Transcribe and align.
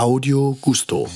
Audio 0.00 0.56
Gusto. 0.62 1.06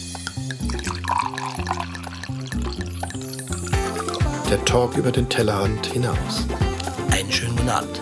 Der 4.50 4.62
Talk 4.66 4.98
über 4.98 5.10
den 5.10 5.26
Tellerrand 5.26 5.86
hinaus. 5.86 6.46
Einen 7.10 7.32
schönen 7.32 7.56
guten 7.56 7.70
Abend. 7.70 7.98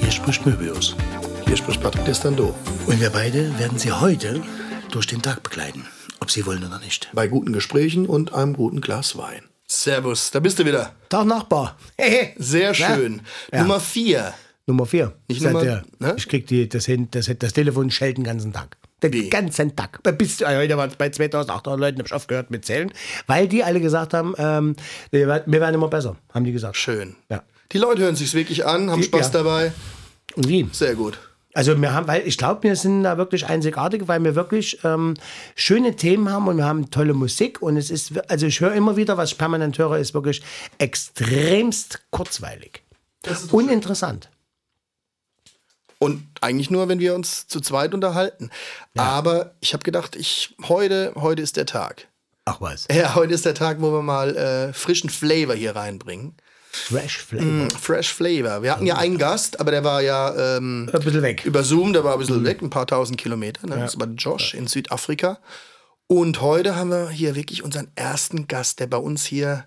Hier 0.00 0.10
spricht 0.10 0.44
Möbius. 0.44 0.96
Hier 1.46 1.56
spricht 1.56 1.80
Patrick 1.80 2.04
Destando. 2.06 2.52
Und 2.88 3.00
wir 3.00 3.10
beide 3.10 3.56
werden 3.60 3.78
Sie 3.78 3.92
heute 3.92 4.42
durch 4.90 5.06
den 5.06 5.22
Tag 5.22 5.44
begleiten. 5.44 5.86
Ob 6.18 6.32
Sie 6.32 6.44
wollen 6.46 6.64
oder 6.64 6.80
nicht. 6.80 7.10
Bei 7.12 7.28
guten 7.28 7.52
Gesprächen 7.52 8.06
und 8.06 8.34
einem 8.34 8.54
guten 8.54 8.80
Glas 8.80 9.16
Wein. 9.16 9.44
Servus, 9.68 10.32
da 10.32 10.40
bist 10.40 10.58
du 10.58 10.64
wieder. 10.66 10.96
Tag 11.10 11.26
Nachbar. 11.26 11.78
Sehr 12.38 12.74
schön. 12.74 13.22
Ja. 13.52 13.62
Nummer 13.62 13.78
vier. 13.78 14.34
Nummer 14.66 14.86
vier. 14.86 15.12
Nicht 15.28 15.42
Seit 15.42 15.52
Nummer- 15.52 15.64
der, 15.64 15.84
ne? 16.00 16.14
Ich 16.18 16.28
krieg 16.28 16.48
die, 16.48 16.68
das, 16.68 16.86
hin, 16.86 17.06
das, 17.12 17.30
das 17.38 17.52
Telefon 17.52 17.92
schellt 17.92 18.16
den 18.16 18.24
ganzen 18.24 18.52
Tag. 18.52 18.76
Den 19.12 19.12
Wie? 19.24 19.30
ganzen 19.30 19.76
Tag. 19.76 20.00
Bis, 20.18 20.40
äh, 20.40 20.56
heute 20.56 20.76
waren 20.76 20.90
es 20.90 20.96
bei 20.96 21.10
2800 21.10 21.78
Leuten, 21.78 21.98
habe 21.98 22.06
ich 22.08 22.12
aufgehört 22.14 22.50
mit 22.50 22.64
Zählen, 22.64 22.92
weil 23.26 23.46
die 23.48 23.62
alle 23.62 23.80
gesagt 23.80 24.14
haben, 24.14 24.34
ähm, 24.38 24.76
wir, 25.10 25.26
werden- 25.28 25.52
wir 25.52 25.60
werden 25.60 25.74
immer 25.74 25.88
besser, 25.88 26.16
haben 26.32 26.44
die 26.44 26.52
gesagt. 26.52 26.76
Schön. 26.76 27.14
Ja. 27.30 27.42
Die 27.72 27.78
Leute 27.78 28.02
hören 28.02 28.16
sich's 28.16 28.34
wirklich 28.34 28.64
an, 28.66 28.90
haben 28.90 29.00
Die- 29.00 29.06
Spaß 29.06 29.26
ja. 29.26 29.32
dabei. 29.42 29.72
Und 30.36 30.48
wie? 30.48 30.66
Sehr 30.72 30.94
gut. 30.94 31.18
Also 31.56 31.80
wir 31.80 31.92
haben, 31.92 32.08
weil 32.08 32.26
ich 32.26 32.36
glaube, 32.36 32.64
wir 32.64 32.74
sind 32.74 33.04
da 33.04 33.16
wirklich 33.16 33.46
einzigartig, 33.46 34.08
weil 34.08 34.24
wir 34.24 34.34
wirklich 34.34 34.80
ähm, 34.82 35.14
schöne 35.54 35.94
Themen 35.94 36.28
haben 36.28 36.48
und 36.48 36.56
wir 36.56 36.64
haben 36.64 36.90
tolle 36.90 37.14
Musik 37.14 37.62
und 37.62 37.76
es 37.76 37.90
ist, 37.90 38.12
wir- 38.14 38.28
also 38.28 38.46
ich 38.46 38.60
höre 38.60 38.72
immer 38.72 38.96
wieder, 38.96 39.16
was 39.16 39.30
ich 39.32 39.38
permanent 39.38 39.78
höre, 39.78 39.98
ist 39.98 40.14
wirklich 40.14 40.42
extremst 40.78 42.00
kurzweilig. 42.10 42.82
Uninteressant. 43.52 44.28
Und 46.04 46.22
eigentlich 46.42 46.70
nur, 46.70 46.88
wenn 46.88 46.98
wir 46.98 47.14
uns 47.14 47.46
zu 47.46 47.60
zweit 47.60 47.94
unterhalten. 47.94 48.50
Aber 48.94 49.54
ich 49.60 49.72
habe 49.72 49.82
gedacht, 49.82 50.16
ich 50.16 50.54
heute, 50.68 51.12
heute 51.16 51.40
ist 51.40 51.56
der 51.56 51.64
Tag. 51.64 52.08
Ach 52.44 52.60
was. 52.60 52.86
Ja, 52.92 53.14
heute 53.14 53.32
ist 53.32 53.46
der 53.46 53.54
Tag, 53.54 53.80
wo 53.80 53.90
wir 53.90 54.02
mal 54.02 54.36
äh, 54.36 54.72
frischen 54.74 55.08
Flavor 55.08 55.54
hier 55.54 55.74
reinbringen. 55.74 56.34
Fresh 56.70 57.18
Flavor. 57.18 57.46
Mm, 57.46 57.70
Fresh 57.70 58.12
Flavor. 58.12 58.62
Wir 58.62 58.72
hatten 58.72 58.84
ja 58.84 58.98
einen 58.98 59.16
Gast, 59.16 59.60
aber 59.60 59.70
der 59.70 59.84
war 59.84 60.02
ja 60.02 60.56
ähm, 60.56 60.90
Ein 60.92 61.00
bisschen 61.02 61.22
weg. 61.22 61.44
über 61.44 61.62
Zoom, 61.62 61.92
der 61.92 62.04
war 62.04 62.14
ein 62.14 62.18
bisschen 62.18 62.44
weg, 62.44 62.60
ein 62.60 62.68
paar 62.68 62.86
tausend 62.86 63.16
Kilometer. 63.16 63.66
Ne? 63.66 63.76
Das 63.76 63.98
war 63.98 64.08
Josh 64.08 64.54
in 64.54 64.66
Südafrika. 64.66 65.38
Und 66.06 66.42
heute 66.42 66.76
haben 66.76 66.90
wir 66.90 67.08
hier 67.08 67.34
wirklich 67.34 67.62
unseren 67.62 67.90
ersten 67.94 68.46
Gast, 68.46 68.80
der 68.80 68.88
bei 68.88 68.98
uns 68.98 69.24
hier 69.24 69.66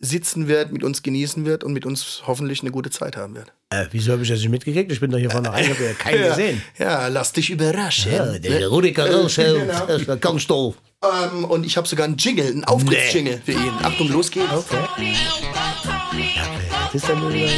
sitzen 0.00 0.48
wird, 0.48 0.72
mit 0.72 0.82
uns 0.82 1.02
genießen 1.02 1.44
wird 1.44 1.62
und 1.62 1.72
mit 1.74 1.84
uns 1.84 2.22
hoffentlich 2.26 2.62
eine 2.62 2.70
gute 2.70 2.90
Zeit 2.90 3.16
haben 3.16 3.34
wird. 3.36 3.52
Äh, 3.68 3.86
wieso 3.90 4.12
habe 4.12 4.22
ich 4.22 4.28
das 4.30 4.38
nicht 4.40 4.48
mitgekriegt? 4.48 4.90
Ich 4.90 4.98
bin 5.00 5.10
doch 5.10 5.18
hier 5.18 5.30
vorne 5.30 5.52
rein, 5.52 5.68
habe 5.68 5.84
ja 5.84 5.92
keinen 5.92 6.22
gesehen. 6.28 6.62
Ja, 6.78 7.06
lass 7.08 7.32
dich 7.32 7.50
überraschen. 7.50 8.10
Ja, 8.12 8.38
der 8.38 8.68
Rudiger 8.68 9.10
Rauschel, 9.14 9.60
Genau. 9.66 9.86
das 9.86 10.08
war 10.08 10.16
ganz 10.16 10.46
doof. 10.46 10.76
Ähm, 11.02 11.44
und 11.44 11.64
ich 11.64 11.76
habe 11.76 11.86
sogar 11.86 12.06
einen 12.06 12.16
Jingle, 12.16 12.46
einen 12.46 12.64
Auftrittsjingle 12.64 13.40
für 13.44 13.52
ihn. 13.52 13.72
Achtung, 13.82 14.08
los 14.08 14.30
geht's. 14.30 14.50
Okay. 14.52 15.14
Ist 16.94 17.08
dann 17.08 17.32
wieder- 17.32 17.48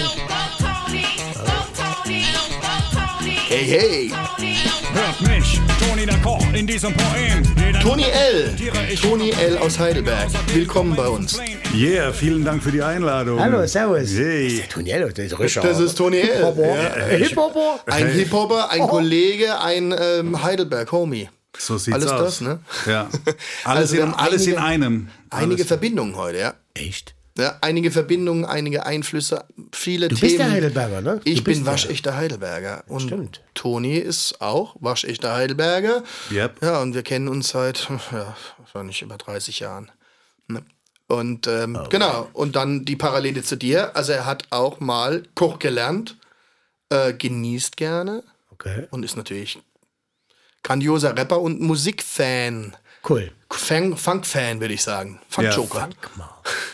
Hey, 3.48 3.66
hey. 3.66 4.12
Hört 4.94 5.20
mich, 5.22 5.60
Toni 5.80 6.06
Koch 6.22 6.44
in 6.52 6.66
diesem 6.66 6.92
Poem. 6.94 7.42
Toni 7.82 8.04
L. 8.04 8.54
Toni 9.00 9.30
L. 9.30 9.58
aus 9.58 9.78
Heidelberg. 9.78 10.28
Willkommen 10.54 10.94
bei 10.94 11.08
uns. 11.08 11.38
Yeah, 11.74 12.12
vielen 12.12 12.44
Dank 12.44 12.62
für 12.62 12.70
die 12.72 12.82
Einladung. 12.82 13.40
Hallo, 13.40 13.66
servus. 13.66 14.10
Hey. 14.14 14.62
Toniello, 14.68 15.08
das 15.08 15.26
ist 15.26 15.38
Richard. 15.38 15.64
Das 15.64 15.80
ist 15.80 15.94
Toni 15.96 16.18
L. 16.20 16.26
Hip-Hopper. 16.36 16.66
Ja. 16.66 17.04
Hip-Hopper. 17.16 17.80
Ein 17.86 18.06
Hip-Hopper, 18.08 18.70
ein 18.70 18.80
Kollege, 18.82 19.58
ein 19.60 19.94
ähm, 19.98 20.42
Heidelberg-Homie. 20.42 21.28
So 21.58 21.78
sieht's 21.78 21.94
Alles 21.96 22.10
aus. 22.10 22.20
das, 22.20 22.40
ne? 22.40 22.60
Ja. 22.86 23.08
Alles, 23.64 23.90
Also 23.92 23.96
in, 24.02 24.14
alles 24.14 24.46
in 24.46 24.56
einige- 24.58 24.62
einem. 24.86 25.08
Einige 25.30 25.54
alles. 25.54 25.66
Verbindungen 25.68 26.16
heute, 26.16 26.38
ja. 26.38 26.54
Echt? 26.74 27.14
Ja. 27.38 27.56
Einige 27.60 27.90
Verbindungen, 27.90 28.44
einige 28.44 28.84
Einflüsse, 28.86 29.44
viele 29.72 30.08
Du 30.08 30.16
Themen. 30.16 30.28
bist 30.28 30.38
der 30.38 30.50
Heidelberger, 30.50 31.00
ne? 31.00 31.20
Du 31.24 31.30
Ich 31.30 31.44
bin 31.44 31.64
der. 31.64 31.72
waschechter 31.72 32.16
Heidelberger. 32.16 32.84
Und 32.88 33.02
Stimmt. 33.02 33.40
Toni 33.54 33.96
ist 33.96 34.40
auch 34.40 34.76
waschechter 34.80 35.34
Heidelberger. 35.34 36.02
Yep. 36.30 36.62
Ja, 36.62 36.80
und 36.82 36.94
wir 36.94 37.02
kennen 37.02 37.28
uns 37.28 37.48
seit, 37.50 37.88
ja, 38.12 38.36
wahrscheinlich 38.58 39.02
über 39.02 39.16
30 39.16 39.60
Jahren. 39.60 39.90
Ne? 40.48 40.62
Und 41.08 41.46
ähm, 41.46 41.78
genau, 41.90 42.28
und 42.32 42.56
dann 42.56 42.84
die 42.84 42.96
Parallele 42.96 43.42
zu 43.42 43.56
dir. 43.56 43.94
Also 43.96 44.12
er 44.12 44.24
hat 44.26 44.44
auch 44.50 44.80
mal 44.80 45.22
Koch 45.34 45.58
gelernt, 45.58 46.16
äh, 46.90 47.12
genießt 47.12 47.76
gerne 47.76 48.22
Okay. 48.50 48.86
und 48.90 49.04
ist 49.04 49.16
natürlich 49.16 49.58
grandioser 50.62 51.16
Rapper 51.16 51.40
und 51.40 51.60
Musikfan. 51.60 52.76
Cool. 53.08 53.32
Fun- 53.50 53.96
Funk-Fan, 53.96 54.60
würde 54.60 54.74
ich 54.74 54.82
sagen. 54.82 55.20
Funk-Joker. 55.28 55.90
Guck 56.00 56.16
mal. 56.16 56.28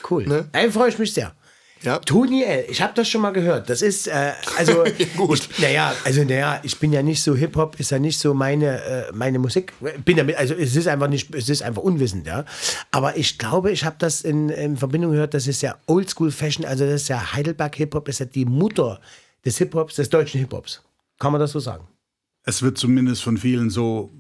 Cool. 0.08 0.26
Ne? 0.26 0.48
Da 0.52 0.70
freue 0.70 0.88
ich 0.88 0.98
mich 0.98 1.12
sehr. 1.12 1.34
Ja. 1.82 1.98
Toni 2.00 2.42
L., 2.42 2.64
ich 2.68 2.82
habe 2.82 2.92
das 2.94 3.08
schon 3.08 3.20
mal 3.20 3.30
gehört. 3.30 3.70
Das 3.70 3.82
ist, 3.82 4.08
äh, 4.08 4.32
also, 4.56 4.84
Gut. 5.16 5.48
Ich, 5.50 5.58
naja, 5.60 5.94
also, 6.04 6.24
naja, 6.24 6.60
ich 6.64 6.78
bin 6.78 6.92
ja 6.92 7.02
nicht 7.02 7.22
so, 7.22 7.36
Hip-Hop 7.36 7.78
ist 7.78 7.90
ja 7.90 8.00
nicht 8.00 8.18
so 8.18 8.34
meine, 8.34 8.82
äh, 8.82 9.12
meine 9.12 9.38
Musik. 9.38 9.72
Bin 10.04 10.16
damit, 10.16 10.36
also, 10.36 10.54
es 10.54 10.74
ist 10.74 10.88
einfach 10.88 11.08
nicht, 11.08 11.32
es 11.34 11.48
ist 11.48 11.62
einfach 11.62 11.82
unwissend, 11.82 12.26
ja. 12.26 12.44
Aber 12.90 13.16
ich 13.16 13.38
glaube, 13.38 13.70
ich 13.70 13.84
habe 13.84 13.96
das 13.98 14.22
in, 14.22 14.48
in 14.48 14.76
Verbindung 14.76 15.12
gehört, 15.12 15.34
das 15.34 15.46
ist 15.46 15.62
ja 15.62 15.76
Oldschool-Fashion, 15.86 16.64
also, 16.64 16.84
das 16.84 17.02
ist 17.02 17.08
ja 17.08 17.32
Heidelberg-Hip-Hop, 17.34 18.08
ist 18.08 18.18
ja 18.18 18.26
die 18.26 18.44
Mutter 18.44 19.00
des 19.44 19.58
Hip-Hops, 19.58 19.94
des 19.94 20.10
deutschen 20.10 20.40
Hip-Hops. 20.40 20.82
Kann 21.20 21.30
man 21.30 21.40
das 21.40 21.52
so 21.52 21.60
sagen? 21.60 21.86
Es 22.44 22.62
wird 22.62 22.76
zumindest 22.76 23.22
von 23.22 23.36
vielen 23.36 23.70
so 23.70 24.12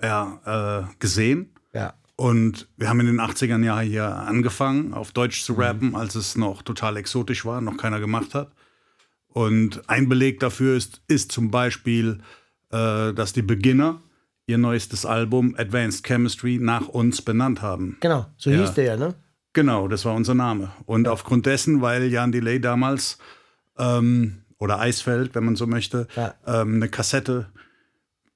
ja, 0.00 0.84
äh, 0.84 0.94
gesehen. 0.98 1.54
Ja. 1.72 1.94
Und 2.16 2.68
wir 2.76 2.88
haben 2.88 3.00
in 3.00 3.06
den 3.06 3.20
80ern 3.20 3.64
ja 3.64 3.80
hier 3.80 4.04
angefangen, 4.06 4.94
auf 4.94 5.10
Deutsch 5.12 5.42
zu 5.42 5.54
rappen, 5.54 5.96
als 5.96 6.14
es 6.14 6.36
noch 6.36 6.62
total 6.62 6.96
exotisch 6.96 7.44
war, 7.44 7.60
noch 7.60 7.76
keiner 7.76 7.98
gemacht 7.98 8.34
hat. 8.34 8.52
Und 9.26 9.88
ein 9.88 10.08
Beleg 10.08 10.38
dafür 10.38 10.76
ist, 10.76 11.02
ist 11.08 11.32
zum 11.32 11.50
Beispiel, 11.50 12.20
äh, 12.70 13.12
dass 13.12 13.32
die 13.32 13.42
Beginner 13.42 14.00
ihr 14.46 14.58
neuestes 14.58 15.04
Album 15.06 15.56
Advanced 15.58 16.06
Chemistry 16.06 16.58
nach 16.60 16.86
uns 16.88 17.20
benannt 17.22 17.62
haben. 17.62 17.96
Genau, 18.00 18.26
so 18.36 18.50
Ja. 18.50 18.60
hieß 18.60 18.74
der 18.74 18.84
ja, 18.84 18.96
ne? 18.96 19.14
Genau, 19.52 19.88
das 19.88 20.04
war 20.04 20.14
unser 20.14 20.34
Name. 20.34 20.70
Und 20.86 21.08
aufgrund 21.08 21.46
dessen, 21.46 21.80
weil 21.80 22.04
Jan 22.12 22.30
Delay 22.30 22.60
damals 22.60 23.18
ähm, 23.78 24.42
oder 24.58 24.78
Eisfeld, 24.78 25.34
wenn 25.34 25.44
man 25.44 25.56
so 25.56 25.66
möchte, 25.66 26.06
Ja. 26.14 26.34
ähm, 26.46 26.76
eine 26.76 26.88
Kassette 26.88 27.48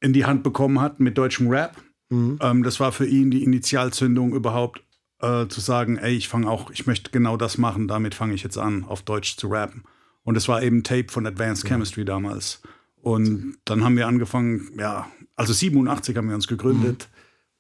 in 0.01 0.13
die 0.13 0.25
Hand 0.25 0.43
bekommen 0.43 0.81
hat 0.81 0.99
mit 0.99 1.17
deutschem 1.19 1.49
Rap. 1.49 1.77
Ähm, 2.11 2.63
das 2.63 2.81
war 2.81 2.93
für 2.93 3.07
ihn 3.07 3.31
die 3.31 3.45
Initialzündung 3.45 4.35
überhaupt 4.35 4.83
äh, 5.21 5.47
zu 5.49 5.61
sagen, 5.61 5.97
ey, 5.97 6.15
ich 6.15 6.29
fange 6.29 6.49
auch, 6.49 6.71
ich 6.71 6.87
möchte 6.87 7.11
genau 7.11 7.37
das 7.37 7.59
machen, 7.59 7.89
damit 7.89 8.15
fange 8.15 8.35
ich 8.35 8.43
jetzt 8.43 8.59
an, 8.59 8.85
auf 8.85 9.03
Deutsch 9.03 9.37
zu 9.37 9.49
rappen. 9.49 9.85
Und 10.25 10.37
es 10.37 10.49
war 10.49 10.63
eben 10.63 10.83
Tape 10.83 11.09
von 11.09 11.27
Advanced 11.27 11.67
Chemistry 11.67 12.05
damals. 12.05 12.63
Und 13.01 13.57
dann 13.65 13.85
haben 13.85 13.97
wir 13.97 14.07
angefangen, 14.07 14.73
ja, 14.79 15.07
also 15.37 15.53
87 15.53 16.17
haben 16.17 16.29
wir 16.29 16.35
uns 16.35 16.49
gegründet. 16.49 17.09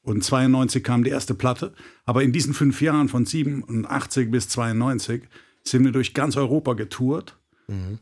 Und 0.02 0.24
92 0.24 0.82
kam 0.82 1.04
die 1.04 1.10
erste 1.10 1.34
Platte. 1.34 1.74
Aber 2.04 2.22
in 2.22 2.32
diesen 2.32 2.54
fünf 2.54 2.80
Jahren 2.80 3.08
von 3.08 3.26
87 3.26 4.30
bis 4.30 4.48
92 4.48 5.22
sind 5.64 5.84
wir 5.84 5.92
durch 5.92 6.14
ganz 6.14 6.36
Europa 6.36 6.74
getourt 6.74 7.36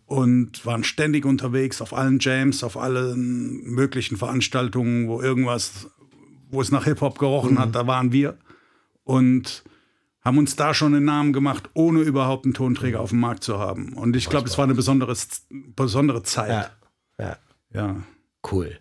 und 0.07 0.65
waren 0.65 0.85
ständig 0.85 1.25
unterwegs 1.25 1.83
auf 1.83 1.93
allen 1.93 2.19
Jams, 2.21 2.63
auf 2.63 2.77
allen 2.77 3.65
möglichen 3.65 4.17
Veranstaltungen, 4.17 5.09
wo 5.09 5.21
irgendwas, 5.21 5.91
wo 6.51 6.61
es 6.61 6.71
nach 6.71 6.85
Hip-Hop 6.85 7.19
gerochen 7.19 7.59
hat, 7.59 7.75
da 7.75 7.87
waren 7.87 8.13
wir. 8.13 8.37
Und 9.05 9.65
haben 10.23 10.39
uns 10.39 10.57
da 10.57 10.75
schon 10.75 10.95
einen 10.95 11.05
Namen 11.05 11.33
gemacht, 11.33 11.71
ohne 11.75 12.01
überhaupt 12.01 12.45
einen 12.45 12.55
Tonträger 12.55 13.01
auf 13.01 13.11
dem 13.11 13.21
Markt 13.21 13.45
zu 13.45 13.59
haben. 13.59 13.93
Und 13.93 14.17
ich 14.17 14.29
glaube, 14.29 14.49
es 14.49 14.59
war 14.59 14.65
eine 14.65 14.75
besondere, 14.75 15.15
besondere 15.51 16.25
Zeit. 16.25 16.71
Ja. 17.19 17.25
Ja. 17.25 17.37
ja. 17.73 17.97
Cool. 18.51 18.79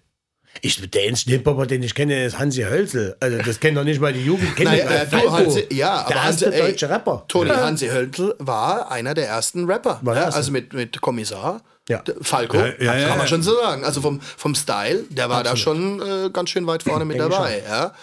Ich, 0.62 0.90
der 0.90 1.04
einzige 1.04 1.32
Hip-Hopper, 1.32 1.66
den 1.66 1.84
ich 1.84 1.94
kenne, 1.94 2.26
ist 2.26 2.40
Hansi 2.40 2.64
Hölzel. 2.64 3.16
Also, 3.20 3.38
das 3.40 3.60
kennt 3.60 3.78
doch 3.78 3.84
nicht 3.84 4.00
mal 4.00 4.14
die 4.14 4.24
Jugend. 4.24 4.56
Kennt 4.56 4.70
Naja, 4.70 5.04
äh, 5.04 5.06
du. 5.06 5.32
Hansi, 5.32 5.68
ja, 5.72 5.94
aber 6.02 6.14
der 6.14 6.24
Hansi, 6.24 6.46
erste 6.46 6.60
ey, 6.60 6.72
deutsche 6.72 6.90
Rapper. 6.90 7.26
Toni 7.28 7.50
Ja. 7.50 7.58
Hansi 7.58 7.88
Hölzel 7.88 8.36
war 8.40 8.92
einer 8.92 9.14
der 9.14 9.28
ersten 9.28 9.66
Rapper. 9.66 10.02
Ja, 10.06 10.14
erste. 10.14 10.36
also 10.38 10.52
mit, 10.52 10.74
mit 10.74 11.02
Kommissar. 11.02 11.62
Ja. 11.88 12.04
Falco, 12.22 12.58
Ja, 12.58 12.66
ja, 12.66 12.92
kann 12.92 13.02
ja, 13.02 13.08
man 13.10 13.20
ja. 13.20 13.28
schon 13.28 13.44
so 13.44 13.56
sagen. 13.56 13.84
Also 13.84 14.02
vom, 14.02 14.20
vom 14.20 14.56
Style, 14.56 15.04
der 15.10 15.30
war 15.30 15.44
da 15.44 15.56
schon 15.56 16.02
äh, 16.02 16.30
ganz 16.32 16.50
schön 16.50 16.66
weit 16.66 16.84
vorne 16.84 17.06
mit 17.06 17.20
dabei. 17.20 17.62
Ja. 17.68 17.94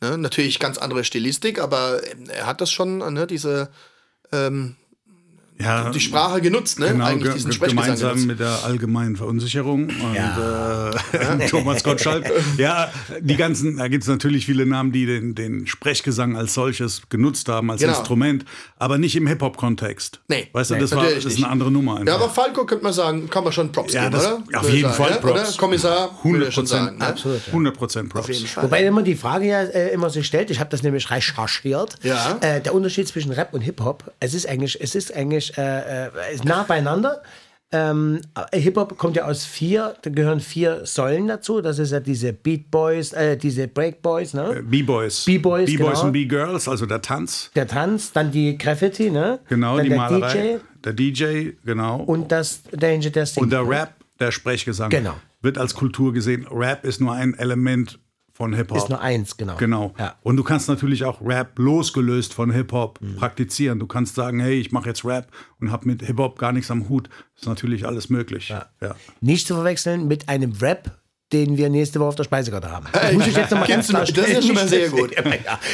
Ne, 0.00 0.18
natürlich 0.18 0.58
ganz 0.58 0.78
andere 0.78 1.04
Stilistik, 1.04 1.58
aber 1.58 2.00
ähm, 2.10 2.28
er 2.28 2.46
hat 2.46 2.60
das 2.60 2.70
schon, 2.70 2.98
ne, 3.14 3.26
diese, 3.26 3.70
ähm, 4.32 4.76
Ja, 5.58 5.88
die 5.90 6.00
Sprache 6.00 6.40
genutzt, 6.42 6.78
ne? 6.78 6.88
Genau, 6.88 7.04
Eigentlich 7.06 7.24
ge- 7.24 7.32
diesen 7.34 7.48
ge- 7.50 7.56
Sprechgesang 7.56 7.84
gemeinsam 7.84 8.10
genutzt. 8.10 8.26
mit 8.26 8.40
der 8.40 8.64
allgemeinen 8.64 9.16
Verunsicherung 9.16 9.84
und 9.84 10.16
äh, 10.16 11.46
Thomas 11.48 11.82
Gottschalk. 11.82 12.30
Ja, 12.58 12.90
die 13.20 13.36
ganzen, 13.36 13.78
da 13.78 13.88
gibt 13.88 14.02
es 14.02 14.08
natürlich 14.08 14.44
viele 14.46 14.66
Namen, 14.66 14.92
die 14.92 15.06
den, 15.06 15.34
den 15.34 15.66
Sprechgesang 15.66 16.36
als 16.36 16.52
solches 16.54 17.02
genutzt 17.08 17.48
haben, 17.48 17.70
als 17.70 17.80
Genau. 17.80 17.94
Instrument, 17.98 18.44
aber 18.78 18.98
nicht 18.98 19.16
im 19.16 19.26
Hip-Hop-Kontext. 19.26 20.20
Nee, 20.28 20.48
weißt 20.52 20.70
du, 20.70 20.74
nee, 20.74 20.80
das, 20.80 20.94
war, 20.94 21.04
das 21.04 21.24
ist 21.24 21.36
eine 21.38 21.48
andere 21.48 21.70
Nummer. 21.70 21.94
Ja, 21.94 22.00
einfach. 22.00 22.14
aber 22.16 22.28
Falco 22.30 22.66
könnte 22.66 22.84
man 22.84 22.92
sagen, 22.92 23.30
kann 23.30 23.42
man 23.44 23.52
schon 23.52 23.72
Props 23.72 23.92
Ja, 23.94 24.02
geben, 24.04 24.12
das- 24.12 24.26
oder? 24.26 24.42
auf 24.60 24.68
jeden 24.70 24.82
sagen, 24.92 24.94
Fall? 24.94 25.20
Props. 25.20 25.48
Oder? 25.48 25.56
Kommissar, 25.58 26.00
würde 26.10 26.16
100 26.24 26.48
ich 26.48 26.54
schon 26.54 26.66
sagen. 26.66 26.98
Ne? 26.98 27.06
Absolut. 27.06 27.40
100% 27.52 28.08
Props. 28.10 28.14
Auf 28.14 28.28
jeden 28.30 28.46
Fall. 28.46 28.64
Wobei 28.64 28.84
immer 28.84 29.02
die 29.02 29.14
Frage 29.16 29.46
ja 29.46 29.62
äh, 29.62 29.92
immer 29.94 30.10
sich 30.10 30.26
stellt, 30.26 30.50
ich 30.50 30.60
habe 30.60 30.68
das 30.70 30.82
nämlich 30.82 31.10
recherchiert, 31.10 31.94
Ja. 32.02 32.36
äh, 32.42 32.60
der 32.60 32.74
Unterschied 32.74 33.08
zwischen 33.08 33.32
Rap 33.32 33.54
und 33.54 33.62
Hip-Hop, 33.62 34.12
es 34.20 34.34
ist 34.34 34.46
eigentlich, 34.48 34.78
es 34.80 34.94
ist 34.94 35.14
eigentlich 35.14 35.45
äh, 35.56 36.06
äh, 36.06 36.34
ist 36.34 36.44
nah 36.44 36.62
beieinander. 36.62 37.22
Ähm, 37.72 38.20
äh, 38.52 38.60
Hip-Hop 38.60 38.96
kommt 38.96 39.16
ja 39.16 39.24
aus 39.24 39.44
vier, 39.44 39.96
da 40.02 40.10
gehören 40.10 40.38
vier 40.40 40.86
Säulen 40.86 41.26
dazu. 41.26 41.60
Das 41.60 41.80
ist 41.80 41.90
ja 41.90 41.98
diese 41.98 42.32
Beat 42.32 42.70
Boys, 42.70 43.12
äh, 43.12 43.36
diese 43.36 43.66
Break 43.66 44.02
Boys, 44.02 44.34
ne? 44.34 44.62
B-Boys. 44.62 45.24
B-Boys, 45.24 45.66
B-Boys 45.66 45.94
genau. 45.94 46.04
und 46.04 46.12
B-Girls, 46.12 46.68
also 46.68 46.86
der 46.86 47.02
Tanz. 47.02 47.50
Der 47.56 47.66
Tanz, 47.66 48.12
dann 48.12 48.30
die 48.30 48.56
Graffiti, 48.56 49.10
ne? 49.10 49.40
Genau, 49.48 49.76
dann 49.76 49.84
die 49.84 49.88
der 49.90 49.98
Malerei. 49.98 50.32
DJ 50.32 50.82
Der 50.84 50.92
DJ, 50.92 51.50
genau. 51.64 51.96
und 52.02 52.30
das, 52.30 52.62
der, 52.72 52.98
der 52.98 53.26
singt. 53.26 53.42
Und 53.42 53.50
der 53.50 53.68
Rap, 53.68 53.94
der 54.20 54.30
Sprechgesang, 54.30 54.90
Genau. 54.90 55.14
wird 55.42 55.58
als 55.58 55.74
Kultur 55.74 56.12
gesehen. 56.12 56.46
Rap 56.48 56.84
ist 56.84 57.00
nur 57.00 57.12
ein 57.14 57.34
Element 57.34 57.98
von 58.36 58.52
Hip-Hop. 58.54 58.76
ist 58.76 58.88
nur 58.90 59.00
eins, 59.00 59.38
genau. 59.38 59.56
Genau. 59.56 59.94
Ja. 59.98 60.16
Und 60.22 60.36
du 60.36 60.44
kannst 60.44 60.68
natürlich 60.68 61.04
auch 61.04 61.22
Rap 61.22 61.58
losgelöst 61.58 62.34
von 62.34 62.50
Hip-Hop 62.50 63.00
Mhm. 63.00 63.16
praktizieren. 63.16 63.78
Du 63.78 63.86
kannst 63.86 64.14
sagen, 64.14 64.40
hey, 64.40 64.60
ich 64.60 64.72
mache 64.72 64.88
jetzt 64.90 65.06
Rap 65.06 65.28
und 65.58 65.72
habe 65.72 65.86
mit 65.88 66.02
Hip-Hop 66.02 66.38
gar 66.38 66.52
nichts 66.52 66.70
am 66.70 66.88
Hut. 66.90 67.08
ist 67.34 67.46
natürlich 67.46 67.86
alles 67.86 68.10
möglich. 68.10 68.50
Ja. 68.50 68.66
Nicht 69.20 69.46
zu 69.46 69.54
verwechseln 69.54 70.06
mit 70.06 70.28
einem 70.28 70.52
Rap, 70.52 70.98
den 71.32 71.56
wir 71.56 71.68
nächste 71.68 71.98
Woche 71.98 72.08
auf 72.10 72.14
der 72.14 72.24
Speisekarte 72.24 72.70
haben. 72.70 72.86
Das 72.92 73.12
muss 73.12 73.26
ich 73.26 73.36
jetzt 73.36 73.50
nochmal 73.50 73.66
ganz 73.68 73.88
klar 73.88 74.02
das 74.02 74.10
ist 74.10 74.28
ja 74.32 74.42
schon 74.42 74.54
mal 74.54 74.68
sehr 74.68 74.88
gut. 74.90 75.10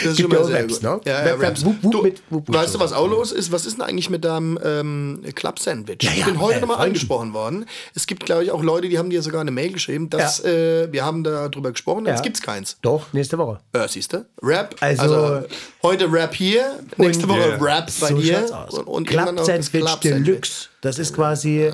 Das 0.03 0.13
ist 0.13 0.21
schon 0.21 0.31
mal 0.31 0.45
sehr 0.45 0.65
gut. 0.67 0.83
ne? 0.83 1.01
Ja, 1.05 1.13
ja, 1.13 1.19
Rap, 1.19 1.41
Rap, 1.41 1.49
Raps. 1.51 1.65
wup, 1.65 1.77
wup, 1.83 1.93
Du, 1.93 2.03
mit 2.03 2.23
wup, 2.31 2.49
wup, 2.49 2.55
weißt 2.55 2.75
du, 2.75 2.81
was 2.81 2.93
auch 2.95 3.07
los 3.09 3.33
ist? 3.33 3.53
Was 3.53 3.67
ist 3.67 3.77
denn 3.77 3.83
eigentlich 3.85 4.09
mit 4.09 4.25
deinem 4.25 4.59
ähm, 4.65 5.23
Club-Sandwich? 5.35 5.99
Ja, 6.03 6.11
ich 6.17 6.25
bin 6.25 6.41
heute 6.41 6.59
äh, 6.59 6.61
nochmal 6.63 6.79
angesprochen 6.87 7.35
worden. 7.35 7.67
Es 7.95 8.07
gibt, 8.07 8.25
glaube 8.25 8.45
ich, 8.45 8.51
auch 8.51 8.63
Leute, 8.63 8.89
die 8.89 8.99
haben 8.99 9.11
dir 9.11 9.21
sogar 9.23 9.43
eine 9.43 9.51
Mail 9.51 9.73
geschrieben, 9.73 10.09
dass 10.09 10.43
äh, 10.45 10.91
wir 10.91 11.05
haben 11.05 11.23
darüber 11.23 11.71
gesprochen, 11.73 12.07
jetzt 12.07 12.19
Ja. 12.19 12.23
gibt's 12.23 12.41
keins. 12.41 12.79
Doch, 12.81 13.13
nächste 13.13 13.37
Woche. 13.37 13.61
Ja, 13.75 13.87
siehst 13.89 14.13
du? 14.15 14.25
Rap. 14.43 14.75
Also- 14.81 15.03
Also, 15.03 15.47
heute 15.82 16.12
Rap 16.12 16.34
hier, 16.34 16.79
nächste 16.96 17.29
Woche 17.29 17.40
Ja. 17.50 17.56
Rap 17.56 17.87
bei 18.00 18.08
so 18.08 18.19
dir. 18.19 18.44
aus. 18.56 18.75
Und, 18.79 19.08
und 19.11 19.14
das 19.14 19.70
Club-Sandwich. 19.70 20.00
Deluxe. 20.00 20.69
Das 20.81 20.99
ist 20.99 21.14
quasi 21.14 21.61
äh, 21.61 21.73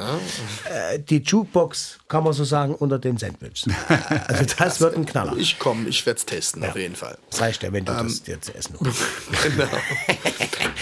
die 0.99 1.19
Jukebox, 1.22 1.99
kann 2.08 2.25
man 2.25 2.34
so 2.34 2.44
sagen, 2.44 2.75
unter 2.75 2.99
den 2.99 3.16
Sandwiches. 3.16 3.64
Also 4.28 4.44
das 4.58 4.81
wird 4.82 4.96
ein 4.96 5.06
Knaller. 5.06 5.34
Ich 5.38 5.58
komme, 5.58 5.88
ich 5.88 6.05
werde 6.05 6.19
es 6.19 6.26
testen, 6.26 6.62
auf 6.64 6.76
jeden 6.76 6.94
Fall. 6.94 7.16
Das 7.31 7.40
reicht 7.40 7.62
ja, 7.62 7.72
wenn 7.72 7.84
du 7.87 7.93
Ähm, 7.93 8.05
das 8.06 8.22
dir 8.22 8.38
zu 8.40 8.55
essen 8.55 8.75
holst. 8.81 9.00
Genau. 9.44 9.64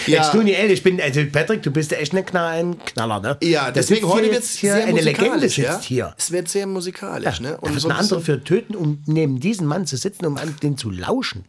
Ja. 0.06 0.20
Echt, 0.20 0.32
Toni, 0.32 0.52
ehrlich, 0.52 0.74
ich 0.74 0.82
bin, 0.84 1.00
also 1.00 1.20
Patrick, 1.32 1.64
du 1.64 1.70
bist 1.72 1.90
ja 1.90 1.98
echt 1.98 2.14
ein 2.14 2.24
Knaller, 2.24 2.50
ein 2.50 2.78
Knaller 2.84 3.18
ne? 3.18 3.36
Ja, 3.42 3.72
deswegen 3.72 4.02
sitzt 4.02 4.12
heute 4.12 4.24
wird 4.26 4.34
jetzt 4.34 4.50
es 4.54 4.56
hier 4.58 4.72
sehr 4.74 4.86
eine 4.86 5.00
Legende 5.00 5.48
sitzt 5.48 5.58
Ja? 5.58 5.80
hier. 5.80 6.14
Es 6.16 6.30
wird 6.30 6.48
sehr 6.48 6.66
musikalisch. 6.68 7.40
ne? 7.40 7.56
Und 7.56 7.70
da 7.70 7.72
wird 7.72 7.80
so 7.80 7.88
ein 7.88 7.92
ein 7.94 7.98
anderer 8.00 8.18
bisschen- 8.20 8.38
für 8.38 8.44
töten, 8.44 8.76
um 8.76 9.02
neben 9.06 9.40
diesem 9.40 9.66
Mann 9.66 9.84
zu 9.84 9.96
sitzen, 9.96 10.26
um 10.26 10.36
an 10.36 10.54
den 10.62 10.76
zu 10.78 10.90
lauschen. 10.90 11.44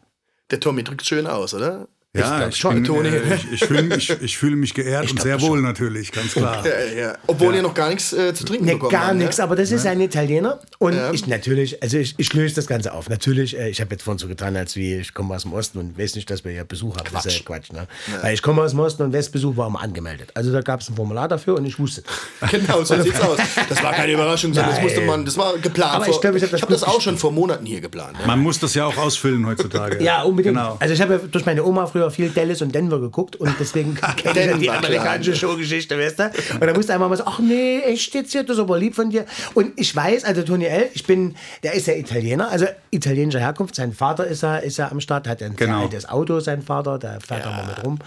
Der 0.51 0.59
Tommy 0.59 0.83
drückt 0.83 1.05
schön 1.05 1.27
aus, 1.27 1.53
oder? 1.53 1.87
Ja, 2.19 2.47
ich, 2.47 2.55
schon, 2.57 2.83
bin, 2.83 3.05
äh, 3.05 3.35
ich, 3.35 3.51
ich 3.53 3.65
fühle 3.65 3.83
mich, 3.83 4.09
ich 4.21 4.37
fühle 4.37 4.55
mich 4.55 4.73
geehrt 4.73 5.03
und 5.11 5.15
glaub 5.19 5.23
sehr 5.23 5.41
wohl 5.41 5.61
natürlich, 5.61 6.11
ganz 6.11 6.33
klar. 6.33 6.63
Ja, 6.65 6.99
ja. 6.99 7.17
Obwohl 7.27 7.55
ihr 7.55 7.61
noch 7.61 7.73
gar 7.73 7.89
nichts 7.89 8.13
äh, 8.13 8.33
zu 8.33 8.43
trinken 8.45 8.65
Ne, 8.65 8.73
bekommen 8.73 8.91
gar 8.91 9.13
ne? 9.13 9.23
nichts, 9.23 9.39
aber 9.39 9.55
das 9.55 9.71
ist 9.71 9.85
ein 9.85 10.01
Italiener. 10.01 10.59
Und 10.79 10.97
ich 11.13 11.27
natürlich, 11.27 11.81
also 11.81 11.97
ich, 11.97 12.15
ich 12.17 12.33
löse 12.33 12.55
das 12.55 12.67
Ganze 12.67 12.93
auf. 12.93 13.09
Natürlich, 13.09 13.57
äh, 13.57 13.69
ich 13.69 13.81
habe 13.81 13.91
jetzt 13.91 14.03
vorhin 14.03 14.19
so 14.19 14.27
getan, 14.27 14.55
als 14.55 14.75
wie 14.75 14.95
ich 14.95 15.13
komme 15.13 15.35
aus 15.35 15.43
dem 15.43 15.53
Osten 15.53 15.77
und 15.79 15.97
weiß 15.97 16.15
nicht, 16.15 16.29
dass 16.29 16.43
wir 16.43 16.51
ja 16.51 16.63
Besuch 16.63 16.97
haben. 16.97 17.09
Das 17.13 17.25
ist 17.25 17.37
ja 17.39 17.43
Quatsch. 17.45 17.71
Ne? 17.71 17.87
Weil 18.21 18.33
ich 18.33 18.41
komme 18.41 18.61
aus 18.61 18.71
dem 18.71 18.79
Osten 18.79 19.03
und 19.03 19.13
Westbesuch 19.13 19.55
war 19.57 19.67
immer 19.67 19.81
angemeldet. 19.81 20.29
Also 20.33 20.51
da 20.51 20.61
gab 20.61 20.81
es 20.81 20.89
ein 20.89 20.95
Formular 20.95 21.27
dafür 21.27 21.55
und 21.55 21.65
ich 21.65 21.77
wusste 21.79 22.03
das. 22.41 22.51
Genau, 22.57 22.83
so 22.83 23.01
sieht's 23.01 23.19
aus. 23.21 23.37
Das 23.69 23.83
war 23.83 23.93
keine 23.93 24.13
Überraschung, 24.13 24.53
sondern 24.53 24.73
das 24.73 24.81
musste 24.81 25.01
man, 25.01 25.25
das 25.25 25.37
war 25.37 25.57
geplant. 25.57 25.93
Aber 25.95 26.05
vor- 26.05 26.23
ich 26.35 26.35
ich 26.35 26.43
hab 26.43 26.51
das 26.51 26.61
hab 26.61 26.69
das 26.69 26.83
auch 26.83 27.01
schon 27.01 27.17
vor 27.17 27.31
Monaten 27.31 27.65
hier 27.65 27.81
geplant. 27.81 28.13
Ne? 28.19 28.25
Man 28.25 28.39
muss 28.39 28.59
das 28.59 28.73
ja 28.73 28.85
auch 28.85 28.97
ausfüllen 28.97 29.45
heutzutage. 29.45 30.03
Ja, 30.03 30.23
unbedingt. 30.23 30.55
Genau. 30.55 30.77
Also 30.79 30.93
ich 30.93 31.01
habe 31.01 31.13
ja 31.13 31.19
durch 31.19 31.45
meine 31.45 31.63
Oma 31.63 31.85
früher 31.87 32.06
viel 32.11 32.29
Dallas 32.29 32.61
und 32.61 32.73
Denver 32.73 32.99
geguckt 32.99 33.35
und 33.35 33.53
deswegen 33.59 33.95
kenne 34.17 34.39
ich 34.39 34.45
ja 34.47 34.57
die 34.57 34.69
amerikanische. 34.69 35.35
Showgeschichte, 35.35 35.97
weißt 35.97 36.19
du? 36.19 36.23
Und 36.59 36.61
da 36.67 36.73
musste 36.73 36.93
einmal 36.93 37.09
mal 37.09 37.17
so, 37.17 37.23
ach 37.25 37.39
nee, 37.39 37.79
echt 37.81 38.13
jetzt 38.13 38.31
hier, 38.31 38.43
das 38.43 38.57
ist 38.57 38.61
aber 38.61 38.77
lieb 38.77 38.95
von 38.95 39.09
dir. 39.09 39.25
Und 39.53 39.73
ich 39.79 39.95
weiß, 39.95 40.23
also 40.23 40.43
Tony 40.43 40.65
L., 40.65 40.89
ich 40.93 41.05
bin, 41.05 41.35
der 41.63 41.73
ist 41.73 41.87
ja 41.87 41.93
Italiener, 41.95 42.49
also 42.49 42.65
italienischer 42.91 43.39
Herkunft. 43.39 43.75
Sein 43.75 43.93
Vater 43.93 44.25
ist 44.27 44.43
ja, 44.43 44.57
ist 44.57 44.77
ja 44.77 44.91
am 44.91 44.99
Start, 44.99 45.27
hat 45.27 45.41
ein 45.41 45.55
Genau. 45.55 45.81
altes 45.81 46.07
Auto, 46.07 46.39
sein 46.39 46.61
Vater, 46.61 46.97
da 46.99 47.19
fährt 47.19 47.45
er 47.45 47.51
mal 47.51 47.65
mit 47.67 47.83
rum. 47.85 47.99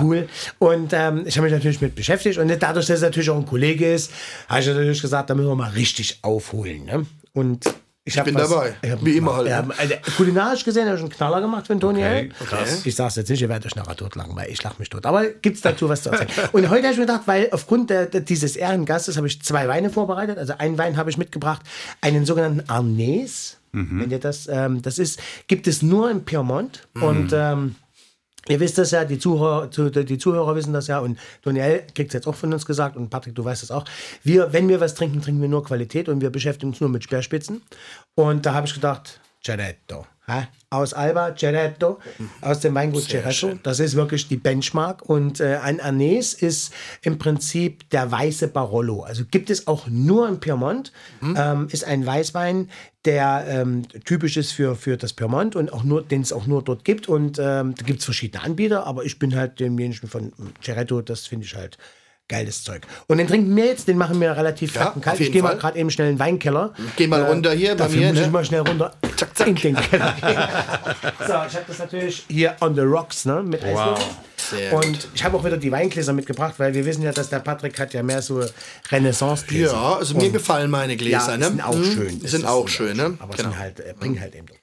Cool. 0.00 0.28
Und 0.58 0.92
ähm, 0.92 1.24
ich 1.26 1.36
habe 1.36 1.46
mich 1.46 1.52
natürlich 1.52 1.80
mit 1.80 1.94
beschäftigt 1.94 2.38
und 2.38 2.48
dadurch, 2.48 2.86
dass 2.86 2.96
es 2.96 3.02
natürlich 3.02 3.30
auch 3.30 3.36
ein 3.36 3.46
Kollege 3.46 3.92
ist, 3.92 4.10
habe 4.48 4.60
ich 4.60 4.66
natürlich 4.66 5.00
gesagt, 5.02 5.30
da 5.30 5.34
müssen 5.34 5.48
wir 5.48 5.54
mal 5.56 5.70
richtig 5.70 6.18
aufholen. 6.22 6.84
Ne? 6.84 7.06
Und 7.32 7.64
ich, 8.08 8.18
hab 8.18 8.24
bin 8.24 8.34
was- 8.34 8.48
dabei. 8.50 8.74
ich 8.82 8.90
hab- 8.90 9.04
Wie 9.04 9.16
immer 9.16 9.36
halt, 9.36 9.46
ne? 9.48 9.74
also, 9.76 9.94
kulinarisch 10.16 10.64
gesehen 10.64 10.86
habe 10.86 10.96
ich 10.96 11.02
einen 11.02 11.10
Knaller 11.10 11.40
gemacht 11.40 11.66
für 11.66 11.78
Tony 11.78 12.00
Okay, 12.00 12.30
krass. 12.46 12.84
Ich 12.84 12.94
sag's 12.94 13.16
jetzt 13.16 13.28
nicht, 13.28 13.40
ihr 13.40 13.48
werdet 13.48 13.66
euch 13.66 13.76
nachher 13.76 13.96
tot 13.96 14.16
lang, 14.16 14.34
weil 14.34 14.50
ich 14.50 14.62
lach 14.62 14.78
mich 14.78 14.88
tot. 14.90 15.06
Aber 15.06 15.26
gibt's 15.26 15.60
dazu 15.60 15.88
was 15.88 16.02
zu 16.02 16.10
erzählen? 16.10 16.48
Und 16.52 16.68
heute 16.70 16.84
habe 16.84 16.92
ich 16.92 16.98
mir 16.98 17.06
gedacht, 17.06 17.22
weil 17.26 17.48
aufgrund 17.52 17.90
der, 17.90 18.06
dieses 18.06 18.56
Ehrengastes 18.56 19.16
habe 19.16 19.26
ich 19.26 19.40
zwei 19.42 19.68
Weine 19.68 19.90
vorbereitet. 19.90 20.38
Also 20.38 20.54
einen 20.58 20.78
Wein 20.78 20.96
habe 20.96 21.10
ich 21.10 21.18
mitgebracht, 21.18 21.62
einen 22.00 22.24
sogenannten 22.26 22.62
Arnés. 22.62 23.54
Wenn 23.72 24.10
ihr 24.10 24.18
das, 24.18 24.48
ähm, 24.50 24.80
das 24.82 24.98
ist, 24.98 25.20
gibt 25.46 25.68
es 25.68 25.82
nur 25.82 26.10
in 26.10 26.24
Piemont. 26.24 26.88
Und 26.94 27.32
ähm, 27.34 27.76
Ihr 28.48 28.60
wisst 28.60 28.78
das 28.78 28.90
ja, 28.90 29.04
die 29.04 29.18
Zuhörer, 29.18 29.70
zu- 29.70 29.90
die 29.90 30.18
Zuhörer 30.18 30.54
wissen 30.56 30.72
das 30.72 30.86
ja 30.86 30.98
und 31.00 31.18
Daniel 31.42 31.82
kriegt 31.94 32.08
es 32.10 32.14
jetzt 32.14 32.26
auch 32.26 32.34
von 32.34 32.52
uns 32.52 32.64
gesagt 32.66 32.96
und 32.96 33.10
Patrick, 33.10 33.34
du 33.34 33.44
weißt 33.44 33.62
das 33.62 33.70
auch. 33.70 33.84
Wir, 34.22 34.52
wenn 34.52 34.68
wir 34.68 34.80
was 34.80 34.94
trinken, 34.94 35.20
trinken 35.22 35.40
wir 35.42 35.48
nur 35.48 35.64
Qualität 35.64 36.08
und 36.08 36.20
wir 36.20 36.30
beschäftigen 36.30 36.70
uns 36.72 36.80
nur 36.80 36.90
mit 36.90 37.04
Speerspitzen. 37.04 37.62
Und 38.14 38.46
da 38.46 38.54
habe 38.54 38.66
ich 38.66 38.74
gedacht, 38.74 39.20
Ceretto. 39.44 40.06
Aus 40.70 40.92
Alba, 40.92 41.34
Ceretto, 41.34 41.98
aus 42.42 42.60
dem 42.60 42.74
Weingut 42.74 43.08
Ceretto. 43.08 43.58
Das 43.62 43.80
ist 43.80 43.94
wirklich 43.96 44.28
die 44.28 44.36
Benchmark. 44.36 45.08
Und 45.08 45.40
äh, 45.40 45.58
ein 45.62 45.80
Anis 45.80 46.34
ist 46.34 46.72
im 47.02 47.18
Prinzip 47.18 47.88
der 47.90 48.10
weiße 48.10 48.48
Barolo. 48.48 49.02
Also 49.02 49.24
gibt 49.30 49.48
es 49.48 49.66
auch 49.66 49.86
nur 49.88 50.28
in 50.28 50.40
Piemont. 50.40 50.92
Ähm, 51.22 51.68
ist 51.70 51.84
ein 51.84 52.04
Weißwein, 52.04 52.68
der 53.04 53.46
ähm, 53.48 53.88
typisch 54.04 54.36
ist 54.36 54.52
für, 54.52 54.76
für 54.76 54.98
das 54.98 55.14
Piemont 55.14 55.56
und 55.56 55.72
auch 55.72 55.84
nur, 55.84 56.02
den 56.02 56.20
es 56.20 56.32
auch 56.32 56.46
nur 56.46 56.62
dort 56.62 56.84
gibt. 56.84 57.08
Und 57.08 57.38
ähm, 57.38 57.74
da 57.74 57.84
gibt 57.84 58.00
es 58.00 58.04
verschiedene 58.04 58.42
Anbieter, 58.42 58.86
aber 58.86 59.04
ich 59.04 59.18
bin 59.18 59.34
halt 59.34 59.60
demjenigen 59.60 60.08
von 60.08 60.32
Ceretto, 60.62 61.00
das 61.00 61.26
finde 61.26 61.46
ich 61.46 61.54
halt 61.54 61.78
geiles 62.28 62.62
Zeug. 62.62 62.82
Und 63.06 63.18
den 63.18 63.26
trinken 63.26 63.54
wir 63.56 63.66
jetzt, 63.66 63.88
den 63.88 63.96
machen 63.96 64.20
wir 64.20 64.36
relativ 64.36 64.74
Ja, 64.74 64.94
kalt. 65.00 65.18
Ich 65.20 65.32
gehe 65.32 65.42
mal 65.42 65.56
gerade 65.56 65.78
eben 65.78 65.90
schnell 65.90 66.08
in 66.10 66.14
den 66.14 66.18
Weinkeller. 66.20 66.74
Geh 66.96 67.06
mal 67.06 67.22
runter 67.24 67.52
hier 67.52 67.74
bei 67.76 67.88
mir, 67.88 68.08
muss 68.08 68.16
ne? 68.18 68.22
ich 68.26 68.30
mal 68.30 68.44
schnell 68.44 68.60
runter 68.60 68.92
Zack, 69.16 69.36
zack. 69.36 69.46
in 69.48 69.54
den 69.56 69.76
Keller 69.76 70.14
so, 71.20 71.24
ich 71.26 71.30
habe 71.56 71.64
das 71.66 71.78
natürlich 71.78 72.24
hier 72.28 72.54
on 72.60 72.74
the 72.74 72.82
rocks, 72.82 73.24
ne, 73.24 73.42
mit 73.42 73.64
Eiswürfeln. 73.64 74.06
Sehr 74.50 74.72
Und 74.72 75.08
ich 75.14 75.24
habe 75.24 75.36
auch 75.36 75.44
wieder 75.44 75.56
die 75.56 75.70
Weingläser 75.72 76.12
mitgebracht, 76.12 76.54
weil 76.58 76.72
wir 76.72 76.84
wissen 76.86 77.02
ja, 77.02 77.12
dass 77.12 77.28
der 77.28 77.40
Patrick 77.40 77.78
hat 77.78 77.92
ja 77.92 78.02
mehr 78.02 78.22
so 78.22 78.42
Renaissance-Gläser. 78.90 79.72
Ja, 79.72 79.96
also 79.96 80.14
mir 80.16 80.30
gefallen 80.30 80.70
meine 80.70 80.96
Gläser. 80.96 81.32
Ja, 81.32 81.36
ne? 81.36 81.46
sind 81.46 81.60
auch 81.64 81.74
Mhm. 81.74 81.84
schön. 81.92 82.08
Die 82.16 82.22
Das 82.22 82.30
sind 82.30 82.46
auch 82.46 82.68
schön, 82.68 82.96
ne? 82.96 83.16
Aber 83.18 83.34
Genau. 83.36 83.50
sind 83.50 83.58
halt, 83.58 83.80
äh, 83.80 83.94
bringen 83.98 84.20
halt 84.20 84.34
eben 84.34 84.46
doch? 84.46 84.54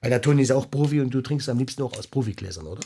Weil 0.00 0.10
der 0.10 0.22
Toni 0.22 0.42
ist 0.42 0.52
auch 0.52 0.70
Profi 0.70 1.00
und 1.00 1.10
du 1.10 1.20
trinkst 1.20 1.48
am 1.48 1.58
liebsten 1.58 1.82
auch 1.82 1.96
aus 1.98 2.06
Profi-Gläsern, 2.06 2.66
oder? 2.66 2.80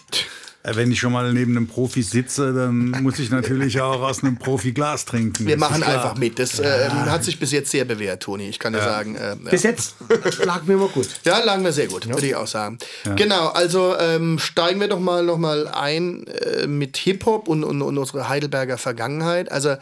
Äh, 0.62 0.76
Wenn 0.76 0.90
ich 0.90 1.00
schon 1.00 1.12
mal 1.12 1.30
neben 1.32 1.56
einem 1.56 1.66
Profi 1.66 2.02
sitze, 2.02 2.54
dann 2.54 2.90
muss 3.02 3.18
ich 3.18 3.30
natürlich 3.30 3.80
auch 3.80 4.00
aus 4.00 4.22
einem 4.22 4.38
Profi-Glas 4.38 5.04
trinken. 5.04 5.46
Wir 5.46 5.58
machen 5.58 5.82
einfach 5.82 6.16
mit. 6.16 6.38
Das 6.38 6.58
äh, 6.58 6.88
hat 6.88 7.24
sich 7.24 7.38
bis 7.38 7.52
jetzt 7.52 7.70
sehr 7.70 7.84
bewährt, 7.84 8.22
Toni. 8.22 8.48
Ich 8.48 8.58
kann 8.58 8.72
dir 8.72 8.80
sagen. 8.80 9.16
Äh, 9.16 9.30
ja. 9.30 9.50
Bis 9.50 9.62
jetzt 9.62 9.96
lag 10.44 10.62
mir 10.64 10.74
immer 10.74 10.88
gut. 10.88 11.08
Ja, 11.24 11.40
lagen 11.44 11.64
wir 11.64 11.72
sehr 11.72 11.88
gut, 11.88 12.08
würde 12.08 12.26
ich 12.26 12.34
auch 12.34 12.46
sagen. 12.46 12.78
Genau, 13.16 13.48
also 13.48 13.96
ähm, 13.98 14.38
steigen 14.38 14.80
wir 14.80 14.88
doch 14.88 15.00
mal 15.00 15.24
noch 15.24 15.38
mal 15.38 15.68
ein 15.68 16.26
äh, 16.28 16.66
mit 16.66 16.96
Hip-Hop 16.96 17.48
und, 17.48 17.64
und, 17.64 17.82
und 17.82 17.98
unsere 17.98 18.28
Heidelberger 18.28 18.78
Vergangenheit. 18.78 19.50
Also 19.52 19.76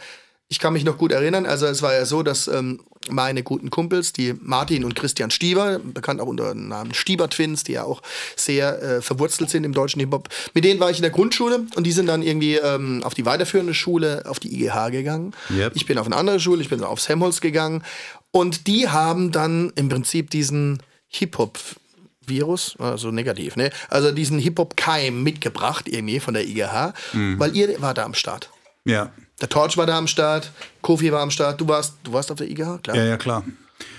ich 0.51 0.59
kann 0.59 0.73
mich 0.73 0.85
noch 0.85 0.99
gut 0.99 1.13
erinnern, 1.13 1.47
also 1.47 1.67
es 1.67 1.81
war 1.81 1.95
ja 1.95 2.05
so, 2.05 2.25
dass 2.25 2.49
ähm, 2.49 2.81
meine 3.09 3.45
guten 3.45 3.71
Kumpels, 3.71 4.13
die 4.13 4.35
Martin 4.41 4.85
und 4.85 4.97
Christian 4.97 5.31
Stieber, 5.31 5.79
bekannt 5.79 6.21
auch 6.21 6.27
unter 6.27 6.53
dem 6.53 6.67
Namen 6.67 6.93
Stieber 6.93 7.31
Twins, 7.31 7.63
die 7.63 7.73
ja 7.73 7.85
auch 7.85 8.03
sehr 8.35 8.83
äh, 8.83 9.01
verwurzelt 9.01 9.49
sind 9.49 9.63
im 9.63 9.73
deutschen 9.73 10.01
Hip-Hop, 10.01 10.29
mit 10.53 10.65
denen 10.65 10.81
war 10.81 10.91
ich 10.91 10.97
in 10.97 11.03
der 11.03 11.13
Grundschule 11.13 11.67
und 11.77 11.85
die 11.85 11.93
sind 11.93 12.07
dann 12.07 12.23
irgendwie 12.23 12.57
ähm, 12.57 13.01
auf 13.05 13.15
die 13.15 13.25
weiterführende 13.25 13.75
Schule, 13.75 14.25
auf 14.27 14.41
die 14.41 14.53
IGH 14.53 14.91
gegangen. 14.91 15.35
Yep. 15.51 15.73
Ich 15.77 15.87
bin 15.87 15.99
auf 15.99 16.07
eine 16.07 16.17
andere 16.17 16.41
Schule, 16.41 16.61
ich 16.61 16.69
bin 16.69 16.83
aufs 16.83 17.09
Helmholtz 17.09 17.41
gegangen 17.41 17.85
und 18.33 18.67
die 18.67 18.89
haben 18.89 19.31
dann 19.31 19.73
im 19.77 19.89
Prinzip 19.89 20.31
diesen 20.31 20.83
Hip-Hop 21.07 21.61
Virus, 22.27 22.75
also 22.79 23.13
negativ, 23.13 23.55
ne? 23.55 23.71
Also 23.89 24.11
diesen 24.11 24.41
Hip-Hop-Keim 24.41 25.23
mitgebracht, 25.23 25.89
irgendwie 25.89 26.19
von 26.19 26.35
der 26.35 26.45
IGH, 26.45 26.93
weil 27.13 27.57
ihr 27.57 27.81
war 27.81 27.95
da 27.95 28.05
am 28.05 28.15
Start. 28.15 28.51
Ja. 28.85 29.13
Der 29.41 29.49
Torch 29.49 29.77
war 29.77 29.87
da 29.87 29.97
am 29.99 30.07
Start, 30.07 30.51
Kofi 30.83 31.11
war 31.13 31.21
am 31.23 31.31
Start, 31.31 31.61
du 31.61 31.67
warst, 31.69 31.95
du 32.05 32.13
warst 32.13 32.31
auf 32.31 32.39
der 32.39 32.51
IGH, 32.51 32.79
klar. 32.83 32.97
Ja, 32.97 33.05
ja, 33.05 33.17
klar. 33.17 33.45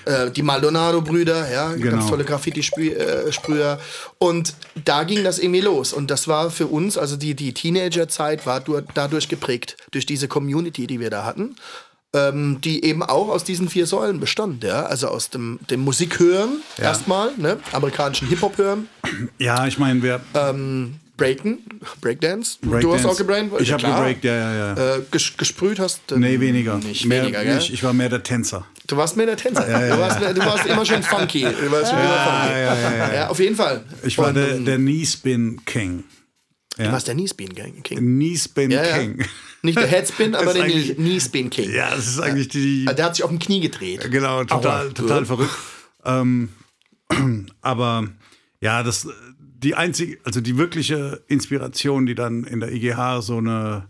Äh, 0.05 0.29
die 0.31 0.43
Maldonado-Brüder, 0.43 1.51
ja, 1.51 1.73
Genau. 1.73 1.91
ganz 1.97 2.07
tolle 2.07 2.23
Graffiti-Sprüher. 2.23 3.79
Und 4.19 4.53
da 4.85 5.03
ging 5.03 5.23
das 5.23 5.39
irgendwie 5.39 5.61
los. 5.61 5.93
Und 5.93 6.11
das 6.11 6.27
war 6.27 6.51
für 6.51 6.67
uns, 6.67 6.97
also 6.97 7.15
die, 7.17 7.33
die 7.35 7.53
Teenager-Zeit 7.53 8.45
war 8.45 8.59
dur- 8.61 8.83
dadurch 8.93 9.27
geprägt, 9.27 9.77
durch 9.91 10.05
diese 10.05 10.27
Community, 10.27 10.85
die 10.87 10.99
wir 10.99 11.09
da 11.09 11.25
hatten. 11.25 11.55
Ähm, 12.13 12.59
die 12.61 12.83
eben 12.83 13.03
auch 13.03 13.29
aus 13.29 13.45
diesen 13.45 13.69
vier 13.69 13.87
Säulen 13.87 14.19
bestand, 14.19 14.65
ja. 14.65 14.83
Also 14.83 15.07
aus 15.07 15.29
dem, 15.29 15.59
dem 15.69 15.79
Musikhören 15.79 16.61
erstmal, 16.77 17.31
ne? 17.37 17.57
amerikanischen 17.71 18.27
Hip-Hop 18.27 18.57
hören, 18.57 18.89
Ja, 19.39 19.65
ich 19.65 19.79
meine, 19.79 20.03
wir. 20.03 20.19
Breaken, 21.21 21.59
Breakdance. 22.01 22.57
Du 22.61 22.71
Breakdance. 22.71 22.97
hast 23.03 23.05
auch 23.05 23.17
gebrannt? 23.17 23.51
Ich 23.59 23.71
habe 23.71 23.83
Klar. 23.83 23.99
gebreakt, 23.99 24.23
ja, 24.23 24.35
ja, 24.35 24.53
ja. 24.75 24.95
Äh, 24.95 25.01
ges 25.11 25.37
gesprüht 25.37 25.77
hast 25.79 26.01
du 26.07 26.17
Nee, 26.17 26.39
weniger. 26.39 26.77
Nicht 26.79 27.05
mehr, 27.05 27.21
weniger, 27.21 27.43
gell? 27.43 27.59
Ich, 27.59 27.71
ich 27.73 27.83
war 27.83 27.93
mehr 27.93 28.09
der 28.09 28.23
Tänzer. 28.23 28.65
Du 28.87 28.97
warst 28.97 29.15
mehr 29.17 29.27
der 29.27 29.37
Tänzer. 29.37 29.63
Du, 29.63 29.99
warst, 29.99 30.19
du 30.19 30.39
warst 30.45 30.65
immer 30.65 30.83
schön 30.85 31.03
funky. 31.03 31.41
Du 31.61 31.71
warst 31.71 31.91
schon 31.91 31.99
immer 31.99 32.17
funky. 32.17 32.49
ja, 32.53 32.75
ja, 32.79 33.13
Ja, 33.13 33.27
auf 33.29 33.39
jeden 33.39 33.55
Fall. 33.55 33.83
Ich 34.03 34.17
war 34.17 34.29
Und, 34.29 34.35
der, 34.35 34.57
der 34.57 34.77
Knee-Spin 34.77 35.61
King. 35.65 36.03
Du 36.77 36.91
warst 36.91 37.07
der 37.07 37.13
Kneespin 37.15 37.53
King. 37.53 37.83
Knee-Spin 37.83 38.71
Ja, 38.71 38.83
ja. 38.83 38.97
King. 38.97 39.23
Nicht 39.61 39.77
der 39.77 39.85
Headspin, 39.87 40.33
aber 40.41 40.53
der 40.55 40.65
Kneespin 40.67 41.51
King. 41.51 41.71
Ja, 41.71 41.91
das 41.95 42.07
ist 42.07 42.19
eigentlich 42.19 42.47
die. 42.47 42.85
Also 42.87 42.95
Der 42.95 43.05
hat 43.05 43.15
sich 43.15 43.23
auf 43.23 43.29
dem 43.29 43.37
Knie 43.37 43.59
gedreht. 43.59 44.09
Genau, 44.09 44.43
total, 44.43 44.87
Aua. 44.87 44.93
total 44.93 45.25
verrückt. 45.27 45.51
Ähm, 46.03 46.49
aber 47.61 48.07
ja, 48.59 48.81
das 48.81 49.07
die 49.63 49.75
einzige, 49.75 50.17
also 50.23 50.41
die 50.41 50.57
wirkliche 50.57 51.23
Inspiration, 51.27 52.05
die 52.05 52.15
dann 52.15 52.43
in 52.43 52.59
der 52.59 52.71
IGH 52.71 53.21
so 53.21 53.37
eine, 53.37 53.87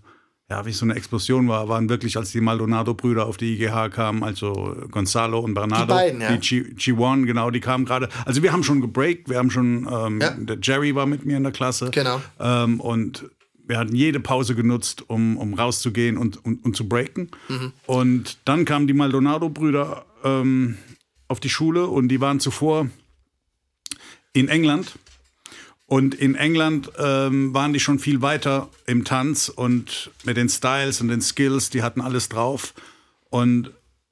ja, 0.50 0.66
wie 0.66 0.74
so 0.74 0.86
eine 0.86 0.96
Explosion 0.96 1.48
war, 1.48 1.70
waren 1.70 1.88
wirklich, 1.88 2.18
als 2.18 2.32
die 2.32 2.42
Maldonado-Brüder 2.42 3.26
auf 3.26 3.38
die 3.38 3.54
IGH 3.56 3.90
kamen, 3.90 4.24
also 4.24 4.76
Gonzalo 4.92 5.40
und 5.40 5.54
Bernardo. 5.54 5.86
Die 5.86 6.00
beiden, 6.00 6.22
ja. 6.22 6.36
Die 6.36 6.40
G- 6.40 6.74
G1, 6.94 7.26
genau, 7.26 7.52
die 7.52 7.62
kamen 7.62 7.86
gerade. 7.86 8.10
Also 8.26 8.44
wir 8.44 8.52
haben 8.52 8.64
schon 8.64 8.82
gebreakt, 8.82 9.30
wir 9.30 9.38
haben 9.38 9.50
schon, 9.52 9.88
ähm, 9.90 10.20
Ja. 10.20 10.32
der 10.32 10.58
Jerry 10.62 10.94
war 10.94 11.06
mit 11.06 11.26
mir 11.26 11.38
in 11.38 11.44
der 11.44 11.54
Klasse. 11.54 11.90
Genau. 11.92 12.22
Ähm, 12.40 12.82
und 12.82 13.30
wir 13.66 13.78
hatten 13.78 13.96
jede 13.96 14.20
Pause 14.20 14.54
genutzt, 14.56 15.06
um, 15.08 15.38
um 15.38 15.54
rauszugehen 15.54 16.18
und, 16.18 16.44
und, 16.44 16.66
und 16.66 16.76
zu 16.76 16.90
breaken. 16.90 17.32
Mhm. 17.48 17.72
Und 17.86 18.40
dann 18.44 18.66
kamen 18.66 18.88
die 18.88 18.94
Maldonado-Brüder 18.94 20.06
ähm, 20.26 20.78
auf 21.30 21.40
die 21.40 21.50
Schule 21.50 21.88
und 21.88 22.10
die 22.10 22.20
waren 22.20 22.42
zuvor 22.42 22.88
in 24.34 24.50
England. 24.50 24.94
Und 25.92 26.16
in 26.16 26.36
England 26.36 26.90
ähm, 27.00 27.54
waren 27.54 27.74
die 27.74 27.82
schon 27.82 28.00
viel 28.00 28.22
weiter 28.22 28.70
im 28.86 29.04
Tanz 29.04 29.50
und 29.50 30.10
mit 30.24 30.38
den 30.38 30.48
Styles 30.48 31.02
und 31.02 31.10
den 31.10 31.20
Skills, 31.20 31.70
die 31.70 31.84
hatten 31.84 32.00
alles 32.00 32.30
drauf. 32.30 32.74
Und, 33.30 33.72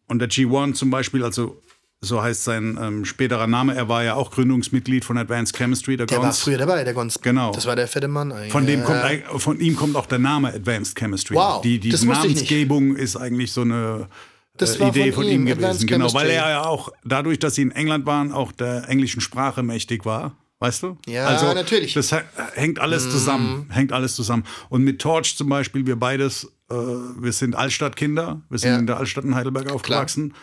und 0.09 0.19
der 0.19 0.29
G1 0.29 0.73
zum 0.73 0.89
Beispiel, 0.89 1.23
also 1.23 1.61
so 2.01 2.21
heißt 2.21 2.43
sein 2.43 2.77
ähm, 2.81 3.05
späterer 3.05 3.47
Name, 3.47 3.75
er 3.75 3.87
war 3.87 4.03
ja 4.03 4.15
auch 4.15 4.29
Gründungsmitglied 4.31 5.05
von 5.05 5.17
Advanced 5.17 5.55
Chemistry, 5.55 5.95
der, 5.95 6.05
Der 6.07 6.17
war 6.17 6.25
Gons. 6.25 6.41
früher 6.41 6.57
dabei, 6.57 6.83
der 6.83 6.93
Gonz. 6.93 7.21
Genau. 7.21 7.53
Das 7.53 7.65
war 7.65 7.77
der 7.77 7.87
fette 7.87 8.09
Mann 8.09 8.33
eigentlich. 8.33 8.51
Von, 8.51 8.65
dem 8.65 8.83
kommt, 8.83 9.01
von 9.37 9.61
ihm 9.61 9.77
kommt 9.77 9.95
auch 9.95 10.05
der 10.05 10.19
Name 10.19 10.49
Advanced 10.53 10.97
Chemistry. 10.97 11.35
Wow, 11.35 11.61
die 11.61 11.79
die 11.79 11.91
das 11.91 12.05
wusste 12.05 12.27
ich 12.27 12.35
nicht. 12.35 12.51
Namensgebung 12.51 12.97
ist 12.97 13.15
eigentlich 13.15 13.53
so 13.53 13.61
eine 13.61 14.09
Das 14.57 14.75
äh, 14.75 14.79
war 14.81 14.89
Idee 14.89 15.13
von 15.13 15.23
von, 15.23 15.31
ihm, 15.31 15.47
ihm 15.47 15.53
Advanced 15.53 15.87
gewesen. 15.87 16.01
Genau, 16.01 16.13
weil 16.13 16.29
er 16.29 16.49
ja 16.49 16.65
auch, 16.65 16.91
dadurch, 17.05 17.39
dass 17.39 17.55
sie 17.55 17.61
in 17.61 17.71
England 17.71 18.05
waren, 18.05 18.33
auch 18.33 18.51
der 18.51 18.89
englischen 18.89 19.21
Sprache 19.21 19.63
mächtig 19.63 20.03
war. 20.03 20.35
Weißt 20.61 20.83
du? 20.83 20.97
Ja, 21.07 21.25
also, 21.25 21.53
natürlich. 21.53 21.93
Das 21.93 22.11
hä- 22.11 22.23
hängt 22.53 22.79
alles 22.79 23.09
zusammen. 23.09 23.67
Hängt 23.71 23.93
alles 23.93 24.15
zusammen. 24.15 24.43
Und 24.67 24.83
mit 24.83 24.99
Torch 25.01 25.37
zum 25.37 25.47
Beispiel, 25.47 25.85
wir 25.85 25.95
beides, 25.95 26.45
äh, 26.69 26.73
wir 26.75 27.31
sind 27.31 27.55
Altstadtkinder. 27.55 28.41
Wir 28.49 28.59
sind 28.59 28.71
Ja. 28.71 28.77
in 28.79 28.85
der 28.87 28.97
Altstadt 28.97 29.23
in 29.23 29.35
Heidelberg 29.35 29.71
aufgewachsen. 29.71 30.33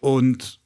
Und, 0.00 0.58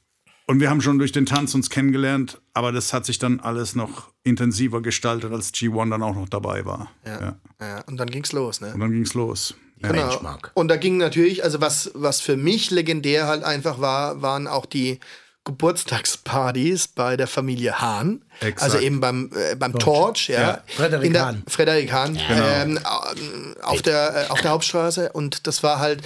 und 0.47 0.59
wir 0.59 0.69
haben 0.71 0.81
schon 0.81 0.97
durch 0.97 1.11
den 1.11 1.27
Tanz 1.27 1.53
uns 1.53 1.69
kennengelernt. 1.69 2.41
Aber 2.55 2.71
das 2.71 2.91
hat 2.91 3.05
sich 3.05 3.19
dann 3.19 3.39
alles 3.39 3.75
noch 3.75 4.09
intensiver 4.23 4.81
gestaltet, 4.81 5.31
als 5.31 5.53
G1 5.53 5.91
dann 5.91 6.01
auch 6.01 6.15
noch 6.15 6.27
dabei 6.29 6.65
war. 6.65 6.89
Ja. 7.05 7.37
Ja, 7.61 7.81
und 7.81 7.97
dann 7.97 8.09
ging's 8.09 8.31
los, 8.31 8.61
ne? 8.61 8.73
Und 8.73 8.79
dann 8.79 8.91
ging's 8.91 9.13
los. 9.13 9.53
Ja. 9.83 9.91
Genau. 9.91 10.07
Benchmark. 10.07 10.51
Und 10.55 10.69
da 10.69 10.75
ging 10.77 10.97
natürlich, 10.97 11.43
also 11.43 11.61
was, 11.61 11.91
was 11.93 12.19
für 12.19 12.35
mich 12.35 12.71
legendär 12.71 13.27
halt 13.27 13.43
einfach 13.43 13.79
war, 13.79 14.23
waren 14.23 14.47
auch 14.47 14.65
die 14.65 14.99
Geburtstagspartys 15.47 16.87
bei 16.89 17.17
der 17.17 17.27
Familie 17.27 17.79
Hahn. 17.81 18.21
Exakt. 18.39 18.61
Also 18.63 18.77
eben 18.79 18.99
beim, 18.99 19.31
äh, 19.35 19.55
beim 19.55 19.73
Torch, 19.77 20.29
ja. 20.29 20.41
Ja. 20.41 20.63
Frederik 20.67 21.05
In 21.05 21.13
der- 21.13 21.25
Hahn. 21.25 21.43
Frederik 21.47 21.91
Hahn. 21.91 22.13
Genau. 22.27 22.47
Ähm, 22.47 22.79
auf, 23.63 23.81
der, 23.81 24.27
äh, 24.27 24.31
auf 24.31 24.41
der 24.41 24.51
Hauptstraße. 24.51 25.11
Und 25.13 25.47
das 25.47 25.63
war 25.63 25.79
halt, 25.79 26.01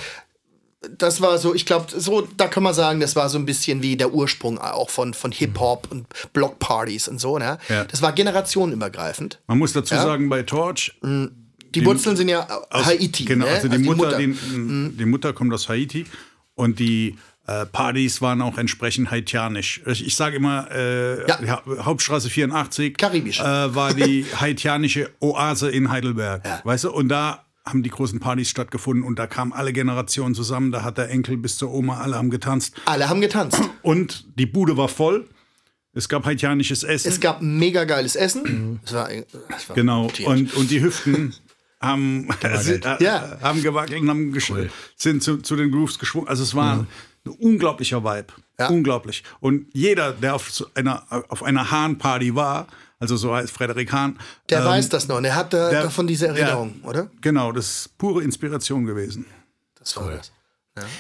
das 0.97 1.21
war 1.21 1.37
so, 1.37 1.53
ich 1.53 1.65
glaube, 1.65 1.87
so, 1.95 2.27
da 2.37 2.47
kann 2.47 2.63
man 2.63 2.73
sagen, 2.73 2.99
das 3.01 3.15
war 3.15 3.29
so 3.29 3.37
ein 3.37 3.45
bisschen 3.45 3.81
wie 3.83 3.97
der 3.97 4.13
Ursprung 4.13 4.57
auch 4.57 4.89
von, 4.89 5.13
von 5.13 5.31
Hip-Hop 5.31 5.87
und 5.91 6.07
Blockpartys 6.33 7.07
und 7.07 7.19
so, 7.19 7.37
ne? 7.37 7.59
Ja. 7.69 7.83
Das 7.85 8.01
war 8.01 8.13
generationenübergreifend. 8.13 9.39
Man 9.47 9.59
muss 9.59 9.73
dazu 9.73 9.93
Ja. 9.93 10.03
sagen, 10.03 10.29
bei 10.29 10.41
Torch 10.43 10.93
Die, 11.75 11.85
Wurzeln 11.85 12.15
sind 12.17 12.29
ja 12.29 12.47
aus 12.69 12.85
Haiti. 12.85 13.25
Genau, 13.25 13.45
ne? 13.45 13.51
also 13.51 13.67
die, 13.67 13.75
Also 13.77 13.85
Mutter, 13.95 14.17
Die, 14.17 14.35
die 14.97 15.05
Mutter 15.05 15.33
kommt 15.33 15.53
aus 15.53 15.69
Haiti 15.69 16.05
und 16.55 16.79
die 16.79 17.17
äh, 17.61 17.65
Partys 17.65 18.21
waren 18.21 18.41
auch 18.41 18.57
entsprechend 18.57 19.11
haitianisch. 19.11 19.81
Ich, 19.85 20.05
ich 20.05 20.15
sage 20.15 20.35
immer, 20.37 20.69
äh, 20.71 21.27
Ja. 21.27 21.61
Hauptstraße 21.81 22.29
84 22.29 22.97
Karibisch. 22.97 23.39
Äh, 23.39 23.43
war 23.75 23.93
die 23.93 24.25
haitianische 24.39 25.09
Oase 25.19 25.69
in 25.69 25.89
Heidelberg. 25.89 26.43
Weißt 26.63 26.85
du, 26.85 26.91
und 26.91 27.09
da 27.09 27.45
haben 27.65 27.83
die 27.83 27.89
großen 27.89 28.19
Partys 28.19 28.49
stattgefunden 28.49 29.03
und 29.03 29.19
da 29.19 29.27
kamen 29.27 29.53
alle 29.53 29.71
Generationen 29.71 30.33
zusammen. 30.33 30.71
Da 30.71 30.83
hat 30.83 30.97
der 30.97 31.09
Enkel 31.09 31.37
bis 31.37 31.57
zur 31.57 31.71
Oma, 31.71 31.99
alle 31.99 32.15
haben 32.17 32.29
getanzt. 32.31 32.73
Alle 32.85 33.07
haben 33.07 33.21
getanzt. 33.21 33.61
Und 33.83 34.25
die 34.39 34.47
Bude 34.47 34.77
war 34.77 34.87
voll. 34.87 35.27
Es 35.93 36.07
gab 36.07 36.25
haitianisches 36.25 36.83
Essen. 36.83 37.09
Es 37.09 37.19
gab 37.19 37.41
mega 37.41 37.83
geiles 37.83 38.15
Essen. 38.15 38.79
Es 38.85 38.93
war, 38.93 39.09
es 39.11 39.67
war 39.69 39.75
Genau, 39.75 40.07
tierisch. 40.07 40.27
und, 40.27 40.53
und 40.55 40.71
die 40.71 40.81
Hüften 40.81 41.35
haben, 41.81 42.27
sind, 42.59 42.85
äh, 42.85 42.97
Ja. 43.03 43.37
haben 43.41 43.61
gewackelt 43.61 44.01
und 44.01 44.09
haben 44.09 44.33
gesch- 44.33 44.69
sind 44.95 45.23
zu, 45.23 45.37
zu 45.37 45.55
den 45.55 45.71
Grooves 45.71 45.97
geschwungen. 45.99 46.27
Also 46.27 46.43
es 46.43 46.53
war 46.55 46.79
ein 46.79 46.87
unglaublicher 47.39 48.03
Vibe. 48.03 48.27
Ja. 48.59 48.67
Unglaublich. 48.69 49.23
Und 49.39 49.67
jeder, 49.73 50.11
der 50.13 50.35
auf 50.35 50.51
so 50.51 50.67
einer, 50.75 51.03
auf 51.29 51.41
einer 51.43 51.71
Hahn-Party 51.71 52.35
war, 52.35 52.67
also 52.99 53.17
so 53.17 53.33
heißt 53.33 53.51
Frederik 53.51 53.91
Hahn. 53.91 54.19
der 54.49 54.59
ähm, 54.59 54.65
weiß 54.65 54.89
das 54.89 55.07
noch. 55.07 55.17
Und 55.17 55.25
er 55.25 55.35
hat 55.35 55.53
da, 55.53 55.69
der- 55.71 55.83
davon 55.83 56.05
diese 56.05 56.27
Erinnerung, 56.27 56.75
ja, 56.83 56.89
oder? 56.89 57.11
Genau, 57.21 57.51
das 57.51 57.65
ist 57.85 57.97
pure 57.97 58.21
Inspiration 58.23 58.85
gewesen. 58.85 59.25
Das 59.79 59.97
war 59.97 60.11
das. 60.11 60.31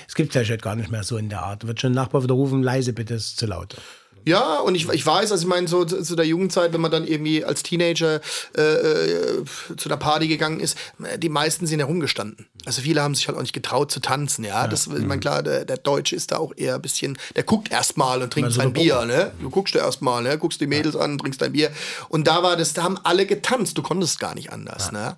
Es 0.07 0.15
gibt 0.15 0.33
vielleicht 0.33 0.51
heute 0.51 0.61
gar 0.63 0.75
nicht 0.75 0.91
mehr 0.91 1.03
so 1.03 1.17
in 1.17 1.29
der 1.29 1.43
Art. 1.43 1.65
Wird 1.65 1.79
schon 1.79 1.91
ein 1.91 1.95
Nachbar 1.95 2.23
wieder 2.23 2.33
rufen, 2.33 2.61
leise 2.61 2.93
bitte, 2.93 3.13
ist 3.13 3.37
zu 3.37 3.45
laut. 3.45 3.77
Ja, 4.25 4.59
und 4.59 4.75
ich, 4.75 4.87
ich 4.89 5.05
weiß, 5.05 5.31
also 5.31 5.43
ich 5.43 5.47
meine, 5.49 5.67
so 5.67 5.83
zu 5.85 6.03
zu 6.03 6.15
der 6.15 6.25
Jugendzeit, 6.25 6.73
wenn 6.73 6.81
man 6.81 6.91
dann 6.91 7.07
irgendwie 7.07 7.43
als 7.43 7.63
Teenager 7.63 8.21
äh, 8.55 8.61
äh, 8.61 9.43
zu 9.77 9.89
der 9.89 9.95
Party 9.97 10.27
gegangen 10.27 10.59
ist, 10.59 10.77
die 11.17 11.29
meisten 11.29 11.65
sind 11.65 11.79
herumgestanden. 11.79 12.47
Also 12.65 12.81
viele 12.81 13.01
haben 13.01 13.15
sich 13.15 13.27
halt 13.27 13.37
auch 13.37 13.41
nicht 13.41 13.53
getraut 13.53 13.91
zu 13.91 13.99
tanzen, 13.99 14.43
ja. 14.45 14.67
Das, 14.67 14.85
ich 14.87 15.05
meine, 15.05 15.19
klar, 15.19 15.41
der, 15.41 15.65
der 15.65 15.77
Deutsche 15.77 16.15
ist 16.15 16.31
da 16.31 16.37
auch 16.37 16.53
eher 16.55 16.75
ein 16.75 16.81
bisschen, 16.81 17.17
der 17.35 17.43
guckt 17.43 17.71
erstmal 17.71 18.21
und 18.21 18.31
trinkt 18.31 18.47
Also 18.47 18.61
sein 18.61 18.73
Bier, 18.73 19.05
ne? 19.05 19.31
Du 19.41 19.49
guckst 19.49 19.73
dir 19.73 19.79
erstmal, 19.79 20.21
ne? 20.21 20.37
Guckst 20.37 20.61
die 20.61 20.67
Mädels 20.67 20.95
an, 20.95 21.17
trinkst 21.17 21.41
dein 21.41 21.53
Bier. 21.53 21.71
Und 22.09 22.27
da 22.27 22.43
war 22.43 22.55
das, 22.57 22.73
da 22.73 22.83
haben 22.83 22.97
alle 23.03 23.25
getanzt, 23.25 23.77
du 23.77 23.81
konntest 23.81 24.19
gar 24.19 24.35
nicht 24.35 24.51
anders, 24.53 24.91
ne? 24.91 25.17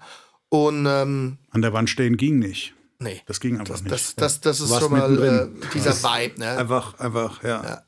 Und 0.49 0.85
ähm, 0.85 1.37
An 1.51 1.61
der 1.61 1.73
Wand 1.73 1.89
stehen 1.89 2.15
ging 2.15 2.39
nicht. 2.39 2.73
nee. 2.99 3.21
Das 3.25 3.39
ging 3.39 3.59
einfach 3.59 3.73
das, 3.73 3.81
nicht. 3.83 3.91
das, 3.91 4.15
das, 4.15 4.39
das 4.41 4.59
ist 4.61 4.79
schon 4.79 4.91
mal 4.91 5.23
äh, 5.23 5.69
dieser 5.73 5.95
Vibe, 5.95 6.39
ne? 6.39 6.57
Einfach, 6.57 6.99
einfach, 6.99 7.43
ja. 7.43 7.81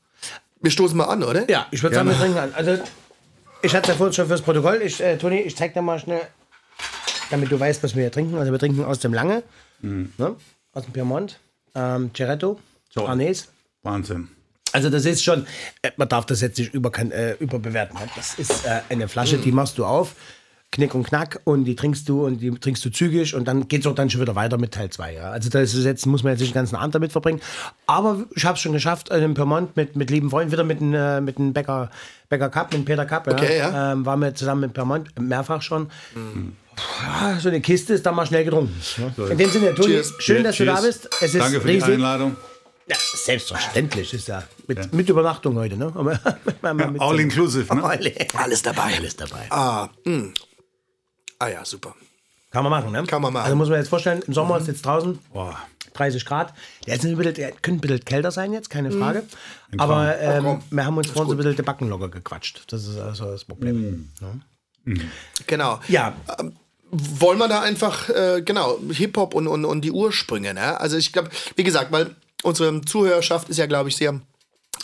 Wir 0.65 0.71
stoßen 0.71 0.97
mal 0.97 1.03
an, 1.05 1.21
oder? 1.21 1.47
Ja, 1.47 1.67
ich 1.69 1.83
würde 1.83 1.95
sagen, 1.95 2.09
wir 2.09 2.17
trinken 2.17 2.39
an. 2.39 2.51
Also, 2.55 2.79
ich 3.61 3.75
hatte 3.75 3.83
es 3.83 3.89
ja 3.89 3.93
vorhin 3.93 4.13
schon 4.13 4.25
fürs 4.25 4.41
Protokoll. 4.41 4.81
Ich, 4.81 4.99
äh, 4.99 5.15
Toni, 5.15 5.41
ich 5.41 5.55
zeig 5.55 5.75
dir 5.75 5.83
mal 5.83 5.99
schnell, 5.99 6.21
damit 7.29 7.51
du 7.51 7.59
weißt, 7.59 7.83
was 7.83 7.93
wir 7.95 8.01
hier 8.01 8.11
trinken. 8.11 8.35
Also, 8.39 8.51
wir 8.51 8.57
trinken 8.57 8.83
aus 8.83 8.97
dem 8.97 9.13
Lange, 9.13 9.43
ne? 9.81 10.35
aus 10.73 10.83
dem 10.85 10.91
Piemont, 10.91 11.39
ähm, 11.75 12.09
Ceretto, 12.17 12.59
So. 12.89 13.05
Arnes. 13.07 13.49
Wahnsinn. 13.83 14.29
Also, 14.71 14.89
das 14.89 15.05
ist 15.05 15.23
schon, 15.23 15.45
äh, 15.83 15.91
man 15.97 16.09
darf 16.09 16.25
das 16.25 16.41
jetzt 16.41 16.57
nicht 16.57 16.73
über, 16.73 16.91
äh, 16.97 17.33
überbewerten. 17.39 17.99
ne? 17.99 18.09
Das 18.15 18.39
ist 18.39 18.65
äh, 18.65 18.81
eine 18.89 19.07
Flasche, 19.07 19.37
die 19.37 19.51
machst 19.51 19.77
du 19.77 19.85
auf. 19.85 20.15
Knick 20.75 20.93
und 20.93 21.07
Knack 21.07 21.41
und 21.45 21.65
die 21.65 21.75
trinkst 21.75 22.07
du 22.07 22.25
und 22.25 22.37
die 22.39 22.51
trinkst 22.51 22.85
du 22.85 22.89
zügig 22.91 23.33
und 23.33 23.47
dann 23.47 23.67
geht 23.67 23.81
es 23.81 23.87
auch 23.87 23.95
dann 23.95 24.09
schon 24.09 24.21
wieder 24.21 24.35
weiter 24.35 24.57
mit 24.57 24.73
Teil 24.73 24.89
2. 24.89 25.13
Ja. 25.13 25.31
Also 25.31 25.49
das 25.49 25.73
ist 25.73 25.83
jetzt, 25.85 26.05
muss 26.05 26.23
man 26.23 26.33
jetzt 26.33 26.41
nicht 26.41 26.51
den 26.53 26.59
ganzen 26.59 26.75
Abend 26.75 26.93
damit 26.95 27.11
verbringen. 27.11 27.41
Aber 27.87 28.23
ich 28.35 28.45
habe 28.45 28.55
es 28.55 28.61
schon 28.61 28.73
geschafft, 28.73 29.09
äh, 29.09 29.23
in 29.23 29.33
Piemont 29.33 29.75
mit, 29.75 29.95
mit 29.95 30.09
lieben 30.11 30.29
Freunden, 30.29 30.51
wieder 30.51 30.63
mit 30.63 30.79
dem 30.79 30.93
äh, 30.93 31.19
mit 31.21 31.35
Bäcker, 31.53 31.89
Bäcker 32.29 32.49
Cup, 32.49 32.71
mit 32.73 32.85
Peter 32.85 33.05
Cup. 33.05 33.25
Ja. 33.27 33.33
Okay, 33.33 33.57
ja. 33.57 33.93
Ähm, 33.93 34.05
waren 34.05 34.19
wir 34.19 34.35
zusammen 34.35 34.63
in 34.63 34.71
Piemont, 34.73 35.09
mehrfach 35.19 35.61
schon. 35.61 35.89
Ja, 37.03 37.39
so 37.39 37.47
eine 37.49 37.61
Kiste 37.61 37.93
ist 37.93 38.05
da 38.05 38.11
mal 38.11 38.25
schnell 38.25 38.43
getrunken. 38.43 38.75
Ja. 39.17 39.27
In 39.27 39.37
dem 39.37 39.49
Sinne, 39.49 39.73
Toni, 39.73 39.87
Cheers. 39.93 40.13
schön, 40.19 40.43
dass 40.43 40.57
du 40.57 40.65
da 40.65 40.73
Cheers. 40.81 40.85
bist. 40.85 41.09
Es 41.21 41.33
ist 41.33 41.39
Danke 41.41 41.61
für 41.61 41.67
die 41.67 41.73
riesig. 41.75 41.93
Einladung. 41.93 42.35
Ja, 42.87 42.97
selbstverständlich 42.99 44.13
ist 44.13 44.27
ja 44.27 44.43
mit, 44.67 44.93
mit 44.93 45.09
Übernachtung 45.09 45.55
heute, 45.55 45.75
ne? 45.75 45.91
Mal 46.61 46.73
mit 46.75 47.01
All 47.01 47.15
so- 47.15 47.21
inclusive, 47.21 47.73
ne? 47.75 47.83
All- 47.83 48.11
Alles 48.35 48.61
dabei. 48.61 48.93
Alles 48.97 49.15
dabei. 49.15 49.47
Ah, 49.49 49.89
mh. 50.03 50.33
Ah 51.45 51.49
ja, 51.49 51.65
super. 51.65 51.95
Kann 52.51 52.63
man 52.63 52.71
machen, 52.71 52.91
ne? 52.91 53.03
Kann 53.03 53.21
man 53.21 53.33
machen. 53.33 53.45
Also 53.45 53.55
muss 53.55 53.69
man 53.69 53.77
jetzt 53.79 53.89
vorstellen, 53.89 54.21
im 54.25 54.33
Sommer 54.33 54.57
ist 54.57 54.67
jetzt 54.67 54.85
draußen 54.85 55.19
Boah. 55.33 55.57
30 55.93 56.25
Grad. 56.25 56.53
Der, 56.87 56.95
ist 56.95 57.05
ein 57.05 57.15
bisschen, 57.15 57.33
der 57.35 57.51
könnte 57.51 57.71
ein 57.71 57.81
bisschen 57.81 58.03
kälter 58.03 58.31
sein 58.31 58.51
jetzt, 58.53 58.69
keine 58.69 58.91
Frage. 58.91 59.23
Aber 59.77 60.19
ähm, 60.19 60.61
wir 60.69 60.85
haben 60.85 60.97
uns 60.97 61.09
vorhin 61.09 61.27
so 61.27 61.33
ein 61.35 61.37
bisschen 61.37 61.55
die 61.55 61.61
Backen 61.61 61.87
locker 61.87 62.09
gequatscht. 62.09 62.63
Das 62.67 62.85
ist 62.85 62.97
also 62.97 63.25
das 63.25 63.45
Problem. 63.45 64.09
Genau. 65.47 65.79
Ja, 65.87 66.15
wollen 66.91 67.39
wir 67.39 67.47
da 67.47 67.61
einfach, 67.61 68.09
äh, 68.09 68.41
genau, 68.43 68.77
Hip-Hop 68.89 69.33
und, 69.33 69.47
und, 69.47 69.65
und 69.65 69.81
die 69.81 69.91
Ursprünge, 69.91 70.53
ne? 70.53 70.79
Also 70.79 70.97
ich 70.97 71.11
glaube, 71.11 71.29
wie 71.55 71.63
gesagt, 71.63 71.91
weil 71.91 72.15
unsere 72.43 72.81
Zuhörerschaft 72.81 73.49
ist 73.49 73.57
ja, 73.57 73.65
glaube 73.65 73.89
ich, 73.89 73.95
sehr 73.95 74.19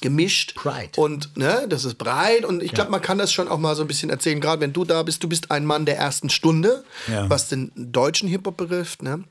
gemischt. 0.01 0.55
Breit. 0.55 0.97
Und, 0.97 1.35
ne, 1.37 1.65
das 1.69 1.85
ist 1.85 1.97
breit 1.97 2.45
und 2.45 2.63
ich 2.63 2.71
glaube, 2.71 2.91
man 2.91 3.01
kann 3.01 3.17
das 3.17 3.31
schon 3.33 3.47
auch 3.47 3.57
mal 3.59 3.75
so 3.75 3.81
ein 3.83 3.87
bisschen 3.87 4.09
erzählen, 4.09 4.39
gerade 4.39 4.61
wenn 4.61 4.73
du 4.73 4.85
da 4.85 5.03
bist, 5.03 5.23
du 5.23 5.29
bist 5.29 5.51
ein 5.51 5.65
Mann 5.65 5.85
der 5.85 5.97
ersten 5.97 6.29
Stunde, 6.29 6.83
Ja. 7.07 7.29
was 7.29 7.49
den 7.49 7.71
deutschen 7.75 8.29
Hip-Hop 8.29 8.57
betrifft, 8.57 9.01
ne? 9.03 9.23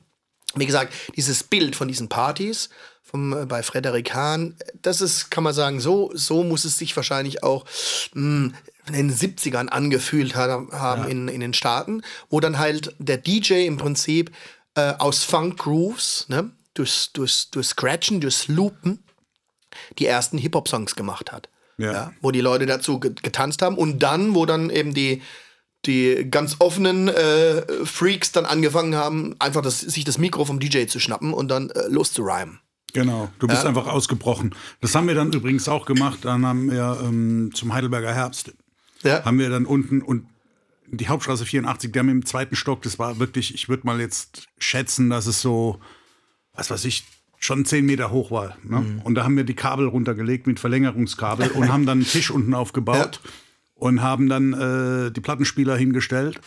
Wie 0.55 0.65
gesagt, 0.65 0.93
dieses 1.15 1.43
Bild 1.43 1.77
von 1.77 1.87
diesen 1.87 2.09
Partys 2.09 2.69
vom, 3.03 3.31
äh, 3.31 3.45
bei 3.45 3.63
Frederik 3.63 4.13
Hahn, 4.13 4.57
das 4.81 4.99
ist, 4.99 5.31
kann 5.31 5.45
man 5.45 5.53
sagen, 5.53 5.79
so, 5.79 6.11
so 6.13 6.43
muss 6.43 6.65
es 6.65 6.77
sich 6.77 6.93
wahrscheinlich 6.97 7.41
auch 7.41 7.63
mh, 8.13 8.51
in 8.87 8.93
den 8.93 9.13
70ern 9.15 9.67
angefühlt 9.69 10.35
ha- 10.35 10.67
haben 10.73 11.07
in, 11.07 11.29
in 11.29 11.39
den 11.39 11.53
Staaten, 11.53 12.01
wo 12.29 12.41
dann 12.41 12.59
halt 12.59 12.93
der 12.99 13.17
DJ 13.17 13.65
im 13.65 13.77
Prinzip 13.77 14.31
äh, 14.75 14.93
aus 14.97 15.23
Funk 15.23 15.57
Grooves, 15.57 16.25
ne, 16.27 16.51
durch, 16.73 17.11
durch, 17.13 17.47
durch 17.51 17.67
Scratchen, 17.67 18.19
durch 18.19 18.49
Loopen, 18.49 19.03
die 19.99 20.05
ersten 20.05 20.37
Hip-Hop-Songs 20.37 20.95
gemacht 20.95 21.31
hat. 21.31 21.49
Ja. 21.77 22.11
wo 22.21 22.29
die 22.29 22.41
Leute 22.41 22.67
dazu 22.67 22.99
ge 22.99 23.11
getanzt 23.23 23.63
haben 23.63 23.75
und 23.75 24.03
dann, 24.03 24.35
wo 24.35 24.45
dann 24.45 24.69
eben 24.69 24.93
die, 24.93 25.23
die 25.87 26.27
ganz 26.29 26.57
offenen 26.59 27.07
äh, 27.07 27.63
Freaks 27.85 28.31
dann 28.31 28.45
angefangen 28.45 28.93
haben, 28.93 29.35
einfach 29.39 29.61
das, 29.63 29.79
sich 29.79 30.03
das 30.03 30.19
Mikro 30.19 30.45
vom 30.45 30.59
DJ 30.59 30.85
zu 30.85 30.99
schnappen 30.99 31.33
und 31.33 31.47
dann 31.47 31.71
äh, 31.71 31.87
loszurhymen. 31.87 32.59
Genau, 32.93 33.29
du 33.39 33.47
bist 33.47 33.65
einfach 33.65 33.87
ausgebrochen. 33.87 34.53
Das 34.81 34.93
haben 34.93 35.07
wir 35.07 35.15
dann 35.15 35.31
übrigens 35.33 35.67
auch 35.69 35.85
gemacht. 35.87 36.19
Dann 36.23 36.45
haben 36.45 36.69
wir 36.69 36.99
ähm, 37.03 37.49
zum 37.55 37.73
Heidelberger 37.73 38.13
Herbst, 38.13 38.51
Ja. 39.01 39.23
haben 39.25 39.39
wir 39.39 39.49
dann 39.49 39.65
unten 39.65 40.03
und 40.03 40.27
die 40.87 41.07
Hauptstraße 41.07 41.45
84, 41.45 41.91
die 41.91 41.97
haben 41.99 42.09
im 42.09 42.25
zweiten 42.25 42.55
Stock, 42.55 42.81
das 42.83 42.99
war 42.99 43.17
wirklich, 43.17 43.55
ich 43.55 43.69
würde 43.69 43.87
mal 43.87 43.99
jetzt 44.01 44.47
schätzen, 44.59 45.09
dass 45.09 45.25
es 45.25 45.41
so, 45.41 45.79
was 46.53 46.69
weiß 46.69 46.83
ich, 46.85 47.05
schon 47.41 47.65
zehn 47.65 47.85
Meter 47.85 48.11
hoch 48.11 48.31
war. 48.31 48.55
Ne? 48.63 48.79
Mhm. 48.79 49.01
Und 49.03 49.15
da 49.15 49.23
haben 49.25 49.35
wir 49.35 49.43
die 49.43 49.55
Kabel 49.55 49.87
runtergelegt 49.87 50.47
mit 50.47 50.59
Verlängerungskabel 50.59 51.49
und 51.49 51.73
haben 51.73 51.85
dann 51.85 51.97
einen 51.97 52.07
Tisch 52.07 52.31
unten 52.31 52.53
aufgebaut 52.53 53.19
und 53.75 54.01
haben 54.01 54.29
dann 54.29 54.53
äh, 54.53 55.11
die 55.11 55.21
Plattenspieler 55.21 55.75
hingestellt. 55.75 56.39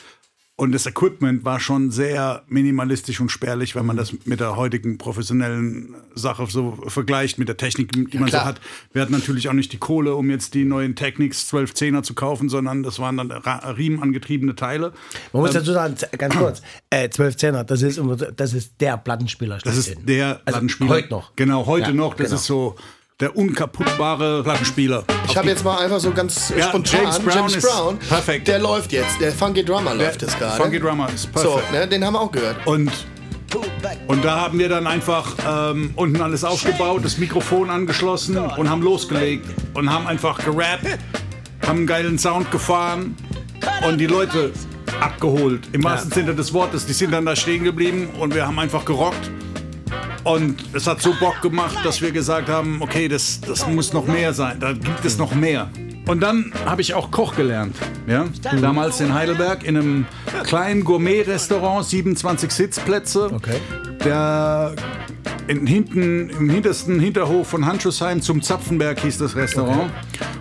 Und 0.57 0.71
das 0.71 0.87
Equipment 0.87 1.45
war 1.45 1.59
schon 1.59 1.91
sehr 1.91 2.45
minimalistisch 2.47 3.21
und 3.21 3.29
spärlich, 3.29 3.75
wenn 3.75 3.85
man 3.85 3.97
das 3.97 4.13
mit 4.25 4.39
der 4.39 4.55
heutigen 4.55 4.99
professionellen 4.99 5.97
Sache 6.15 6.47
so 6.49 6.79
vergleicht, 6.87 7.39
mit 7.39 7.49
der 7.49 7.57
Technik, 7.57 7.91
die 8.13 8.19
man 8.19 8.29
so 8.29 8.37
klar. 8.37 8.45
hat. 8.45 8.61
Wir 8.93 9.03
hatten 9.03 9.11
natürlich 9.13 9.49
auch 9.49 9.53
nicht 9.53 9.73
die 9.73 9.79
Kohle, 9.79 10.15
um 10.15 10.31
jetzt 10.31 10.55
die 10.55 10.65
neuen 10.65 10.95
Technics 10.95 11.53
1210er 11.53 12.05
zu 12.05 12.15
kaufen, 12.15 12.49
sondern 12.49 12.85
das 12.85 13.01
waren 13.01 13.17
dann 13.17 13.33
riemenangetriebene 13.33 14.55
Teile. 14.55 14.93
man 15.33 15.43
muss 15.43 15.51
dazu 15.51 15.73
sagen, 15.73 15.97
ganz 16.19 16.37
kurz, 16.37 16.63
äh, 16.89 17.09
12 17.11 17.37
Zehner, 17.37 17.65
das 17.65 17.83
ist, 17.83 18.01
das 18.37 18.55
ist 18.55 18.75
der 18.81 18.97
Plattenspieler. 18.97 19.59
Das 19.59 19.77
ist 19.77 19.97
der 20.07 20.27
Also 20.29 20.43
Plattenspieler. 20.45 20.91
Heute 20.91 21.09
noch. 21.11 21.35
Genau, 21.35 21.67
heute 21.67 21.89
Ja, 21.89 21.95
noch. 21.95 22.15
Das 22.15 22.27
genau. 22.29 22.37
ist 22.37 22.47
so 22.47 22.77
der 23.21 23.37
unkaputtbare 23.37 24.43
Plattenspieler. 24.43 25.05
Ich 25.29 25.37
habe 25.37 25.49
jetzt 25.49 25.65
mal 25.65 25.79
einfach 25.79 26.01
so 26.01 26.11
ganz 26.11 26.53
Ja, 26.57 26.69
spontan 26.69 27.01
James 27.03 27.19
Brown 27.21 27.47
ist 27.47 28.09
perfekt. 28.09 28.49
Der 28.49 28.59
läuft 28.59 28.91
jetzt, 28.93 29.21
der 29.21 29.31
Funky 29.31 29.65
Drummer 29.65 29.95
läuft 29.95 30.23
jetzt 30.23 30.37
gerade. 30.39 30.61
Funky 30.61 30.81
Drummer 30.81 31.09
ist 31.15 31.29
So, 31.37 31.53
perfekt. 31.55 31.73
ne, 31.73 31.87
den 31.87 32.05
haben 32.05 32.15
wir 32.15 32.21
auch 32.21 32.33
gehört. 32.33 32.57
Und, 32.67 32.91
und 34.09 34.25
da 34.25 34.41
haben 34.41 34.59
wir 34.59 34.69
dann 34.69 34.89
einfach 34.89 35.33
ähm, 35.49 35.93
unten 35.95 36.21
alles 36.21 36.43
aufgebaut, 36.43 37.05
das 37.05 37.19
Mikrofon 37.19 37.71
angeschlossen 37.71 38.37
und 38.37 38.69
haben 38.69 38.83
losgelegt 38.83 39.47
und 39.75 39.93
haben 39.93 40.09
einfach 40.09 40.45
gerappt, 40.45 40.85
haben 41.65 41.79
einen 41.79 41.87
geilen 41.87 42.19
Sound 42.19 42.51
gefahren 42.51 43.17
und 43.87 43.99
die 43.99 44.07
Leute 44.07 44.51
abgeholt. 45.01 45.69
Im 45.71 45.85
wahrsten 45.85 46.11
Sinne 46.11 46.35
des 46.35 46.53
Wortes. 46.53 46.85
Die 46.85 46.93
sind 46.93 47.13
dann 47.13 47.25
da 47.27 47.37
stehen 47.37 47.63
geblieben 47.63 48.09
und 48.19 48.35
wir 48.35 48.45
haben 48.45 48.59
einfach 48.59 48.85
gerockt. 48.85 49.31
Und 50.25 50.57
es 50.73 50.87
hat 50.87 51.03
so 51.03 51.15
Bock 51.21 51.43
gemacht, 51.43 51.79
dass 51.85 52.01
wir 52.01 52.11
gesagt 52.11 52.49
haben, 52.49 52.79
okay, 52.81 53.09
das, 53.09 53.41
das 53.41 53.67
muss 53.67 53.93
noch 53.93 54.07
mehr 54.07 54.33
sein. 54.33 54.59
Da 54.59 54.73
gibt 54.73 55.05
es 55.05 55.19
noch 55.19 55.35
mehr. 55.35 55.71
Und 56.07 56.21
dann 56.21 56.53
habe 56.67 56.83
ich 56.83 56.95
auch 56.95 57.11
Koch 57.11 57.35
gelernt. 57.35 57.77
Ja? 58.07 58.27
Damals 58.61 59.01
in 59.01 59.15
Heidelberg 59.15 59.65
in 59.65 59.77
einem 59.77 60.07
kleinen 60.45 60.85
Gourmet-Restaurant, 60.85 61.85
27 61.87 62.51
Sitzplätze. 62.51 63.31
Okay. 63.33 63.57
Der 64.05 64.75
in, 65.47 65.67
hinten, 65.67 66.31
im 66.31 66.51
hintersten 66.51 67.01
Hinterhof 67.01 67.49
von 67.49 67.67
Handschussheim 67.67 68.23
zum 68.23 68.43
Zapfenberg 68.43 69.01
hieß 69.01 69.19
das 69.19 69.37
Restaurant. 69.37 69.91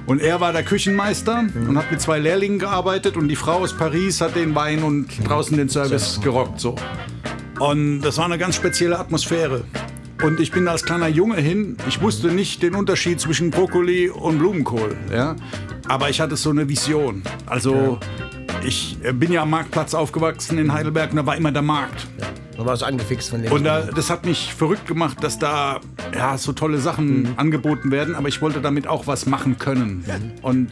Und 0.06 0.21
er 0.21 0.41
war 0.41 0.54
der 0.54 0.63
Küchenmeister 0.63 1.45
und 1.56 1.77
hat 1.77 1.91
mit 1.91 2.01
zwei 2.01 2.19
Lehrlingen 2.19 2.60
gearbeitet 2.60 3.15
und 3.15 3.27
die 3.27 3.36
Frau 3.36 3.60
aus 3.60 3.75
Paris 3.75 4.21
hat 4.21 4.36
den 4.36 4.56
Wein 4.56 4.84
und 4.84 5.08
draußen 5.27 5.56
den 5.58 5.69
Service 5.69 6.19
gerockt. 6.21 6.60
So. 6.60 6.75
Und 7.63 8.02
das 8.02 8.17
war 8.17 8.26
eine 8.26 8.38
ganz 8.38 8.58
spezielle 8.58 8.99
Atmosphäre. 8.99 9.63
Und 10.21 10.41
ich 10.41 10.52
bin 10.52 10.67
als 10.67 10.84
kleiner 10.84 11.08
Junge 11.08 11.38
hin. 11.38 11.78
Ich 11.88 12.02
wusste 12.02 12.28
nicht 12.28 12.62
den 12.62 12.76
Unterschied 12.76 13.21
zwischen 13.21 13.52
Brokkoli 13.52 14.10
und 14.10 14.39
Blumenkohl. 14.39 14.97
Ja? 15.10 15.38
Aber 15.88 16.10
ich 16.10 16.19
hatte 16.19 16.36
so 16.36 16.49
eine 16.49 16.67
Vision. 16.67 17.23
Also 17.45 17.99
ich 18.65 18.97
äh, 19.02 19.13
bin 19.13 19.32
ja 19.32 19.43
am 19.43 19.52
Marktplatz 19.52 19.93
aufgewachsen 19.93 20.58
in 20.58 20.73
Heidelberg 20.73 21.12
und 21.12 21.15
da 21.15 21.26
war 21.26 21.38
immer 21.38 21.54
der 21.54 21.62
Markt. 21.62 22.06
Man 22.58 22.65
war 22.65 22.76
so 22.76 22.84
angefixt 22.84 23.30
von 23.30 23.41
dem. 23.41 23.52
Und 23.54 23.63
da, 23.63 23.84
das 23.84 24.10
hat 24.10 24.26
mich 24.26 24.54
verrückt 24.54 24.86
gemacht, 24.86 25.23
dass 25.23 25.39
da 25.39 25.80
ja, 26.13 26.38
so 26.38 26.52
tolle 26.52 26.80
Sachen 26.80 27.38
angeboten 27.38 27.91
werden, 27.91 28.15
aber 28.15 28.28
ich 28.28 28.41
wollte 28.41 28.60
damit 28.60 28.88
auch 28.88 29.08
was 29.08 29.26
machen 29.26 29.58
können. 29.58 30.04
Und, 30.41 30.69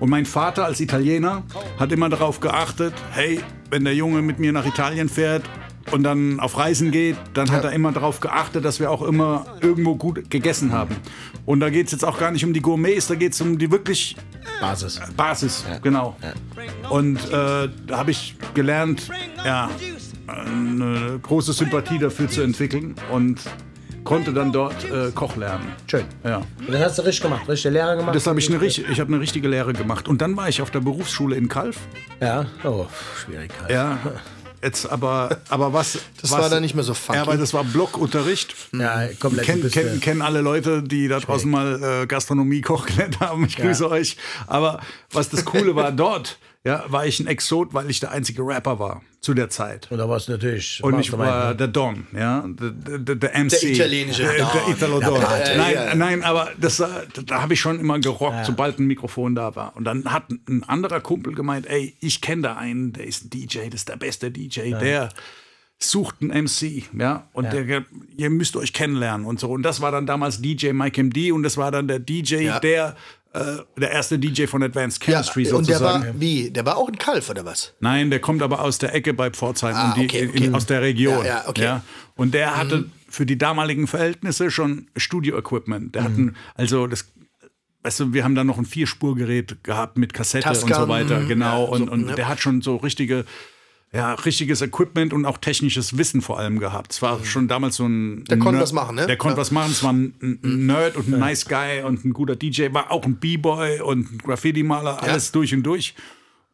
und 0.00 0.10
mein 0.10 0.26
Vater 0.26 0.64
als 0.64 0.80
Italiener 0.80 1.44
hat 1.78 1.92
immer 1.92 2.08
darauf 2.08 2.40
geachtet, 2.40 2.94
hey, 3.12 3.40
wenn 3.70 3.84
der 3.84 3.94
Junge 3.94 4.22
mit 4.22 4.40
mir 4.40 4.50
nach 4.50 4.66
Italien 4.66 5.08
fährt 5.08 5.44
und 5.92 6.02
dann 6.02 6.40
auf 6.40 6.56
Reisen 6.58 6.90
geht, 6.90 7.16
dann 7.34 7.50
hat 7.50 7.64
er 7.64 7.72
immer 7.72 7.92
darauf 7.92 8.20
geachtet, 8.20 8.64
dass 8.64 8.80
wir 8.80 8.90
auch 8.90 9.02
immer 9.02 9.46
irgendwo 9.60 9.94
gut 9.96 10.30
gegessen 10.30 10.72
haben. 10.72 10.96
Und 11.44 11.60
da 11.60 11.70
geht 11.70 11.86
es 11.86 11.92
jetzt 11.92 12.04
auch 12.04 12.18
gar 12.18 12.30
nicht 12.30 12.44
um 12.44 12.52
die 12.52 12.60
Gourmets, 12.60 13.06
da 13.06 13.14
geht 13.14 13.32
es 13.34 13.40
um 13.40 13.56
die 13.58 13.70
wirklich 13.70 14.16
Basis. 14.60 15.00
Basis, 15.16 15.64
genau. 15.82 16.16
Und 16.90 17.16
äh, 17.30 17.68
da 17.86 17.98
habe 17.98 18.10
ich 18.10 18.36
gelernt, 18.54 19.08
ja, 19.44 19.70
eine 20.26 21.18
große 21.22 21.52
Sympathie 21.52 21.98
dafür 21.98 22.28
zu 22.28 22.42
entwickeln 22.42 22.94
und 23.12 23.40
konnte 24.02 24.32
dann 24.32 24.52
dort 24.52 24.84
äh, 24.84 25.10
Koch 25.12 25.36
lernen. 25.36 25.66
Schön. 25.88 26.04
Ja. 26.24 26.38
Und 26.38 26.70
das 26.72 26.80
hast 26.80 26.98
du 26.98 27.02
richtig 27.02 27.22
gemacht, 27.22 27.48
richtige 27.48 27.74
Lehre 27.74 27.96
gemacht. 27.96 28.14
Das 28.14 28.26
habe 28.26 28.38
ich 28.38 28.48
eine, 28.48 28.60
richt- 28.60 28.84
ich 28.88 29.00
habe 29.00 29.12
eine 29.12 29.20
richtige 29.20 29.48
Lehre 29.48 29.72
gemacht. 29.72 30.06
Und 30.08 30.20
dann 30.22 30.36
war 30.36 30.48
ich 30.48 30.62
auf 30.62 30.70
der 30.70 30.80
Berufsschule 30.80 31.34
in 31.36 31.48
Kalf. 31.48 31.78
Ja, 32.20 32.46
oh, 32.64 32.86
Schwierigkeit. 33.24 33.70
Ja. 33.70 33.98
Jetzt 34.62 34.86
aber, 34.86 35.40
aber 35.48 35.72
was. 35.72 35.98
Das 36.20 36.30
was, 36.30 36.40
war 36.40 36.48
dann 36.48 36.62
nicht 36.62 36.74
mehr 36.74 36.82
so 36.82 36.94
funky. 36.94 37.18
Ja, 37.18 37.22
aber 37.22 37.36
das 37.36 37.52
war 37.54 37.62
Blockunterricht. 37.62 38.54
Ja, 38.72 39.06
komplett. 39.20 39.46
Kennen, 39.46 39.70
kennen, 39.70 40.00
kennen 40.00 40.22
alle 40.22 40.40
Leute, 40.40 40.82
die 40.82 41.08
da 41.08 41.20
draußen 41.20 41.48
mal 41.48 42.02
äh, 42.02 42.06
Gastronomie 42.06 42.62
Koch 42.62 42.86
gelernt 42.86 43.20
haben. 43.20 43.44
Ich 43.44 43.56
grüße 43.56 43.88
euch. 43.88 44.16
Aber 44.46 44.80
was 45.12 45.28
das 45.28 45.44
Coole 45.44 45.76
war 45.76 45.92
dort, 45.92 46.38
ja, 46.66 46.84
war 46.88 47.06
ich 47.06 47.20
ein 47.20 47.28
Exot, 47.28 47.74
weil 47.74 47.88
ich 47.88 48.00
der 48.00 48.10
einzige 48.10 48.42
Rapper 48.42 48.78
war 48.78 49.02
zu 49.20 49.34
der 49.34 49.48
Zeit. 49.50 49.90
Und 49.90 49.98
da 49.98 50.08
warst 50.08 50.26
du 50.26 50.32
natürlich. 50.32 50.82
Und 50.82 50.98
ich 50.98 51.12
war 51.12 51.50
ne? 51.50 51.56
der 51.56 51.68
Don, 51.68 52.06
ja, 52.12 52.44
der, 52.46 52.98
der, 52.98 53.14
der 53.14 53.44
MC. 53.44 53.50
Der 53.50 53.70
italienische 53.70 54.22
der, 54.22 54.38
Don. 54.38 54.48
Der 54.54 54.68
Italo-Don. 54.74 55.20
Ja, 55.20 55.56
nein, 55.56 55.74
ja. 55.74 55.94
nein, 55.94 56.22
aber 56.24 56.50
das, 56.60 56.80
äh, 56.80 56.86
da, 57.14 57.22
da 57.22 57.42
habe 57.42 57.54
ich 57.54 57.60
schon 57.60 57.78
immer 57.78 57.98
gerockt, 58.00 58.46
sobald 58.46 58.78
ein 58.78 58.86
Mikrofon 58.86 59.34
da 59.34 59.54
war. 59.54 59.76
Und 59.76 59.84
dann 59.84 60.12
hat 60.12 60.24
ein 60.48 60.64
anderer 60.64 61.00
Kumpel 61.00 61.34
gemeint, 61.34 61.66
ey, 61.68 61.96
ich 62.00 62.20
kenne 62.20 62.42
da 62.42 62.56
einen, 62.56 62.92
der 62.92 63.06
ist 63.06 63.24
ein 63.24 63.30
DJ, 63.30 63.66
das 63.66 63.80
ist 63.80 63.88
der 63.88 63.96
beste 63.96 64.30
DJ, 64.30 64.72
der 64.72 65.10
sucht 65.78 66.16
einen 66.20 66.44
MC, 66.44 66.84
ja, 66.98 67.28
und 67.32 67.52
Der, 67.52 67.84
ihr 68.16 68.30
müsst 68.30 68.56
euch 68.56 68.72
kennenlernen 68.72 69.26
und 69.26 69.38
so. 69.38 69.50
Und 69.50 69.62
das 69.62 69.80
war 69.80 69.92
dann 69.92 70.06
damals 70.06 70.40
DJ 70.40 70.72
Mike 70.72 71.02
MD 71.02 71.32
und 71.32 71.42
das 71.42 71.58
war 71.58 71.70
dann 71.70 71.86
der 71.86 71.98
DJ, 71.98 72.36
Ja. 72.36 72.60
der, 72.60 72.96
äh, 73.36 73.80
der 73.80 73.90
erste 73.90 74.18
DJ 74.18 74.46
von 74.46 74.62
Advanced 74.62 75.04
ja, 75.06 75.14
Chemistry 75.22 75.52
und 75.52 75.68
der 75.68 75.78
sozusagen. 75.78 76.04
war, 76.06 76.20
wie? 76.20 76.50
Der 76.50 76.64
war 76.64 76.76
auch 76.76 76.88
ein 76.88 76.96
Kalf 76.98 77.28
oder 77.30 77.44
was? 77.44 77.74
Nein, 77.80 78.10
der 78.10 78.20
kommt 78.20 78.42
aber 78.42 78.60
aus 78.62 78.78
der 78.78 78.94
Ecke 78.94 79.12
bei 79.14 79.30
Pforzheim 79.30 79.74
Ah, 79.76 79.92
und 79.92 79.96
die, 80.00 80.04
okay, 80.06 80.22
in- 80.24 80.30
okay. 80.30 80.50
aus 80.52 80.66
der 80.66 80.82
Region. 80.82 81.24
Ja, 81.24 81.42
ja, 81.42 81.44
okay. 81.48 81.80
Und 82.16 82.34
der 82.34 82.56
hatte 82.56 82.86
für 83.08 83.26
die 83.26 83.38
damaligen 83.38 83.86
Verhältnisse 83.86 84.50
schon 84.50 84.88
Studio-Equipment. 84.96 85.94
Der 85.94 86.04
hatten, 86.04 86.34
also 86.54 86.86
das, 86.86 87.12
weißt 87.82 88.00
du, 88.00 88.12
wir 88.12 88.24
haben 88.24 88.34
da 88.34 88.42
noch 88.44 88.58
ein 88.58 88.64
Vierspurgerät 88.64 89.62
gehabt 89.62 89.96
mit 89.98 90.12
Kassette 90.14 90.48
und 90.48 90.54
so 90.56 90.66
Tascam, 90.66 90.88
weiter, 90.88 91.24
genau. 91.24 91.64
ja, 91.64 91.70
und 91.70 91.86
so, 91.86 91.92
und 91.92 92.08
ja. 92.08 92.14
der 92.14 92.28
hat 92.28 92.40
schon 92.40 92.62
so 92.62 92.76
richtige, 92.76 93.24
ja, 93.92 94.14
richtiges 94.14 94.60
Equipment 94.62 95.12
und 95.12 95.24
auch 95.24 95.38
technisches 95.38 95.96
Wissen 95.96 96.20
vor 96.20 96.38
allem 96.38 96.58
gehabt. 96.58 96.92
Es 96.92 97.02
war 97.02 97.24
schon 97.24 97.48
damals 97.48 97.76
so 97.76 97.86
ein. 97.86 98.24
Der 98.24 98.38
konnte 98.38 98.60
was 98.60 98.72
machen, 98.72 98.96
ne? 98.96 99.06
Der 99.06 99.16
konnte 99.16 99.36
Ja. 99.36 99.40
was 99.40 99.50
machen. 99.50 99.70
Es 99.70 99.82
war 99.82 99.92
ein, 99.92 100.14
ein 100.20 100.66
Nerd 100.66 100.96
und 100.96 101.08
ein 101.12 101.18
Nice 101.20 101.46
Guy 101.46 101.82
und 101.84 102.04
ein 102.04 102.12
guter 102.12 102.36
DJ. 102.36 102.72
War 102.72 102.90
auch 102.90 103.04
ein 103.04 103.16
B-Boy 103.16 103.80
und 103.80 104.12
ein 104.12 104.18
Graffiti-Maler, 104.18 105.02
alles 105.02 105.32
durch 105.32 105.54
und 105.54 105.62
durch. 105.62 105.94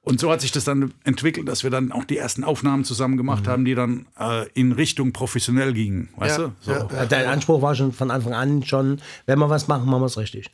Und 0.05 0.19
so 0.21 0.31
hat 0.33 0.41
sich 0.41 0.51
das 0.51 0.65
dann 0.65 0.93
entwickelt, 1.05 1.47
dass 1.49 1.63
wir 1.63 1.71
dann 1.71 1.93
auch 1.93 2.05
die 2.05 2.17
ersten 2.17 2.43
Aufnahmen 2.43 2.83
zusammen 2.85 3.17
gemacht 3.17 3.47
haben, 3.47 3.65
die 3.65 3.77
dann 3.77 4.07
äh, 4.19 4.49
in 4.53 4.73
Richtung 4.73 5.13
professionell 5.13 5.73
gingen. 5.75 6.09
Weißt 6.17 6.39
Ja, 6.39 6.45
du? 6.47 6.53
So. 6.61 6.73
ja, 6.73 6.89
Ja, 6.93 7.07
Dein 7.07 7.27
Anspruch 7.27 7.63
war 7.63 7.75
schon 7.77 7.93
von 7.93 8.11
Anfang 8.11 8.35
an 8.35 8.65
schon, 8.65 9.01
wenn 9.27 9.39
wir 9.39 9.49
was 9.49 9.69
machen, 9.69 9.87
machen 9.89 10.03
wir 10.03 10.07
es 10.07 10.19
richtig. 10.19 10.51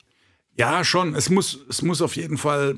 Ja, 0.56 0.84
schon. 0.84 1.14
Es 1.14 1.30
muss, 1.30 1.60
es 1.68 1.80
muss 1.82 2.02
auf 2.02 2.16
jeden 2.16 2.36
Fall 2.36 2.76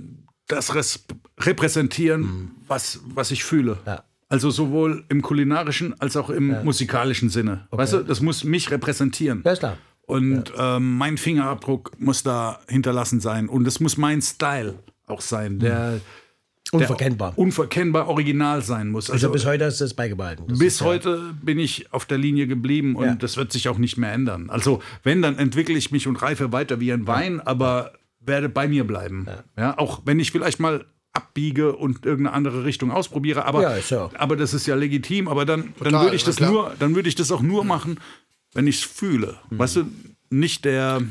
das 0.53 1.05
repräsentieren, 1.39 2.53
was, 2.67 3.01
was 3.15 3.31
ich 3.31 3.45
fühle. 3.45 3.79
Ja. 3.87 4.05
Also 4.29 4.51
sowohl 4.51 5.05
im 5.09 5.23
kulinarischen 5.23 6.01
als 6.01 6.17
auch 6.17 6.31
im 6.31 6.63
musikalischen 6.65 7.31
Sinne. 7.31 7.67
Weißt 7.71 7.95
du, 7.95 7.99
das 8.05 8.21
muss 8.21 8.45
mich 8.45 8.71
repräsentieren. 8.71 9.43
Ja, 9.45 9.57
klar. 9.57 9.77
Und 10.07 10.53
ähm, 10.57 10.97
mein 10.99 11.19
Fingerabdruck 11.19 11.93
muss 11.99 12.23
da 12.23 12.61
hinterlassen 12.69 13.21
sein. 13.21 13.49
Und 13.49 13.67
es 13.67 13.81
muss 13.81 13.97
mein 13.97 14.23
Style 14.23 14.75
auch 15.07 15.21
sein, 15.21 15.59
der, 15.59 16.01
Unverkennbar. 16.73 17.31
der 17.33 17.39
unverkennbar 17.39 18.07
original 18.09 18.63
sein 18.63 18.89
muss. 18.91 19.11
also 19.11 19.27
Also, 19.27 19.33
bis 19.33 19.47
heute 19.47 19.65
hast 19.67 19.81
du 19.81 19.85
es 19.85 19.95
beigebehalten. 19.95 20.47
Das 20.49 20.59
bis 20.61 20.79
ja- 20.81 20.87
heute 20.87 21.35
bin 21.43 21.59
ich 21.59 21.93
auf 21.93 22.07
der 22.07 22.19
Linie 22.19 22.47
geblieben 22.47 22.95
und 22.95 23.05
Ja. 23.05 23.15
das 23.17 23.37
wird 23.37 23.51
sich 23.53 23.69
auch 23.69 23.79
nicht 23.79 23.97
mehr 23.99 24.13
ändern. 24.13 24.51
Also 24.51 24.81
wenn, 25.03 25.23
dann 25.23 25.39
entwickle 25.39 25.77
ich 25.77 25.91
mich 25.91 26.07
und 26.07 26.23
reife 26.23 26.53
weiter 26.53 26.79
wie 26.79 26.93
ein 26.93 27.07
Wein, 27.09 27.41
aber 27.41 27.93
werde 28.31 28.49
bei 28.49 28.67
mir 28.69 28.87
bleiben. 28.87 29.27
Ja. 29.59 29.77
auch 29.79 30.01
wenn 30.07 30.19
ich 30.19 30.31
vielleicht 30.31 30.59
mal 30.61 30.87
abbiege 31.13 31.75
und 31.77 32.07
irgendeine 32.07 32.35
andere 32.37 32.65
Richtung 32.65 32.91
ausprobiere, 32.91 33.45
aber, 33.45 33.63
Ja, 33.63 33.77
ja. 33.77 34.11
aber 34.17 34.37
das 34.37 34.55
ist 34.55 34.67
ja 34.67 34.75
legitim. 34.77 35.29
Aber 35.29 35.45
dann, 35.45 35.75
dann 35.79 35.89
Total, 35.93 36.03
würde 36.05 36.17
ich 36.17 36.25
das 36.25 36.37
klar. 36.37 36.51
nur, 36.51 36.73
dann 36.79 36.95
würde 36.95 37.09
ich 37.09 37.17
das 37.17 37.33
auch 37.33 37.43
nur 37.43 37.65
machen, 37.65 37.99
wenn 38.55 38.67
ich 38.67 38.77
es 38.77 38.83
fühle. 38.85 39.37
Mhm. 39.51 39.59
Weißt 39.59 39.77
du, 39.77 39.85
nicht 40.31 40.65
der 40.65 41.03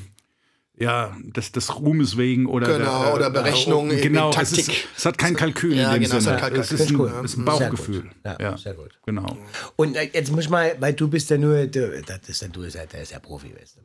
ja, 0.79 1.15
des, 1.23 1.51
des 1.51 1.77
Ruhmes 1.77 2.17
wegen 2.17 2.45
oder 2.45 2.77
Genau, 2.77 3.03
der, 3.03 3.13
oder 3.15 3.29
Berechnung, 3.29 3.89
genau, 3.89 4.29
es, 4.29 4.35
Taktik. 4.37 4.59
ist, 4.69 4.87
es 4.97 5.05
hat 5.05 5.17
kein 5.17 5.35
Kalkül 5.35 5.75
Ja, 5.75 5.87
in 5.93 6.01
dem 6.01 6.03
genau, 6.03 6.15
es 6.17 6.23
Sinne. 6.23 6.41
hat 6.41 6.53
kein 6.53 6.61
es 6.61 6.71
ist 6.71 6.89
ein, 6.89 6.95
Cool. 6.95 7.11
es 7.23 7.31
ist 7.33 7.37
ein 7.37 7.45
Sehr 7.45 7.53
gut. 7.69 7.77
Bauchgefühl. 7.77 8.03
Ja, 8.39 8.57
sehr 8.57 8.73
gut. 8.75 8.97
Genau. 9.05 9.37
Und 9.75 9.95
äh, 9.97 10.09
jetzt 10.13 10.31
muss 10.31 10.45
ich 10.45 10.49
mal, 10.49 10.75
weil 10.79 10.93
du 10.93 11.09
bist 11.09 11.29
ja 11.29 11.37
nur, 11.37 11.67
du, 11.67 12.01
das 12.01 12.19
ist 12.27 12.41
ja, 12.41 12.47
du 12.47 12.61
ist 12.61 12.75
ja, 12.75 12.85
der 12.85 13.01
ist 13.01 13.11
ja 13.11 13.19
Profi, 13.19 13.53
weißt 13.53 13.75
du. 13.75 13.81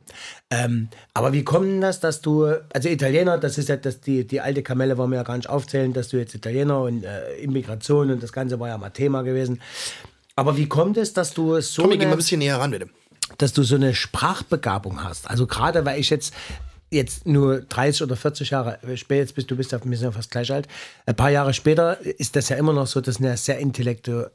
Ähm, 0.51 0.87
aber 1.13 1.33
wie 1.33 1.43
kommt 1.43 1.67
denn 1.67 1.81
das, 1.81 1.99
dass 1.99 2.21
du, 2.21 2.45
also 2.73 2.87
Italiener, 2.87 3.37
das 3.37 3.57
ist 3.57 3.67
ja, 3.67 3.75
das, 3.75 3.99
die, 3.99 4.25
die 4.25 4.39
alte 4.39 4.63
Kamelle 4.63 4.97
wollen 4.97 5.09
wir 5.11 5.17
ja 5.17 5.23
gar 5.23 5.35
nicht 5.35 5.49
aufzählen, 5.49 5.91
dass 5.91 6.07
du 6.09 6.17
jetzt 6.17 6.33
Italiener 6.33 6.79
und 6.81 7.03
äh, 7.03 7.35
Immigration 7.39 8.09
und 8.09 8.23
das 8.23 8.31
Ganze 8.31 8.57
war 8.59 8.69
ja 8.69 8.77
mal 8.77 8.89
Thema 8.91 9.21
gewesen. 9.23 9.61
Aber 10.37 10.55
wie 10.55 10.67
kommt 10.67 10.95
es, 10.97 11.11
dass 11.13 11.33
du 11.33 11.59
so 11.59 11.81
Tommy, 11.83 11.97
geh 11.97 12.05
mal 12.05 12.11
ein 12.11 12.17
bisschen 12.17 12.39
näher 12.39 12.57
ran, 12.57 12.71
bitte. 12.71 12.87
dass 13.37 13.53
du 13.53 13.63
so 13.63 13.75
eine 13.75 13.93
Sprachbegabung 13.95 15.03
hast? 15.03 15.29
Also 15.29 15.45
gerade, 15.47 15.85
weil 15.85 15.99
ich 15.99 16.09
jetzt 16.09 16.33
jetzt 16.91 17.25
nur 17.25 17.61
30 17.61 18.03
oder 18.03 18.15
40 18.15 18.49
Jahre 18.49 18.79
später, 18.95 19.21
jetzt 19.21 19.35
bist 19.35 19.49
du 19.49 19.55
bist 19.55 19.71
ja, 19.71 19.79
wir 19.83 19.97
sind 19.97 20.05
ja 20.05 20.11
fast 20.11 20.31
gleich 20.31 20.51
alt, 20.51 20.67
ein 21.05 21.15
paar 21.15 21.31
Jahre 21.31 21.53
später 21.53 21.99
ist 22.01 22.35
das 22.35 22.49
ja 22.49 22.57
immer 22.57 22.73
noch 22.73 22.87
so, 22.87 23.01
das 23.01 23.15
sind 23.15 23.25
ja 23.25 23.35
sehr 23.37 23.59
intellektuelle, 23.59 24.31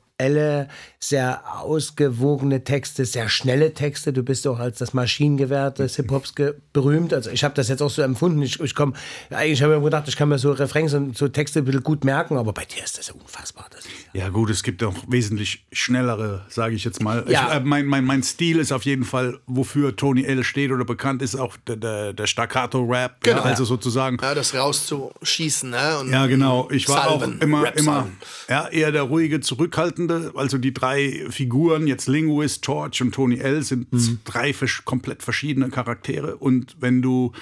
sehr 1.03 1.43
ausgewogene 1.63 2.63
Texte, 2.63 3.07
sehr 3.07 3.31
schnelle 3.31 3.73
Texte. 3.73 4.13
Du 4.13 4.23
bist 4.23 4.47
auch 4.47 4.59
als 4.59 4.79
das 4.79 4.93
Maschinengewehr 4.93 5.71
des 5.71 5.97
Hip-Hops 5.97 6.35
berühmt. 6.75 7.15
Also 7.15 7.31
ich 7.31 7.43
habe 7.43 7.55
das 7.55 7.69
jetzt 7.69 7.81
auch 7.81 7.89
so 7.91 8.03
empfunden. 8.03 8.43
Ich, 8.43 8.61
ich 8.61 8.75
komm, 8.75 8.95
eigentlich 9.31 9.63
habe 9.63 9.73
ich 9.73 9.79
mir 9.79 9.85
gedacht, 9.85 10.09
ich 10.09 10.17
kann 10.17 10.29
mir 10.29 10.39
so 10.39 10.53
Refrains 10.53 10.93
und 10.93 11.17
so 11.17 11.29
Texte 11.29 11.61
ein 11.61 11.65
bisschen 11.65 11.83
gut 11.83 12.05
merken, 12.05 12.37
aber 12.37 12.53
bei 12.53 12.67
dir 12.67 12.85
ist 12.85 12.99
das 12.99 13.09
ja 13.09 13.15
unfassbar. 13.15 13.67
Das 13.71 13.81
ist 13.81 13.89
ja 14.13 14.25
Ja 14.25 14.29
gut, 14.29 14.51
es 14.51 14.63
gibt 14.63 14.85
auch 14.85 14.95
wesentlich 15.09 15.65
schnellere, 15.73 16.45
sage 16.49 16.75
ich 16.75 16.85
jetzt 16.85 17.03
mal. 17.03 17.25
Ja. 17.27 17.49
Ich, 17.49 17.55
äh, 17.55 17.61
mein, 17.61 17.87
mein, 17.87 18.05
mein 18.05 18.23
Stil 18.23 18.59
ist 18.59 18.71
auf 18.71 18.85
jeden 18.85 19.05
Fall, 19.05 19.39
wofür 19.47 19.97
Tony 19.97 20.25
L 20.25 20.45
steht 20.45 20.71
oder 20.71 20.85
bekannt 20.85 21.23
ist, 21.23 21.35
auch 21.35 21.57
der, 21.67 21.77
der, 21.77 22.13
der 22.13 22.27
Staccato-Rap. 22.27 23.23
Genau. 23.23 23.39
Ja, 23.39 23.43
also 23.43 23.65
sozusagen. 23.65 24.19
Ja, 24.21 24.35
das 24.35 24.55
rauszuschießen, 24.55 25.71
ne? 25.71 25.99
Und 25.99 26.13
Ja, 26.13 26.27
genau. 26.27 26.69
Ich 26.71 26.87
war 26.91 27.09
Salven, 27.09 27.39
auch 27.39 27.43
immer, 27.43 27.77
immer 27.77 28.09
ja, 28.51 28.69
eher 28.69 28.93
der 28.93 29.03
ruhige, 29.03 29.41
zurückhaltende. 29.41 30.10
Also 30.35 30.59
die 30.59 30.73
drei 30.75 31.27
Figuren, 31.31 31.87
jetzt 31.87 32.09
Linguist, 32.09 32.63
George 32.63 32.99
und 33.03 33.13
Tony 33.15 33.39
L, 33.39 33.63
sind 33.63 33.93
Mhm. 33.93 34.19
drei 34.25 34.55
komplett 34.85 35.23
verschiedene 35.23 35.69
Charaktere. 35.71 36.37
Und 36.37 36.77
wenn 36.81 37.03
du 37.03 37.33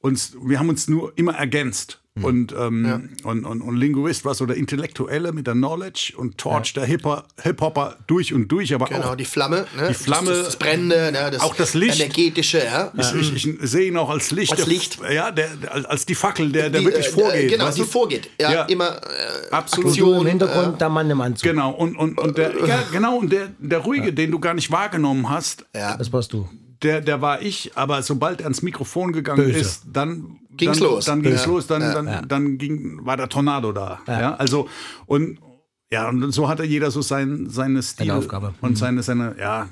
uns, 0.00 0.36
wir 0.42 0.58
haben 0.58 0.68
uns 0.68 0.88
nur 0.88 1.12
immer 1.16 1.34
ergänzt. 1.34 2.00
Mhm. 2.16 2.24
Und, 2.24 2.52
ähm, 2.56 3.08
und, 3.24 3.44
und, 3.44 3.60
und 3.60 3.76
Linguist 3.76 4.24
war 4.24 4.34
so 4.34 4.46
der 4.46 4.56
Intellektuelle 4.56 5.32
mit 5.32 5.48
der 5.48 5.54
Knowledge 5.54 6.12
und 6.16 6.38
Torch 6.38 6.72
der 6.72 6.84
Hip-Hopper 6.84 7.24
Hip 7.42 8.06
durch 8.06 8.32
und 8.32 8.46
durch, 8.46 8.72
aber 8.72 8.86
Genau, 8.86 9.10
auch 9.10 9.14
die 9.16 9.24
Flamme, 9.24 9.66
ne? 9.76 9.88
Die 9.88 9.94
Flamme, 9.94 10.28
das, 10.28 10.36
das, 10.38 10.46
das 10.46 10.56
Brennende, 10.56 11.10
ne? 11.10 11.30
das, 11.32 11.40
auch 11.42 11.56
das 11.56 11.74
Licht. 11.74 11.98
energetische, 12.00 12.58
ja. 12.64 12.92
ich, 12.96 13.34
ich, 13.34 13.48
ich 13.48 13.58
sehe 13.68 13.88
ihn 13.88 13.96
auch 13.96 14.10
als 14.10 14.30
Licht. 14.30 14.52
Als 14.52 14.60
der- 14.60 14.72
Licht. 14.72 14.98
Ja, 15.12 15.32
der, 15.32 15.48
der, 15.56 15.90
als- 15.90 16.06
die 16.06 16.14
Fackel, 16.14 16.52
der, 16.52 16.70
der 16.70 16.80
Die, 16.82 16.86
wirklich 16.86 17.06
äh, 17.08 17.10
vorgeht. 17.10 17.50
Genau, 17.50 17.70
die 17.72 17.80
du? 17.80 17.84
vorgeht. 17.86 18.30
Ja, 18.40 18.52
Ja. 18.52 18.62
immer 18.66 18.90
äh, 18.90 19.50
Absolut. 19.50 19.90
Aktion. 19.90 20.20
im 20.20 20.26
Hintergrund 20.28 20.74
äh, 20.76 20.78
der 20.78 20.88
Mann 20.90 21.10
im 21.10 21.20
Anzug. 21.20 21.42
Genau, 21.50 21.72
und, 21.72 21.96
und, 21.96 22.16
und 22.20 22.38
der, 22.38 22.52
ja, 22.64 22.84
genau, 22.92 23.16
und 23.16 23.32
der, 23.32 23.48
der 23.58 23.78
Ruhige, 23.80 24.12
den 24.12 24.30
du 24.30 24.38
gar 24.38 24.54
nicht 24.54 24.70
wahrgenommen 24.70 25.28
hast, 25.28 25.66
ja. 25.74 25.96
Das 25.96 26.12
warst 26.12 26.32
du. 26.32 26.48
Der, 26.84 27.00
der 27.00 27.20
war 27.20 27.42
ich, 27.42 27.72
aber 27.76 28.02
sobald 28.02 28.40
er 28.40 28.44
ans 28.46 28.62
Mikrofon 28.62 29.12
gegangen 29.12 29.44
Böse. 29.44 29.58
ist, 29.58 29.84
dann 29.92 30.38
Ging's 30.56 30.78
dann, 30.78 30.88
los. 30.88 31.04
Dann 31.06 31.22
ging's 31.22 31.44
Ja. 31.44 31.50
los, 31.50 31.66
dann, 31.66 31.80
dann, 31.80 32.28
dann 32.28 32.58
ging, 32.58 33.04
war 33.04 33.16
der 33.16 33.28
Tornado 33.28 33.72
da. 33.72 34.00
Ja. 34.06 34.34
also, 34.36 34.68
und 35.06 35.38
ja, 35.90 36.08
und 36.08 36.30
so 36.32 36.48
hatte 36.48 36.64
jeder 36.64 36.90
so 36.90 37.02
sein, 37.02 37.48
seine 37.50 37.82
Stil 37.82 38.10
Aufgabe. 38.10 38.50
Mhm. 38.50 38.54
und 38.60 38.78
seine, 38.78 39.02
seine, 39.02 39.36
ja, 39.38 39.68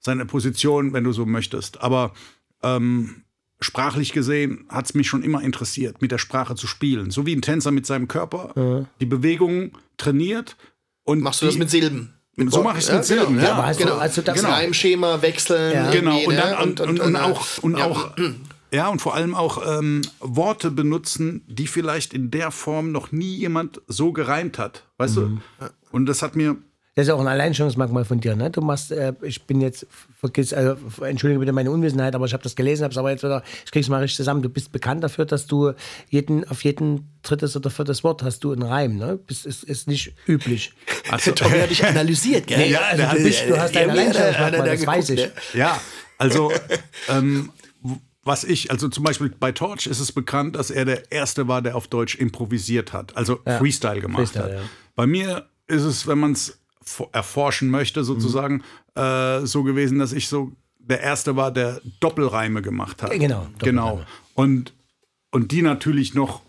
seine 0.00 0.24
Position, 0.26 0.92
wenn 0.92 1.04
du 1.04 1.12
so 1.12 1.26
möchtest. 1.26 1.80
Aber 1.82 2.12
ähm, 2.62 3.22
sprachlich 3.60 4.12
gesehen 4.12 4.66
hat 4.68 4.86
es 4.86 4.94
mich 4.94 5.08
schon 5.08 5.22
immer 5.22 5.42
interessiert, 5.42 6.02
mit 6.02 6.10
der 6.12 6.18
Sprache 6.18 6.54
zu 6.54 6.66
spielen. 6.66 7.10
So 7.10 7.26
wie 7.26 7.34
ein 7.34 7.42
Tänzer 7.42 7.70
mit 7.70 7.86
seinem 7.86 8.08
Körper 8.08 8.86
die 9.00 9.06
Bewegungen 9.06 9.72
trainiert. 9.96 10.56
Und 11.04 11.20
Machst 11.20 11.40
du 11.42 11.46
die, 11.46 11.50
das 11.52 11.58
mit 11.58 11.70
Silben? 11.70 12.12
So 12.38 12.56
Wort- 12.58 12.64
mach 12.64 12.76
ich's 12.78 12.92
mit 12.92 13.04
Silben, 13.04 13.36
Genau, 13.36 13.48
ja. 13.48 13.66
ja, 13.66 13.72
du- 13.72 13.78
genau. 13.78 13.94
du 13.94 14.00
das- 14.00 14.24
das 14.24 14.44
Reimschema 14.44 15.22
wechseln. 15.22 15.72
Ja. 15.74 15.90
Genau, 15.90 16.10
irgendwie, 16.18 16.26
und, 16.26 16.34
ne? 16.34 16.40
dann, 16.40 16.62
und, 16.68 16.80
und, 16.80 17.00
und, 17.00 17.16
auch, 17.16 17.58
und 17.62 17.78
ja. 17.78 17.84
auch 17.86 18.10
ja, 18.72 18.88
und 18.88 19.00
vor 19.00 19.14
allem 19.14 19.34
auch 19.34 19.78
ähm, 19.78 20.02
Worte 20.20 20.70
benutzen, 20.70 21.44
die 21.46 21.66
vielleicht 21.66 22.12
in 22.12 22.30
der 22.30 22.50
Form 22.50 22.92
noch 22.92 23.10
nie 23.12 23.34
jemand 23.36 23.80
so 23.86 24.12
gereimt 24.12 24.58
hat. 24.58 24.82
Weißt 24.98 25.16
Mhm. 25.16 25.40
du? 25.60 25.66
Und 25.92 26.06
das 26.06 26.20
hat 26.20 26.36
mir. 26.36 26.56
Das 26.96 27.06
ist 27.08 27.12
auch 27.12 27.20
ein 27.20 27.26
Alleinstellungsmerkmal 27.28 28.06
von 28.06 28.20
dir, 28.20 28.34
ne? 28.36 28.50
Du 28.50 28.62
machst, 28.62 28.90
äh, 28.90 29.12
ich 29.20 29.42
bin 29.42 29.60
jetzt, 29.60 29.86
vergiss, 30.18 30.54
also, 30.54 30.76
entschuldige 31.04 31.38
bitte 31.40 31.52
meine 31.52 31.70
Unwissenheit, 31.70 32.14
aber 32.14 32.24
ich 32.24 32.32
habe 32.32 32.42
das 32.42 32.56
gelesen, 32.56 32.84
habe 32.84 32.92
es 32.92 32.96
aber 32.96 33.10
jetzt 33.10 33.22
wieder, 33.22 33.42
ich 33.66 33.70
krieg's 33.70 33.88
mal 33.90 33.98
richtig 34.00 34.16
zusammen. 34.16 34.40
Du 34.40 34.48
bist 34.48 34.72
bekannt 34.72 35.04
dafür, 35.04 35.26
dass 35.26 35.46
du 35.46 35.72
jeden, 36.08 36.48
auf 36.48 36.64
jeden 36.64 37.10
drittes 37.22 37.54
oder 37.54 37.68
viertes 37.68 38.02
Wort 38.02 38.22
hast 38.22 38.42
du 38.44 38.52
einen 38.52 38.62
Reim, 38.62 38.96
ne? 38.96 39.18
Das 39.28 39.44
ist, 39.44 39.62
ist 39.62 39.86
nicht 39.88 40.14
üblich. 40.26 40.72
Also, 41.10 41.30
Tommy 41.32 41.58
hat 41.60 41.70
dich 41.70 41.84
analysiert, 41.84 42.46
gell? 42.48 42.68
Ja, 42.68 42.96
der 42.96 43.10
hat 43.12 43.18
Du, 43.18 43.22
bist, 43.22 43.44
du 43.46 43.56
hast 43.60 43.76
ein 43.76 43.82
er- 43.82 43.82
er 43.84 43.90
Alleinstellungsmerkmal, 43.92 44.66
da 44.66 44.74
das 44.74 44.86
weiß 44.86 45.10
ich. 45.10 45.20
ne? 45.20 45.32
ja, 45.52 45.80
also 46.18 46.50
ähm, 47.10 47.52
was 48.24 48.42
ich, 48.42 48.70
also 48.70 48.88
zum 48.88 49.04
Beispiel 49.04 49.28
bei 49.38 49.52
Torch 49.52 49.86
ist 49.86 50.00
es 50.00 50.10
bekannt, 50.12 50.56
dass 50.56 50.70
er 50.70 50.84
der 50.86 51.12
Erste 51.12 51.46
war, 51.46 51.60
der 51.62 51.76
auf 51.76 51.86
Deutsch 51.88 52.14
improvisiert 52.16 52.92
hat, 52.94 53.14
also 53.16 53.38
Freestyle 53.44 54.00
gemacht 54.00 54.22
Freestyle, 54.32 54.44
hat. 54.44 54.52
ja. 54.52 54.60
Bei 54.96 55.06
mir 55.06 55.46
ist 55.68 55.82
es, 55.82 56.06
wenn 56.08 56.18
man 56.18 56.32
es 56.32 56.58
erforschen 57.12 57.70
möchte, 57.70 58.04
sozusagen, 58.04 58.62
äh, 58.94 59.40
so 59.46 59.62
gewesen, 59.62 59.98
dass 59.98 60.12
ich 60.12 60.28
so 60.28 60.52
der 60.78 61.00
Erste 61.00 61.36
war, 61.36 61.50
der 61.50 61.80
Doppelreime 62.00 62.62
gemacht 62.62 63.02
hat. 63.02 63.10
Genau, 63.10 63.48
Genau. 63.58 64.02
Und, 64.34 64.72
und 65.30 65.50
die 65.50 65.62
natürlich 65.62 66.14
noch 66.14 66.42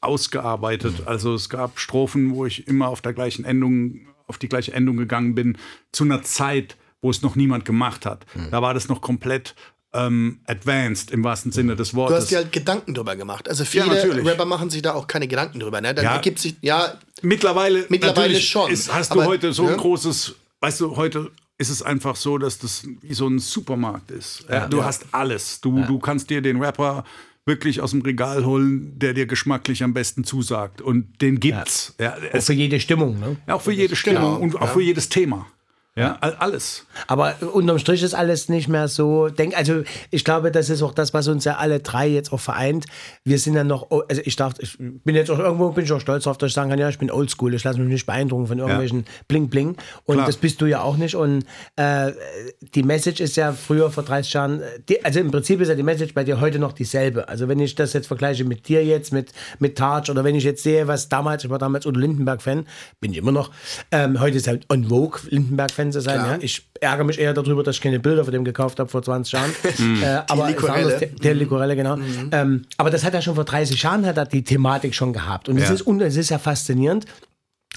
ausgearbeitet. 0.00 1.06
Also 1.06 1.34
es 1.34 1.48
gab 1.48 1.78
Strophen, 1.78 2.34
wo 2.34 2.46
ich 2.46 2.66
immer 2.68 2.88
auf 2.88 3.00
der 3.00 3.12
gleichen 3.12 3.44
Endung, 3.44 4.06
auf 4.26 4.38
die 4.38 4.48
gleiche 4.48 4.72
Endung 4.72 4.96
gegangen 4.96 5.34
bin, 5.34 5.58
zu 5.92 6.04
einer 6.04 6.22
Zeit, 6.22 6.76
wo 7.00 7.10
es 7.10 7.22
noch 7.22 7.36
niemand 7.36 7.64
gemacht 7.64 8.06
hat. 8.06 8.26
Da 8.50 8.62
war 8.62 8.74
das 8.74 8.88
noch 8.88 9.00
komplett 9.00 9.54
ähm, 9.92 10.40
advanced 10.46 11.10
im 11.10 11.24
wahrsten 11.24 11.52
Sinne 11.52 11.76
des 11.76 11.90
Du 11.90 11.96
Wortes. 11.96 12.16
hast 12.22 12.30
dir 12.30 12.36
halt 12.38 12.52
Gedanken 12.52 12.94
drüber 12.94 13.16
gemacht. 13.16 13.48
Also 13.48 13.64
viele 13.64 13.86
natürlich. 13.86 14.26
Rapper 14.26 14.44
machen 14.44 14.68
sich 14.70 14.82
da 14.82 14.94
auch 14.94 15.06
keine 15.06 15.26
Gedanken 15.28 15.60
drüber. 15.60 15.80
Ne? 15.80 15.94
Dann 15.94 16.04
Ja. 16.04 16.14
ergibt 16.16 16.38
sich, 16.38 16.56
ja, 16.60 16.94
Mittlerweile, 17.22 17.86
Mittlerweile 17.88 18.38
schon. 18.40 18.70
Ist, 18.70 18.92
hast 18.92 19.12
Aber, 19.12 19.22
du 19.22 19.28
heute 19.28 19.52
so 19.52 19.64
ein 19.64 19.70
ne? 19.72 19.76
großes, 19.78 20.34
weißt 20.60 20.80
du, 20.82 20.96
heute 20.96 21.30
ist 21.58 21.70
es 21.70 21.82
einfach 21.82 22.16
so, 22.16 22.36
dass 22.36 22.58
das 22.58 22.86
wie 23.00 23.14
so 23.14 23.26
ein 23.26 23.38
Supermarkt 23.38 24.10
ist. 24.10 24.44
Ja, 24.50 24.68
du 24.68 24.84
hast 24.84 25.06
alles. 25.12 25.60
Du, 25.62 25.82
du 25.84 25.98
kannst 25.98 26.28
dir 26.28 26.42
den 26.42 26.62
Rapper 26.62 27.04
wirklich 27.46 27.80
aus 27.80 27.92
dem 27.92 28.02
Regal 28.02 28.44
holen, 28.44 28.98
der 28.98 29.14
dir 29.14 29.24
geschmacklich 29.26 29.82
am 29.82 29.94
besten 29.94 30.24
zusagt. 30.24 30.82
Und 30.82 31.22
den 31.22 31.40
gibt's. 31.40 31.94
Ja. 31.98 32.14
Auch 32.14 32.18
es, 32.32 32.46
für 32.46 32.52
jede 32.52 32.78
Stimmung, 32.80 33.18
ne? 33.20 33.36
auch 33.46 33.62
für 33.62 33.72
jede 33.72 33.96
Stimmung 33.96 34.34
Genau, 34.34 34.36
und 34.42 34.60
auch 34.60 34.68
für 34.74 34.82
jedes 34.82 35.08
Thema. 35.08 35.46
Ja, 35.98 36.18
all- 36.20 36.34
alles. 36.36 36.84
Aber 37.06 37.34
unterm 37.54 37.78
Strich 37.78 38.02
ist 38.02 38.12
alles 38.14 38.50
nicht 38.50 38.68
mehr 38.68 38.86
so. 38.86 39.28
Denk, 39.30 39.56
also 39.56 39.82
ich 40.10 40.24
glaube, 40.24 40.50
das 40.52 40.68
ist 40.68 40.82
auch 40.82 40.92
das, 40.92 41.14
was 41.14 41.26
uns 41.26 41.44
ja 41.44 41.56
alle 41.56 41.80
drei 41.80 42.06
jetzt 42.06 42.34
auch 42.34 42.40
vereint. 42.40 42.84
Wir 43.24 43.38
sind 43.38 43.54
ja 43.54 43.64
noch, 43.64 43.90
also 43.90 44.20
ich 44.24 44.36
dachte, 44.36 44.60
ich 44.62 44.76
bin 44.78 45.14
jetzt 45.14 45.30
auch 45.30 45.38
irgendwo, 45.38 45.70
bin 45.70 45.84
ich 45.84 45.92
auch 45.92 46.00
stolz 46.00 46.24
darauf, 46.24 46.36
dass 46.36 46.48
ich 46.48 46.54
sagen 46.54 46.68
kann, 46.68 46.78
ja, 46.78 46.90
ich 46.90 46.98
bin 46.98 47.10
oldschool, 47.10 47.54
ich 47.54 47.64
lasse 47.64 47.80
mich 47.80 47.88
nicht 47.88 48.04
beeindrucken 48.04 48.46
von 48.46 48.58
irgendwelchen 48.58 49.06
Bling 49.26 49.48
Bling. 49.48 49.76
Und 50.04 50.16
Klar. 50.16 50.26
das 50.26 50.36
bist 50.36 50.60
du 50.60 50.66
ja 50.66 50.82
auch 50.82 50.98
nicht. 50.98 51.14
Und 51.14 51.44
äh, 51.76 52.12
die 52.74 52.82
Message 52.82 53.20
ist 53.22 53.36
ja 53.36 53.52
früher 53.52 53.90
vor 53.90 54.02
30 54.02 54.32
Jahren, 54.34 54.62
die, 54.90 55.02
also 55.02 55.18
im 55.20 55.30
Prinzip 55.30 55.62
ist 55.62 55.68
ja 55.68 55.74
die 55.74 55.82
Message 55.82 56.12
bei 56.12 56.24
dir 56.24 56.42
heute 56.42 56.58
noch 56.58 56.72
dieselbe. 56.74 57.26
Also 57.30 57.48
wenn 57.48 57.58
ich 57.58 57.74
das 57.74 57.94
jetzt 57.94 58.06
vergleiche 58.06 58.44
mit 58.44 58.68
dir 58.68 58.84
jetzt, 58.84 59.14
mit, 59.14 59.32
mit 59.60 59.78
Taj 59.78 60.10
oder 60.10 60.24
wenn 60.24 60.34
ich 60.34 60.44
jetzt 60.44 60.62
sehe, 60.62 60.86
was 60.88 61.08
damals, 61.08 61.42
ich 61.44 61.48
war 61.48 61.58
damals 61.58 61.86
Udo 61.86 61.98
Lindenberg-Fan, 62.00 62.66
bin 63.00 63.12
ich 63.12 63.16
immer 63.18 63.32
noch, 63.32 63.50
ähm, 63.92 64.20
heute 64.20 64.36
ist 64.36 64.46
halt 64.46 64.66
on 64.70 64.84
Vogue, 64.84 65.20
Lindenberg-Fan 65.30 65.85
zu 65.92 66.00
sein. 66.00 66.16
Ja? 66.16 66.38
Ich 66.40 66.66
ärgere 66.80 67.04
mich 67.04 67.18
eher 67.18 67.34
darüber, 67.34 67.62
dass 67.62 67.76
ich 67.76 67.82
keine 67.82 67.98
Bilder 68.00 68.24
von 68.24 68.32
dem 68.32 68.44
gekauft 68.44 68.78
habe 68.78 68.88
vor 68.88 69.02
20 69.02 69.32
Jahren. 69.32 69.50
äh, 70.02 70.22
aber 70.28 70.48
Likorelle. 70.48 70.94
anderes, 70.94 71.10
der, 71.22 71.34
Likorelle, 71.34 71.76
genau. 71.76 71.98
Ähm, 72.32 72.64
aber 72.76 72.90
das 72.90 73.04
hat 73.04 73.14
er 73.14 73.22
schon 73.22 73.34
vor 73.34 73.44
30 73.44 73.82
Jahren, 73.82 74.06
hat 74.06 74.16
er 74.16 74.26
die 74.26 74.44
Thematik 74.44 74.94
schon 74.94 75.12
gehabt. 75.12 75.48
Und 75.48 75.58
es, 75.58 75.68
Ja. 75.68 75.74
ist, 75.74 75.86
es 75.86 76.16
ist 76.16 76.30
ja 76.30 76.38
faszinierend, 76.38 77.06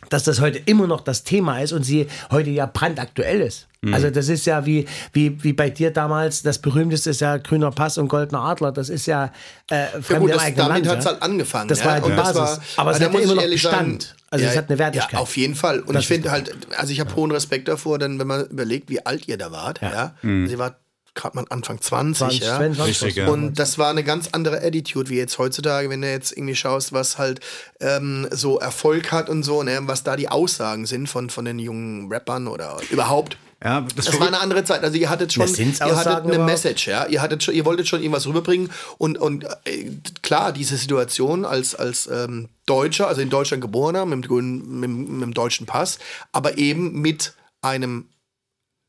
dass 0.09 0.23
das 0.23 0.39
heute 0.39 0.59
immer 0.59 0.87
noch 0.87 1.01
das 1.01 1.23
Thema 1.23 1.59
ist 1.59 1.73
und 1.73 1.83
sie 1.83 2.07
heute 2.31 2.49
ja 2.49 2.65
brandaktuell 2.65 3.41
ist. 3.41 3.67
Also 3.93 4.09
das 4.09 4.27
ist 4.27 4.45
ja 4.45 4.65
wie, 4.65 4.85
wie, 5.13 5.41
wie 5.41 5.53
bei 5.53 5.69
dir 5.69 5.91
damals, 5.91 6.41
das 6.41 6.59
berühmteste 6.59 7.11
ist 7.11 7.21
ja 7.21 7.37
Grüner 7.37 7.71
Pass 7.71 7.97
und 7.97 8.09
Goldener 8.09 8.41
Adler. 8.41 8.73
Das 8.73 8.89
ist 8.89 9.05
ja 9.05 9.31
äh, 9.71 9.83
Ja 9.83 10.01
Fremde 10.01 10.19
gut, 10.19 10.35
das, 10.35 10.55
damit 10.55 10.87
hat 10.87 10.99
es 10.99 11.05
ja. 11.05 11.11
halt 11.11 11.21
angefangen. 11.21 11.69
Das 11.69 11.85
war 11.85 11.95
ja 11.95 12.01
die 12.01 12.13
das 12.13 12.33
Basis. 12.33 12.59
Aber 12.75 12.91
es 12.91 12.99
hat 12.99 13.13
ja 13.13 13.19
immer 13.19 13.35
noch 13.35 13.43
Bestand. 13.43 14.15
Also 14.31 14.45
es 14.45 14.55
hat 14.55 14.69
eine 14.69 14.77
Wertigkeit. 14.77 15.13
Ja, 15.13 15.19
auf 15.19 15.35
jeden 15.37 15.55
Fall. 15.55 15.79
Und 15.79 15.93
Das 15.95 16.03
ich 16.03 16.07
finde 16.07 16.31
halt, 16.31 16.55
also 16.77 16.91
ich 16.91 16.99
habe 16.99 17.15
hohen 17.15 17.31
Respekt 17.31 17.67
davor, 17.67 17.99
denn 17.99 18.19
wenn 18.19 18.27
man 18.27 18.45
überlegt, 18.45 18.89
wie 18.89 19.05
alt 19.05 19.27
ihr 19.27 19.37
da 19.37 19.51
wart, 19.51 19.81
ja, 19.81 20.15
sie 20.21 20.57
war 20.57 20.77
gerade 21.15 21.35
mal 21.35 21.45
Anfang 21.49 21.81
20, 21.81 22.17
20, 22.17 22.39
ja. 22.41 22.57
22. 22.57 22.85
Richtig, 22.87 23.15
ja. 23.15 23.27
Und 23.27 23.59
das 23.59 23.77
war 23.77 23.89
eine 23.89 24.03
ganz 24.03 24.29
andere 24.31 24.63
Attitude 24.63 25.09
wie 25.09 25.17
jetzt 25.17 25.37
heutzutage, 25.37 25.89
wenn 25.89 26.01
du 26.01 26.09
jetzt 26.09 26.31
irgendwie 26.31 26.55
schaust, 26.55 26.93
was 26.93 27.17
halt 27.17 27.39
ähm, 27.79 28.27
so 28.31 28.59
Erfolg 28.59 29.11
hat 29.11 29.29
und 29.29 29.43
so, 29.43 29.63
ne, 29.63 29.79
was 29.81 30.03
da 30.03 30.15
die 30.15 30.29
Aussagen 30.29 30.85
sind 30.85 31.07
von, 31.07 31.29
von 31.29 31.45
den 31.45 31.59
jungen 31.59 32.11
Rappern 32.11 32.47
oder 32.47 32.77
überhaupt. 32.89 33.37
Ja, 33.63 33.81
das, 33.95 34.05
Das 34.05 34.19
war 34.19 34.27
eine 34.27 34.39
andere 34.39 34.63
Zeit. 34.63 34.83
Also 34.83 34.97
ihr 34.97 35.09
hattet 35.09 35.33
schon, 35.33 35.45
ihr 35.47 35.65
hattet 35.97 36.07
eine 36.07 36.19
überhaupt? 36.33 36.45
Message, 36.45 36.87
ja. 36.87 37.05
Ihr 37.07 37.21
hattet 37.21 37.43
schon, 37.43 37.53
ihr 37.53 37.65
wolltet 37.65 37.89
schon 37.89 37.99
irgendwas 38.01 38.25
rüberbringen 38.25 38.69
und 38.97 39.17
und 39.17 39.43
äh, 39.65 39.91
klar 40.21 40.53
diese 40.53 40.77
Situation 40.77 41.43
als 41.43 41.75
als 41.75 42.07
ähm, 42.07 42.47
Deutscher, 42.65 43.07
also 43.09 43.19
in 43.19 43.29
Deutschland 43.29 43.59
geborener 43.61 44.05
mit, 44.05 44.29
mit, 44.29 44.29
dem- 44.31 45.11
mit 45.19 45.21
dem 45.23 45.33
deutschen 45.33 45.65
Pass, 45.65 45.99
aber 46.31 46.57
eben 46.57 47.01
mit 47.01 47.33
einem 47.61 48.07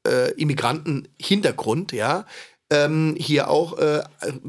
äh, 0.07 0.31
Immigranten-Hintergrund, 0.41 1.93
ja, 1.93 2.25
ähm, 2.71 3.17
hier 3.19 3.49
auch 3.51 3.77
äh, 3.79 4.03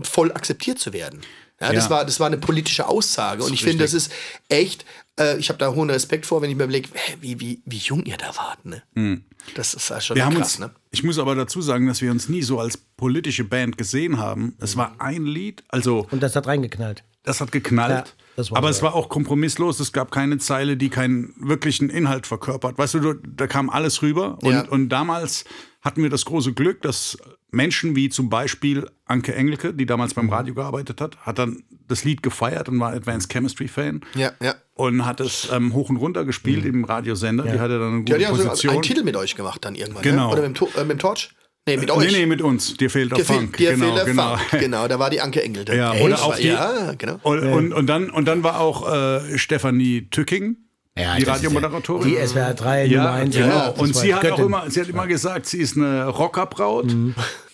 voll 0.04 0.32
akzeptiert 0.32 0.80
zu 0.80 0.94
werden. 0.94 1.22
Ja, 1.60 1.74
das 1.74 1.86
Ja. 1.86 1.90
war 1.90 2.06
das 2.06 2.20
war 2.20 2.28
eine 2.28 2.38
politische 2.38 2.88
Aussage 2.88 3.44
und 3.44 3.54
ich 3.54 3.64
finde, 3.64 3.84
das 3.84 3.94
ist 3.94 4.12
echt. 4.50 4.86
Äh, 5.22 5.38
ich 5.38 5.50
habe 5.50 5.60
da 5.60 5.74
hohen 5.74 5.90
Respekt 5.90 6.26
vor, 6.26 6.42
wenn 6.42 6.50
ich 6.50 6.56
mir 6.56 6.64
überlege, 6.64 6.90
wie, 7.20 7.40
wie, 7.40 7.62
wie 7.66 7.78
jung 7.78 8.04
ihr 8.04 8.18
da 8.18 8.36
wart. 8.36 8.66
Ne? 8.66 9.22
Das 9.56 9.74
ist 9.74 9.90
ja 9.90 10.00
schon 10.02 10.16
wir 10.16 10.26
haben 10.26 10.36
krass. 10.36 10.54
uns, 10.54 10.60
ne? 10.60 10.72
ich 10.92 11.04
muss 11.04 11.18
aber 11.20 11.36
dazu 11.36 11.62
sagen, 11.62 11.88
dass 11.88 12.02
wir 12.02 12.12
uns 12.12 12.30
nie 12.30 12.42
so 12.42 12.60
als 12.60 12.78
politische 12.78 13.44
Band 13.44 13.78
gesehen 13.78 14.18
haben. 14.18 14.56
Es 14.60 14.78
war 14.78 14.96
ein 15.00 15.26
Lied, 15.26 15.64
also 15.70 16.08
Und 16.12 16.22
das 16.24 16.36
hat 16.36 16.48
reingeknallt. 16.48 17.04
das 17.24 17.42
hat 17.42 17.52
geknallt. 17.52 18.16
Ja, 18.38 18.44
aber 18.52 18.70
es 18.70 18.82
war 18.82 18.96
auch 18.96 19.10
kompromisslos. 19.10 19.80
Es 19.80 19.92
gab 19.92 20.10
keine 20.12 20.38
Zeile, 20.38 20.78
die 20.78 20.90
keinen 20.90 21.34
wirklichen 21.38 21.90
Inhalt 21.90 22.26
verkörpert. 22.28 22.78
Weißt 22.78 22.94
du, 22.96 23.00
du 23.00 23.14
da 23.16 23.46
kam 23.48 23.70
alles 23.70 24.02
rüber. 24.02 24.38
Und, 24.42 24.52
Ja. 24.54 24.68
und 24.70 24.90
damals 24.90 25.44
hatten 25.82 26.04
wir 26.04 26.10
das 26.10 26.26
große 26.26 26.54
Glück, 26.54 26.82
dass 26.84 27.18
Menschen 27.50 27.96
wie 27.96 28.10
zum 28.10 28.30
Beispiel 28.30 28.88
Anke 29.06 29.34
Engelke, 29.36 29.74
die 29.74 29.86
damals 29.86 30.16
Mhm. 30.16 30.22
beim 30.22 30.30
Radio 30.30 30.54
gearbeitet 30.54 31.02
hat, 31.02 31.18
hat 31.18 31.40
dann 31.40 31.64
das 31.88 32.04
Lied 32.04 32.24
gefeiert 32.24 32.70
und 32.70 32.80
war 32.80 32.94
Advanced 32.94 33.30
Chemistry 33.32 33.68
Fan. 33.68 34.02
Ja, 34.16 34.32
ja. 34.42 34.56
Und 34.76 35.06
hat 35.06 35.20
es 35.20 35.50
ähm, 35.52 35.74
hoch 35.74 35.90
und 35.90 35.98
runter 35.98 36.24
gespielt 36.26 36.66
im 36.66 36.86
Radiosender. 36.86 37.44
Die 37.44 37.60
hatte 37.60 37.80
dann 37.80 37.94
eine 37.96 38.04
Die 38.04 38.12
gute 38.14 38.14
hat 38.14 38.22
ja 38.22 38.30
Position. 38.46 38.74
einen 38.74 38.82
Titel 38.84 39.04
mit 39.04 39.16
euch 39.16 39.36
gemacht 39.36 39.66
dann 39.66 39.76
irgendwann. 39.76 40.04
Genau. 40.04 40.28
Ne? 40.28 40.34
Oder 40.34 40.48
mit 40.48 40.60
dem, 40.60 40.68
äh, 40.76 40.80
mit 40.82 40.90
dem 40.92 41.00
Torch? 41.00 41.32
Nee, 41.68 41.78
mit 41.78 41.92
euch. 41.92 42.12
Nee, 42.12 42.20
nee, 42.20 42.26
mit 42.26 42.42
uns. 42.42 42.76
Dir 42.78 42.90
fehlt 42.90 43.12
der 43.12 43.20
Dir, 43.20 43.26
fehl, 43.26 43.36
Funk. 43.36 43.58
dir 43.58 43.72
genau, 43.74 43.86
fehlt 43.86 43.98
der 43.98 44.06
genau. 44.06 44.38
Funk. 44.38 44.50
Genau, 44.62 44.88
da 44.88 44.98
war 44.98 45.10
die 45.12 45.22
Anke 45.22 45.44
Engel. 45.44 45.66
drin. 45.66 45.78
Ja, 45.78 45.94
oder 45.94 46.24
auch 46.24 46.36
die, 46.36 46.48
Ja, 46.48 46.94
genau. 46.98 47.20
Und, 47.22 47.40
und, 47.44 47.74
und, 47.74 47.86
dann, 47.88 48.10
und 48.10 48.26
dann 48.28 48.44
war 48.44 48.60
auch 48.60 48.92
äh, 48.92 49.38
Stefanie 49.38 50.08
Tücking, 50.10 50.58
Ja, 50.98 51.16
die 51.16 51.24
Radiomoderatorin. 51.24 52.10
Die 52.10 52.16
SWR 52.28 52.54
3 52.54 52.88
Nummer 52.88 53.04
ja, 53.04 53.14
1. 53.14 53.36
genau. 53.36 53.48
ja, 53.48 53.68
und 53.70 53.96
sie 53.96 54.14
hat 54.14 54.30
auch 54.30 54.40
immer, 54.40 54.70
sie 54.70 54.82
hat 54.82 54.90
immer 54.90 55.08
gesagt, 55.08 55.46
sie 55.46 55.60
ist 55.60 55.78
eine 55.78 56.08
Rockerbraut 56.08 56.94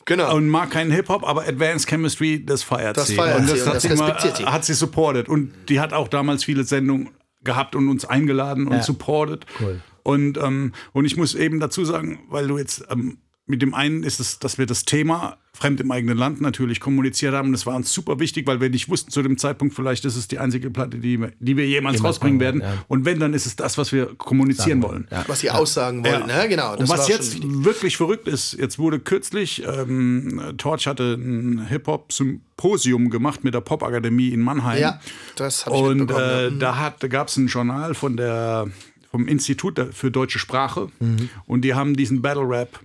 Genau. 0.05 0.35
und 0.35 0.47
mag 0.49 0.71
keinen 0.71 0.91
Hip-Hop, 0.91 1.27
aber 1.27 1.45
Advanced 1.47 1.87
Chemistry, 1.87 2.43
das 2.45 2.63
feiert 2.63 2.95
Das 2.97 3.07
sie. 3.07 3.15
feiert 3.15 3.39
und 3.39 3.47
sie 3.47 3.53
das, 3.53 3.61
und 3.61 3.67
hat, 3.67 3.75
das 3.75 3.83
sie 3.83 3.89
immer, 3.89 4.03
respektiert 4.07 4.37
sie. 4.37 4.45
hat 4.45 4.65
sie 4.65 4.73
supported. 4.73 5.27
Und 5.29 5.51
die 5.69 5.79
hat 5.79 5.93
auch 5.93 6.07
damals 6.07 6.43
viele 6.45 6.63
Sendungen 6.63 7.09
gehabt 7.43 7.75
und 7.75 7.89
uns 7.89 8.05
eingeladen 8.05 8.67
und 8.67 8.73
Ja. 8.77 8.83
supported. 8.83 9.45
Cool. 9.59 9.81
Und, 10.03 10.37
ähm, 10.37 10.71
und 10.93 11.05
ich 11.05 11.17
muss 11.17 11.35
eben 11.35 11.59
dazu 11.59 11.83
sagen, 11.85 12.19
weil 12.29 12.47
du 12.47 12.57
jetzt 12.57 12.85
ähm, 12.89 13.17
mit 13.47 13.61
dem 13.61 13.73
einen 13.73 14.03
ist 14.03 14.19
es, 14.19 14.39
dass 14.39 14.57
wir 14.57 14.65
das 14.65 14.83
Thema 14.83 15.37
fremd 15.53 15.79
im 15.79 15.89
eigenen 15.89 16.17
Land 16.17 16.39
natürlich 16.41 16.79
kommuniziert 16.79 17.33
haben. 17.33 17.51
Das 17.53 17.65
war 17.65 17.75
uns 17.75 17.91
super 17.91 18.19
wichtig, 18.19 18.45
weil 18.45 18.61
wir 18.61 18.69
nicht 18.69 18.89
wussten 18.89 19.09
zu 19.09 19.23
dem 19.23 19.37
Zeitpunkt, 19.39 19.73
vielleicht 19.73 20.05
ist 20.05 20.15
es 20.17 20.27
die 20.27 20.37
einzige 20.37 20.69
Platte, 20.69 20.99
die, 20.99 21.19
wir- 21.19 21.31
die 21.39 21.57
wir 21.57 21.65
jemals 21.65 22.03
rausbringen 22.03 22.39
werden. 22.39 22.61
ja. 22.61 22.83
Und 22.89 23.05
wenn, 23.05 23.19
dann 23.19 23.33
ist 23.33 23.45
es 23.47 23.55
das, 23.55 23.77
was 23.77 23.91
wir 23.91 24.07
kommunizieren 24.17 24.83
wollen. 24.83 25.07
Was 25.27 25.39
sie 25.39 25.49
aussagen 25.49 26.03
wollen, 26.05 26.27
ne? 26.27 26.45
Genau. 26.49 26.73
Und 26.75 26.87
was 26.89 26.99
war 26.99 27.09
jetzt 27.09 27.37
wirklich 27.41 27.97
verrückt 27.97 28.27
ist, 28.27 28.53
jetzt 28.53 28.77
wurde 28.77 28.99
kürzlich, 28.99 29.63
ähm, 29.65 30.39
Torch 30.57 30.85
hatte 30.85 31.13
ein 31.15 31.65
Hip-Hop-Symposium 31.67 33.09
gemacht 33.09 33.43
mit 33.43 33.53
der 33.53 33.61
Popakademie 33.61 34.29
in 34.29 34.41
Mannheim. 34.41 34.79
Ja, 34.81 34.99
das 35.35 35.65
habe 35.65 35.75
ich 35.75 35.81
Und 35.81 35.97
mitbekommen. 35.99 36.25
äh, 36.29 36.43
ja. 36.45 36.49
Mhm. 36.51 36.59
da, 36.59 36.77
hat- 36.77 37.01
da 37.03 37.07
gab 37.07 37.27
es 37.29 37.37
ein 37.37 37.47
Journal 37.47 37.93
von 37.95 38.17
der, 38.17 38.67
vom 39.11 39.27
Institut 39.27 39.79
für 39.93 40.11
deutsche 40.11 40.39
Sprache 40.39 40.89
Mhm. 40.99 41.29
und 41.45 41.61
die 41.61 41.73
haben 41.73 41.95
diesen 41.95 42.21
Battle 42.21 42.47
Rap 42.47 42.79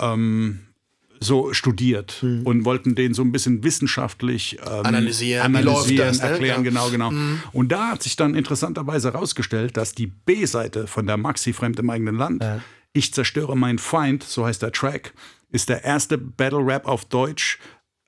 ähm, 0.00 0.60
so 1.18 1.54
studiert 1.54 2.18
Mhm. 2.22 2.42
und 2.44 2.64
wollten 2.66 2.94
den 2.94 3.14
so 3.14 3.22
ein 3.22 3.32
bisschen 3.32 3.64
wissenschaftlich 3.64 4.58
ähm, 4.66 4.84
Analysieren, 4.84 5.44
analysieren 5.46 5.96
läuft 5.98 5.98
das, 5.98 6.22
ne? 6.22 6.28
erklären, 6.28 6.64
Ja. 6.64 6.70
Mhm. 6.70 6.90
genau, 6.90 6.90
genau. 6.90 7.12
Und 7.52 7.72
da 7.72 7.88
hat 7.92 8.02
sich 8.02 8.16
dann 8.16 8.34
interessanterweise 8.34 9.12
herausgestellt, 9.12 9.76
dass 9.78 9.92
die 9.94 10.08
B-Seite 10.08 10.86
von 10.86 11.06
der 11.06 11.16
Maxi 11.16 11.52
Fremd 11.52 11.78
im 11.78 11.88
eigenen 11.90 12.16
Land, 12.16 12.44
Ich 12.92 13.12
zerstöre 13.12 13.56
meinen 13.56 13.78
Feind, 13.78 14.22
so 14.24 14.46
heißt 14.46 14.62
der 14.62 14.72
Track, 14.72 15.12
ist 15.50 15.68
der 15.68 15.84
erste 15.84 16.16
Battle 16.16 16.64
Rap 16.66 16.86
auf 16.86 17.04
Deutsch 17.04 17.58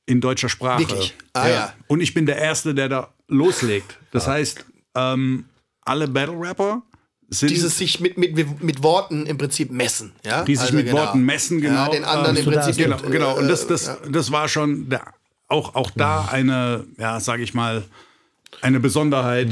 in 0.06 0.20
deutscher 0.22 0.48
Sprache. 0.48 0.80
Wirklich? 0.80 1.14
Ah, 1.34 1.48
ja. 1.48 1.74
Und 1.88 2.00
ich 2.00 2.14
bin 2.14 2.24
der 2.24 2.36
Erste, 2.38 2.74
der 2.74 2.88
da 2.88 3.12
loslegt. 3.28 3.98
Das 4.12 4.26
heißt, 4.26 4.64
ähm, 4.94 5.44
alle 5.82 6.08
Battle 6.08 6.38
Rapper 6.40 6.82
sind 7.30 7.50
Dieses 7.50 7.76
sich 7.76 8.00
mit, 8.00 8.16
mit, 8.16 8.62
mit 8.62 8.82
Worten 8.82 9.26
im 9.26 9.36
Prinzip 9.36 9.70
messen. 9.70 10.12
Ja? 10.24 10.44
die 10.44 10.54
sich 10.56 10.66
Also 10.66 10.76
mit 10.76 10.86
genau. 10.86 10.98
Worten 10.98 11.20
messen, 11.24 11.60
genau. 11.60 11.84
Ja, 11.84 11.90
den 11.90 12.04
anderen 12.04 12.36
Ähm, 12.36 12.44
im 12.46 12.52
Prinzip. 12.52 12.76
Genau, 12.76 12.96
genau. 12.98 13.36
Und 13.38 13.44
äh, 13.44 13.48
das, 13.48 13.66
das, 13.66 13.98
das 14.10 14.32
war 14.32 14.48
schon 14.48 14.88
der, 14.88 15.02
auch, 15.48 15.74
auch 15.74 15.90
da 15.94 16.26
eine, 16.32 16.84
ja, 16.98 17.20
sage 17.20 17.42
ich 17.42 17.52
mal, 17.54 17.84
eine 18.62 18.80
Besonderheit, 18.80 19.48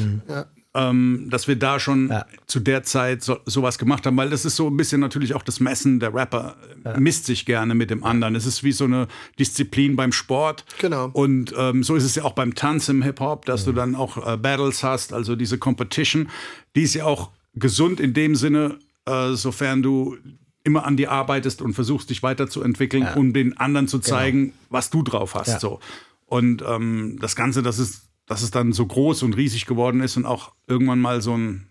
ähm, 0.75 1.29
dass 1.31 1.49
wir 1.49 1.57
da 1.57 1.79
schon 1.79 2.09
Ja. 2.09 2.27
zu 2.47 2.61
der 2.61 2.83
Zeit 2.83 3.23
so, 3.23 3.39
sowas 3.47 3.79
gemacht 3.79 4.05
haben, 4.07 4.17
weil 4.17 4.31
das 4.31 4.45
ist 4.45 4.57
so 4.57 4.69
ein 4.69 4.77
bisschen 4.77 5.01
natürlich 5.01 5.35
auch 5.35 5.43
das 5.43 5.61
Messen. 5.61 6.01
Der 6.01 6.13
Rapper 6.15 6.57
misst 6.99 7.27
sich 7.27 7.47
gerne 7.47 7.75
mit 7.75 7.91
dem 7.91 8.05
anderen. 8.05 8.35
Es 8.37 8.47
ist 8.47 8.63
wie 8.65 8.73
so 8.73 8.85
eine 8.85 9.07
Disziplin 9.39 9.97
beim 9.97 10.13
Sport. 10.13 10.65
Genau. 10.79 11.11
Und 11.13 11.55
ähm, 11.57 11.83
so 11.83 11.95
ist 11.95 12.05
es 12.05 12.15
ja 12.15 12.25
auch 12.25 12.33
beim 12.33 12.55
Tanz 12.55 12.89
im 12.89 13.03
Hip-Hop, 13.03 13.45
dass 13.45 13.65
du 13.65 13.73
dann 13.73 13.95
auch 13.95 14.17
äh, 14.27 14.37
Battles 14.37 14.83
hast, 14.83 15.13
also 15.13 15.37
diese 15.37 15.59
Competition. 15.59 16.29
Die 16.75 16.83
ist 16.83 16.95
ja 16.95 17.05
auch 17.05 17.31
gesund 17.57 18.01
in 18.01 18.15
dem 18.15 18.37
Sinne, 18.37 18.79
äh, 19.07 19.33
sofern 19.33 19.83
du 19.83 20.17
immer 20.65 20.85
an 20.85 20.97
dir 20.97 21.13
arbeitest 21.13 21.63
und 21.63 21.75
versuchst, 21.75 22.11
dich 22.11 22.23
weiterzuentwickeln, 22.23 23.07
um 23.15 23.33
den 23.33 23.57
anderen 23.57 23.87
zu 23.89 23.99
zeigen, 24.01 24.53
was 24.69 24.91
du 24.91 25.03
drauf 25.03 25.35
hast. 25.35 25.49
Ja. 25.49 25.61
So. 25.61 25.81
Und 26.27 26.63
ähm, 26.67 27.19
das 27.21 27.37
Ganze, 27.37 27.63
das 27.63 27.79
ist, 27.79 28.09
dass 28.27 28.43
es 28.43 28.51
dann 28.51 28.73
so 28.73 28.85
groß 28.85 29.23
und 29.23 29.37
riesig 29.37 29.67
geworden 29.67 30.01
ist 30.01 30.17
und 30.17 30.27
auch 30.27 30.53
irgendwann 30.67 31.01
mal 31.01 31.23
so 31.23 31.37
ein 31.37 31.69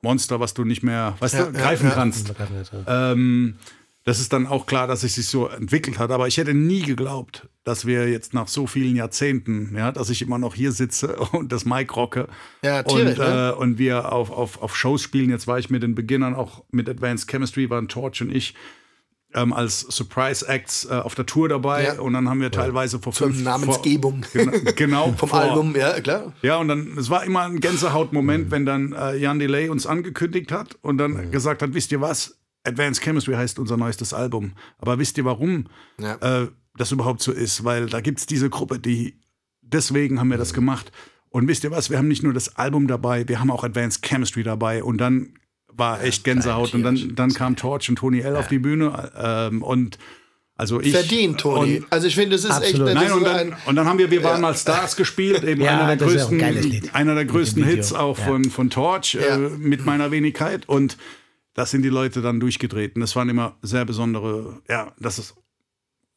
Monster, 0.00 0.40
was 0.40 0.54
du 0.54 0.64
nicht 0.64 0.82
mehr, 0.82 1.16
weißt 1.18 1.34
Ja, 1.34 1.44
du, 1.46 1.58
ja, 1.58 1.62
greifen 1.62 1.88
ja. 1.88 1.94
kannst. 1.94 2.32
Ähm, 2.86 3.56
das 4.08 4.20
ist 4.20 4.32
dann 4.32 4.46
auch 4.46 4.64
klar, 4.64 4.86
dass 4.86 5.02
es 5.04 5.16
sich 5.16 5.26
so 5.26 5.48
entwickelt 5.48 5.98
hat. 5.98 6.10
Aber 6.10 6.26
ich 6.26 6.38
hätte 6.38 6.54
nie 6.54 6.80
geglaubt, 6.80 7.46
dass 7.64 7.84
wir 7.84 8.08
jetzt 8.08 8.32
nach 8.32 8.48
so 8.48 8.66
vielen 8.66 8.96
Jahrzehnten, 8.96 9.76
ja, 9.76 9.92
dass 9.92 10.08
ich 10.08 10.22
immer 10.22 10.38
noch 10.38 10.54
hier 10.54 10.72
sitze 10.72 11.16
und 11.32 11.52
das 11.52 11.66
Mic 11.66 11.94
rocke. 11.94 12.26
Ja, 12.62 12.80
und, 12.80 13.04
ne? 13.04 13.52
äh, 13.54 13.60
und 13.60 13.76
wir 13.76 14.10
auf, 14.10 14.30
auf, 14.30 14.62
auf 14.62 14.74
Shows 14.74 15.02
spielen. 15.02 15.28
Jetzt 15.28 15.46
war 15.46 15.58
ich 15.58 15.68
mit 15.68 15.82
den 15.82 15.94
Beginnern 15.94 16.34
auch 16.34 16.64
mit 16.70 16.88
Advanced 16.88 17.30
Chemistry, 17.30 17.68
waren 17.68 17.86
Torch 17.88 18.22
und 18.22 18.34
ich 18.34 18.54
ähm, 19.34 19.52
als 19.52 19.80
Surprise 19.80 20.48
Acts 20.48 20.86
äh, 20.86 20.94
auf 20.94 21.14
der 21.14 21.26
Tour 21.26 21.50
dabei. 21.50 21.84
Ja. 21.84 22.00
Und 22.00 22.14
dann 22.14 22.30
haben 22.30 22.40
wir 22.40 22.50
teilweise 22.50 22.98
vor 23.00 23.12
Zur 23.12 23.26
fünf 23.26 23.42
Namensgebung. 23.42 24.24
Vor, 24.24 24.40
genau, 24.46 24.72
genau 24.74 25.12
Vom 25.18 25.28
vor, 25.28 25.38
Album, 25.38 25.76
ja, 25.76 26.00
klar. 26.00 26.32
ja, 26.40 26.56
und 26.56 26.68
dann, 26.68 26.96
es 26.96 27.10
war 27.10 27.24
immer 27.24 27.42
ein 27.42 27.60
Gänsehautmoment, 27.60 28.50
wenn 28.50 28.64
dann 28.64 28.94
äh, 28.94 29.16
Jan 29.16 29.38
Delay 29.38 29.68
uns 29.68 29.86
angekündigt 29.86 30.50
hat 30.50 30.78
und 30.80 30.96
dann 30.96 31.30
gesagt 31.30 31.60
hat, 31.60 31.74
wisst 31.74 31.92
ihr 31.92 32.00
was, 32.00 32.37
Advanced 32.68 33.02
Chemistry 33.02 33.34
heißt 33.34 33.58
unser 33.58 33.76
neuestes 33.76 34.12
Album. 34.14 34.52
Aber 34.78 34.98
wisst 34.98 35.18
ihr, 35.18 35.24
warum 35.24 35.66
Ja. 36.00 36.14
äh, 36.42 36.48
das 36.76 36.92
überhaupt 36.92 37.20
so 37.22 37.32
ist? 37.32 37.64
Weil 37.64 37.86
da 37.86 38.00
gibt 38.00 38.20
es 38.20 38.26
diese 38.26 38.48
Gruppe, 38.50 38.78
die 38.78 39.18
deswegen 39.62 40.20
haben 40.20 40.30
wir 40.30 40.38
das 40.38 40.52
gemacht. 40.54 40.92
Und 41.30 41.46
wisst 41.48 41.64
ihr 41.64 41.70
was? 41.70 41.90
Wir 41.90 41.98
haben 41.98 42.08
nicht 42.08 42.22
nur 42.22 42.32
das 42.32 42.56
Album 42.56 42.86
dabei, 42.86 43.28
wir 43.28 43.40
haben 43.40 43.50
auch 43.50 43.64
Advanced 43.64 44.02
Chemistry 44.02 44.42
dabei. 44.42 44.82
Und 44.82 44.98
dann 44.98 45.34
war 45.72 46.02
echt 46.02 46.24
Gänsehaut. 46.24 46.74
Und 46.74 46.82
dann, 46.82 47.14
dann 47.14 47.32
kam 47.34 47.54
Torch 47.56 47.88
und 47.88 47.96
Tony 47.96 48.20
L 48.20 48.36
auf 48.36 48.48
die 48.48 48.58
Bühne. 48.58 49.12
Ähm, 49.16 49.62
und 49.62 49.98
also 50.56 50.80
ich. 50.80 50.90
Verdient, 50.92 51.38
Toni. 51.40 51.76
Und, 51.78 51.86
Also 51.92 52.08
ich 52.08 52.14
finde, 52.16 52.30
das 52.30 52.44
ist 52.44 52.50
Absolut. 52.50 52.88
echt. 52.88 52.96
Das 52.96 53.04
Nein, 53.04 53.12
und 53.12 53.24
dann, 53.24 53.36
ein, 53.36 53.56
und 53.66 53.76
dann 53.76 53.86
haben 53.86 53.98
wir 53.98 54.10
Wir 54.10 54.24
waren 54.24 54.40
mal 54.40 54.56
Stars 54.56 54.96
gespielt, 54.96 55.44
eben 55.44 55.60
Ja, 55.62 55.72
einer, 55.78 55.96
der 55.96 56.06
ein 56.06 56.12
größten, 56.12 56.90
einer 56.94 57.14
der 57.14 57.24
größten. 57.26 57.62
Hits 57.62 57.92
auch 57.92 58.18
Ja. 58.18 58.24
von, 58.24 58.50
von 58.50 58.70
Torch 58.70 59.14
Ja. 59.14 59.36
äh, 59.36 59.38
mit 59.50 59.86
meiner 59.86 60.10
Wenigkeit. 60.10 60.68
Und 60.68 60.96
das 61.58 61.72
sind 61.72 61.82
die 61.82 61.88
Leute 61.88 62.22
dann 62.22 62.38
durchgetreten. 62.38 63.00
Das 63.00 63.16
waren 63.16 63.28
immer 63.28 63.56
sehr 63.62 63.84
besondere, 63.84 64.62
ja, 64.68 64.92
dass 65.00 65.18
es 65.18 65.34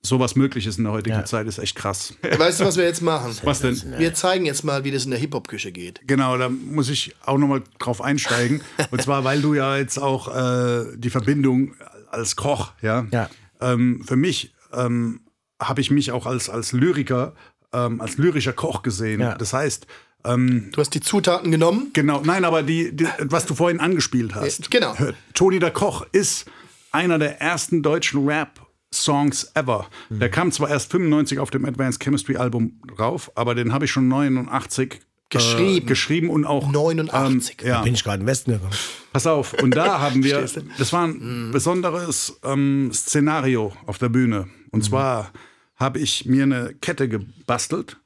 sowas 0.04 0.36
möglich 0.36 0.68
ist 0.68 0.78
in 0.78 0.84
der 0.84 0.94
heutigen 0.94 1.16
Ja. 1.16 1.26
Zeit, 1.26 1.48
ist 1.48 1.58
echt 1.58 1.76
krass. 1.76 2.14
weißt 2.22 2.60
du, 2.60 2.66
was 2.66 2.78
wir 2.78 2.84
jetzt 2.84 3.02
machen? 3.02 3.36
Was 3.44 3.62
denn? 3.62 3.76
Wir 3.98 4.14
zeigen 4.14 4.46
jetzt 4.46 4.64
mal, 4.64 4.84
wie 4.84 4.92
das 4.92 5.06
in 5.06 5.10
der 5.10 5.20
Hip-Hop-Küche 5.20 5.72
geht. 5.72 6.02
Genau, 6.06 6.38
da 6.38 6.48
muss 6.50 6.90
ich 6.90 7.16
auch 7.26 7.40
nochmal 7.40 7.64
drauf 7.80 8.02
einsteigen. 8.02 8.62
Und 8.92 9.02
zwar, 9.02 9.24
weil 9.24 9.42
du 9.42 9.56
ja 9.56 9.78
jetzt 9.78 9.98
auch 9.98 10.28
äh, 10.28 10.86
die 10.96 11.10
Verbindung 11.10 11.74
als 12.12 12.36
Koch, 12.36 12.74
ja. 12.84 13.08
Ja. 13.12 13.28
Ähm, 13.62 14.04
für 14.06 14.18
mich 14.18 14.54
ähm, 14.74 15.22
habe 15.60 15.82
ich 15.82 15.90
mich 15.90 16.12
auch 16.12 16.28
als, 16.28 16.52
als 16.52 16.72
Lyriker, 16.72 17.34
ähm, 17.74 18.00
als 18.00 18.18
lyrischer 18.18 18.54
Koch 18.54 18.84
gesehen. 18.84 19.22
Ja. 19.22 19.34
Das 19.36 19.54
heißt, 19.54 19.88
ähm, 20.26 20.70
Du 20.72 20.82
hast 20.82 20.94
die 20.94 21.02
Zutaten 21.02 21.52
genommen. 21.52 21.92
genau, 21.94 22.22
nein, 22.24 22.46
aber 22.46 22.64
die, 22.64 22.96
die, 22.96 23.08
was 23.20 23.46
du 23.46 23.56
vorhin 23.56 23.80
angespielt 23.80 24.36
hast. 24.36 24.60
Äh, 24.60 24.70
genau. 24.70 24.98
Hör, 24.98 25.14
Toni 25.34 25.60
der 25.60 25.72
Koch 25.72 26.06
ist 26.12 26.46
einer 26.92 27.20
der 27.20 27.40
ersten 27.42 27.84
deutschen 27.84 28.28
Rap-Songs 28.28 29.52
ever. 29.56 29.88
Der 30.10 30.30
kam 30.30 30.52
zwar 30.52 30.70
erst 30.70 30.92
95 30.92 31.40
auf 31.40 31.52
dem 31.52 31.66
Advanced 31.66 32.02
Chemistry 32.04 32.36
Album 32.36 32.82
drauf, 32.96 33.32
aber 33.36 33.56
den 33.56 33.74
habe 33.74 33.86
ich 33.86 33.92
schon 33.92 34.08
89 34.08 35.00
Geschrieben. 35.32 35.86
Äh, 35.86 35.90
geschrieben 35.90 36.30
und 36.30 36.46
auch 36.46 36.70
89. 36.70 37.62
Ähm, 37.62 37.68
ja. 37.68 37.82
Bin 37.82 37.94
ich 37.94 38.04
gerade 38.04 38.22
im 38.22 38.28
Westen 38.28 38.52
gekommen. 38.52 38.74
Pass 39.14 39.26
auf, 39.26 39.54
und 39.54 39.76
da 39.76 40.00
haben 40.02 40.24
wir, 40.24 40.46
das 40.78 40.94
war 40.94 41.08
ein 41.08 41.52
besonderes 41.52 42.38
ähm, 42.44 42.92
Szenario 42.94 43.74
auf 43.86 43.98
der 43.98 44.10
Bühne. 44.10 44.50
Und 44.72 44.84
zwar 44.84 45.32
habe 45.78 46.00
ich 46.00 46.26
mir 46.26 46.44
eine 46.44 46.76
Kette 46.82 47.08
gebastelt 47.08 47.98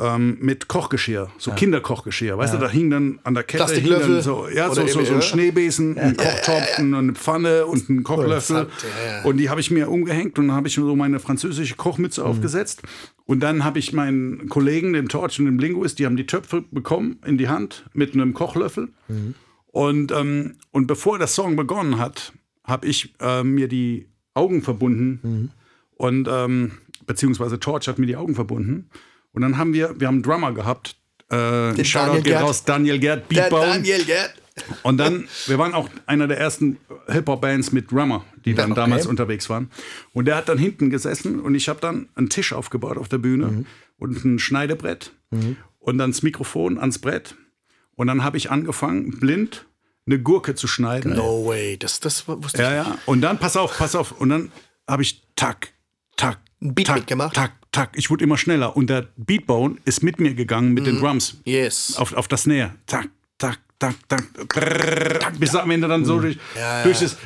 ähm, 0.00 0.38
mit 0.40 0.68
Kochgeschirr, 0.68 1.30
so 1.38 1.50
Kinderkochgeschirr. 1.52 2.38
Weißt 2.38 2.54
du, 2.54 2.58
da 2.58 2.68
hing 2.68 2.90
dann 2.90 3.20
an 3.24 3.34
der 3.34 3.44
Kette 3.44 3.74
hing 3.74 3.90
dann 3.90 4.22
so, 4.22 4.48
ja, 4.48 4.72
so, 4.72 4.86
so, 4.86 5.04
so 5.04 5.14
ein 5.14 5.22
Schneebesen, 5.22 5.98
ein 5.98 6.16
Kochtopf, 6.16 6.78
und 6.78 6.94
eine 6.94 7.12
Pfanne 7.12 7.66
und 7.66 7.88
ein 7.88 8.02
Kochlöffel. 8.02 8.56
Ja, 8.56 9.12
ja. 9.12 9.24
Und 9.24 9.36
die 9.36 9.50
habe 9.50 9.60
ich 9.60 9.70
mir 9.70 9.90
umgehängt 9.90 10.38
und 10.38 10.48
dann 10.48 10.56
habe 10.56 10.68
ich 10.68 10.74
so 10.74 10.96
meine 10.96 11.20
französische 11.20 11.76
Kochmütze 11.76 12.24
aufgesetzt. 12.24 12.82
Und 13.26 13.40
dann 13.40 13.62
habe 13.64 13.78
ich 13.78 13.92
meinen 13.92 14.48
Kollegen, 14.48 14.92
dem 14.92 15.08
Torch 15.08 15.38
und 15.38 15.46
dem 15.46 15.58
Linguist, 15.58 15.98
die 15.98 16.06
haben 16.06 16.16
die 16.16 16.26
Töpfe 16.26 16.64
bekommen 16.70 17.18
in 17.24 17.38
die 17.38 17.48
Hand 17.48 17.84
mit 17.92 18.14
einem 18.14 18.34
Kochlöffel. 18.34 18.88
Und, 19.66 20.12
ähm, 20.12 20.56
und 20.72 20.86
bevor 20.86 21.18
der 21.18 21.28
Song 21.28 21.56
begonnen 21.56 21.98
hat, 21.98 22.32
habe 22.64 22.86
ich 22.86 23.14
äh, 23.20 23.44
mir 23.44 23.68
die 23.68 24.08
Augen 24.34 24.62
verbunden 24.62 25.50
und 25.96 26.28
ähm, 26.30 26.72
beziehungsweise 27.06 27.60
Torch 27.60 27.88
hat 27.88 27.98
mir 27.98 28.06
die 28.06 28.16
Augen 28.16 28.34
verbunden. 28.34 28.88
Und 29.32 29.42
dann 29.42 29.58
haben 29.58 29.72
wir, 29.72 29.98
wir 30.00 30.08
haben 30.08 30.16
einen 30.16 30.22
Drummer 30.22 30.52
gehabt. 30.52 30.96
Äh, 31.30 31.74
Den 31.74 31.84
Shoutout 31.84 32.06
Daniel 32.06 32.22
geht 32.22 32.32
Gerd. 32.32 32.42
raus, 32.42 32.64
Daniel 32.64 32.98
Gerd, 32.98 33.28
Beatbone. 33.28 33.66
Daniel, 33.66 34.04
gell? 34.04 34.28
Und 34.82 34.98
dann, 34.98 35.28
wir 35.46 35.58
waren 35.58 35.74
auch 35.74 35.88
einer 36.06 36.26
der 36.26 36.38
ersten 36.38 36.78
Hip-Hop-Bands 37.08 37.72
mit 37.72 37.90
Drummer, 37.90 38.24
die 38.44 38.54
dann 38.54 38.72
okay. 38.72 38.80
damals 38.80 39.06
unterwegs 39.06 39.48
waren. 39.48 39.70
Und 40.12 40.26
der 40.26 40.36
hat 40.36 40.48
dann 40.48 40.58
hinten 40.58 40.90
gesessen 40.90 41.40
und 41.40 41.54
ich 41.54 41.68
habe 41.68 41.80
dann 41.80 42.08
einen 42.14 42.28
Tisch 42.28 42.52
aufgebaut 42.52 42.98
auf 42.98 43.08
der 43.08 43.18
Bühne 43.18 43.64
und 43.96 44.24
ein 44.24 44.38
Schneidebrett 44.38 45.12
und 45.78 45.98
dann 45.98 46.10
das 46.10 46.22
Mikrofon 46.22 46.78
ans 46.78 46.98
Brett. 46.98 47.36
Und 47.94 48.06
dann 48.08 48.24
habe 48.24 48.36
ich 48.36 48.50
angefangen, 48.50 49.18
blind 49.18 49.66
eine 50.06 50.18
Gurke 50.20 50.54
zu 50.54 50.66
schneiden. 50.66 51.14
No 51.14 51.46
way. 51.46 51.76
Das, 51.76 52.00
das 52.00 52.26
wusste 52.26 52.62
Ja, 52.62 52.74
ja. 52.74 52.98
Und 53.06 53.20
dann, 53.20 53.38
pass 53.38 53.56
auf, 53.56 53.76
pass 53.76 53.94
auf. 53.94 54.12
Und 54.12 54.30
dann 54.30 54.52
habe 54.88 55.02
ich 55.02 55.22
Tack, 55.36 55.72
Tack, 56.16 56.38
Beat 56.60 56.86
Tack, 56.86 56.96
mitgemacht? 56.96 57.34
Tack, 57.34 57.52
Tack. 57.72 57.90
Ich 57.94 58.10
wurde 58.10 58.24
immer 58.24 58.36
schneller. 58.36 58.76
Und 58.76 58.90
der 58.90 59.08
Beatbone 59.16 59.76
ist 59.84 60.02
mit 60.02 60.18
mir 60.18 60.34
gegangen 60.34 60.72
mit 60.72 60.86
den 60.86 60.98
Drums 60.98 61.36
ich. 61.44 61.52
Yes. 61.52 61.96
auf, 61.96 62.12
auf 62.12 62.26
das 62.26 62.42
Snare. 62.42 62.74
Tack, 62.86 63.08
tack, 63.80 63.94
tack, 64.08 64.48
brrrr, 64.48 65.32
bis 65.38 65.54
am 65.56 65.70
Ende 65.70 65.88
dann 65.88 66.04
so 66.04 66.20
durch, 66.20 66.38
Ja, 66.56 66.84
durch 66.84 67.00
das, 67.00 67.16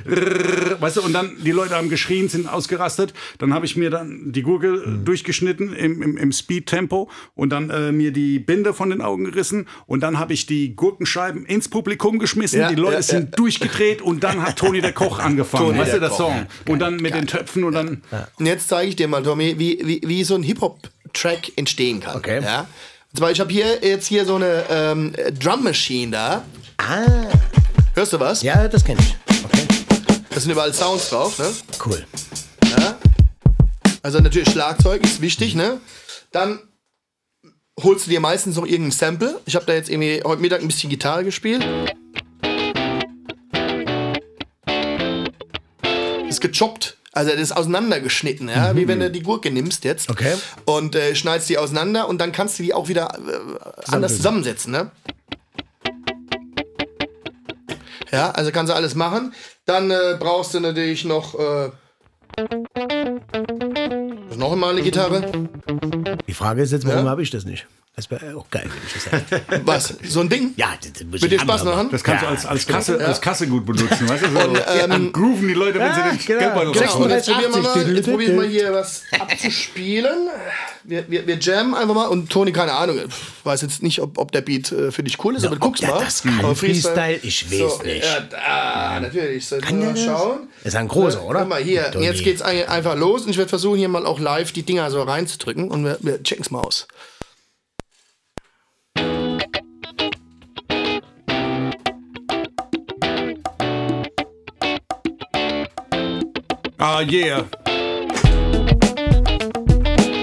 weißt 0.81 0.97
du, 0.97 1.03
und 1.03 1.13
dann 1.13 1.37
die 1.45 1.51
Leute 1.51 1.75
haben 1.75 1.91
geschrien, 1.91 2.29
sind 2.29 2.49
ausgerastet. 2.49 3.13
Dann 3.39 3.53
habe 3.53 3.67
ich 3.67 3.77
mir 3.77 3.91
dann 3.91 4.33
die 4.33 4.43
Gurke 4.43 4.83
durchgeschnitten 5.05 5.75
im, 5.75 6.01
im, 6.01 6.17
im 6.17 6.33
Speed-Tempo 6.33 7.11
und 7.35 7.51
dann 7.51 7.69
äh, 7.71 7.93
mir 7.93 8.13
die 8.13 8.39
Binde 8.39 8.73
von 8.73 8.91
den 8.91 9.03
Augen 9.03 9.25
gerissen 9.25 9.67
und 9.87 10.01
dann 10.01 10.19
habe 10.19 10.33
ich 10.33 10.47
die 10.47 10.75
Gurkenscheiben 10.75 11.45
ins 11.45 11.69
Publikum 11.69 12.19
geschmissen. 12.19 12.61
Ja, 12.61 12.69
die 12.69 12.77
Leute 12.77 12.95
ja, 12.95 13.03
sind 13.03 13.39
durchgedreht 13.39 14.01
und 14.01 14.25
dann 14.25 14.43
hat 14.43 14.57
Toni 14.57 14.81
der 14.81 14.93
Koch 14.93 15.19
angefangen. 15.25 15.67
Toni 15.67 15.79
weißt 15.79 15.95
du, 15.95 16.01
der 16.01 16.09
der 16.09 16.09
Koch, 16.11 16.19
Song? 16.19 16.47
und 16.69 16.79
dann 16.79 16.97
mit 16.97 17.15
den 17.15 17.27
Töpfen 17.27 17.65
und 17.65 17.75
dann. 17.75 18.03
Und 18.39 18.47
jetzt 18.47 18.69
zeige 18.69 18.89
ich 18.89 18.97
dir 18.97 19.09
mal, 19.09 19.23
Tommy, 19.23 19.59
wie, 19.59 19.81
wie, 19.85 20.01
wie 20.05 20.25
so 20.25 20.37
ein 20.37 20.43
Hip-Hop-Track 20.45 21.53
entstehen 21.57 22.01
kann. 22.01 22.17
Okay. 22.17 22.41
Ja? 22.43 22.69
Zwar, 23.17 23.31
ich 23.31 23.39
habe 23.41 23.53
hier 23.53 23.79
jetzt 23.83 24.07
hier 24.07 24.25
so 24.25 24.37
eine 24.37 24.65
ähm, 24.69 25.13
Drum 25.39 25.63
Machine 25.63 26.11
da. 26.11 26.45
Ah, 26.79 27.05
Hörst 27.95 28.13
du 28.13 28.19
was? 28.21 28.43
ja, 28.43 28.67
das 28.67 28.85
kenne 28.85 29.01
ich. 29.01 29.17
Okay, 29.45 29.67
Da 30.31 30.41
sind 30.41 30.51
überall 30.51 30.75
Sounds 30.75 31.11
drauf. 31.11 31.39
Ne? 31.39 31.47
cool. 31.87 32.05
Also 34.03 34.19
natürlich 34.19 34.51
Schlagzeug 34.51 35.03
ist 35.03 35.23
wichtig. 35.23 35.55
Ne? 35.55 35.81
Dann 36.31 36.59
holst 37.83 38.05
du 38.05 38.11
dir 38.11 38.21
meistens 38.21 38.57
noch 38.57 38.67
irgendein 38.67 38.91
Sample. 38.91 39.41
Ich 39.47 39.55
habe 39.57 39.65
da 39.65 39.73
jetzt 39.73 39.89
irgendwie 39.89 40.21
heute 40.23 40.43
Mittag 40.43 40.61
ein 40.61 40.67
bisschen 40.67 40.91
Gitarre 40.91 41.25
gespielt. 41.25 41.65
Ist 46.29 46.43
gechoppt. 46.43 46.99
Also 47.15 47.31
das 47.31 47.41
ist 47.41 47.53
auseinandergeschnitten, 47.57 48.49
ja? 48.49 48.75
wie 48.77 48.89
wenn 48.89 48.99
du 49.01 49.11
die 49.11 49.23
Gurke 49.23 49.51
nimmst 49.51 49.85
jetzt 49.85 50.11
Okay. 50.11 50.35
und 50.65 50.97
äh, 50.97 51.15
schneidest 51.15 51.49
die 51.49 51.59
auseinander 51.59 52.09
und 52.09 52.19
dann 52.21 52.33
kannst 52.33 52.59
du 52.59 52.63
die 52.65 52.75
auch 52.75 52.89
wieder 52.89 53.09
äh, 53.15 53.91
anders 53.93 54.17
zusammensetzen. 54.17 54.73
Ne? 54.73 54.91
Ja, 58.11 58.31
also 58.33 58.51
kannst 58.53 58.71
du 58.73 58.77
alles 58.77 58.95
machen. 58.95 59.33
Dann 59.65 59.91
äh, 59.91 60.17
brauchst 60.19 60.55
du 60.55 60.61
natürlich 60.61 61.05
noch 61.05 61.35
äh, 61.39 61.71
noch 64.37 64.53
einmal 64.53 64.71
eine 64.71 64.83
Gitarre. 64.83 65.23
Die 66.27 66.35
Frage 66.35 66.63
ist 66.63 66.73
jetzt, 66.73 66.87
warum 66.87 67.05
Ja? 67.05 67.11
habe 67.11 67.23
ich 67.23 67.31
das 67.31 67.45
nicht? 67.45 67.67
Das 67.97 68.11
wäre 68.11 68.37
auch 68.37 68.51
geil, 68.51 68.65
wenn 68.65 68.83
ich 68.89 68.93
das 68.93 69.13
hätte. 69.13 69.63
Was? 69.67 69.95
So 70.09 70.19
ein 70.19 70.29
Ding? 70.29 70.53
ja, 70.57 70.75
das, 70.83 70.93
das 70.95 71.05
muss 71.05 71.23
ich 71.23 71.29
dir 71.29 71.39
Spaß 71.39 71.63
machen? 71.63 71.91
Das 71.93 72.03
kannst 72.03 72.23
Ja, 72.25 72.29
du 72.31 72.35
als, 72.35 72.45
als, 72.45 72.67
Kasse, 72.67 72.99
als 73.07 73.21
Kasse 73.21 73.47
gut 73.47 73.65
benutzen, 73.65 74.09
weißt 74.09 74.25
du? 74.25 74.31
So, 74.33 74.39
Und, 74.49 74.59
ähm, 74.91 75.13
grooven 75.13 75.47
die 75.47 75.55
Leute, 75.55 75.79
wenn 75.79 75.87
Ja, 75.87 75.95
sie 76.11 76.19
den 76.19 76.27
genau, 76.27 76.41
Geldbeutel 76.41 76.73
genau. 76.73 76.87
rausholen. 76.87 77.11
Jetzt 77.13 77.27
probieren 77.31 77.55
wir 77.55 77.63
mal, 77.63 77.95
jetzt 77.95 78.11
probieren 78.11 78.33
wir 78.33 78.37
mal 78.37 78.51
36. 78.51 78.53
hier 78.61 78.73
was 78.73 79.03
abzuspielen. 79.21 80.29
Wir, 80.83 81.09
wir, 81.09 81.27
wir 81.27 81.37
jammen 81.39 81.75
einfach 81.77 81.95
mal 81.95 82.07
und 82.09 82.31
Toni, 82.31 82.51
keine 82.53 82.73
Ahnung, 82.73 82.99
ich 82.99 83.45
weiß 83.45 83.63
jetzt 83.63 83.83
nicht, 83.85 84.01
ob, 84.01 84.19
ob 84.19 84.33
der 84.33 84.41
Beat 84.41 84.73
äh, 84.73 84.91
für 84.91 85.05
dich 85.05 85.25
cool 85.25 85.37
ist, 85.37 85.45
aber 85.47 85.55
du 85.55 85.61
guckst 85.61 85.83
der 85.85 85.91
mal. 85.91 86.01
das 86.05 86.23
kann, 86.25 86.41
Aber 86.41 86.57
Freestyle, 86.57 87.21
ich 87.23 87.49
weiß 87.51 87.77
so, 87.79 87.83
nicht. 87.85 88.05
Ja, 88.05 88.21
da, 88.23 89.01
natürlich. 89.01 89.47
So, 89.47 89.59
Kann 89.59 89.79
mal 89.79 89.85
der 89.85 89.95
das? 89.95 90.05
schauen. 90.05 90.49
Ist 90.65 90.75
ein 90.75 90.89
großer, 90.89 91.23
oder? 91.23 91.41
Guck 91.41 91.49
mal 91.49 91.63
hier, 91.63 91.93
jetzt 92.01 92.25
geht's 92.25 92.43
ein- 92.43 92.69
einfach 92.69 92.97
los 92.97 93.23
und 93.23 93.31
ich 93.31 93.37
werde 93.39 93.49
versuchen, 93.51 93.79
hier 93.79 93.89
mal 93.89 94.05
auch 94.05 94.19
live 94.19 94.51
die 94.51 94.65
Dinger 94.65 94.91
so 94.91 95.01
reinzudrücken 95.03 95.71
und 95.71 95.85
wir, 95.85 95.97
wir 96.01 96.23
checken's 96.25 96.51
mal 96.51 96.61
aus. 96.61 96.89
Ah, 106.87 107.01
yeah. 107.01 107.43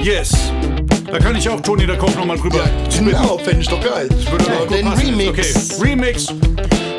Yes. 0.04 0.32
Da 1.12 1.18
kann 1.18 1.36
ich 1.36 1.50
auch 1.50 1.60
Toni 1.60 1.88
der 1.88 1.98
Koch 1.98 2.16
nochmal 2.16 2.38
drüber. 2.38 2.70
Genau, 2.96 3.40
fände 3.40 3.62
ich 3.62 3.68
doch 3.68 3.82
geil. 3.82 4.08
Würde 4.30 4.46
auch 4.46 4.68
gut 4.68 4.78
Den. 4.78 4.88
Remix. 4.88 5.30
Okay, 5.30 5.84
Remix. 5.84 6.28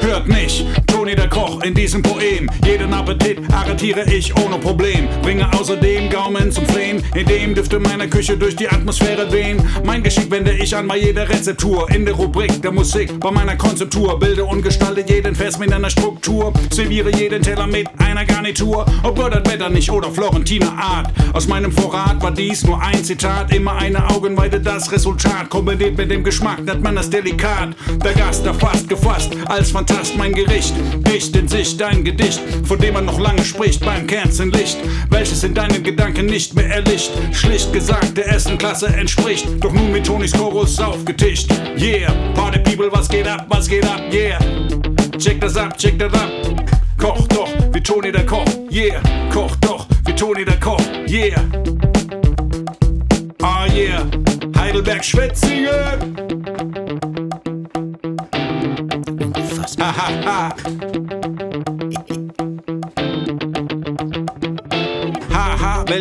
Hört 0.01 0.27
mich, 0.27 0.66
Der 1.14 1.29
Koch 1.29 1.61
in 1.62 1.75
diesem 1.75 2.01
Poem. 2.01 2.48
Jeden 2.64 2.94
Appetit 2.94 3.38
arretiere 3.53 4.03
ich 4.11 4.35
ohne 4.35 4.57
Problem. 4.57 5.09
Bringe 5.20 5.46
außerdem 5.53 6.09
Gaumen 6.09 6.51
zum 6.51 6.64
Flehen. 6.66 7.05
In 7.14 7.27
dem 7.27 7.55
Düfte 7.55 7.79
meiner 7.79 8.07
Küche 8.07 8.37
durch 8.38 8.57
die 8.57 8.66
Atmosphäre 8.66 9.31
wehen. 9.31 9.62
Mein 9.85 10.03
Geschick 10.03 10.31
wende 10.31 10.53
ich 10.53 10.75
an 10.75 10.88
bei 10.88 10.96
jeder 10.96 11.29
Rezeptur. 11.29 11.90
In 11.90 12.07
der 12.07 12.14
Rubrik 12.14 12.62
der 12.62 12.72
Musik, 12.72 13.20
bei 13.20 13.31
meiner 13.31 13.57
Konzeptur. 13.57 14.18
Bilde 14.18 14.42
und 14.44 14.62
gestalte 14.62 15.05
jeden 15.07 15.35
Vers 15.35 15.59
mit 15.59 15.70
einer 15.70 15.90
Struktur. 15.90 16.53
Serviere 16.70 17.14
jeden 17.14 17.42
Teller 17.42 17.66
mit 17.66 17.88
einer 17.98 18.25
Garnitur. 18.25 18.87
Ob 19.03 19.16
Goddard 19.16 19.46
Wetter 19.51 19.68
nicht 19.68 19.90
oder 19.90 20.11
Florentiner 20.11 20.72
Art. 20.79 21.12
Aus 21.35 21.46
meinem 21.46 21.72
Vorrat 21.72 22.22
war 22.22 22.31
dies 22.31 22.64
nur 22.64 22.81
ein 22.81 23.05
Zitat. 23.05 23.55
Immer 23.55 23.77
eine 23.77 24.09
Augenweide 24.09 24.61
das 24.61 24.90
Resultat. 24.90 25.51
Kombiniert 25.51 25.98
mit 25.98 26.11
dem 26.11 26.25
Geschmack 26.25 26.64
nennt 26.64 26.83
man 26.83 26.96
das 26.96 27.11
delikat. 27.11 27.77
Der 28.03 28.14
Gast 28.14 28.46
erfasst, 28.46 28.88
gefasst 28.88 29.37
als 29.46 29.70
Fantast 29.72 30.16
mein 30.16 30.33
Gericht. 30.33 30.72
Dicht 31.02 31.34
ins 31.36 31.52
sich 31.52 31.76
dein 31.76 32.04
Gedicht, 32.04 32.40
von 32.64 32.78
dem 32.78 32.94
man 32.94 33.04
noch 33.04 33.18
lange 33.20 33.44
spricht 33.44 33.84
beim 33.84 34.06
Kerzenlicht, 34.06 34.78
welches 35.10 35.44
in 35.44 35.54
deinen 35.54 35.82
Gedanken 35.82 36.26
nicht 36.26 36.54
mehr 36.54 36.68
erlicht. 36.68 37.10
Schlicht 37.32 37.72
gesagt, 37.72 38.16
der 38.16 38.26
ersten 38.26 38.58
Klasse 38.58 38.86
entspricht, 38.86 39.46
doch 39.61 39.72
nun 39.72 39.92
mit 39.92 40.07
Tonys 40.07 40.32
Chorus 40.32 40.78
aufgetischt. 40.80 41.50
Yeah, 41.78 42.12
Party 42.34 42.59
People, 42.61 42.90
was 42.92 43.09
geht 43.09 43.26
ab, 43.26 43.46
was 43.48 43.68
geht 43.68 43.84
ab, 43.84 44.03
yeah. 44.12 44.38
Check 45.18 45.40
das 45.40 45.57
ab, 45.57 45.76
check 45.78 45.98
das 45.98 46.12
ab. 46.14 46.30
Koch 46.98 47.26
doch, 47.28 47.48
wie 47.72 47.80
Toni 47.80 48.12
der 48.12 48.24
Koch, 48.24 48.44
yeah. 48.70 49.00
Koch 49.32 49.55
doch, 49.57 49.86
wie 50.05 50.14
Toni 50.14 50.44
der 50.44 50.59
Koch, 50.61 50.80
yeah. 51.09 51.42
Ah 53.42 53.66
yeah, 53.66 54.07
Heidelberg 54.57 55.05
Schwetzingen. 55.05 56.16
Unfassbar. 59.34 60.55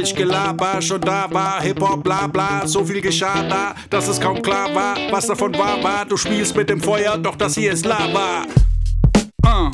Welch 0.01 0.15
Gelaber 0.15 0.81
schon 0.81 0.99
da 1.01 1.27
war, 1.29 1.61
Hip-Hop, 1.61 2.03
bla 2.03 2.25
bla, 2.25 2.65
so 2.65 2.83
viel 2.83 3.01
geschah 3.01 3.43
da, 3.47 3.75
dass 3.89 4.07
es 4.07 4.19
kaum 4.19 4.41
klar 4.41 4.73
war, 4.73 4.97
was 5.11 5.27
davon 5.27 5.53
wahr 5.53 5.77
war. 5.83 6.05
Du 6.05 6.17
spielst 6.17 6.55
mit 6.55 6.69
dem 6.69 6.81
Feuer, 6.81 7.17
doch 7.17 7.35
das 7.35 7.53
hier 7.55 7.71
ist 7.71 7.85
Lava. 7.85 8.43
Uh. 9.45 9.69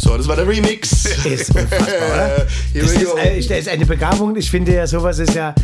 So, 0.00 0.16
das 0.16 0.28
war 0.28 0.36
der 0.36 0.46
Remix. 0.46 1.04
Ist 1.24 1.50
unfassbar, 1.54 1.88
oder? 1.88 2.46
Das 2.74 2.92
ist, 2.92 3.04
go. 3.04 3.16
äh, 3.18 3.40
das 3.40 3.58
ist 3.58 3.68
eine 3.68 3.84
Begabung. 3.84 4.36
Ich 4.36 4.50
finde 4.50 4.72
ja, 4.72 4.86
sowas 4.86 5.18
ist 5.18 5.34
ja. 5.34 5.54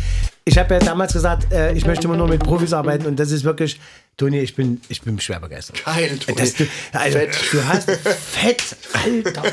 Ich 0.43 0.57
habe 0.57 0.73
ja 0.73 0.79
damals 0.79 1.13
gesagt, 1.13 1.51
äh, 1.53 1.71
ich 1.73 1.85
möchte 1.85 2.05
immer 2.07 2.17
nur 2.17 2.27
mit 2.27 2.43
Profis 2.43 2.73
arbeiten 2.73 3.05
und 3.05 3.17
das 3.17 3.31
ist 3.31 3.43
wirklich, 3.43 3.79
Toni, 4.17 4.39
ich 4.39 4.55
bin, 4.55 4.79
ich 4.87 5.01
bin 5.01 5.19
schwer 5.19 5.41
begeistert. 5.41 5.83
Geil, 5.83 6.17
Toni. 6.17 6.37
Das, 6.37 6.53
du, 6.53 6.65
also, 6.93 7.17
Fett. 7.17 7.37
du 7.51 7.65
hast 7.65 7.91
Fett, 7.91 8.63
Alter. 8.93 9.43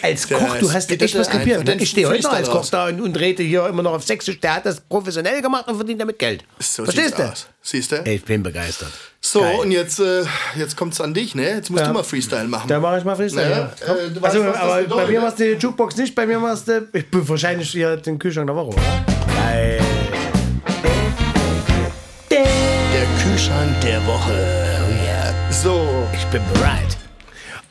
Als 0.00 0.26
Koch, 0.26 0.56
du 0.58 0.72
hast 0.72 0.90
echt 0.90 1.18
was 1.18 1.28
kapiert. 1.28 1.68
den 1.68 1.78
Ich 1.78 1.90
stehe 1.90 2.08
heute 2.08 2.22
noch 2.22 2.32
als 2.32 2.48
Koch 2.48 2.66
da 2.70 2.86
und, 2.88 2.98
und 3.00 3.18
rede 3.18 3.42
hier 3.42 3.66
immer 3.66 3.82
noch 3.82 3.92
auf 3.92 4.04
Sächsisch. 4.04 4.40
Der 4.40 4.54
hat 4.54 4.64
das 4.64 4.80
professionell 4.80 5.42
gemacht 5.42 5.68
und 5.68 5.76
verdient 5.76 6.00
damit 6.00 6.18
Geld. 6.18 6.44
So 6.58 6.84
Verstehst 6.84 7.18
du? 7.18 7.30
Siehst 7.60 7.92
du? 7.92 8.02
Ich 8.04 8.24
bin 8.24 8.42
begeistert. 8.42 8.92
So, 9.20 9.40
Geil. 9.40 9.56
und 9.56 9.70
jetzt, 9.70 9.98
äh, 9.98 10.22
jetzt 10.56 10.76
kommt 10.76 10.94
es 10.94 11.00
an 11.02 11.12
dich, 11.12 11.34
ne? 11.34 11.48
Jetzt 11.56 11.68
musst 11.68 11.84
du 11.84 11.92
mal 11.92 12.04
Freestyle 12.04 12.48
machen. 12.48 12.68
Da 12.68 12.80
mache 12.80 12.98
ich 12.98 13.04
mal 13.04 13.16
Freestyle. 13.16 13.50
Ja, 13.50 13.58
Ja, 13.58 13.72
Komm. 13.84 13.96
äh, 13.96 14.10
du 14.10 14.20
also, 14.20 14.46
was 14.46 14.56
aber 14.56 14.82
bei 14.84 15.06
mir 15.08 15.18
ne? 15.18 15.22
war 15.22 15.28
es 15.28 15.34
die 15.34 15.44
Jukebox 15.58 15.96
nicht, 15.96 16.14
bei 16.14 16.26
mir 16.26 16.40
war 16.40 16.54
es 16.54 16.64
der. 16.64 16.84
Ich 16.92 17.10
bin 17.10 17.28
wahrscheinlich 17.28 17.68
hier 17.70 17.96
den 17.96 18.18
Kühlschrank 18.18 18.46
der 18.46 18.56
Woche, 18.56 18.68
oder? 18.68 19.04
Geil. 19.36 19.80
Kühlschrank 23.36 23.78
der 23.82 24.00
Woche. 24.06 24.32
So. 25.50 26.08
Ich 26.14 26.24
bin 26.28 26.40
bereit. 26.54 26.96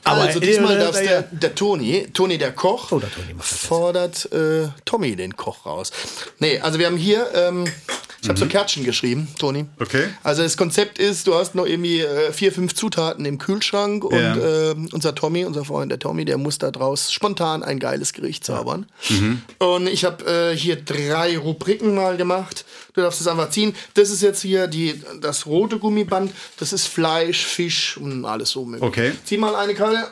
Aber 0.04 0.22
also 0.22 0.40
diesmal 0.40 0.78
äh, 0.78 0.80
darf 0.80 0.96
äh, 1.02 1.08
der, 1.08 1.22
der 1.24 1.56
Toni, 1.56 2.08
Toni 2.14 2.38
der 2.38 2.52
Koch, 2.52 2.92
Oh, 2.92 3.00
der 3.00 3.12
Toni 3.12 3.34
fordert 3.40 4.32
äh, 4.32 4.68
Tommy 4.86 5.16
den 5.16 5.36
Koch 5.36 5.66
raus. 5.66 5.92
Nee, 6.38 6.60
also 6.60 6.78
wir 6.78 6.86
haben 6.86 6.98
hier, 6.98 7.28
ähm, 7.34 7.66
ich 8.22 8.30
habe 8.30 8.38
so 8.38 8.46
Kärtchen 8.46 8.84
geschrieben, 8.84 9.28
Toni. 9.40 9.66
Okay. 9.80 10.04
Also 10.22 10.44
das 10.44 10.56
Konzept 10.56 11.00
ist, 11.00 11.26
du 11.26 11.34
hast 11.34 11.56
noch 11.56 11.66
irgendwie 11.66 12.02
äh, 12.02 12.32
vier, 12.32 12.52
fünf 12.52 12.76
Zutaten 12.76 13.26
im 13.26 13.40
Kühlschrank 13.40 14.04
und 14.04 14.14
Ja. 14.20 14.36
ähm, 14.72 14.88
unser 14.94 15.16
Tommy, 15.16 15.46
unser 15.46 15.66
Freund 15.66 15.92
der 15.92 15.98
Tommy, 15.98 16.26
der 16.26 16.38
muss 16.38 16.60
da 16.60 16.70
draus 16.70 17.12
spontan 17.12 17.64
ein 17.64 17.80
geiles 17.80 18.14
Gericht 18.14 18.44
zaubern. 18.46 18.86
Mhm. 19.10 19.42
Und 19.58 19.88
ich 19.88 20.06
habe 20.06 20.52
äh, 20.52 20.56
hier 20.56 20.76
drei 20.76 21.40
Rubriken 21.40 21.96
mal 21.96 22.18
gemacht. 22.18 22.66
Du 22.96 23.02
darfst 23.02 23.20
es 23.20 23.28
einfach 23.28 23.50
ziehen. 23.50 23.76
Das 23.94 24.10
ist 24.10 24.22
jetzt 24.22 24.42
hier 24.42 24.68
die, 24.68 25.02
das 25.22 25.46
rote 25.46 25.80
Gummiband. 25.80 26.32
Das 26.58 26.72
ist 26.72 26.88
Fleisch, 26.88 27.46
Fisch 27.46 27.98
und 27.98 28.24
alles 28.24 28.52
so 28.52 28.64
möglich. 28.66 28.88
Okay. 28.88 29.12
Zieh 29.26 29.38
mal 29.38 29.54
eine 29.56 29.74
Karte. 29.74 30.08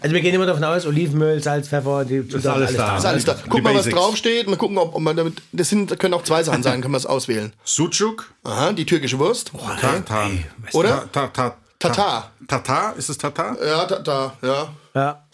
Also 0.00 0.14
wir 0.14 0.20
gehen 0.20 0.34
immer 0.34 0.46
davon 0.46 0.64
aus, 0.64 0.84
Olivenöl, 0.84 1.40
Salz, 1.42 1.68
Pfeffer, 1.68 2.04
die 2.04 2.26
das 2.26 2.40
ist 2.40 2.46
alles 2.46 2.76
da. 2.76 2.96
Ist 2.98 3.04
alles 3.04 3.24
da. 3.24 3.34
Die 3.34 3.48
Guck 3.48 3.62
mal, 3.62 3.70
was 3.74 3.84
Basics. 3.84 3.94
draufsteht. 3.96 4.48
Mal 4.48 4.56
gucken, 4.56 4.76
ob, 4.78 4.94
ob 4.94 5.00
man 5.00 5.16
damit. 5.16 5.40
Das 5.52 5.68
sind, 5.68 5.96
können 6.00 6.14
auch 6.14 6.24
zwei 6.24 6.42
Sachen 6.42 6.62
sein, 6.64 6.80
können 6.80 6.92
wir 6.92 6.98
es 6.98 7.06
auswählen. 7.06 7.52
Sucuk, 7.64 8.32
Aha, 8.42 8.72
die 8.72 8.84
türkische 8.84 9.18
Wurst. 9.20 9.52
Tartan. 9.80 10.44
Oder? 10.72 11.08
Ta- 11.12 11.28
ta- 11.28 11.56
Tatar. 11.78 12.32
Tatar, 12.48 12.96
ist 12.96 13.10
es 13.10 13.18
Tatar? 13.18 13.56
Ja, 13.64 13.84
da, 13.86 13.98
da, 14.00 14.36
ja. 14.42 14.74
Ja. 14.94 15.24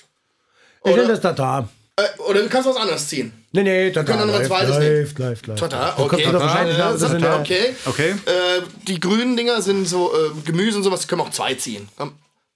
Ich 0.84 0.94
nenne 0.96 1.08
das 1.08 1.20
Tatar. 1.20 1.68
Äh, 1.96 2.02
oder 2.28 2.42
du 2.42 2.48
kannst 2.48 2.68
was 2.68 2.76
anderes 2.76 3.08
ziehen. 3.08 3.32
Nee, 3.52 3.62
nee, 3.64 3.90
Tatar. 3.90 4.04
können 4.16 4.28
noch 4.28 4.34
ein 4.34 4.40
läuft, 4.42 4.46
zweites 4.46 4.78
nehmen. 4.78 4.96
läuft, 4.96 5.18
läuft, 5.18 5.46
läuft. 5.48 5.58
Tatar, 5.60 5.86
Da 5.86 5.90
kommt 5.96 6.12
okay. 6.12 6.32
wahrscheinlich 6.32 6.78
Ja, 6.78 6.92
das 6.92 7.02
ja- 7.20 7.40
okay. 7.40 7.74
Okay. 7.84 8.10
Äh, 8.10 8.62
die 8.86 9.00
grünen 9.00 9.36
Dinger 9.36 9.60
sind 9.60 9.88
so 9.88 10.12
äh, 10.14 10.30
Gemüse 10.44 10.76
und 10.76 10.84
sowas, 10.84 11.08
können 11.08 11.20
wir 11.22 11.24
auch 11.26 11.30
zwei 11.30 11.54
ziehen. 11.54 11.88
Komm. 11.96 12.12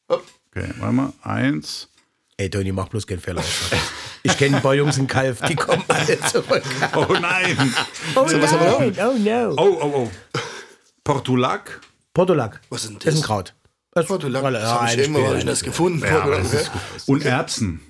Hopp. 0.08 0.22
Okay, 0.54 0.68
warte 0.78 0.92
mal. 0.94 1.12
Eins. 1.22 1.88
Ey, 2.36 2.48
Toni, 2.50 2.70
mach 2.72 2.88
bloß 2.88 3.06
keinen 3.06 3.20
Fehler. 3.20 3.42
Ich 4.22 4.36
kenne 4.38 4.56
ein 4.56 4.62
paar 4.62 4.74
Jungs 4.74 4.96
in 4.98 5.06
Kalf, 5.06 5.40
die 5.42 5.54
kommen 5.54 5.84
alle 5.88 6.18
zurück. 6.20 6.62
Oh 6.96 7.12
nein. 7.20 7.74
Oh 8.16 8.22
was 8.24 8.32
haben 8.52 8.60
wir 8.60 8.90
nein, 8.90 8.96
oh 9.00 9.18
no. 9.18 9.54
Oh, 9.56 9.78
oh, 9.82 9.92
oh. 10.06 10.10
Portulak. 11.02 11.80
Portulak. 12.12 12.60
Was 12.70 12.84
ist 12.84 12.90
denn 12.90 12.98
Das 12.98 13.06
ist 13.06 13.14
das? 13.14 13.22
ein 13.22 13.26
Kraut. 13.26 13.54
Das 13.92 14.06
Portulak, 14.06 14.42
das 14.52 14.64
habe 14.64 14.86
ich 14.90 14.98
irgendwo 14.98 15.26
hab 15.28 15.36
ich 15.38 15.44
das 15.44 15.62
gefunden. 15.62 16.00
Portulak, 16.00 16.44
okay. 16.44 16.64
Und 17.06 17.24
Erbsen. 17.24 17.80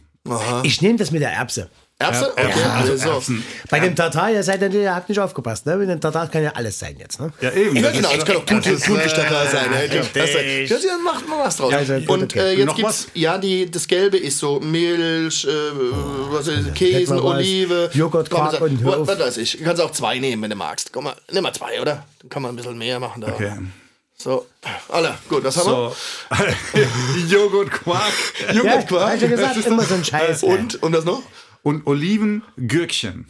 Ich 0.62 0.80
nehme 0.82 0.98
das 0.98 1.10
mit 1.10 1.22
der 1.22 1.32
Erbse. 1.32 1.70
Erbse? 1.96 2.32
Okay, 2.32 2.42
also 2.76 2.92
also, 2.92 3.08
Erbsen. 3.10 3.44
Bei 3.70 3.78
dem 3.78 3.94
Tatar, 3.94 4.30
ihr 4.30 4.42
seid 4.42 4.60
ja, 4.60 4.68
ihr 4.68 4.94
habt 4.94 5.08
nicht 5.08 5.20
aufgepasst, 5.20 5.64
ne? 5.64 5.76
Mit 5.76 5.88
dem 5.88 6.00
Tatar 6.00 6.26
kann 6.28 6.42
ja 6.42 6.50
alles 6.54 6.76
sein 6.78 6.96
jetzt, 6.98 7.20
ne? 7.20 7.32
Ja, 7.40 7.52
eben. 7.52 7.76
Ja, 7.76 7.82
das 7.82 7.92
genau, 7.92 8.12
das 8.16 8.24
kann 8.24 8.36
auch 8.36 8.44
das 8.44 8.80
Thunfisch-Tatar 8.82 9.44
äh, 9.44 9.48
sein. 9.48 9.66
Ja, 9.72 10.00
richtig. 10.00 10.68
das- 10.68 10.82
Ja, 10.82 10.90
ja, 10.90 10.98
macht 10.98 11.28
mal 11.28 11.44
was 11.44 11.56
draus. 11.56 11.72
Ja, 11.72 11.98
gut, 12.00 12.08
Und 12.08 12.22
okay. 12.24 12.38
äh, 12.40 12.52
jetzt 12.58 12.66
Noch 12.66 12.74
gibt's, 12.76 13.04
was? 13.04 13.10
ja, 13.14 13.38
die, 13.38 13.70
das 13.70 13.86
Gelbe 13.86 14.16
ist 14.18 14.38
so 14.38 14.58
Milch, 14.58 15.44
äh, 15.44 15.48
was 16.32 16.48
ist, 16.48 16.74
Käse. 16.74 17.22
Olive. 17.22 17.90
Joghurt, 17.94 18.28
Quark 18.28 18.60
und 18.60 18.82
hör 18.82 19.06
was, 19.06 19.18
weiß 19.18 19.36
ich. 19.36 19.58
Du 19.58 19.64
kannst 19.64 19.80
auch 19.80 19.92
zwei 19.92 20.18
nehmen, 20.18 20.42
wenn 20.42 20.50
du 20.50 20.56
magst. 20.56 20.92
Komm 20.92 21.04
mal, 21.04 21.14
nimm 21.30 21.44
mal 21.44 21.52
zwei, 21.54 21.80
oder? 21.80 22.04
Dann 22.20 22.28
kann 22.28 22.42
man 22.42 22.52
ein 22.52 22.56
bisschen 22.56 22.76
mehr 22.76 22.98
machen 22.98 23.22
da. 23.22 23.28
Okay. 23.28 23.52
So, 24.16 24.46
alle, 24.88 25.14
gut, 25.28 25.44
was 25.44 25.56
haben 25.58 25.64
So. 25.64 25.96
Joghurt, 27.28 27.70
Quark 27.70 28.12
Ja, 28.48 28.52
Joghurtquark. 28.52 29.08
hab 29.10 29.14
ich 29.16 29.22
ja 29.22 29.28
gesagt, 29.28 29.66
immer 29.66 29.82
so 29.84 29.94
ein 29.94 30.04
Scheiß. 30.04 30.42
Und, 30.42 30.82
und 30.82 30.92
das 30.92 31.04
noch? 31.04 31.22
Und 31.64 31.84
Oliven, 31.88 32.42
Gürkchen. 32.56 33.26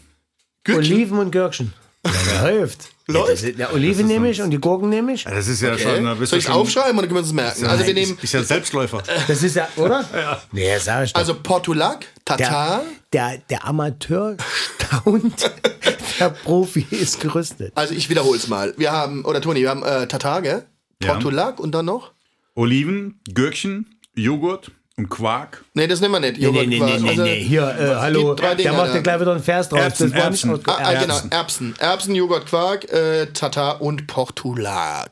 Oliven 0.69 1.19
und 1.19 1.31
Gürkchen. 1.31 1.73
Ja, 2.05 2.43
läuft. 2.51 2.91
Läuft? 3.07 3.43
Ja, 3.43 3.49
ja, 3.51 3.71
Oliven 3.73 4.07
nehme 4.07 4.31
ich 4.31 4.41
und 4.43 4.51
die 4.51 4.59
Gurken 4.59 4.89
nehme 4.91 5.13
ich. 5.15 5.25
Das 5.25 5.47
ist 5.49 5.61
ja 5.63 5.73
Okay. 5.73 5.83
schon. 5.97 6.05
da 6.05 6.15
bist 6.15 6.31
Soll 6.31 6.39
ich 6.39 6.45
schon- 6.47 6.55
aufschreiben 6.55 6.99
oder 6.99 7.07
können 7.07 7.17
wir 7.17 7.23
uns 7.23 7.33
merken? 7.33 7.65
Also 7.67 7.87
wir 7.87 7.95
Nein, 7.95 8.03
nehmen 8.03 8.19
Ist 8.21 8.33
ja 8.33 8.43
Selbstläufer. 8.43 9.03
Das 9.29 9.43
ist 9.43 9.57
ja, 9.57 9.69
oder? 9.77 10.05
Ja. 10.15 10.43
Nee, 10.53 10.77
sag 10.79 11.05
ich 11.05 11.13
doch. 11.13 11.21
also 11.21 11.35
Portulak, 11.35 12.07
Tatar. 12.25 12.83
der, 13.13 13.31
der, 13.31 13.39
der 13.51 13.65
Amateur 13.67 14.37
staunt, 14.79 15.51
der 16.21 16.31
Profi 16.31 16.87
ist 16.91 17.21
gerüstet. 17.21 17.73
Also 17.75 17.95
ich 17.95 18.09
wiederhole 18.11 18.37
es 18.39 18.49
mal. 18.49 18.75
Wir 18.79 18.93
haben, 18.93 19.25
oder 19.25 19.41
Toni, 19.43 19.61
wir 19.61 19.71
haben 19.71 19.83
äh, 19.83 20.07
Tatar, 20.09 20.41
gell? 20.43 20.67
Ja. 21.03 21.13
Portulak 21.13 21.61
und 21.61 21.73
dann 21.73 21.85
noch? 21.87 22.13
Oliven, 22.55 23.21
Gürkchen, 23.33 23.99
Joghurt 24.15 24.71
und 24.97 25.09
Quark. 25.09 25.65
Nee, 25.75 25.87
das 25.89 26.01
nehmen 26.01 26.15
wir 26.15 26.21
nicht. 26.21 26.39
Nee, 26.41 26.51
nee, 26.51 26.67
nee, 26.67 26.77
Joghurtquark. 26.77 27.01
nee, 27.01 27.03
nee, 27.03 27.09
Also, 27.11 27.23
nee. 27.25 27.41
Hier, 27.43 27.63
äh, 27.63 27.95
hallo, 27.97 28.35
der 28.35 28.55
Dinger 28.55 28.73
macht 28.75 28.95
dir 28.95 29.03
gleich 29.03 29.21
wieder 29.21 29.33
einen 29.33 29.43
Vers 29.43 29.69
drauf. 29.69 29.81
Erbsen, 29.81 30.13
das 30.13 30.21
war 30.23 30.31
nicht 30.31 30.45
Erbsen. 30.45 30.65
ausge- 30.65 30.71
Ah, 30.71 30.79
ah, 30.85 30.93
genau, 31.01 31.15
Erbsen. 31.15 31.33
Erbsen. 31.33 31.75
Erbsen, 31.79 32.15
Joghurt, 32.15 32.47
Quark, 32.47 32.93
äh, 32.93 33.27
Tatar 33.27 33.81
und 33.83 34.07
Portulak. 34.07 35.11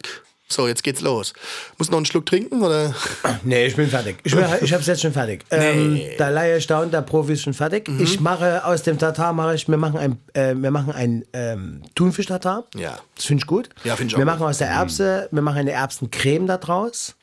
So, 0.48 0.68
jetzt 0.68 0.84
geht's 0.84 1.00
los. 1.00 1.32
Muss 1.78 1.90
noch 1.90 1.96
einen 1.96 2.04
Schluck 2.04 2.26
trinken 2.26 2.62
oder? 2.62 2.94
Nee, 3.42 3.66
ich 3.66 3.74
bin 3.74 3.88
fertig. 3.88 4.18
Ich, 4.22 4.34
bin, 4.36 4.44
ich 4.60 4.72
hab's 4.74 4.86
jetzt 4.86 5.00
schon 5.00 5.12
fertig. 5.14 5.44
Ähm, 5.50 5.98
der 6.18 6.30
Laie 6.30 6.60
staunt, 6.60 6.92
der 6.92 7.00
Profi 7.00 7.32
ist 7.32 7.42
schon 7.42 7.54
fertig. 7.54 7.88
Mhm. 7.88 8.02
Ich 8.02 8.20
mache 8.20 8.64
aus 8.64 8.82
dem 8.82 8.98
Tatar, 8.98 9.32
mache 9.32 9.54
ich, 9.54 9.66
wir 9.66 9.78
machen 9.78 9.98
ein, 9.98 10.18
äh, 10.34 10.54
wir 10.54 10.70
machen 10.70 10.92
ein 10.92 11.24
ähm, 11.32 11.82
Thunfisch-Tatar. 11.94 12.64
Ja. 12.76 12.98
Das 13.16 13.24
finde 13.24 13.40
ich 13.42 13.46
gut. 13.46 13.70
Ja, 13.82 13.96
find 13.96 14.10
ich 14.10 14.14
auch 14.14 14.18
Wir 14.18 14.26
gut. 14.26 14.34
machen 14.34 14.46
aus 14.46 14.58
der 14.58 14.68
Erbse, 14.68 15.28
wir 15.32 15.42
machen 15.42 15.56
eine 15.58 15.72
Erbsencreme 15.72 16.46
da 16.46 16.58
draus. 16.58 17.14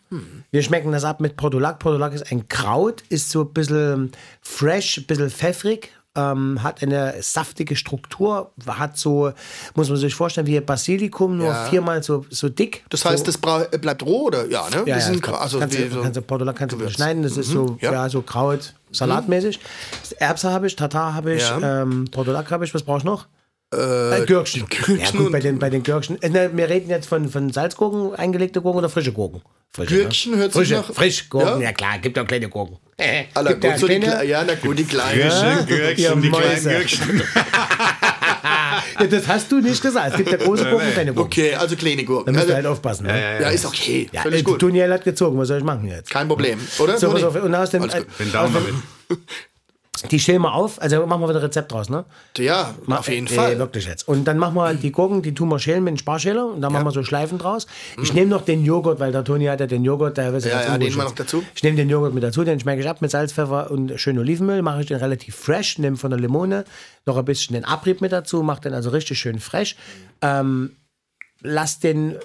Wir 0.52 0.64
schmecken 0.64 0.92
das 0.92 1.04
ab 1.04 1.20
mit 1.20 1.36
Portulak. 1.38 1.80
Portulak 1.80 2.14
ist 2.14 2.32
ein 2.32 2.48
Kraut, 2.48 3.04
ist 3.10 3.30
so 3.30 3.42
ein 3.42 3.54
bisschen 3.54 4.12
fresh, 4.42 4.98
ein 4.98 5.06
bisschen 5.06 5.30
pfeffrig, 5.30 5.92
ähm, 6.16 6.64
hat 6.64 6.82
eine 6.82 7.14
saftige 7.22 7.76
Struktur, 7.76 8.52
hat 8.68 8.98
so, 8.98 9.32
muss 9.76 9.90
man 9.90 9.98
sich 9.98 10.16
vorstellen, 10.16 10.48
wie 10.48 10.60
Basilikum, 10.60 11.38
nur 11.38 11.48
Ja. 11.48 11.66
viermal 11.66 12.02
so, 12.02 12.26
so 12.30 12.50
dick. 12.50 12.84
Das 12.90 13.02
so, 13.02 13.10
heißt, 13.10 13.28
das 13.28 13.38
bra- 13.38 13.68
äh, 13.72 13.78
bleibt 13.78 14.04
roh 14.04 14.24
oder? 14.28 14.48
Ja, 14.50 14.68
ne? 14.70 14.78
ja, 14.88 14.96
das 14.96 15.06
ja, 15.08 15.14
sind, 15.14 15.28
das 15.28 15.34
also 15.36 15.60
kannst, 15.60 15.78
du, 15.78 15.90
so 15.92 16.02
kannst 16.02 16.18
du 16.18 16.22
Portulak 16.24 16.56
kannst 16.56 16.76
du 16.76 16.90
schneiden, 16.90 17.22
das 17.22 17.38
ist 17.38 17.50
so, 17.50 17.78
ja. 17.80 17.92
ja. 17.94 18.10
so 18.10 18.22
Kraut, 18.24 18.74
salatmäßig. 18.92 19.60
Erbse 20.18 20.50
habe 20.52 20.66
ich, 20.68 20.76
Tatar 20.76 21.14
habe 21.14 21.36
ich, 21.36 21.48
Ja. 21.48 21.84
ähm, 21.84 22.06
Portulak 22.12 22.50
habe 22.50 22.66
ich, 22.66 22.74
was 22.74 22.82
brauchst 22.84 23.06
du 23.06 23.10
noch? 23.12 23.28
Äh, 23.72 24.26
Gürkchen. 24.26 24.66
Gürkchen 24.68 25.00
ja, 25.00 25.12
gut, 25.12 25.32
bei 25.32 25.40
den, 25.40 25.60
bei 25.60 25.70
den 25.70 25.84
Gürkchen. 25.84 26.20
Äh, 26.24 26.30
ne, 26.30 26.50
wir 26.52 26.70
reden 26.70 26.90
jetzt 26.90 27.08
von, 27.08 27.30
von 27.30 27.52
Salzgurken, 27.54 28.16
eingelegte 28.16 28.62
Gurken 28.62 28.80
oder 28.80 28.90
frische 28.90 29.12
Gurken? 29.14 29.44
Frische, 29.72 29.96
Gürkchen 29.96 30.36
hört 30.36 30.52
sich 30.52 30.62
Frische, 30.62 30.74
nach- 30.76 30.94
frisch 30.94 31.30
Gurken, 31.30 31.62
Ja? 31.62 31.68
ja? 31.68 31.74
klar, 31.74 32.00
gibt 32.00 32.18
auch 32.18 32.26
kleine 32.26 32.50
Gurken. 32.50 32.78
Äh, 32.98 33.26
Aller 33.36 33.52
gibt 33.52 33.64
ja 33.64 33.72
gut, 33.72 33.80
so 33.80 33.86
kleine- 33.86 34.06
Kle- 34.08 34.24
ja, 34.24 34.44
na 34.44 34.56
gut, 34.56 34.80
die 34.80 34.84
kleinen. 34.84 35.20
Gürkchen, 35.22 35.48
ihr 35.60 35.66
Gürkchen, 35.66 36.22
die 36.24 36.30
kleinen. 36.32 36.64
Gürkchen. 36.64 37.24
ja, 39.00 39.08
das 39.08 39.28
hast 39.28 39.52
du 39.52 39.60
nicht 39.60 39.82
gesagt. 39.82 40.12
Es 40.12 40.18
gibt 40.18 40.32
ja 40.32 40.38
große 40.38 40.64
Gurken 40.70 40.88
und 40.88 40.94
kleine 40.94 41.14
Gurken. 41.14 41.28
Okay, 41.32 41.54
also 41.56 41.76
kleine 41.76 41.98
Da 42.02 42.08
Gurken. 42.08 42.34
müsst 42.34 42.48
ihr 42.48 42.56
Also, 42.56 42.56
halt 42.56 42.66
aufpassen. 42.66 43.06
ne? 43.08 43.42
ja, 43.42 43.50
ist 43.50 43.66
okay. 43.66 44.10
Ja, 44.12 44.22
Völlig 44.24 44.40
äh, 44.40 44.44
gut. 44.44 44.60
Tuniel 44.60 44.92
hat 44.92 45.04
gezogen, 45.04 45.38
was 45.38 45.48
soll 45.48 45.60
ich 45.60 45.64
machen 45.64 45.88
jetzt? 45.88 46.10
Kein 46.10 46.28
Problem, 46.28 46.60
oder? 46.80 46.98
So, 46.98 47.12
pass 47.12 47.24
auf, 47.24 47.36
und 47.36 47.54
aus 47.56 47.70
dem, 47.70 47.84
Alles 47.84 47.96
gut. 47.96 48.18
Bin 48.18 48.32
down 48.32 48.52
damit. 48.54 49.20
Die 50.04 50.20
stellen 50.20 50.42
wir 50.42 50.54
auf, 50.54 50.82
also 50.82 51.06
machen 51.06 51.22
wir 51.22 51.30
wieder 51.30 51.42
Rezept 51.42 51.72
draus, 51.72 51.90
ne? 51.90 52.06
Ja, 52.38 52.74
auf 52.88 53.10
jeden 53.10 53.28
äh, 53.28 53.30
Fall. 53.30 53.60
wirklich 53.60 53.86
jetzt. 53.86 54.08
Und 54.08 54.26
dann 54.26 54.38
machen 54.38 54.56
wir 54.56 54.74
die 54.74 54.92
Gurken, 54.92 55.22
die 55.22 55.34
tun 55.34 55.50
wir 55.50 55.60
schälen 55.60 55.84
mit 55.84 55.92
einem 55.92 55.98
Sparschäler 55.98 56.46
und 56.46 56.62
dann 56.62 56.72
machen 56.72 56.86
wir 56.86 56.92
so 56.92 57.04
Schleifen 57.04 57.38
draus. 57.38 57.68
Ich 58.02 58.14
nehme 58.14 58.28
noch 58.28 58.44
den 58.44 58.64
Joghurt, 58.64 59.00
weil 59.00 59.12
der 59.12 59.24
Toni 59.24 59.46
hat 59.46 59.60
ja 59.60 59.68
den 59.68 59.84
Joghurt, 59.84 60.18
der 60.18 60.34
weiß 60.34 60.46
Ja, 60.46 60.62
ja, 60.62 60.78
den 60.78 60.96
mal 60.96 61.04
ist. 61.04 61.10
noch 61.10 61.16
dazu. 61.16 61.44
Ich 61.56 61.64
nehme 61.64 61.76
den 61.78 61.90
Joghurt 61.90 62.14
mit 62.14 62.24
dazu, 62.24 62.44
den 62.44 62.60
schmecke 62.60 62.82
ich 62.82 62.90
ab 62.90 63.02
mit 63.02 63.12
Salz, 63.12 63.34
Pfeffer 63.34 63.72
und 63.72 64.00
schön 64.00 64.18
Olivenöl, 64.18 64.62
mache 64.62 64.82
ich 64.82 64.88
den 64.88 64.98
relativ 64.98 65.36
fresh, 65.36 65.78
nehme 65.78 65.98
von 65.98 66.10
der 66.10 66.20
Limone 66.20 66.66
noch 67.06 67.18
ein 67.18 67.26
bisschen 67.26 67.54
den 67.54 67.66
Abrieb 67.66 68.02
mit 68.02 68.12
dazu, 68.12 68.44
mache 68.44 68.62
den 68.62 68.74
also 68.74 68.90
richtig 68.90 69.20
schön 69.20 69.40
fresh. 69.40 69.76
Ähm, 70.22 70.76
lass 71.42 71.80
den, 71.80 72.16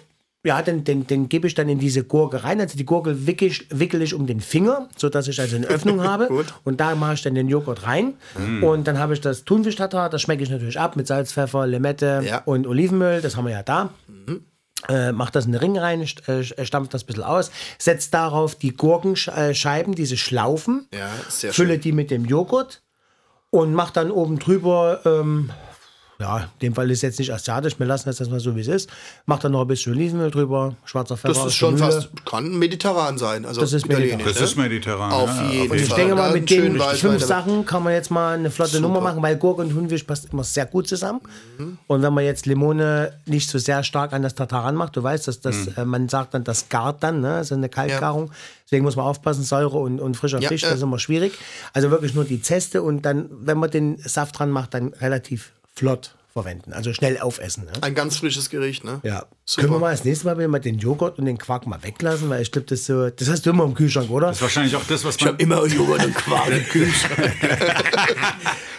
ja, 0.45 0.61
den, 0.63 0.85
den, 0.85 1.07
den 1.07 1.29
gebe 1.29 1.47
ich 1.47 1.55
dann 1.55 1.69
in 1.69 1.79
diese 1.79 2.05
Gurke 2.05 2.45
rein. 2.45 2.61
Also 2.61 2.77
die 2.77 2.85
Gurke 2.85 3.27
wickel 3.27 3.49
ich, 3.49 3.67
wickel 3.71 4.03
ich 4.03 4.13
um 4.15 4.27
den 4.27 4.41
Finger, 4.41 4.89
sodass 4.97 5.27
ich 5.29 5.41
also 5.41 5.57
eine 5.57 5.67
Öffnung 5.67 6.03
habe. 6.07 6.29
Und 6.65 6.81
da 6.81 6.95
mache 6.95 7.15
ich 7.15 7.23
dann 7.23 7.35
den 7.35 7.49
Joghurt 7.49 7.87
rein. 7.87 8.15
Und 8.63 8.87
dann 8.87 8.99
habe 8.99 9.15
ich 9.15 9.21
das 9.21 9.45
Thunfisch-Tatar, 9.45 10.11
das 10.11 10.23
schmecke 10.23 10.43
ich 10.43 10.51
natürlich 10.51 10.79
ab 10.79 10.97
mit 10.97 11.07
Salz, 11.07 11.33
Pfeffer, 11.33 11.67
Limette 11.67 12.23
Ja. 12.27 12.43
und 12.45 12.67
Olivenöl. 12.67 13.21
Das 13.23 13.37
haben 13.37 13.47
wir 13.47 13.53
ja 13.53 13.63
da. 13.63 13.91
Äh, 14.89 15.13
mach 15.13 15.31
das 15.31 15.47
in 15.47 15.53
den 15.53 15.61
Ring 15.63 15.79
rein, 15.79 16.07
st 16.07 16.29
äh, 16.29 16.45
stampft 16.67 16.93
das 16.93 17.05
ein 17.05 17.07
bisschen 17.07 17.23
aus, 17.23 17.51
setzt 17.79 18.13
darauf 18.13 18.55
die 18.55 18.77
Gurkenscheiben, 18.77 19.95
diese 19.95 20.19
Schlaufen, 20.19 20.87
Ja, 20.93 21.09
sehr 21.31 21.55
fülle 21.55 21.75
schön. 21.75 21.81
die 21.81 21.93
mit 21.93 22.11
dem 22.11 22.27
Joghurt 22.27 22.83
und 23.49 23.73
mach 23.73 23.93
dann 23.93 24.11
oben 24.11 24.39
drüber, 24.39 25.01
ähm, 25.07 25.49
ja, 26.21 26.39
in 26.39 26.45
dem 26.63 26.75
Fall 26.75 26.91
ist 26.91 27.03
jetzt 27.03 27.19
nicht 27.19 27.33
asiatisch, 27.33 27.79
wir 27.79 27.87
lassen 27.87 28.09
das 28.09 28.19
jetzt 28.21 28.31
mal 28.31 28.39
so, 28.41 28.55
wie 28.55 28.61
es 28.61 28.69
ist. 28.69 28.89
Mach 29.27 29.41
dann 29.41 29.53
noch 29.53 29.63
ein 29.63 29.67
bisschen 29.67 29.93
Olivenöl 29.95 30.31
drüber, 30.31 30.77
schwarzer 30.85 31.17
Pfeffer. 31.17 31.35
Das 31.35 31.47
ist 31.47 31.55
schon 31.55 31.75
Mühle. 31.75 31.87
fast, 31.91 32.09
kann 32.25 32.57
mediterran 32.59 33.19
sein. 33.19 33.45
Also 33.45 33.61
Das 33.61 33.73
ist 33.73 33.89
mediterran. 33.89 34.25
Das 34.25 34.39
ne? 34.39 34.45
ist 34.45 34.57
mediterran. 34.57 35.13
Auf 35.13 35.29
ja, 35.37 35.51
jeden 35.51 35.71
Und 35.73 35.77
ich 35.81 35.89
Fall. 35.89 35.97
denke 35.99 36.15
mal, 36.15 36.33
mit 36.33 36.49
den 36.51 36.81
fünf. 36.81 37.25
Sachen 37.25 37.67
kann 37.67 37.83
man 37.83 37.93
jetzt 37.95 38.11
mal 38.11 38.35
eine 38.39 38.51
flotte 38.51 38.81
Nummer 38.81 39.01
machen, 39.01 39.23
weil 39.23 39.37
Gurke 39.37 39.63
und 39.63 39.71
Thunfisch 39.71 40.05
passt 40.05 40.33
immer 40.33 40.45
sehr 40.45 40.67
gut 40.67 40.87
zusammen. 40.89 41.21
Mhm. 41.59 41.79
Und 41.89 42.03
wenn 42.03 42.13
man 42.15 42.25
jetzt 42.25 42.47
Limone 42.47 43.13
nicht 43.27 43.49
so 43.51 43.59
sehr 43.59 43.83
stark 43.83 44.13
an 44.13 44.23
das 44.23 44.35
Tatar 44.35 44.65
ranmacht, 44.65 44.95
du 44.97 45.03
weißt, 45.03 45.27
dass 45.29 45.41
das, 45.41 45.57
Mhm. 45.67 45.73
äh, 45.77 45.85
man 45.85 46.09
sagt 46.09 46.35
dann, 46.35 46.45
das 46.45 46.69
gart 46.69 47.03
dann, 47.03 47.21
ne? 47.21 47.39
das 47.39 47.47
ist 47.49 47.53
eine 47.53 47.69
Kaltgarung. 47.69 48.31
Deswegen 48.67 48.85
muss 48.85 48.97
man 48.97 49.05
aufpassen, 49.07 49.43
Säure 49.43 49.79
und, 49.79 50.01
und 50.01 50.17
frischer 50.17 50.41
Ja, 50.41 50.49
Fisch, 50.49 50.63
ja. 50.63 50.69
das 50.69 50.79
ist 50.79 50.83
immer 50.83 50.99
schwierig. 50.99 51.33
Also 51.73 51.91
wirklich 51.91 52.15
nur 52.15 52.25
die 52.25 52.41
Zeste 52.41 52.83
und 52.83 53.03
dann, 53.03 53.29
wenn 53.31 53.59
man 53.59 53.71
den 53.71 53.99
Saft 53.99 54.39
dran 54.39 54.51
macht, 54.51 54.75
dann 54.75 54.95
relativ 54.95 55.53
flott 55.75 56.15
verwenden. 56.33 56.73
Also 56.73 56.93
schnell 56.93 57.19
aufessen. 57.19 57.65
Ne? 57.67 57.73
Ein 57.81 57.95
ganz 57.95 58.17
frisches 58.17 58.51
Gericht, 58.51 58.83
ne? 58.83 58.99
Ja. 59.05 59.25
Super. 59.45 59.63
Können 59.69 59.75
wir 59.77 59.79
mal 59.81 59.91
das 59.93 60.05
nächste 60.05 60.27
Mal 60.27 60.37
wieder 60.37 60.49
mal 60.49 60.59
den 60.59 60.79
Joghurt 60.79 61.19
und 61.19 61.27
den 61.27 61.39
Quark 61.39 61.67
mal 61.67 61.81
weglassen, 61.83 62.29
weil 62.29 62.43
ich 62.43 62.51
glaube, 62.51 62.67
das 62.67 62.87
so, 62.87 63.09
das 63.09 63.29
hast 63.29 63.47
du 63.47 63.51
immer 63.51 63.63
im 63.65 63.75
Kühlschrank, 63.75 64.11
oder? 64.11 64.29
Das 64.29 64.37
ist 64.39 64.43
wahrscheinlich 64.43 64.75
auch 64.75 64.83
das, 64.89 65.05
was 65.05 65.15
Ich 65.15 65.21
man. 65.23 65.35
habe 65.35 65.43
immer 65.43 65.65
Joghurt 65.67 66.05
und 66.05 66.15
Quark 66.15 66.49
im 66.51 66.65
Kühlschrank. 66.65 67.33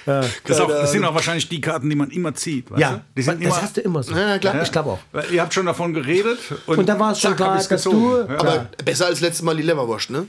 Das, 0.06 0.28
ist 0.46 0.60
auch, 0.62 0.68
das 0.68 0.92
sind 0.92 1.04
auch 1.04 1.16
wahrscheinlich 1.16 1.50
die 1.50 1.60
Karten, 1.60 1.90
die 1.90 1.96
man 1.96 2.12
immer 2.12 2.32
zieht. 2.36 2.70
Weißt 2.70 2.80
ja, 2.80 2.92
du? 2.92 3.02
die 3.18 3.22
sind 3.24 3.40
das 3.44 3.48
immer, 3.48 3.62
hast 3.64 3.78
du 3.78 3.82
immer 3.82 4.04
so. 4.04 4.14
Ja, 4.16 4.38
klar. 4.38 4.62
Ich 4.62 4.72
glaube 4.72 4.92
auch. 4.92 5.00
Weil 5.12 5.32
Ihr 5.34 5.42
habt 5.42 5.52
schon 5.52 5.66
davon 5.66 5.96
geredet. 5.96 6.38
Und, 6.68 6.78
Und 6.78 6.86
da 6.88 7.00
war 7.00 7.14
es 7.14 7.22
schon 7.22 7.36
klar, 7.36 7.56
dass 7.58 7.68
gezogen. 7.68 8.28
du- 8.28 8.32
Ja. 8.34 8.40
Aber 8.40 8.68
besser 8.86 9.08
als 9.08 9.22
letztes 9.22 9.42
Mal 9.42 9.56
die 9.58 9.64
Leberwurst, 9.64 10.12
ne? 10.12 10.28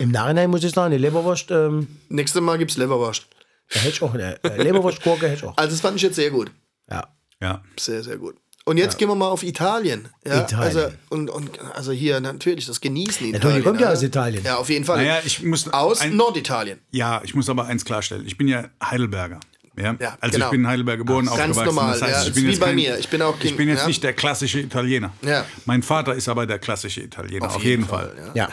Im 0.00 0.10
Nachhinein 0.10 0.50
muss 0.50 0.64
ich 0.64 0.72
sagen, 0.72 0.90
die 0.90 0.98
Leberwurst, 0.98 1.52
ähm, 1.52 1.86
Nächstes 2.08 2.42
Mal 2.42 2.58
gibt's 2.58 2.76
Leberwurst. 2.76 3.26
Da 3.68 3.80
hätte 3.80 3.88
ich 3.90 4.02
auch 4.02 4.14
eine 4.14 4.42
äh, 4.44 4.62
Leberwurstgurke 4.62 5.26
hätte 5.26 5.36
ich 5.36 5.44
auch. 5.44 5.56
Also 5.56 5.70
das 5.72 5.80
fand 5.80 5.96
ich 5.96 6.02
jetzt 6.02 6.16
sehr 6.16 6.30
gut. 6.30 6.50
Ja. 6.90 7.06
Ja. 7.40 7.62
Sehr, 7.78 8.02
sehr 8.02 8.16
gut. 8.18 8.36
Und 8.64 8.76
jetzt 8.76 8.96
gehen 8.96 9.08
wir 9.08 9.16
mal 9.16 9.28
auf 9.28 9.42
Italien. 9.42 10.08
Ja, 10.24 10.42
Italien. 10.42 10.62
Also, 10.62 10.92
und, 11.08 11.28
und, 11.30 11.58
also 11.74 11.90
hier 11.90 12.20
natürlich 12.20 12.66
das 12.66 12.80
Genießen 12.80 13.18
Toni 13.26 13.36
Italien. 13.36 13.64
kommt 13.64 13.80
ja 13.80 13.90
aus 13.90 14.02
Italien. 14.04 14.44
Ja, 14.44 14.56
auf 14.56 14.68
jeden 14.70 14.84
Fall. 14.84 14.98
Naja, 14.98 15.18
ich 15.24 15.42
muss 15.42 15.66
aus 15.72 16.00
ein- 16.00 16.14
Norditalien. 16.16 16.78
ja, 16.92 17.20
ich 17.24 17.34
muss 17.34 17.48
aber 17.48 17.66
eins 17.66 17.84
klarstellen. 17.84 18.24
Ich 18.24 18.38
bin 18.38 18.46
ja 18.46 18.68
Heidelberger. 18.82 19.40
Ja, 19.76 19.96
Ja, 19.98 20.16
also 20.20 20.34
genau. 20.34 20.46
ich 20.46 20.50
bin 20.52 20.60
in 20.60 20.66
Heidelberg 20.68 20.98
geboren, 20.98 21.24
Ganz 21.26 21.40
aufgewachsen. 21.40 21.64
normal, 21.64 21.92
das 21.98 22.02
heißt, 22.02 22.12
ja, 22.14 22.22
ich 22.22 22.28
ist 22.28 22.34
bin 22.34 22.44
wie 22.44 22.48
jetzt 22.50 22.60
bei 22.60 22.66
kein, 22.66 22.74
mir. 22.76 22.98
Ich 22.98 23.08
bin 23.08 23.22
auch 23.22 23.34
ich 23.36 23.40
Kind- 23.40 23.56
bin 23.56 23.68
jetzt 23.68 23.80
ja. 23.80 23.86
nicht 23.88 24.04
der 24.04 24.12
klassische 24.12 24.60
Italiener. 24.60 25.12
Ja. 25.22 25.44
Mein 25.64 25.82
Vater 25.82 26.14
ist 26.14 26.28
aber 26.28 26.46
der 26.46 26.58
klassische 26.60 27.00
Italiener, 27.00 27.46
auf, 27.56 27.64
jeden, 27.64 27.84
Fall. 27.86 28.30
Ja. 28.34 28.48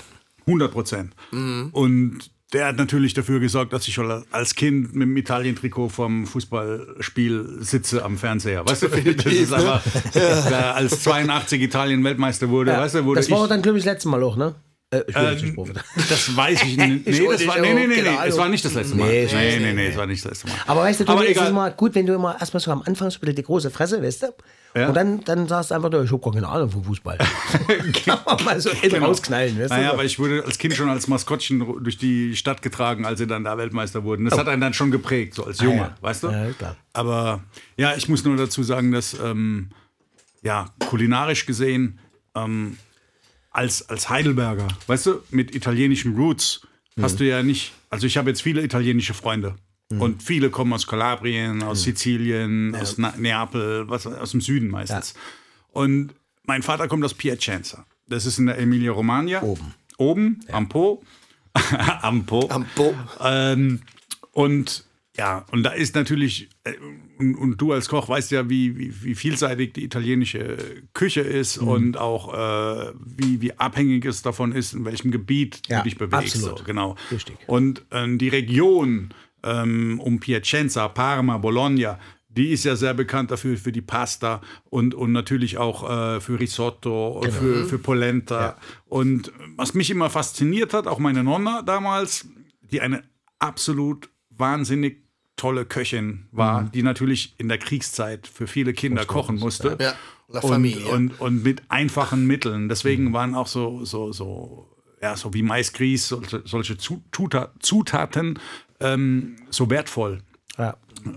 100 0.47 0.71
Prozent. 0.71 1.13
Mhm. 1.31 1.69
Und 1.73 2.31
der 2.53 2.65
hat 2.67 2.77
natürlich 2.77 3.13
dafür 3.13 3.39
gesorgt, 3.39 3.73
dass 3.73 3.87
ich 3.87 3.93
schon 3.93 4.23
als 4.31 4.55
Kind 4.55 4.95
mit 4.95 5.07
dem 5.07 5.17
Italien-Trikot 5.17 5.89
vom 5.89 6.25
Fußballspiel 6.25 7.57
sitze 7.59 8.03
am 8.03 8.17
Fernseher. 8.17 8.65
Weißt 8.67 8.83
du, 8.83 8.87
das 9.13 9.25
ist 9.25 9.53
aber, 9.53 9.83
da 10.13 10.71
als 10.71 11.03
82 11.03 11.61
Italien 11.61 12.03
Weltmeister 12.03 12.49
wurde, 12.49 12.71
weißt 12.71 12.95
du, 12.95 13.05
wurde 13.05 13.19
das 13.19 13.29
war 13.29 13.43
ich, 13.43 13.49
dann, 13.49 13.61
glaube 13.61 13.77
ich, 13.77 13.83
das 13.83 13.93
letzte 13.93 14.09
Mal 14.09 14.23
auch, 14.23 14.35
ne? 14.35 14.55
Äh, 14.91 15.03
ich 15.07 15.15
will 15.15 15.23
äh, 15.23 15.31
nicht 15.33 15.45
gesprochen. 15.45 15.73
das 15.95 16.35
weiß 16.35 16.63
ich 16.63 16.77
nicht. 16.77 17.07
Nee, 17.07 17.27
das 17.27 17.45
war, 17.47 17.59
nee, 17.59 17.73
nee, 17.73 17.87
nee, 17.87 18.01
nee, 18.01 18.09
es 18.25 18.37
war 18.37 18.49
nicht 18.49 18.65
das 18.65 18.73
letzte 18.73 18.95
Mal. 18.95 19.07
Nee, 19.07 19.27
Nee, 19.31 19.33
nee, 19.33 19.59
nee, 19.59 19.73
nee, 19.73 19.87
es 19.87 19.97
war 19.97 20.07
nicht 20.07 20.25
das 20.25 20.31
letzte 20.31 20.47
Mal. 20.47 20.55
Aber 20.65 20.81
weißt 20.81 21.01
du, 21.01 21.03
es 21.03 21.37
ist 21.37 21.47
immer 21.47 21.69
gut, 21.71 21.93
wenn 21.93 22.07
du 22.07 22.13
immer 22.15 22.39
erstmal 22.39 22.59
so 22.61 22.71
am 22.71 22.81
Anfang 22.81 23.09
bisschen 23.09 23.35
die 23.35 23.43
große 23.43 23.69
Fresse, 23.69 24.01
weißt 24.01 24.23
du? 24.23 24.27
Ja. 24.75 24.87
Und 24.87 24.93
dann, 24.95 25.23
dann 25.23 25.47
sagst 25.47 25.71
du 25.71 25.75
einfach, 25.75 25.91
ich 26.03 26.11
hab 26.11 26.21
gar 26.23 26.33
keine 26.33 26.47
Ahnung 26.47 26.69
vom 26.69 26.83
Fußball. 26.83 27.17
Kann 28.05 28.19
man 28.25 28.43
mal 28.43 28.59
so 28.61 28.69
innen 28.81 29.03
rausknallen, 29.03 29.59
weißt 29.59 29.69
Naja, 29.71 29.87
du? 29.87 29.93
aber 29.93 30.05
ich 30.05 30.19
wurde 30.19 30.43
als 30.45 30.57
Kind 30.59 30.75
schon 30.75 30.89
als 30.89 31.07
Maskottchen 31.07 31.59
durch 31.83 31.97
die 31.97 32.35
Stadt 32.35 32.61
getragen, 32.61 33.05
als 33.05 33.19
sie 33.19 33.25
dann 33.27 33.43
da 33.43 33.57
Weltmeister 33.57 34.03
wurden. 34.03 34.25
Das 34.25 34.37
hat 34.37 34.47
einen 34.47 34.61
dann 34.61 34.73
schon 34.73 34.91
geprägt, 34.91 35.33
so 35.35 35.43
als 35.45 35.59
Junge, 35.59 35.77
ja. 35.77 35.95
weißt 36.01 36.23
du? 36.23 36.29
Ja, 36.29 36.51
klar. 36.51 36.75
Aber 36.93 37.43
ja, 37.77 37.95
ich 37.95 38.09
muss 38.09 38.23
nur 38.23 38.37
dazu 38.37 38.61
sagen, 38.61 38.91
dass 38.91 39.15
ähm, 39.19 39.69
ja, 40.43 40.67
kulinarisch 40.87 41.45
gesehen, 41.47 41.99
ähm, 42.35 42.77
als, 43.51 43.89
als 43.89 44.09
Heidelberger, 44.09 44.67
weißt 44.87 45.05
du, 45.07 45.21
mit 45.31 45.55
italienischen 45.55 46.15
Roots 46.15 46.61
Mhm. 46.99 47.03
hast 47.03 47.19
du 47.19 47.25
ja 47.25 47.41
nicht, 47.43 47.71
also 47.89 48.05
ich 48.07 48.17
habe 48.17 48.29
jetzt 48.29 48.41
viele 48.41 48.61
italienische 48.63 49.13
Freunde. 49.13 49.55
Und 49.97 50.21
viele 50.21 50.51
kommen 50.51 50.71
aus 50.73 50.85
Kalabrien, 50.85 51.63
aus 51.63 51.81
Sizilien, 51.81 52.75
aus 52.75 52.99
Na 52.99 53.11
Neapel, 53.17 53.89
was, 53.89 54.05
aus 54.05 54.31
dem 54.31 54.41
Süden 54.41 54.67
meistens. 54.67 55.15
Und 55.71 56.13
mein 56.43 56.61
Vater 56.61 56.87
kommt 56.87 57.03
aus 57.03 57.15
Piacenza. 57.15 57.87
Das 58.07 58.27
ist 58.27 58.37
in 58.37 58.45
der 58.45 58.59
Emilia-Romagna. 58.59 59.41
Oben. 59.41 59.73
Oben, 59.97 60.39
am 60.51 60.69
Po. 60.69 61.01
am 62.01 62.23
Po. 62.27 62.47
Am 62.49 62.65
Po. 62.75 62.93
Ähm, 63.21 63.81
und 64.31 64.83
ja, 65.19 65.45
und 65.51 65.63
da 65.63 65.71
ist 65.71 65.95
natürlich, 65.95 66.49
äh, 66.63 66.73
und, 67.19 67.35
und 67.35 67.57
du 67.61 67.73
als 67.73 67.89
Koch 67.89 68.07
weißt 68.07 68.31
ja, 68.31 68.49
wie, 68.49 68.77
wie, 68.77 69.03
wie 69.03 69.15
vielseitig 69.15 69.73
die 69.73 69.83
italienische 69.83 70.57
Küche 70.93 71.21
ist 71.21 71.61
Mhm. 71.61 71.67
und 71.67 71.97
auch 71.97 72.33
äh, 72.33 72.93
wie, 73.17 73.41
wie 73.41 73.53
abhängig 73.59 74.05
es 74.05 74.21
davon 74.21 74.53
ist, 74.53 74.73
in 74.73 74.85
welchem 74.85 75.11
Gebiet 75.11 75.61
Ja, 75.67 75.79
du 75.79 75.83
dich 75.83 75.97
bewegst. 75.97 76.35
absolut. 76.35 76.59
So, 76.59 76.63
genau. 76.63 76.95
Richtig. 77.11 77.35
Und 77.47 77.85
ähm, 77.91 78.17
die 78.17 78.29
Region 78.29 79.09
ähm, 79.43 79.99
um 79.99 80.19
Piacenza, 80.19 80.87
Parma, 80.87 81.37
Bologna, 81.37 81.99
die 82.29 82.49
ist 82.51 82.63
ja 82.63 82.75
sehr 82.75 82.93
bekannt 82.93 83.31
dafür 83.31 83.57
für 83.57 83.71
die 83.71 83.81
Pasta 83.81 84.41
und, 84.69 84.93
und 84.95 85.11
natürlich 85.11 85.57
auch 85.57 85.83
äh, 85.89 86.21
für 86.21 86.39
Risotto 86.39 87.19
und 87.19 87.31
für, 87.33 87.65
für 87.65 87.79
Polenta. 87.79 88.55
Und 88.87 89.31
was 89.57 89.73
mich 89.73 89.89
immer 89.89 90.09
fasziniert 90.09 90.73
hat, 90.73 90.87
auch 90.87 90.99
meine 90.99 91.23
Nonna 91.23 91.61
damals, 91.63 92.27
die 92.71 92.79
eine 92.81 93.03
absolut 93.39 94.09
wahnsinnig 94.29 95.01
tolle 95.39 95.65
Köchin 95.65 96.25
war, 96.31 96.63
die 96.73 96.83
natürlich 96.83 97.33
in 97.37 97.47
der 97.47 97.57
Kriegszeit 97.57 98.27
für 98.27 98.45
viele 98.45 98.73
Kinder 98.73 99.05
kochen 99.05 99.37
musste. 99.37 99.77
Ja, 99.79 99.93
La 100.27 100.41
Und, 100.41 100.49
Familie. 100.51 100.85
und, 100.91 101.19
und 101.19 101.43
mit 101.43 101.63
einfachen 101.69 102.27
Mitteln. 102.27 102.69
Deswegen 102.69 103.13
waren 103.13 103.33
auch 103.33 103.47
so, 103.47 103.83
so, 103.85 104.11
so, 104.11 104.67
ja, 105.01 105.15
so 105.15 105.33
wie 105.33 105.41
Maisgrieß, 105.41 106.07
solche, 106.09 106.41
solche 106.45 106.77
Zutaten 106.77 108.37
ähm, 108.79 109.35
so 109.49 109.69
wertvoll. 109.69 110.19
ja. 110.57 110.75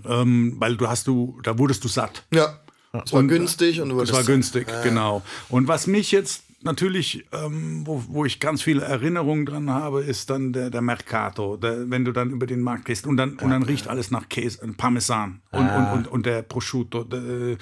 Ähm, 0.08 0.54
weil 0.60 0.76
du 0.76 0.86
hast 0.88 1.08
du, 1.08 1.40
da 1.42 1.58
wurdest 1.58 1.82
du 1.82 1.88
satt. 1.88 2.24
Ja. 2.32 2.60
Es 3.04 3.12
war 3.12 3.24
günstig 3.24 3.80
und 3.80 3.88
du 3.88 3.96
wurdest 3.96 4.12
war 4.12 4.22
günstig, 4.22 4.68
genau. 4.84 5.22
Und 5.48 5.66
was 5.66 5.86
mich 5.88 6.12
jetzt 6.12 6.44
natürlich, 6.64 7.24
ähm, 7.32 7.82
wo, 7.86 8.02
wo 8.08 8.24
ich 8.24 8.40
ganz 8.40 8.62
viele 8.62 8.82
Erinnerungen 8.82 9.46
dran 9.46 9.70
habe, 9.70 10.02
ist 10.02 10.30
dann 10.30 10.52
der, 10.52 10.70
der 10.70 10.80
Mercato. 10.82 11.56
Der, 11.56 11.90
wenn 11.90 12.04
du 12.04 12.12
dann 12.12 12.30
über 12.30 12.46
den 12.46 12.60
Markt 12.60 12.84
gehst 12.86 13.06
und 13.06 13.16
dann, 13.16 13.38
und 13.38 13.50
dann 13.50 13.62
riecht 13.62 13.88
alles 13.88 14.10
nach 14.10 14.28
Käse, 14.28 14.62
äh, 14.62 14.68
Parmesan 14.68 15.42
und, 15.50 15.68
und, 15.68 15.86
und, 15.92 16.08
und 16.08 16.26
der 16.26 16.42
Prosciutto, 16.42 17.04
der, 17.04 17.56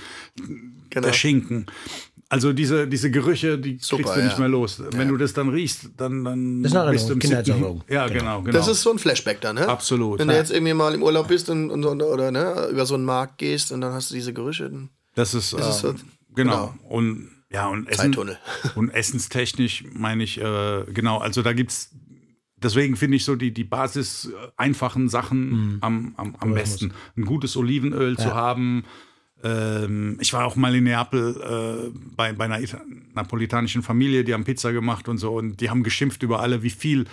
Genau. 0.91 1.07
der 1.07 1.13
Schinken. 1.13 1.67
Also 2.29 2.53
diese, 2.53 2.87
diese 2.87 3.11
Gerüche, 3.11 3.59
die 3.59 3.79
Super, 3.81 4.03
kriegst 4.05 4.17
du 4.17 4.21
nicht 4.23 4.33
ja. 4.35 4.39
mehr 4.41 4.49
los. 4.49 4.81
Wenn 4.93 5.09
du 5.09 5.17
das 5.17 5.33
dann 5.33 5.49
riechst, 5.49 5.91
dann, 5.97 6.25
dann 6.25 6.63
Das 6.63 6.71
ist 6.73 6.79
eine 6.79 6.91
bist 6.93 7.09
du 7.09 7.13
im 7.15 7.19
Kindheitserinnerung. 7.19 7.83
Ja, 7.89 8.07
genau, 8.07 8.41
genau. 8.43 8.53
Das 8.53 8.69
ist 8.69 8.83
so 8.83 8.93
ein 8.93 8.99
Flashback 9.01 9.41
dann, 9.41 9.57
ne? 9.57 9.69
Absolut. 9.69 10.21
Wenn 10.21 10.29
du 10.29 10.35
Ja. 10.35 10.41
jetzt 10.41 10.53
irgendwie 10.53 10.75
mal 10.75 10.95
im 10.95 11.03
Urlaub 11.03 11.27
bist 11.27 11.51
und, 11.51 11.71
und, 11.71 11.85
und 11.85 12.03
oder 12.03 12.31
ne, 12.31 12.69
über 12.71 12.87
so 12.87 12.95
einen 12.95 13.05
Markt 13.05 13.39
gehst 13.39 13.73
und 13.73 13.81
dann 13.81 13.93
hast 13.93 14.11
du 14.11 14.15
diese 14.15 14.33
Gerüche. 14.33 14.71
Dann 14.71 14.91
Das 15.17 15.35
ist, 15.35 15.53
Das 15.55 15.77
ist 15.79 15.85
äh, 15.85 15.89
so- 15.89 15.95
genau. 16.37 16.73
Und 16.89 17.31
ja, 17.53 17.69
und 17.69 17.89
Essen, 17.89 18.15
und 18.77 18.91
essenstechnisch 18.91 19.85
meine 19.93 20.25
ich, 20.25 20.41
äh, 20.41 20.85
genau, 20.93 21.19
also 21.19 21.43
da 21.43 21.53
gibt 21.53 21.71
es 21.73 21.91
deswegen 22.63 22.97
finde 22.97 23.17
ich 23.17 23.25
so 23.25 23.37
die, 23.37 23.53
die 23.53 23.65
basis 23.65 24.27
äh, 24.27 24.49
einfachen 24.57 25.09
Sachen 25.09 25.79
am, 25.81 26.15
am, 26.17 26.37
am 26.39 26.55
besten. 26.55 26.93
Ein 27.17 27.25
gutes 27.25 27.57
Olivenöl 27.57 28.17
zu 28.17 28.35
haben. 28.35 28.85
Ähm, 29.43 30.19
ich 30.21 30.33
war 30.33 30.45
auch 30.45 30.57
mal 30.57 30.75
in 30.75 30.85
Neapel 30.85 31.37
äh, 31.41 31.99
bei, 32.15 32.33
bei 32.33 32.45
einer 32.45 32.61
Ita- 32.61 32.85
napolitanischen 33.15 33.83
Familie, 33.83 34.23
die 34.23 34.35
haben 34.35 34.45
Pizza 34.45 34.73
gemacht 34.73 35.09
und 35.09 35.19
so 35.19 35.33
und 35.35 35.61
die 35.61 35.71
haben 35.71 35.83
geschimpft 35.83 36.23
über 36.23 36.41
alle, 36.41 36.63
wie 36.63 36.71
viel, 36.71 37.07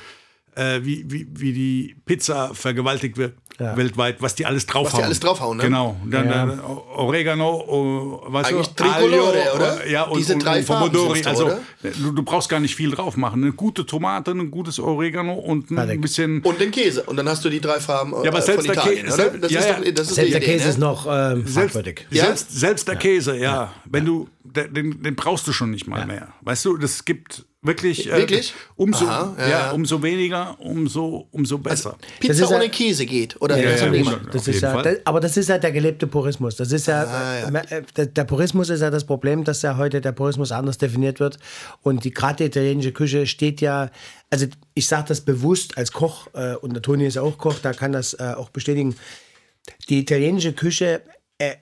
äh, 0.55 0.81
wie, 0.83 1.09
wie, 1.09 1.27
wie 1.31 1.53
die 1.53 1.95
Pizza 2.05 2.53
vergewaltigt 2.53 3.15
wird 3.17 3.38
weltweit, 3.60 4.22
was 4.22 4.36
die 4.36 4.45
alles 4.45 4.66
draufhauen. 4.66 5.03
alles 5.03 5.20
draufhauen, 5.20 5.58
ne? 5.58 5.64
Genau. 5.64 5.95
Dann 6.05 6.30
Ja. 6.30 6.45
äh, 6.47 6.58
Oregano, 6.95 7.64
oh, 7.68 8.24
weißt 8.32 8.51
Eigentlich 8.53 8.68
du, 8.70 8.84
Tricolore, 8.84 9.30
Aglio, 9.30 9.55
oder? 9.55 9.86
äh, 9.86 9.91
Ja, 9.91 10.03
und, 10.03 10.18
Diese 10.20 10.34
und, 10.34 10.45
drei 10.45 10.60
und 10.60 10.66
Farben 10.66 10.91
Pomodori. 10.91 11.24
Also 11.26 11.51
du, 11.82 12.12
du 12.12 12.24
brauchst 12.24 12.49
gar 12.49 12.60
nicht 12.60 12.76
viel 12.76 12.91
drauf 12.91 13.18
machen. 13.18 13.43
Eine 13.43 13.53
gute 13.53 13.86
Tomate, 13.86 14.32
ein 14.32 14.51
gutes 14.51 14.80
Oregano 14.80 15.34
und 15.34 15.72
ein 15.72 15.76
Fertig. 15.76 16.01
bisschen. 16.01 16.41
Und 16.43 16.60
den 16.60 16.72
Käse. 16.72 17.03
Und 17.03 17.18
dann 17.18 17.28
hast 17.30 17.43
du 17.45 17.49
die 17.49 17.60
drei 17.62 17.80
Farben 17.80 18.14
äh, 18.14 18.24
Ja, 18.26 18.32
aber 18.32 18.41
von 18.41 18.41
selbst 18.41 18.68
der 18.68 18.74
Italien, 18.76 19.05
Käse- 19.08 19.18
ja, 19.49 19.60
ist 19.60 19.70
ja. 19.70 19.74
doch, 19.74 19.91
das 19.93 20.08
ist 20.10 20.16
Selbst 20.16 20.18
die 20.28 20.32
der 20.32 20.41
Idee, 20.43 20.51
Käse 20.53 20.64
ne? 20.66 20.70
ist 20.70 20.78
noch 20.80 21.08
ähm, 21.10 21.47
Selbst, 21.47 21.74
fragwürdig. 21.74 22.05
Ja? 22.12 22.26
selbst, 22.26 22.51
selbst 22.60 22.88
der 22.88 22.95
Käse, 22.95 23.38
ja. 23.38 23.72
Wenn 23.86 24.05
du, 24.05 24.28
den, 24.53 25.03
den 25.03 25.15
brauchst 25.15 25.47
du 25.47 25.53
schon 25.53 25.71
nicht 25.71 25.87
mal 25.87 26.05
mehr. 26.05 26.33
Weißt 26.41 26.65
du, 26.65 26.77
das 26.77 27.05
gibt 27.05 27.45
wirklich. 27.61 28.07
äh, 28.11 28.17
Wirklich? 28.17 28.53
umso, 28.75 29.05
Aha, 29.05 29.35
ja, 29.37 29.43
ja, 29.43 29.49
ja. 29.49 29.71
umso 29.71 30.01
weniger, 30.01 30.59
umso, 30.59 31.27
umso 31.31 31.57
besser. 31.57 31.97
Pizza 32.19 32.33
Das 32.33 32.39
ist 32.41 32.49
ja- 32.51 32.55
ohne 32.57 32.69
Käse 32.69 33.05
geht. 33.05 33.39
Oder 33.41 33.57
Ja, 33.57 33.71
ja, 33.75 33.93
ja, 33.93 34.19
das 34.31 34.47
ist 34.47 34.61
ja, 34.61 34.81
das, 34.81 34.97
aber 35.05 35.19
das 35.19 35.35
ist 35.37 35.49
ja 35.49 35.57
der 35.57 35.71
gelebte 35.71 36.07
Purismus. 36.07 36.55
Das 36.55 36.71
ist 36.71 36.87
ja, 36.87 37.03
Ah, 37.03 37.39
ja. 37.51 37.59
äh, 37.69 37.83
der, 37.95 38.05
der 38.05 38.23
Purismus 38.23 38.69
ist 38.69 38.81
ja 38.81 38.89
das 38.89 39.05
Problem, 39.05 39.43
dass 39.43 39.61
ja 39.63 39.75
heute 39.77 39.99
der 40.01 40.11
Purismus 40.13 40.51
anders 40.51 40.77
definiert 40.77 41.19
wird. 41.19 41.39
Und 41.81 42.03
die 42.05 42.11
gerade 42.11 42.37
die 42.37 42.43
italienische 42.45 42.93
Küche 42.93 43.27
steht 43.27 43.59
ja, 43.61 43.89
also 44.29 44.45
ich 44.73 44.87
sage 44.87 45.05
das 45.09 45.21
bewusst 45.21 45.77
als 45.77 45.91
Koch, 45.91 46.27
äh, 46.33 46.55
und 46.55 46.73
der 46.73 46.81
Toni 46.81 47.05
ist 47.05 47.15
ja 47.15 47.21
auch 47.21 47.37
Koch, 47.37 47.55
da 47.61 47.73
kann 47.73 47.91
das 47.91 48.13
äh, 48.13 48.33
auch 48.37 48.49
bestätigen. 48.49 48.95
Die 49.89 49.99
italienische 49.99 50.53
Küche 50.53 51.01
äh, 51.39 51.55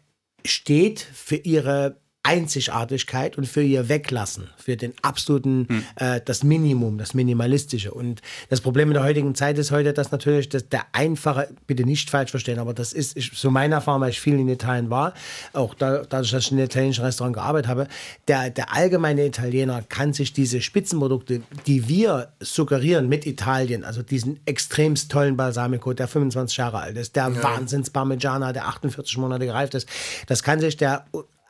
steht 0.46 1.00
für 1.00 1.38
ihre 1.38 1.98
Einzigartigkeit 2.26 3.38
und 3.38 3.48
für 3.48 3.62
ihr 3.62 3.88
Weglassen, 3.88 4.50
für 4.58 4.76
den 4.76 4.94
absoluten, 5.04 5.86
äh, 5.96 6.20
das 6.26 6.44
Minimum, 6.44 6.98
das 6.98 7.14
Minimalistische. 7.14 7.94
Und 7.94 8.22
das 8.50 8.62
Problem 8.62 8.90
in 8.90 8.96
der 8.96 9.04
heutigen 9.04 9.36
Zeit 9.36 9.60
ist 9.60 9.70
heute, 9.70 9.94
dass 9.94 10.12
natürlich 10.12 10.50
das, 10.50 10.68
der 10.68 10.86
einfache, 10.92 11.50
bitte 11.68 11.84
nicht 11.84 12.10
falsch 12.10 12.32
verstehen, 12.32 12.58
aber 12.58 12.74
das 12.74 12.94
ist 12.94 13.16
ich, 13.16 13.32
so 13.36 13.52
meine 13.52 13.76
Erfahrung, 13.76 14.02
weil 14.02 14.10
ich 14.10 14.20
viel 14.20 14.40
in 14.40 14.50
Italien 14.50 14.90
war, 14.90 15.14
auch 15.54 15.76
da, 15.76 16.04
dadurch, 16.10 16.32
dass 16.32 16.46
ich 16.46 16.52
in 16.52 16.58
einem 16.58 16.66
italienischen 16.66 17.06
Restaurant 17.06 17.36
gearbeitet 17.36 17.70
habe, 17.70 17.88
der, 18.28 18.50
der 18.50 18.74
allgemeine 18.74 19.24
Italiener 19.24 19.84
kann 19.84 20.12
sich 20.12 20.34
diese 20.34 20.62
Spitzenprodukte, 20.62 21.44
die 21.68 21.88
wir 21.88 22.30
suggerieren 22.40 23.08
mit 23.08 23.28
Italien, 23.28 23.84
also 23.84 24.02
diesen 24.02 24.40
extremst 24.46 25.12
tollen 25.12 25.38
Balsamico, 25.38 25.94
der 25.94 26.08
25 26.08 26.58
Jahre 26.58 26.80
alt 26.80 26.98
ist, 26.98 27.16
der 27.16 27.44
Wahnsinns 27.44 27.92
Parmigiana, 27.92 28.52
der 28.52 28.68
48 28.68 29.18
Monate 29.18 29.46
gereift 29.46 29.76
ist, 29.76 29.88
das 30.26 30.42
kann 30.42 30.60
sich 30.60 30.76
der 30.76 31.06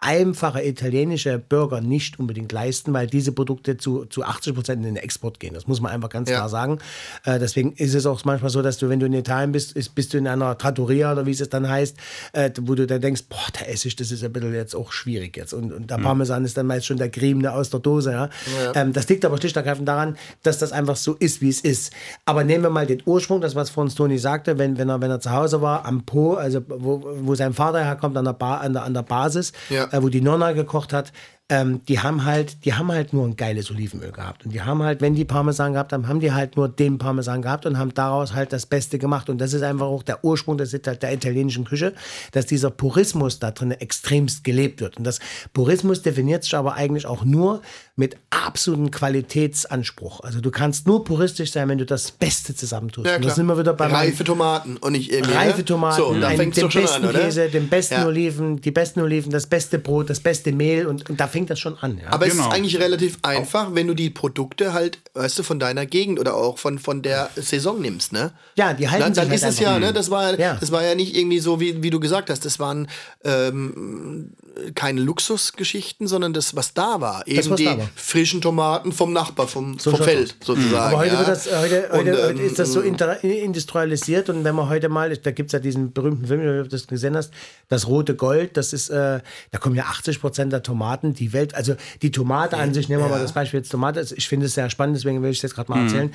einfache 0.05 0.63
italienische 0.63 1.39
Bürger 1.39 1.81
nicht 1.81 2.19
unbedingt 2.19 2.51
leisten, 2.51 2.93
weil 2.93 3.07
diese 3.07 3.31
Produkte 3.31 3.77
zu, 3.77 4.05
zu 4.05 4.23
80 4.23 4.53
Prozent 4.53 4.85
in 4.85 4.93
den 4.93 5.03
Export 5.03 5.39
gehen. 5.39 5.53
Das 5.55 5.65
muss 5.67 5.81
man 5.81 5.91
einfach 5.91 6.09
ganz 6.09 6.29
Ja. 6.29 6.35
klar 6.37 6.49
sagen. 6.49 6.77
Äh, 7.23 7.39
deswegen 7.39 7.71
ist 7.73 7.95
es 7.95 8.05
auch 8.05 8.23
manchmal 8.23 8.51
so, 8.51 8.61
dass 8.61 8.77
du, 8.77 8.87
wenn 8.89 8.99
du 8.99 9.07
in 9.07 9.13
Italien 9.13 9.51
bist, 9.51 9.71
ist, 9.71 9.95
bist 9.95 10.13
du 10.13 10.17
in 10.19 10.27
einer 10.27 10.57
Trattoria 10.57 11.11
oder 11.11 11.25
wie 11.25 11.31
es 11.31 11.49
dann 11.49 11.67
heißt, 11.67 11.97
äh, 12.33 12.51
wo 12.61 12.75
du 12.75 12.85
dann 12.85 13.01
denkst, 13.01 13.23
boah, 13.29 13.39
der 13.59 13.71
Essig, 13.71 13.95
das 13.95 14.11
ist 14.11 14.23
ein 14.23 14.31
bisschen 14.31 14.53
jetzt 14.53 14.75
auch 14.75 14.91
schwierig 14.91 15.35
jetzt. 15.37 15.53
Und, 15.53 15.73
und 15.73 15.89
der 15.89 15.97
Parmesan 15.97 16.45
ist 16.45 16.55
dann 16.57 16.67
meist 16.67 16.85
schon 16.85 16.97
der 16.97 17.09
Griebene 17.09 17.51
aus 17.51 17.71
der 17.71 17.79
Dose. 17.79 18.11
Ja? 18.11 18.29
Ähm, 18.75 18.93
das 18.93 19.09
liegt 19.09 19.25
aber 19.25 19.37
schlicht 19.37 19.57
und 19.57 19.61
ergreifend 19.61 19.87
daran, 19.87 20.17
dass 20.43 20.59
das 20.59 20.71
einfach 20.71 20.95
so 20.97 21.13
ist, 21.15 21.41
wie 21.41 21.49
es 21.49 21.61
ist. 21.61 21.91
Aber 22.25 22.43
nehmen 22.43 22.63
wir 22.63 22.69
mal 22.69 22.85
den 22.85 23.01
Ursprung, 23.05 23.41
das 23.41 23.55
was 23.55 23.69
vorhin 23.71 23.93
Toni 23.95 24.17
sagte, 24.19 24.57
wenn, 24.59 24.77
wenn, 24.77 24.89
er, 24.89 25.01
wenn 25.01 25.09
er 25.09 25.19
zu 25.19 25.31
Hause 25.31 25.61
war, 25.61 25.85
am 25.85 26.05
Po, 26.05 26.33
also 26.35 26.61
wo, 26.67 27.03
wo 27.21 27.33
sein 27.35 27.53
Vater 27.53 27.83
herkommt, 27.83 28.15
an 28.17 28.25
der, 28.25 28.33
ba 28.33 28.57
an 28.57 28.73
der, 28.73 28.83
an 28.83 28.93
der 28.93 29.01
Basis, 29.03 29.51
Ja. 29.69 29.87
Äh, 29.95 30.03
wo 30.03 30.09
die 30.09 30.21
Nonna 30.21 30.51
gekocht 30.51 30.93
hat, 30.93 31.13
ähm, 31.47 31.81
die 31.85 31.99
haben 31.99 32.25
halt, 32.25 32.65
die 32.65 32.73
haben 32.73 32.91
halt 32.91 33.13
nur 33.13 33.23
ein 33.23 33.35
geiles 33.35 33.69
Olivenöl 33.69 34.11
gehabt. 34.11 34.45
Und 34.45 34.51
die 34.51 34.63
haben 34.63 34.81
halt, 34.81 35.01
wenn 35.01 35.13
die 35.13 35.25
Parmesan 35.25 35.73
gehabt 35.73 35.93
haben, 35.93 36.07
haben 36.07 36.19
die 36.19 36.33
halt 36.33 36.57
nur 36.57 36.67
den 36.67 36.97
Parmesan 36.97 37.43
gehabt 37.43 37.67
und 37.67 37.77
haben 37.77 37.93
daraus 37.93 38.33
halt 38.33 38.51
das 38.51 38.65
Beste 38.65 38.97
gemacht. 38.97 39.29
Und 39.29 39.39
das 39.39 39.53
ist 39.53 39.61
einfach 39.61 39.85
auch 39.85 40.01
der 40.01 40.25
Ursprung 40.25 40.57
des, 40.57 40.71
der 40.71 41.13
italienischen 41.13 41.65
Küche, 41.65 41.93
dass 42.31 42.47
dieser 42.47 42.71
Purismus 42.71 43.37
da 43.37 43.51
drin 43.51 43.71
extremst 43.71 44.43
gelebt 44.43 44.81
wird. 44.81 44.97
Und 44.97 45.03
das 45.03 45.19
Purismus 45.53 46.01
definiert 46.01 46.43
sich 46.43 46.55
aber 46.55 46.73
eigentlich 46.73 47.05
auch 47.05 47.23
nur 47.23 47.61
mit 47.97 48.17
absolutem 48.29 48.91
Qualitätsanspruch. 48.91 50.19
Also 50.19 50.41
du 50.41 50.51
kannst 50.51 50.85
nur 50.85 51.05
puristisch 51.05 51.51
sein, 51.53 51.69
wenn 51.69 51.77
du 51.77 51.85
das 51.85 52.11
Beste 52.11 52.53
zusammentust. 52.53 53.07
Ja, 53.07 53.15
und 53.15 53.21
da 53.21 53.27
klar. 53.27 53.35
sind 53.35 53.45
wir 53.45 53.57
wieder 53.57 53.73
bei 53.73 53.87
Reife 53.87 54.25
Tomaten 54.25 54.75
und 54.77 54.91
nicht 54.91 55.11
irgendwie. 55.13 55.33
Reife 55.33 55.59
ne? 55.59 55.65
Tomaten, 55.65 55.97
So, 56.01 56.13
da 56.13 56.27
einen- 56.27 56.37
fängt 56.37 56.57
es 56.57 56.59
den 56.59 56.81
besten 56.81 57.05
an? 57.05 57.13
Käse, 57.13 57.49
den 57.49 57.69
besten 57.69 57.93
Ja. 57.95 58.05
Oliven, 58.05 58.59
die 58.59 58.71
besten 58.71 58.99
Oliven, 58.99 59.31
das 59.31 59.47
beste 59.47 59.79
Brot, 59.79 60.09
das 60.09 60.19
beste 60.19 60.51
Mehl 60.51 60.87
und, 60.87 61.09
und 61.09 61.19
da 61.21 61.27
fängt 61.27 61.49
das 61.49 61.59
schon 61.59 61.77
an. 61.77 61.97
Ja? 61.97 62.11
Aber 62.11 62.25
es 62.27 62.33
Genau. 62.33 62.49
ist 62.49 62.53
eigentlich 62.53 62.79
relativ 62.79 63.17
einfach, 63.21 63.73
wenn 63.73 63.87
du 63.87 63.93
die 63.93 64.09
Produkte 64.09 64.73
halt, 64.73 64.99
weißt 65.13 65.39
du, 65.39 65.43
von 65.43 65.59
deiner 65.59 65.85
Gegend 65.85 66.19
oder 66.19 66.35
auch 66.35 66.57
von, 66.57 66.79
von 66.79 67.01
der 67.01 67.29
Saison 67.37 67.79
nimmst, 67.81 68.11
ne? 68.11 68.31
Ja, 68.57 68.73
die 68.73 68.89
halten 68.89 69.03
dann, 69.03 69.13
sich 69.13 69.23
dann 69.23 69.31
halt 69.31 69.41
ist 69.41 69.47
es 69.47 69.59
ja, 69.59 69.79
ne? 69.79 69.93
Das 69.93 70.11
war, 70.11 70.37
Ja. 70.37 70.57
das 70.59 70.71
war 70.73 70.83
ja 70.83 70.95
nicht 70.95 71.15
irgendwie 71.15 71.39
so, 71.39 71.61
wie, 71.61 71.81
wie 71.81 71.91
du 71.91 72.01
gesagt 72.01 72.29
hast. 72.29 72.43
Das 72.43 72.59
waren 72.59 72.89
ähm, 73.23 74.31
keine 74.73 75.01
Luxusgeschichten, 75.01 76.07
sondern 76.07 76.33
das, 76.33 76.55
was 76.55 76.73
da 76.73 77.01
war. 77.01 77.27
Eben 77.27 77.49
was 77.49 77.57
die 77.57 77.65
war. 77.65 77.77
frischen 77.95 78.41
Tomaten 78.41 78.91
vom 78.91 79.13
Nachbar, 79.13 79.47
vom, 79.47 79.77
vom 79.79 79.93
schaut's 79.93 80.05
Feld 80.05 80.35
sozusagen. 80.43 80.75
Aber 80.93 80.97
heute, 80.97 81.13
ja. 81.13 81.19
wird 81.19 81.27
das, 81.29 81.45
heute, 81.47 81.89
heute, 81.91 81.91
Und, 81.91 81.97
heute 82.23 82.39
ähm, 82.41 82.45
ist 82.45 82.59
das 82.59 82.71
so 82.73 82.81
inter- 82.81 83.23
industrialisiert 83.23 84.29
und 84.29 84.43
wenn 84.43 84.55
man 84.55 84.69
heute 84.69 84.89
mal, 84.89 85.15
da 85.17 85.31
gibt 85.31 85.49
es 85.49 85.53
ja 85.53 85.59
diesen 85.59 85.91
berühmten 85.93 86.25
Film, 86.27 86.41
wenn 86.41 86.47
du 86.63 86.67
das 86.67 86.87
gesehen 86.87 87.15
hast, 87.15 87.31
das 87.69 87.87
rote 87.87 88.15
Gold, 88.15 88.57
das 88.57 88.73
ist, 88.73 88.89
äh, 88.89 89.19
da 89.51 89.57
kommen 89.59 89.75
ja 89.75 89.83
80 89.85 90.21
Prozent 90.21 90.53
der 90.53 90.63
Tomaten, 90.63 91.13
die 91.13 91.33
Welt, 91.33 91.53
also 91.55 91.75
die 92.01 92.11
Tomate 92.11 92.57
an 92.57 92.73
sich, 92.73 92.89
nehmen 92.89 93.03
wir 93.03 93.09
mal 93.09 93.19
das 93.21 93.33
Beispiel 93.33 93.59
jetzt 93.59 93.69
Tomate, 93.71 93.99
ist- 93.99 94.11
ich 94.13 94.27
finde 94.27 94.45
es 94.47 94.53
sehr 94.53 94.69
spannend, 94.69 94.95
deswegen 94.97 95.21
will 95.21 95.31
ich 95.31 95.37
es 95.37 95.43
jetzt 95.43 95.55
gerade 95.55 95.71
mal 95.71 95.79
Mhm. 95.79 95.87
erzählen. 95.87 96.13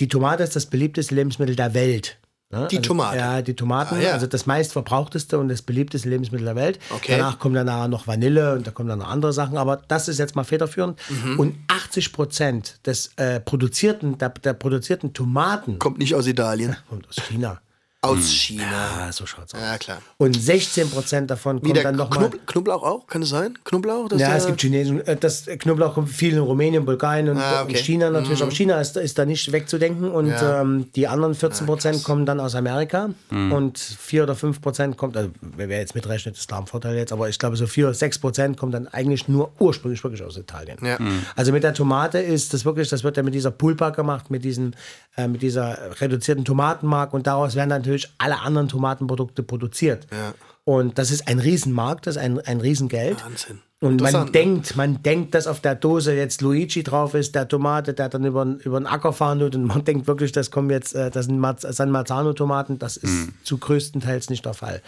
Die 0.00 0.08
Tomate 0.08 0.42
ist 0.42 0.56
das 0.56 0.66
beliebteste 0.66 1.14
Lebensmittel 1.14 1.54
der 1.54 1.72
Welt. 1.74 2.16
Ne? 2.54 2.68
Die 2.70 2.78
also, 2.78 2.88
Tomate? 2.88 3.18
Ja, 3.18 3.42
die 3.42 3.54
Tomaten, 3.54 3.96
Ah, 3.96 4.00
ja. 4.00 4.12
also 4.12 4.26
das 4.26 4.46
meistverbrauchteste 4.46 5.38
und 5.38 5.48
das 5.48 5.62
beliebteste 5.62 6.08
Lebensmittel 6.08 6.44
der 6.44 6.56
Welt. 6.56 6.78
Okay. 6.90 7.16
Danach 7.16 7.38
kommt 7.38 7.56
dann 7.56 7.66
nachher 7.66 7.88
noch 7.88 8.06
Vanille 8.06 8.54
und 8.54 8.66
da 8.66 8.70
kommen 8.70 8.88
dann 8.88 9.00
noch 9.00 9.08
andere 9.08 9.32
Sachen, 9.32 9.56
aber 9.58 9.82
das 9.88 10.08
ist 10.08 10.18
jetzt 10.18 10.36
mal 10.36 10.44
federführend. 10.44 10.98
Mhm. 11.08 11.40
Und 11.40 11.56
80 11.68 12.12
Prozent 12.12 12.78
des 12.86 13.10
äh, 13.16 13.40
produzierten, 13.40 14.18
der, 14.18 14.28
der 14.30 14.52
produzierten 14.52 15.12
Tomaten 15.12 15.78
Kommt 15.78 15.98
nicht 15.98 16.14
aus 16.14 16.26
Italien, 16.26 16.76
kommt 16.88 17.08
aus 17.08 17.16
China. 17.16 17.60
Aus 18.04 18.28
China. 18.30 18.62
Ja, 18.62 19.12
so 19.12 19.26
schaut's 19.26 19.54
aus. 19.54 19.60
Ja, 19.60 19.78
klar. 19.78 19.98
Und 20.18 20.34
16 20.40 20.90
Prozent 20.90 21.30
davon 21.30 21.56
Wie 21.58 21.62
kommt 21.66 21.76
der 21.76 21.82
dann 21.84 21.96
nochmal. 21.96 22.30
Knob 22.30 22.46
Knoblauch 22.46 22.82
auch? 22.82 23.06
Kann 23.06 23.22
es 23.22 23.30
sein? 23.30 23.58
Knoblauch? 23.64 24.10
Ja, 24.12 24.36
es 24.36 24.46
gibt 24.46 24.60
Chinesen. 24.60 25.00
äh, 25.06 25.16
Das 25.16 25.46
Knoblauch 25.46 25.94
kommt 25.94 26.10
viel 26.10 26.32
in 26.34 26.38
Rumänien, 26.40 26.84
Bulgarien 26.84 27.28
und, 27.28 27.38
Ah, 27.38 27.62
und 27.62 27.70
okay. 27.70 27.76
China 27.82 28.10
natürlich. 28.10 28.42
Aber 28.42 28.50
China 28.50 28.80
ist, 28.80 28.96
ist 28.96 29.18
da 29.18 29.24
nicht 29.24 29.50
wegzudenken. 29.52 30.10
Und 30.10 30.28
Ja. 30.28 30.60
ähm, 30.62 30.88
die 30.94 31.08
anderen 31.08 31.34
14 31.34 31.66
Prozent 31.66 32.04
kommen 32.04 32.26
dann 32.26 32.40
aus 32.40 32.54
Amerika. 32.54 33.10
Und 33.30 33.78
4 33.78 34.22
oder 34.24 34.34
5 34.34 34.60
Prozent 34.60 34.96
kommt, 34.96 35.16
also 35.16 35.30
wer 35.40 35.78
jetzt 35.78 35.94
mitrechnet, 35.94 36.36
ist 36.36 36.50
da 36.50 36.58
ein 36.58 36.66
Vorteil 36.66 36.96
jetzt. 36.96 37.12
Aber 37.12 37.28
ich 37.28 37.38
glaube, 37.38 37.56
so 37.56 37.66
4 37.66 37.86
oder 37.86 37.94
6 37.94 38.18
Prozent 38.18 38.56
kommt 38.56 38.74
dann 38.74 38.88
eigentlich 38.88 39.28
nur 39.28 39.50
ursprünglich 39.58 40.02
wirklich 40.02 40.22
aus 40.22 40.36
Italien. 40.36 40.78
Ja. 40.82 40.98
Also 41.36 41.52
mit 41.52 41.62
der 41.62 41.74
Tomate 41.74 42.18
ist 42.18 42.52
das 42.54 42.64
wirklich, 42.64 42.88
das 42.88 43.04
wird 43.04 43.16
ja 43.16 43.22
mit 43.22 43.34
dieser 43.34 43.50
Pulpa 43.50 43.90
gemacht, 43.90 44.30
mit, 44.30 44.44
diesem, 44.44 44.72
äh, 45.16 45.28
mit 45.28 45.42
dieser 45.42 45.78
reduzierten 46.00 46.44
Tomatenmark. 46.44 47.14
Und 47.14 47.26
daraus 47.26 47.54
werden 47.54 47.68
natürlich 47.68 47.93
alle 48.18 48.40
anderen 48.40 48.68
Tomatenprodukte 48.68 49.42
produziert. 49.42 50.06
Ja. 50.12 50.34
Und 50.64 50.98
das 50.98 51.10
ist 51.10 51.28
ein 51.28 51.38
Riesenmarkt, 51.38 52.06
das 52.06 52.16
ist 52.16 52.22
ein, 52.22 52.40
ein 52.40 52.60
Riesengeld. 52.60 53.22
Wahnsinn. 53.24 53.60
Und 53.80 54.00
man 54.00 54.12
ne? 54.12 54.30
denkt, 54.30 54.76
man 54.76 55.02
denkt, 55.02 55.34
dass 55.34 55.46
auf 55.46 55.60
der 55.60 55.74
Dose 55.74 56.14
jetzt 56.14 56.40
Luigi 56.40 56.82
drauf 56.82 57.12
ist, 57.12 57.34
der 57.34 57.46
Tomate, 57.46 57.92
der 57.92 58.08
dann 58.08 58.24
über, 58.24 58.44
über 58.64 58.80
den 58.80 58.86
Acker 58.86 59.12
fahren 59.12 59.40
tut. 59.40 59.54
Und 59.54 59.64
man 59.64 59.84
denkt 59.84 60.06
wirklich, 60.06 60.32
das 60.32 60.50
kommen 60.50 60.70
jetzt, 60.70 60.94
äh, 60.94 61.10
das 61.10 61.26
sind 61.26 61.44
San 61.58 61.90
Marzano-Tomaten. 61.90 62.78
Das 62.78 62.96
ist 62.96 63.28
zu 63.42 63.58
größtenteils 63.58 64.30
nicht 64.30 64.46
der 64.46 64.54
Fall. 64.54 64.80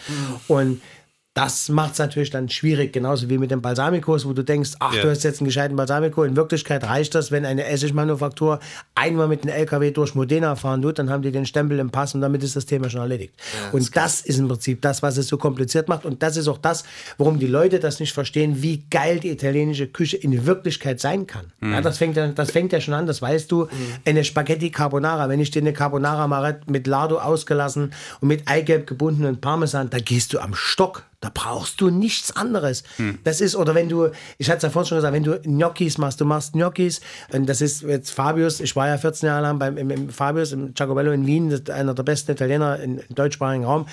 Und 0.48 0.80
das 1.36 1.68
macht 1.68 1.92
es 1.92 1.98
natürlich 1.98 2.30
dann 2.30 2.48
schwierig, 2.48 2.94
genauso 2.94 3.28
wie 3.28 3.36
mit 3.36 3.50
den 3.50 3.60
Balsamicos, 3.60 4.24
wo 4.24 4.32
du 4.32 4.42
denkst, 4.42 4.70
ach, 4.80 4.94
Ja. 4.94 5.02
du 5.02 5.10
hast 5.10 5.22
jetzt 5.22 5.40
einen 5.40 5.46
gescheiten 5.48 5.76
Balsamico. 5.76 6.24
In 6.24 6.34
Wirklichkeit 6.34 6.82
reicht 6.84 7.14
das, 7.14 7.30
wenn 7.30 7.44
eine 7.44 7.66
Essigmanufaktur 7.66 8.58
einmal 8.94 9.28
mit 9.28 9.42
einem 9.42 9.54
LKW 9.54 9.90
durch 9.90 10.14
Modena 10.14 10.56
fahren 10.56 10.80
tut, 10.80 10.98
dann 10.98 11.10
haben 11.10 11.20
die 11.22 11.30
den 11.30 11.44
Stempel 11.44 11.78
im 11.78 11.90
Pass 11.90 12.14
und 12.14 12.22
damit 12.22 12.42
ist 12.42 12.56
das 12.56 12.64
Thema 12.64 12.88
schon 12.88 13.02
erledigt. 13.02 13.34
und 13.72 13.94
das 13.94 14.22
ist 14.22 14.38
im 14.38 14.48
Prinzip 14.48 14.80
das, 14.80 15.02
was 15.02 15.18
es 15.18 15.28
so 15.28 15.36
kompliziert 15.36 15.88
macht. 15.88 16.06
Und 16.06 16.22
das 16.22 16.38
ist 16.38 16.48
auch 16.48 16.56
das, 16.56 16.84
warum 17.18 17.38
die 17.38 17.46
Leute 17.46 17.80
das 17.80 18.00
nicht 18.00 18.14
verstehen, 18.14 18.62
wie 18.62 18.86
geil 18.90 19.20
die 19.20 19.30
italienische 19.30 19.88
Küche 19.88 20.16
in 20.16 20.46
Wirklichkeit 20.46 21.00
sein 21.00 21.26
kann. 21.26 21.52
Ja, 21.62 21.82
das, 21.82 21.98
fängt 21.98 22.16
ja, 22.16 22.28
das 22.28 22.50
fängt 22.50 22.72
ja 22.72 22.80
schon 22.80 22.94
an, 22.94 23.06
das 23.06 23.20
weißt 23.20 23.52
du. 23.52 23.68
Eine 24.06 24.24
Spaghetti 24.24 24.70
Carbonara, 24.70 25.28
wenn 25.28 25.40
ich 25.40 25.50
dir 25.50 25.60
eine 25.60 25.74
Carbonara 25.74 26.26
mache 26.28 26.60
mit 26.66 26.86
Lardo 26.86 27.18
ausgelassen 27.18 27.92
und 28.22 28.28
mit 28.28 28.48
Eigelb 28.48 28.86
gebundenen 28.86 29.38
Parmesan, 29.38 29.90
da 29.90 29.98
gehst 29.98 30.32
du 30.32 30.38
am 30.38 30.54
Stock. 30.54 31.02
Da 31.26 31.32
brauchst 31.34 31.80
du 31.80 31.90
nichts 31.90 32.36
anderes. 32.36 32.84
Hm. 32.98 33.18
Das 33.24 33.40
ist, 33.40 33.56
oder 33.56 33.74
wenn 33.74 33.88
du, 33.88 34.10
ich 34.38 34.48
hatte 34.48 34.58
es 34.58 34.62
ja 34.62 34.70
vorhin 34.70 34.88
schon 34.88 34.98
gesagt, 34.98 35.12
wenn 35.12 35.24
du 35.24 35.40
Gnocchis 35.40 35.98
machst, 35.98 36.20
du 36.20 36.24
machst 36.24 36.52
Gnocchis, 36.52 37.00
und 37.32 37.48
das 37.48 37.60
ist 37.60 37.82
jetzt 37.82 38.12
Fabius, 38.12 38.60
ich 38.60 38.76
war 38.76 38.86
ja 38.86 38.96
14 38.96 39.26
Jahre 39.26 39.42
lang 39.42 39.58
beim, 39.58 39.76
im, 39.76 39.90
im 39.90 40.08
Fabius, 40.10 40.52
im 40.52 40.72
Giacobello 40.72 41.10
in 41.10 41.26
Wien, 41.26 41.68
einer 41.68 41.94
der 41.94 42.04
besten 42.04 42.30
Italiener 42.30 42.78
im 42.78 43.00
deutschsprachigen 43.12 43.64
Raum. 43.64 43.88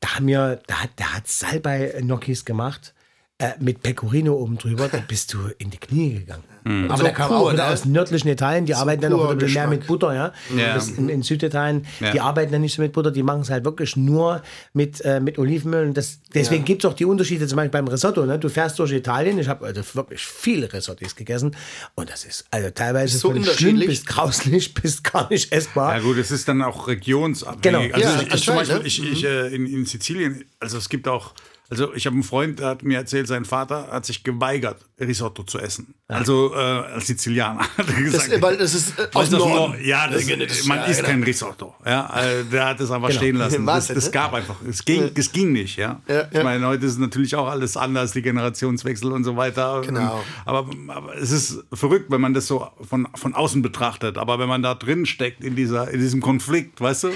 Da 0.00 0.16
haben 0.16 0.26
wir, 0.26 0.58
da 0.66 0.82
hat, 0.82 0.90
der 0.98 1.14
hat 1.14 1.28
Salbei-Gnocchis 1.28 2.44
gemacht. 2.44 2.94
Äh, 3.42 3.52
Mit 3.60 3.82
Pecorino 3.82 4.34
oben 4.34 4.56
drüber, 4.58 4.88
da 4.88 4.98
bist 5.06 5.32
du 5.34 5.38
in 5.58 5.70
die 5.70 5.78
Knie 5.78 6.20
gegangen. 6.20 6.44
Aber 6.64 6.96
So 6.96 7.02
der 7.02 7.12
kam 7.12 7.26
pur, 7.28 7.36
auch 7.38 7.52
ne? 7.52 7.64
aus 7.64 7.84
nördlichen 7.86 8.28
Italien, 8.28 8.66
die 8.66 8.74
arbeiten 8.76 9.02
dann 9.02 9.10
noch 9.10 9.28
ein 9.28 9.36
bisschen 9.36 9.54
mehr 9.54 9.66
mit 9.66 9.84
Butter, 9.88 10.14
ja. 10.14 10.32
Ja. 10.56 10.78
In, 10.96 11.08
in 11.08 11.22
Süditalien, 11.24 11.84
Ja. 11.98 12.12
die 12.12 12.20
arbeiten 12.20 12.52
dann 12.52 12.60
nicht 12.60 12.74
so 12.76 12.82
mit 12.82 12.92
Butter, 12.92 13.10
die 13.10 13.24
machen 13.24 13.40
es 13.40 13.50
halt 13.50 13.64
wirklich 13.64 13.96
nur 13.96 14.42
mit, 14.72 15.00
äh, 15.00 15.18
mit 15.18 15.38
Olivenöl. 15.40 15.88
Und 15.88 15.96
das, 15.96 16.20
deswegen 16.32 16.64
gibt 16.64 16.84
es 16.84 16.88
auch 16.90 16.94
die 16.94 17.04
Unterschiede, 17.04 17.48
zum 17.48 17.56
Beispiel 17.56 17.70
beim 17.72 17.88
Risotto. 17.88 18.24
Ne? 18.26 18.38
Du 18.38 18.48
fährst 18.48 18.78
durch 18.78 18.92
Italien, 18.92 19.40
ich 19.40 19.48
habe 19.48 19.66
also 19.66 19.82
wirklich 19.94 20.24
viele 20.24 20.72
Risottis 20.72 21.16
gegessen 21.16 21.56
und 21.96 22.08
das 22.10 22.24
ist 22.24 22.44
also 22.52 22.70
teilweise 22.70 23.18
so 23.18 23.28
von 23.32 23.38
schlimm 23.42 23.48
unterschiedlich. 23.48 23.86
bis 23.88 24.06
grauslich 24.06 24.74
bis 24.80 25.02
gar 25.02 25.28
nicht 25.30 25.50
essbar. 25.52 25.96
Ja 25.96 26.00
gut, 26.00 26.16
es 26.18 26.30
ist 26.30 26.46
dann 26.46 26.62
auch 26.62 26.86
regionsabhängig. 26.86 27.92
Genau. 27.92 27.94
Also 28.06 28.18
Ja, 28.18 28.22
ich, 28.22 28.34
ich 28.34 28.44
zum 28.44 28.54
Beispiel, 28.54 28.78
ne? 28.78 28.86
ich, 28.86 29.02
ich, 29.12 29.24
äh, 29.24 29.48
in, 29.52 29.66
in 29.66 29.84
Sizilien, 29.84 30.44
also 30.60 30.78
es 30.78 30.88
gibt 30.88 31.08
auch, 31.08 31.32
also 31.72 31.94
ich 31.94 32.04
habe 32.04 32.12
einen 32.14 32.22
Freund, 32.22 32.58
der 32.58 32.66
hat 32.68 32.82
mir 32.82 32.98
erzählt, 32.98 33.26
sein 33.26 33.46
Vater 33.46 33.88
hat 33.90 34.04
sich 34.04 34.22
geweigert, 34.24 34.84
Risotto 35.00 35.42
zu 35.42 35.58
essen. 35.58 35.94
Also 36.06 36.52
äh, 36.54 36.58
als 36.58 37.06
Sizilianer 37.06 37.60
hat 37.78 37.88
er 37.88 38.04
Das, 38.10 38.24
gesagt. 38.24 38.42
weil 38.42 38.58
das 38.58 38.74
ist 38.74 38.98
äh, 38.98 39.08
aus 39.14 39.30
das 39.30 39.38
Norden. 39.38 39.54
Nord- 39.72 39.80
ja, 39.80 40.06
das, 40.06 40.26
Das- 40.26 40.64
man 40.66 40.76
ja, 40.78 40.84
isst 40.84 41.00
genau. 41.00 41.08
kein 41.10 41.22
Risotto. 41.22 41.74
Ja, 41.86 42.20
äh, 42.22 42.44
der 42.44 42.66
hat 42.66 42.80
es 42.80 42.90
einfach 42.90 43.10
stehen 43.10 43.36
lassen. 43.36 43.64
Das, 43.72 43.86
das 43.88 44.12
gab 44.12 44.34
einfach, 44.34 44.56
es 44.68 44.84
ging, 44.84 45.10
es 45.14 45.32
ging 45.32 45.52
nicht. 45.52 45.78
Ja? 45.78 46.02
Ja, 46.06 46.26
Ich 46.30 46.36
ja. 46.36 46.44
meine, 46.44 46.66
heute 46.66 46.84
ist 46.84 46.98
natürlich 46.98 47.34
auch 47.36 47.48
alles 47.48 47.78
anders, 47.78 48.12
die 48.12 48.20
Generationswechsel 48.20 49.10
und 49.10 49.24
so 49.24 49.36
weiter. 49.38 49.80
Genau. 49.80 50.22
Aber, 50.44 50.68
aber 50.88 51.16
es 51.16 51.30
ist 51.30 51.64
verrückt, 51.72 52.10
wenn 52.10 52.20
man 52.20 52.34
das 52.34 52.46
so 52.48 52.68
von, 52.86 53.08
von 53.14 53.34
außen 53.34 53.62
betrachtet. 53.62 54.18
Aber 54.18 54.38
wenn 54.38 54.48
man 54.48 54.62
da 54.62 54.74
drin 54.74 55.06
steckt 55.06 55.42
in, 55.42 55.56
dieser, 55.56 55.90
in 55.90 56.00
diesem 56.00 56.20
Konflikt, 56.20 56.80
weißt 56.82 57.04
du, 57.04 57.10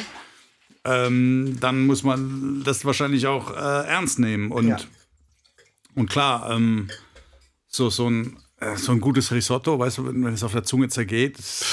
ähm, 0.86 1.56
dann 1.60 1.86
muss 1.86 2.02
man 2.02 2.62
das 2.64 2.84
wahrscheinlich 2.84 3.26
auch 3.26 3.50
äh, 3.50 3.86
ernst 3.86 4.18
nehmen. 4.18 4.50
Und, 4.52 4.68
Ja. 4.68 4.78
und 5.94 6.08
klar, 6.08 6.50
ähm, 6.50 6.88
so, 7.66 7.90
so, 7.90 8.08
ein, 8.08 8.38
so 8.76 8.92
ein 8.92 9.00
gutes 9.00 9.30
Risotto, 9.32 9.78
weißt 9.78 9.98
du, 9.98 10.06
wenn, 10.06 10.26
es 10.32 10.42
auf 10.42 10.52
der 10.52 10.64
Zunge 10.64 10.88
zergeht, 10.88 11.38
ist 11.38 11.64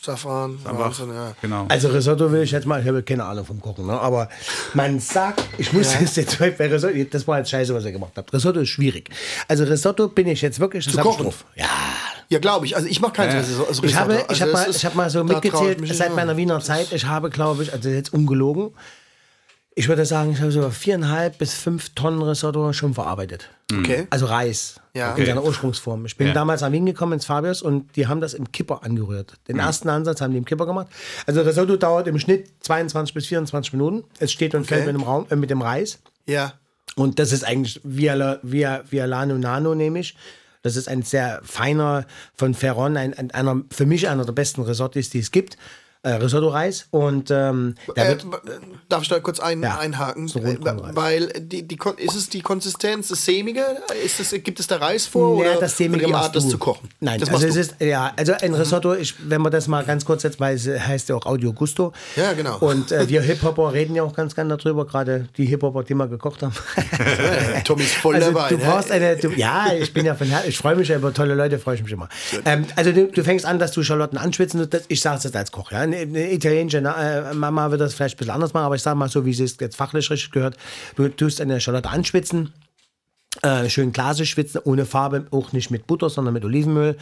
Safran, 0.00 0.52
einfach, 0.64 0.78
Wahnsinn, 0.78 1.10
ja. 1.12 1.34
genau. 1.42 1.66
Also 1.68 1.88
Risotto 1.88 2.32
will 2.32 2.42
ich 2.42 2.52
jetzt 2.52 2.66
mal, 2.66 2.80
ich 2.80 2.88
habe 2.88 3.02
keine 3.02 3.24
Ahnung 3.24 3.44
vom 3.44 3.60
Kochen, 3.60 3.86
ne? 3.86 3.92
aber 4.00 4.28
man 4.72 4.98
sagt, 4.98 5.42
ich 5.58 5.72
muss 5.74 5.92
das 6.00 6.16
jetzt 6.16 6.38
bei 6.38 6.48
Risotto, 6.72 6.94
das 7.10 7.28
war 7.28 7.38
jetzt 7.38 7.50
scheiße, 7.50 7.74
was 7.74 7.84
ihr 7.84 7.92
gemacht 7.92 8.12
habt. 8.16 8.32
Risotto 8.32 8.60
ist 8.60 8.70
schwierig. 8.70 9.10
Also 9.46 9.64
Risotto 9.64 10.08
bin 10.08 10.26
ich 10.28 10.40
jetzt 10.40 10.58
wirklich, 10.58 10.88
Zu 10.88 10.96
hab 10.96 11.04
kochen? 11.04 11.24
drauf. 11.24 11.44
Ja, 11.54 11.66
Ja, 12.30 12.38
glaube 12.38 12.64
ich. 12.64 12.74
Also 12.76 12.88
ich 12.88 13.00
mache 13.00 13.12
keins 13.12 13.34
Ja. 13.34 13.40
Risotto. 13.40 13.68
Also 13.68 13.84
Ich 13.84 13.94
habe, 13.94 14.14
Risotto. 14.14 14.32
ich 14.32 14.42
Also 14.42 14.54
habe 14.56 14.64
mal, 14.64 14.70
ich 14.74 14.84
habe 14.86 14.96
mal 14.96 15.10
so 15.10 15.22
mitgezählt, 15.24 15.94
seit 15.96 16.14
meiner 16.16 16.36
Wiener 16.38 16.60
Zeit, 16.60 16.92
ich 16.92 17.04
habe, 17.04 17.28
glaube 17.28 17.62
ich, 17.62 17.72
also 17.74 17.90
jetzt 17.90 18.14
ungelogen, 18.14 18.70
ich 19.78 19.88
würde 19.88 20.06
sagen, 20.06 20.32
ich 20.32 20.40
habe 20.40 20.50
so 20.50 20.68
viereinhalb 20.70 21.36
bis 21.36 21.52
fünf 21.54 21.90
Tonnen 21.90 22.22
Risotto 22.22 22.72
schon 22.72 22.94
verarbeitet. 22.94 23.50
Okay. 23.70 24.06
Also 24.10 24.24
Reis 24.26 24.80
Ja. 24.94 25.14
in 25.14 25.26
seiner 25.26 25.44
Ursprungsform. 25.44 26.06
Ich 26.06 26.16
bin 26.16 26.28
Ja. 26.28 26.32
damals 26.32 26.62
nach 26.62 26.72
Wien 26.72 26.86
gekommen 26.86 27.12
ins 27.12 27.26
Fabius 27.26 27.60
und 27.60 27.94
die 27.94 28.06
haben 28.06 28.22
das 28.22 28.32
im 28.32 28.50
Kipper 28.52 28.82
angerührt. 28.84 29.34
Den 29.48 29.58
ersten 29.58 29.90
Ansatz 29.90 30.20
haben 30.22 30.32
die 30.32 30.38
im 30.38 30.46
Kipper 30.46 30.64
gemacht. 30.64 30.86
Also 31.26 31.42
Risotto 31.42 31.76
dauert 31.76 32.06
im 32.08 32.18
Schnitt 32.18 32.48
22 32.60 33.12
bis 33.14 33.26
24 33.26 33.74
Minuten. 33.74 34.04
Es 34.18 34.32
steht 34.32 34.54
und 34.54 34.66
fällt 34.66 34.82
Okay. 34.84 34.92
mit 34.92 35.00
dem, 35.02 35.06
Raum, 35.06 35.26
äh, 35.28 35.36
mit 35.36 35.50
dem 35.50 35.60
Reis. 35.60 35.98
Ja. 36.26 36.54
Und 36.94 37.18
das 37.18 37.32
ist 37.32 37.44
eigentlich 37.44 37.78
Via, 37.84 38.38
Via, 38.42 38.82
Vialano 38.88 39.36
Nano, 39.36 39.74
nehme 39.74 39.98
ich. 40.00 40.16
Das 40.62 40.76
ist 40.76 40.88
ein 40.88 41.02
sehr 41.02 41.40
feiner 41.44 42.06
von 42.34 42.54
Ferron, 42.54 42.96
ein, 42.96 43.12
ein, 43.12 43.30
einer, 43.32 43.60
für 43.70 43.84
mich 43.84 44.08
einer 44.08 44.24
der 44.24 44.32
besten 44.32 44.62
Risottis, 44.62 45.10
die 45.10 45.18
es 45.18 45.30
gibt. 45.30 45.58
Äh, 46.06 46.12
Risotto-Reis. 46.22 46.86
Und 46.92 47.32
ähm, 47.32 47.74
da 47.96 48.04
Äh, 48.04 48.08
wird, 48.10 48.26
darf 48.88 49.02
ich 49.02 49.08
da 49.08 49.18
kurz 49.18 49.40
ein, 49.40 49.60
Ja, 49.60 49.78
einhaken? 49.78 50.28
so 50.28 50.38
Rotkohlreis. 50.38 50.94
Weil 50.94 51.26
die, 51.40 51.66
die, 51.66 51.76
ist 51.96 52.14
es 52.14 52.28
die 52.28 52.42
Konsistenz, 52.42 53.08
das 53.08 53.24
sämige? 53.24 53.64
Ist 54.04 54.20
es, 54.20 54.30
gibt 54.44 54.60
es 54.60 54.68
da 54.68 54.76
Reis 54.76 55.06
vor? 55.06 55.42
Ja, 55.44 55.50
oder 55.50 55.60
das 55.60 55.76
Sämige 55.76 56.04
oder 56.04 56.18
die 56.18 56.24
Art, 56.24 56.36
das 56.36 56.48
zu 56.48 56.58
kochen? 56.58 56.88
Nein, 57.00 57.18
das 57.18 57.28
also 57.30 57.48
es 57.48 57.56
ist, 57.56 57.74
ja, 57.80 58.12
also 58.16 58.34
ein 58.40 58.54
Risotto, 58.54 58.94
ich, 58.94 59.14
wenn 59.28 59.42
man 59.42 59.50
das 59.50 59.66
mal 59.66 59.84
ganz 59.84 60.04
kurz 60.04 60.22
jetzt 60.22 60.38
weiß, 60.38 60.68
heißt 60.78 61.08
ja 61.08 61.16
auch 61.16 61.26
Audio 61.26 61.52
Gusto. 61.52 61.92
Ja, 62.14 62.34
genau. 62.34 62.58
Und 62.58 62.92
äh, 62.92 63.08
wir 63.08 63.20
Hip-Hopper 63.26 63.72
reden 63.72 63.96
ja 63.96 64.04
auch 64.04 64.14
ganz 64.14 64.36
gerne 64.36 64.56
darüber, 64.56 64.86
gerade 64.86 65.28
die 65.36 65.46
Hip-Hopper, 65.46 65.82
die 65.82 65.94
mal 65.94 66.08
gekocht 66.08 66.42
haben. 66.42 66.54
Tommy 67.64 67.82
ist 67.82 67.94
voll 67.94 68.14
also 68.14 68.30
dabei. 68.30 68.50
du 68.50 68.58
ne? 68.58 68.64
brauchst 68.64 68.92
eine, 68.92 69.16
du, 69.16 69.30
ja, 69.32 69.72
ich 69.76 69.92
bin 69.92 70.06
ja 70.06 70.14
von 70.14 70.32
ich 70.46 70.56
freue 70.56 70.76
mich 70.76 70.86
ja 70.86 70.96
über 70.98 71.12
tolle 71.12 71.34
Leute, 71.34 71.58
freue 71.58 71.74
ich 71.74 71.82
mich 71.82 71.90
immer. 71.90 72.08
Ähm, 72.44 72.64
also 72.76 72.92
du, 72.92 73.08
du 73.08 73.24
fängst 73.24 73.44
an, 73.44 73.58
dass 73.58 73.72
du 73.72 73.82
Schalotten 73.82 74.18
anschwitzen, 74.18 74.70
das, 74.70 74.84
ich 74.86 75.00
sage 75.00 75.18
es 75.18 75.24
jetzt 75.24 75.34
als 75.36 75.50
Koch, 75.50 75.72
ja. 75.72 75.84
Eine, 76.02 76.32
italienische 76.32 76.78
äh, 76.78 77.34
Mama 77.34 77.70
wird 77.70 77.80
das 77.80 77.94
vielleicht 77.94 78.16
ein 78.16 78.18
bisschen 78.18 78.34
anders 78.34 78.52
machen, 78.52 78.66
aber 78.66 78.74
ich 78.74 78.82
sage 78.82 78.96
mal 78.96 79.08
so, 79.08 79.24
wie 79.24 79.32
sie 79.32 79.44
es 79.44 79.56
jetzt 79.60 79.76
fachlich 79.76 80.10
richtig 80.10 80.30
gehört, 80.30 80.56
du 80.96 81.08
tust 81.08 81.40
eine 81.40 81.60
Schalotte 81.60 81.88
anschwitzen, 81.88 82.52
äh, 83.42 83.68
schön 83.68 83.92
glasig 83.92 84.30
schwitzen, 84.30 84.60
ohne 84.64 84.86
Farbe, 84.86 85.26
auch 85.30 85.52
nicht 85.52 85.70
mit 85.70 85.86
Butter, 85.86 86.10
sondern 86.10 86.34
mit 86.34 86.44
Olivenöl. 86.44 86.96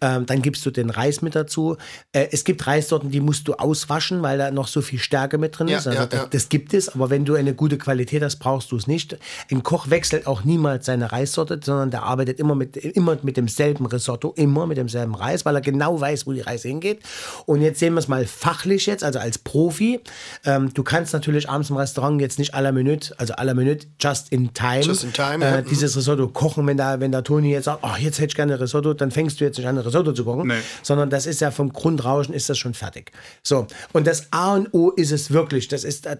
Ähm, 0.00 0.26
dann 0.26 0.42
gibst 0.42 0.64
du 0.66 0.70
den 0.70 0.90
Reis 0.90 1.22
mit 1.22 1.34
dazu. 1.34 1.76
Äh, 2.12 2.28
es 2.32 2.44
gibt 2.44 2.66
Reissorten, 2.66 3.10
die 3.10 3.20
musst 3.20 3.48
du 3.48 3.54
auswaschen, 3.54 4.22
weil 4.22 4.38
da 4.38 4.50
noch 4.50 4.68
so 4.68 4.80
viel 4.82 4.98
Stärke 4.98 5.38
mit 5.38 5.58
drin 5.58 5.68
Ja, 5.68 5.78
ist. 5.78 5.86
Also 5.86 5.98
ja, 5.98 6.06
das, 6.06 6.20
ja. 6.20 6.26
das 6.30 6.48
gibt 6.48 6.74
es, 6.74 6.88
aber 6.88 7.10
wenn 7.10 7.24
du 7.24 7.34
eine 7.34 7.54
gute 7.54 7.78
Qualität 7.78 8.22
hast, 8.22 8.36
brauchst 8.36 8.72
du 8.72 8.76
es 8.76 8.86
nicht. 8.86 9.16
Ein 9.50 9.62
Koch 9.62 9.90
wechselt 9.90 10.26
auch 10.26 10.44
niemals 10.44 10.86
seine 10.86 11.10
Reissorte, 11.12 11.60
sondern 11.62 11.90
der 11.90 12.02
arbeitet 12.02 12.38
immer 12.38 12.54
mit, 12.54 12.76
immer 12.76 13.16
mit 13.22 13.36
demselben 13.36 13.86
Risotto, 13.86 14.32
immer 14.36 14.66
mit 14.66 14.76
demselben 14.76 15.14
Reis, 15.14 15.44
weil 15.44 15.54
er 15.54 15.60
genau 15.60 16.00
weiß, 16.00 16.26
wo 16.26 16.32
die 16.32 16.40
Reise 16.40 16.68
hingeht. 16.68 17.00
Und 17.46 17.62
jetzt 17.62 17.78
sehen 17.78 17.94
wir 17.94 18.00
es 18.00 18.08
mal 18.08 18.26
fachlich 18.26 18.86
jetzt, 18.86 19.04
also 19.04 19.18
als 19.18 19.38
Profi. 19.38 20.00
Ähm, 20.44 20.72
du 20.74 20.82
kannst 20.82 21.12
natürlich 21.12 21.48
abends 21.48 21.70
im 21.70 21.76
Restaurant 21.76 22.20
jetzt 22.20 22.38
nicht 22.38 22.54
à 22.54 22.60
la 22.60 22.72
minute, 22.72 23.14
also 23.18 23.34
à 23.34 23.44
la 23.44 23.54
minute, 23.54 23.86
just 24.00 24.32
in 24.32 24.52
time, 24.54 24.82
Just 24.82 25.04
in 25.04 25.12
time, 25.12 25.44
äh. 25.44 25.62
Dieses 25.80 25.96
Risotto 25.96 26.28
kochen. 26.28 26.66
Wenn 26.66 26.76
da, 26.76 27.00
wenn 27.00 27.12
der 27.12 27.24
Toni 27.24 27.50
jetzt 27.52 27.64
sagt, 27.66 27.80
oh, 27.82 27.96
jetzt 27.98 28.18
hätte 28.18 28.28
ich 28.28 28.34
gerne 28.34 28.60
Risotto, 28.60 28.94
dann 28.94 29.10
fängst 29.10 29.40
du 29.40 29.44
jetzt 29.44 29.58
nicht 29.58 29.66
an, 29.66 29.78
Risotto 29.78 30.12
zu 30.12 30.24
kochen, 30.24 30.48
Nee. 30.48 30.54
sondern 30.82 31.10
das 31.10 31.26
ist 31.26 31.40
ja 31.40 31.50
vom 31.50 31.72
Grundrauschen 31.72 32.34
ist 32.34 32.48
das 32.48 32.58
schon 32.58 32.74
fertig. 32.74 33.12
So, 33.42 33.66
und 33.92 34.06
das 34.06 34.28
A 34.32 34.54
und 34.54 34.72
O 34.74 34.90
ist 34.90 35.12
es 35.12 35.30
wirklich. 35.30 35.68
Das 35.68 35.84
ist, 35.84 36.06
äh, 36.06 36.16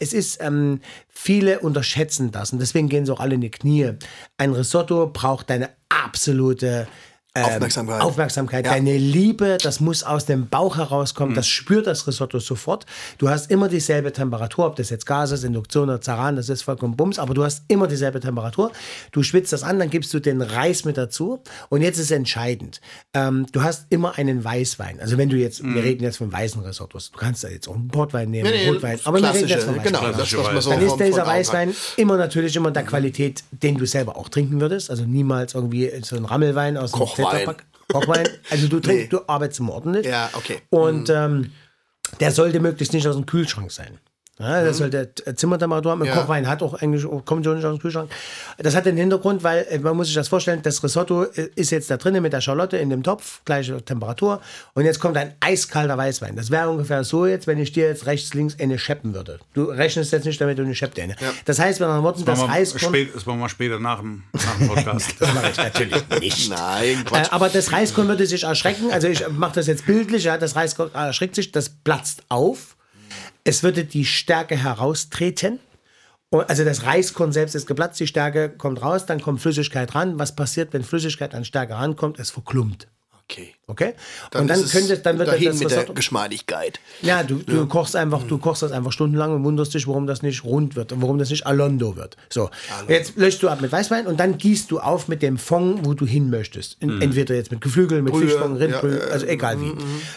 es 0.00 0.12
ist, 0.12 0.38
ähm, 0.42 0.80
viele 1.08 1.60
unterschätzen 1.60 2.30
das 2.30 2.52
und 2.52 2.58
deswegen 2.60 2.88
gehen 2.88 3.06
sie 3.06 3.12
auch 3.12 3.20
alle 3.20 3.34
in 3.34 3.40
die 3.40 3.50
Knie. 3.50 3.92
Ein 4.38 4.52
Risotto 4.52 5.06
braucht 5.06 5.50
deine 5.50 5.68
absolute 5.88 6.86
ähm, 7.34 7.44
Aufmerksamkeit. 7.44 8.00
Aufmerksamkeit, 8.00 8.66
Ja. 8.66 8.72
deine 8.72 8.96
Liebe, 8.96 9.58
das 9.62 9.78
muss 9.80 10.02
aus 10.02 10.26
dem 10.26 10.48
Bauch 10.48 10.76
herauskommen, 10.76 11.34
das 11.34 11.46
spürt 11.46 11.86
das 11.86 12.06
Risotto 12.08 12.38
sofort. 12.40 12.86
Du 13.18 13.28
hast 13.28 13.50
immer 13.50 13.68
dieselbe 13.68 14.12
Temperatur, 14.12 14.66
ob 14.66 14.76
das 14.76 14.90
jetzt 14.90 15.06
Gas 15.06 15.30
ist, 15.30 15.44
Induktion 15.44 15.84
oder 15.88 16.00
Zaran, 16.00 16.36
das 16.36 16.48
ist 16.48 16.62
vollkommen 16.62 16.96
Bums, 16.96 17.18
aber 17.18 17.34
du 17.34 17.44
hast 17.44 17.62
immer 17.68 17.86
dieselbe 17.86 18.18
Temperatur. 18.20 18.72
Du 19.12 19.22
schwitzt 19.22 19.52
das 19.52 19.62
an, 19.62 19.78
dann 19.78 19.90
gibst 19.90 20.12
du 20.12 20.18
den 20.18 20.42
Reis 20.42 20.84
mit 20.84 20.96
dazu 20.96 21.40
und 21.68 21.82
jetzt 21.82 21.98
ist 21.98 22.10
entscheidend. 22.10 22.80
Ähm, 23.14 23.46
du 23.52 23.62
hast 23.62 23.86
immer 23.90 24.18
einen 24.18 24.42
Weißwein. 24.42 25.00
Also 25.00 25.16
wenn 25.16 25.28
du 25.28 25.36
jetzt, 25.36 25.62
wir 25.62 25.84
reden 25.84 26.02
jetzt 26.02 26.16
von 26.18 26.32
weißen 26.32 26.60
Risottos, 26.62 27.10
du 27.12 27.18
kannst 27.18 27.44
da 27.44 27.48
jetzt 27.48 27.68
auch 27.68 27.74
einen 27.76 27.88
Portwein 27.88 28.30
nehmen, 28.30 28.50
Nee, 28.50 28.64
nee, 28.64 28.68
Rotwein, 28.70 28.98
aber 29.04 29.22
wir 29.22 29.32
reden 29.32 29.48
jetzt 29.48 29.64
von 29.64 29.76
Weißwein. 29.76 29.92
genau, 29.92 30.12
das, 30.12 30.36
was 30.36 30.46
man 30.52 30.60
so 30.60 30.70
Dann 30.70 30.82
ist 30.82 30.96
dieser 30.96 31.26
Weißwein 31.26 31.74
immer 31.96 32.16
natürlich 32.16 32.56
immer 32.56 32.70
der 32.72 32.82
Qualität, 32.84 33.44
den 33.52 33.76
du 33.78 33.86
selber 33.86 34.16
auch 34.16 34.28
trinken 34.28 34.60
würdest. 34.60 34.90
Also 34.90 35.04
niemals 35.04 35.54
irgendwie 35.54 35.90
so 36.02 36.16
ein 36.16 36.24
Rammelwein 36.24 36.76
aus 36.76 36.90
dem 36.92 36.98
Kochwein. 36.98 37.19
Tetrapack. 37.24 37.66
Kochwein. 37.92 38.28
Also 38.50 38.68
du 38.68 38.80
trinkst, 38.80 39.12
du 39.12 39.20
arbeitest 39.26 39.60
immer 39.60 39.74
ordentlich. 39.74 40.06
Ja, 40.06 40.30
okay. 40.34 40.62
Und 40.70 41.10
ähm, 41.10 41.52
der 42.20 42.30
sollte 42.32 42.60
möglichst 42.60 42.92
nicht 42.92 43.06
aus 43.06 43.16
dem 43.16 43.26
Kühlschrank 43.26 43.70
sein. 43.72 43.98
Ja, 44.40 44.64
das 44.64 44.78
sollte 44.78 45.10
äh, 45.26 45.34
Zimmertemperatur 45.34 45.92
haben. 45.92 46.02
Ein 46.02 46.08
Mhm. 46.08 46.14
Ja. 46.14 46.20
Kochwein 46.20 46.48
hat 46.48 46.62
auch 46.62 46.74
eigentlich, 46.74 47.04
kommt 47.26 47.44
schon 47.44 47.56
nicht 47.56 47.64
aus 47.66 47.76
dem 47.76 47.80
Kühlschrank. 47.80 48.10
Das 48.58 48.74
hat 48.74 48.86
den 48.86 48.96
Hintergrund, 48.96 49.42
weil 49.44 49.66
äh, 49.68 49.78
man 49.78 49.96
muss 49.96 50.06
sich 50.06 50.16
das 50.16 50.28
vorstellen, 50.28 50.60
das 50.62 50.82
Risotto 50.82 51.24
äh, 51.24 51.48
ist 51.54 51.70
jetzt 51.70 51.90
da 51.90 51.96
drinnen 51.96 52.22
mit 52.22 52.32
der 52.32 52.40
Schalotte 52.40 52.76
in 52.78 52.90
dem 52.90 53.02
Topf, 53.02 53.42
gleiche 53.44 53.82
Temperatur. 53.84 54.40
Und 54.74 54.84
jetzt 54.86 54.98
kommt 55.00 55.16
ein 55.16 55.34
eiskalter 55.40 55.96
Weißwein. 55.98 56.36
Das 56.36 56.50
wäre 56.50 56.70
ungefähr 56.70 57.04
so 57.04 57.26
jetzt, 57.26 57.46
wenn 57.46 57.58
ich 57.58 57.72
dir 57.72 57.86
jetzt 57.88 58.06
rechts, 58.06 58.34
links 58.34 58.56
eine 58.58 58.78
scheppen 58.78 59.14
würde. 59.14 59.38
Du 59.54 59.64
rechnest 59.64 60.12
jetzt 60.12 60.24
nicht 60.24 60.40
damit, 60.40 60.58
du 60.58 60.62
eine 60.62 60.74
scheppst 60.74 60.98
eine. 60.98 61.16
Das 61.44 61.58
heißt, 61.58 61.78
mit 61.80 61.86
anderen 61.86 62.04
Worten, 62.04 62.24
das 62.24 62.40
wir 62.40 62.48
Reis 62.48 62.70
kommt... 62.70 62.82
spät, 62.82 63.10
das 63.14 63.26
machen 63.26 63.40
wir 63.40 63.48
später 63.48 63.78
nach 63.78 64.00
dem, 64.00 64.22
nach 64.32 64.56
dem 64.58 64.68
Podcast. 64.68 65.14
Das 65.20 65.34
mache 65.34 65.50
ich 65.50 65.56
natürlich 65.58 66.02
nicht. 66.20 66.50
Nein, 66.50 67.00
Äh, 67.00 67.04
Quatsch. 67.04 67.28
aber 67.32 67.48
das 67.50 67.72
Reiskorn 67.72 68.08
würde 68.08 68.26
sich 68.26 68.44
erschrecken. 68.44 68.90
Also 68.90 69.08
ich 69.08 69.28
mache 69.28 69.54
das 69.56 69.66
jetzt 69.66 69.84
bildlich. 69.86 70.24
Ja, 70.24 70.38
das 70.38 70.56
Reiskorn 70.56 70.90
erschreckt 70.94 71.34
sich, 71.34 71.52
das 71.52 71.68
platzt 71.68 72.22
auf. 72.28 72.76
Es 73.50 73.64
würde 73.64 73.84
die 73.84 74.04
Stärke 74.04 74.56
heraustreten. 74.56 75.58
Also 76.30 76.64
das 76.64 76.84
Reiskorn 76.84 77.32
selbst 77.32 77.56
ist 77.56 77.66
geplatzt, 77.66 77.98
die 77.98 78.06
Stärke 78.06 78.48
kommt 78.48 78.80
raus, 78.80 79.06
dann 79.06 79.20
kommt 79.20 79.40
Flüssigkeit 79.40 79.92
ran. 79.92 80.20
Was 80.20 80.36
passiert, 80.36 80.72
wenn 80.72 80.84
Flüssigkeit 80.84 81.34
an 81.34 81.44
Stärke 81.44 81.74
rankommt? 81.74 82.20
Es 82.20 82.30
verklumpt. 82.30 82.86
Okay. 83.24 83.56
Okay? 83.70 83.94
Dann 84.30 84.42
und 84.42 84.48
dann 84.48 84.64
könnte, 84.66 84.98
dann 84.98 85.18
wird 85.18 85.28
dahin 85.28 85.48
das 85.48 85.60
mit 85.60 85.70
der. 85.70 85.84
Geschmeidigkeit. 85.84 86.80
Ja, 87.02 87.22
du, 87.22 87.36
du 87.36 87.66
kochst 87.66 87.96
einfach, 87.96 88.22
du 88.24 88.38
kochst 88.38 88.62
das 88.62 88.72
einfach 88.72 88.92
stundenlang 88.92 89.34
und 89.34 89.44
wunderst 89.44 89.74
dich, 89.74 89.86
warum 89.86 90.06
das 90.06 90.22
nicht 90.22 90.44
rund 90.44 90.76
wird 90.76 90.92
und 90.92 91.02
warum 91.02 91.18
das 91.18 91.30
nicht 91.30 91.46
Alondo 91.46 91.96
wird. 91.96 92.16
So, 92.28 92.50
jetzt 92.88 93.16
löschst 93.16 93.42
du 93.42 93.48
ab 93.48 93.60
mit 93.60 93.72
Weißwein 93.72 94.06
und 94.06 94.18
dann 94.18 94.38
gießt 94.38 94.70
du 94.70 94.80
auf 94.80 95.08
mit 95.08 95.22
dem 95.22 95.38
Fond, 95.38 95.86
wo 95.86 95.94
du 95.94 96.06
hin 96.06 96.30
möchtest. 96.30 96.76
In, 96.80 97.00
Entweder 97.00 97.34
jetzt 97.34 97.50
mit 97.50 97.60
Geflügel, 97.60 98.02
mit 98.02 98.12
Brühe, 98.12 98.28
Fischfond, 98.28 98.58
Rindbrühe, 98.58 98.98
ja, 98.98 99.06
äh, 99.06 99.12
also 99.12 99.26
egal 99.26 99.60
wie. 99.60 99.72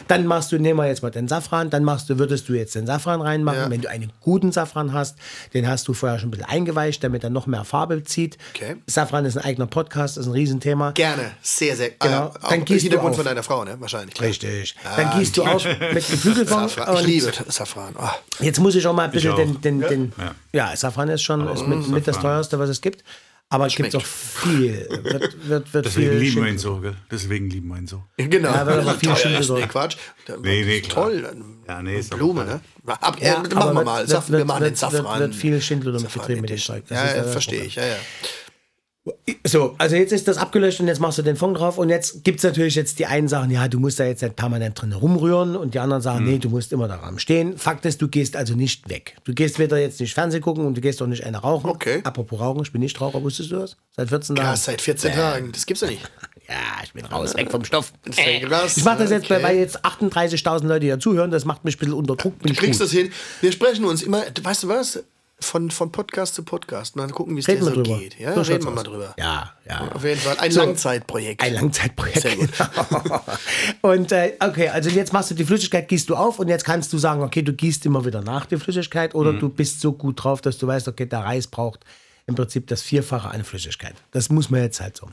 Dann 0.08 0.26
machst 0.26 0.52
du, 0.52 0.60
nehmen 0.60 0.80
wir 0.80 0.88
jetzt 0.88 1.04
mal 1.04 1.12
den 1.12 1.28
Safran, 1.28 1.70
dann 1.70 1.84
machst 1.84 2.10
du, 2.10 2.18
würdest 2.18 2.50
du 2.50 2.54
jetzt 2.54 2.76
den 2.76 2.88
Safran 2.88 3.22
reinmachen. 3.22 3.60
Ja. 3.60 3.70
Wenn 3.70 3.82
du 3.82 3.90
einen 3.90 4.12
guten 4.22 4.52
Safran 4.52 4.94
hast, 4.94 5.18
den 5.54 5.68
hast 5.68 5.88
du 5.88 5.94
vorher 5.94 6.20
schon 6.20 6.30
ein 6.30 6.32
bisschen 6.32 6.48
eingeweicht, 6.48 7.04
damit 7.04 7.24
er 7.24 7.30
noch 7.30 7.48
mehr 7.48 7.64
Farbe 7.64 8.04
zieht. 8.04 8.38
Okay. 8.56 8.76
Safran 8.88 9.26
ist 9.26 9.38
ein 9.38 9.44
eigener 9.44 9.68
Podcast, 9.68 10.18
ist 10.18 10.26
ein 10.26 10.32
Riesenthema. 10.32 10.92
Gerne, 10.92 11.32
sehr, 11.42 11.76
sehr. 11.76 11.90
Genau. 11.92 12.28
Äh, 12.28 12.50
Dann 12.50 12.66
gießt 12.66 12.92
du 12.92 13.00
auf. 13.00 13.16
von 13.16 13.26
deiner 13.26 13.43
Frau, 13.44 13.64
ne? 13.64 13.76
Wahrscheinlich. 13.80 14.16
klar. 14.16 14.30
Richtig. 14.30 14.76
Ah, 14.84 14.96
Dann 14.98 15.20
gießt 15.20 15.38
du 15.38 15.44
auf 15.44 15.64
mit 15.66 15.94
Geflügelfond. 15.94 16.72
Safran. 16.72 16.96
Ich 16.96 17.06
liebe 17.06 17.32
Safran. 17.50 17.96
Ah. 17.98 18.14
Jetzt 18.40 18.60
muss 18.60 18.76
ich 18.76 18.86
auch 18.88 18.94
mal 18.94 19.04
ein 19.06 19.12
bisschen 19.12 19.32
auch. 19.34 19.36
den, 19.38 19.62
den, 19.62 19.82
den 19.82 20.14
ja. 20.54 20.76
Safran 20.76 21.10
ist 21.10 21.22
schon 21.22 21.48
ist 21.50 21.68
mit, 21.68 21.88
mit 21.88 22.08
das 22.08 22.20
teuerste, 22.20 22.58
was 22.60 22.70
es 22.70 22.82
gibt. 22.82 23.04
Aber 23.50 23.68
es 23.68 23.76
gibt 23.76 23.96
auch 23.96 24.04
viel. 24.04 24.88
Wird, 25.04 25.48
wird, 25.48 25.74
wird 25.74 25.86
Deswegen 25.86 26.10
viel 26.12 26.20
lieben 26.20 26.42
wir 26.44 26.50
ihn 26.50 26.58
so, 26.58 26.78
gell? 26.80 26.96
Deswegen 27.12 27.50
lieben 27.52 27.68
wir 27.68 27.78
ihn 27.78 27.86
so. 27.86 28.04
Genau. 28.18 28.50
Ja, 28.50 28.62
aber 28.62 28.80
aber 28.80 28.94
viel 29.00 29.16
Schinken 29.16 29.44
so. 29.44 29.58
nee, 29.58 29.68
Quatsch. 29.68 29.96
Nee, 30.42 30.64
nee. 30.66 30.82
Toll. 30.82 31.36
Ja, 31.68 31.82
nee, 31.84 32.00
ist 32.00 32.10
Blume, 32.16 32.46
ne? 32.46 32.62
Ab, 32.88 33.18
Ja, 33.22 33.38
machen 33.40 33.52
wir 33.54 33.76
wird- 33.76 33.86
mal. 33.86 34.08
wird- 34.10 34.30
wir 34.30 34.38
wird- 34.40 34.48
machen 34.48 34.60
den 34.64 34.70
wird- 34.72 34.78
Safran. 34.78 35.20
wird 35.20 35.36
viel 35.36 35.62
Schindluder 35.62 36.00
mit 36.00 36.10
Safran 36.10 36.22
betrieben 36.22 36.42
mit 36.42 36.50
dem. 36.50 36.58
Zeug. 36.58 36.84
Ja, 36.90 37.16
ja 37.16 37.24
verstehe 37.26 37.64
ich. 37.64 37.76
Ja, 37.76 37.86
ja. 37.86 37.96
So, 39.46 39.76
also 39.80 39.98
jetzt 39.98 40.14
ist 40.14 40.30
das 40.30 40.38
abgelöscht 40.38 40.80
und 40.80 40.88
jetzt 40.88 41.02
machst 41.02 41.18
du 41.18 41.24
den 41.24 41.36
Fond 41.36 41.58
drauf 41.58 41.78
und 41.78 41.90
jetzt 41.90 42.24
gibt 42.24 42.38
es 42.38 42.44
natürlich 42.44 42.76
jetzt 42.76 43.00
die 43.00 43.06
einen 43.06 43.28
sagen, 43.28 43.52
ja, 43.52 43.68
du 43.68 43.78
musst 43.78 44.00
da 44.00 44.06
jetzt 44.06 44.22
nicht 44.24 44.38
permanent 44.38 44.82
drin 44.82 44.94
rumrühren 44.94 45.58
und 45.58 45.74
die 45.74 45.80
anderen 45.80 46.02
sagen, 46.02 46.24
nee, 46.24 46.38
du 46.38 46.50
musst 46.50 46.72
immer 46.72 46.88
daran 46.88 47.20
stehen. 47.20 47.58
Fakt 47.58 47.86
ist, 47.86 48.02
du 48.02 48.08
gehst 48.08 48.38
also 48.38 48.56
nicht 48.56 48.90
weg. 48.90 49.18
Du 49.26 49.34
gehst 49.34 49.60
weder 49.60 49.78
jetzt 49.78 50.00
nicht 50.00 50.14
Fernsehen 50.14 50.42
gucken 50.42 50.66
und 50.66 50.78
du 50.78 50.82
gehst 50.82 51.02
auch 51.02 51.08
nicht 51.08 51.26
eine 51.26 51.40
rauchen. 51.40 51.70
Okay. 51.70 52.00
Apropos 52.06 52.40
Rauchen, 52.40 52.62
ich 52.62 52.72
bin 52.72 52.80
nicht 52.80 53.00
Raucher, 53.02 53.22
wusstest 53.22 53.52
du 53.52 53.58
das? 53.58 53.76
Seit 53.98 54.08
14 54.08 54.38
Tagen. 54.38 54.48
Ja, 54.48 54.56
seit 54.56 54.80
14 54.80 55.14
Tagen. 55.14 55.52
Das 55.52 55.66
gibt's 55.66 55.82
ja 55.82 55.90
nicht. 55.90 56.10
Ja, 56.46 56.84
ich 56.84 56.92
bin 56.92 57.06
raus, 57.06 57.36
weg 57.36 57.50
vom 57.50 57.64
Stoff. 57.64 57.94
Das, 58.04 58.18
Ich 58.76 58.84
mache 58.84 58.98
das 58.98 59.12
jetzt, 59.12 59.32
okay. 59.32 59.42
weil 59.42 59.58
jetzt 59.58 59.86
38.000 59.86 60.68
Leute 60.68 60.86
hier 60.86 61.00
zuhören, 61.00 61.32
das 61.32 61.46
macht 61.46 61.64
mich 61.64 61.78
ein 61.78 61.80
bisschen 61.80 61.94
unter 61.94 62.18
Druck. 62.18 62.34
Du 62.42 62.54
kriegst 62.54 62.82
gut. 62.82 62.82
das 62.82 62.92
hin. 62.92 63.14
Wir 63.40 63.54
sprechen 63.54 63.86
uns 63.86 64.02
immer, 64.02 64.24
weißt 64.42 64.64
du 64.64 64.68
was? 64.68 65.04
Von, 65.44 65.70
von 65.72 65.92
Podcast 65.92 66.36
zu 66.36 66.44
Podcast. 66.44 66.96
Und 66.96 67.02
dann 67.02 67.12
gucken, 67.12 67.36
wie 67.36 67.40
es 67.42 67.46
dir 67.46 67.62
so 67.64 67.70
drüber. 67.70 68.00
geht. 68.00 68.20
Ja, 68.20 68.34
So 68.34 68.42
reden 68.42 68.64
wir 68.64 68.72
mal 68.72 68.78
aus. 68.78 68.84
drüber. 68.84 69.14
Ja, 69.20 69.54
ja. 69.68 69.88
Auf 69.94 70.04
jeden 70.04 70.20
Fall. 70.20 70.38
Ein 70.40 70.52
So. 70.52 70.62
Langzeitprojekt. 70.62 71.42
Ein 71.44 71.54
Langzeitprojekt. 71.54 72.22
Sehr 72.22 72.36
gut. 72.36 72.50
Und 73.82 74.12
äh, 74.12 74.34
okay, 74.40 74.70
also 74.70 74.90
jetzt 74.90 75.14
machst 75.14 75.32
du 75.32 75.36
die 75.36 75.46
Flüssigkeit, 75.46 75.88
gießt 75.88 76.10
du 76.10 76.16
auf 76.16 76.40
und 76.40 76.48
jetzt 76.48 76.64
kannst 76.66 76.92
du 76.94 76.98
sagen, 76.98 77.22
okay, 77.22 77.42
du 77.42 77.54
gießt 77.54 77.86
immer 77.86 78.06
wieder 78.06 78.22
nach 78.22 78.46
die 78.46 78.58
Flüssigkeit 78.58 79.14
oder 79.16 79.34
du 79.34 79.50
bist 79.50 79.82
so 79.82 79.92
gut 79.94 80.24
drauf, 80.24 80.42
dass 80.42 80.58
du 80.58 80.68
weißt, 80.68 80.88
okay, 80.88 81.06
der 81.06 81.20
Reis 81.20 81.48
braucht 81.48 81.82
im 82.26 82.36
Prinzip 82.36 82.68
das 82.68 82.82
Vierfache 82.82 83.30
an 83.30 83.44
Flüssigkeit. 83.44 83.96
Das 84.12 84.30
muss 84.30 84.50
man 84.50 84.62
jetzt 84.62 84.80
halt 84.80 84.96
so. 84.96 85.10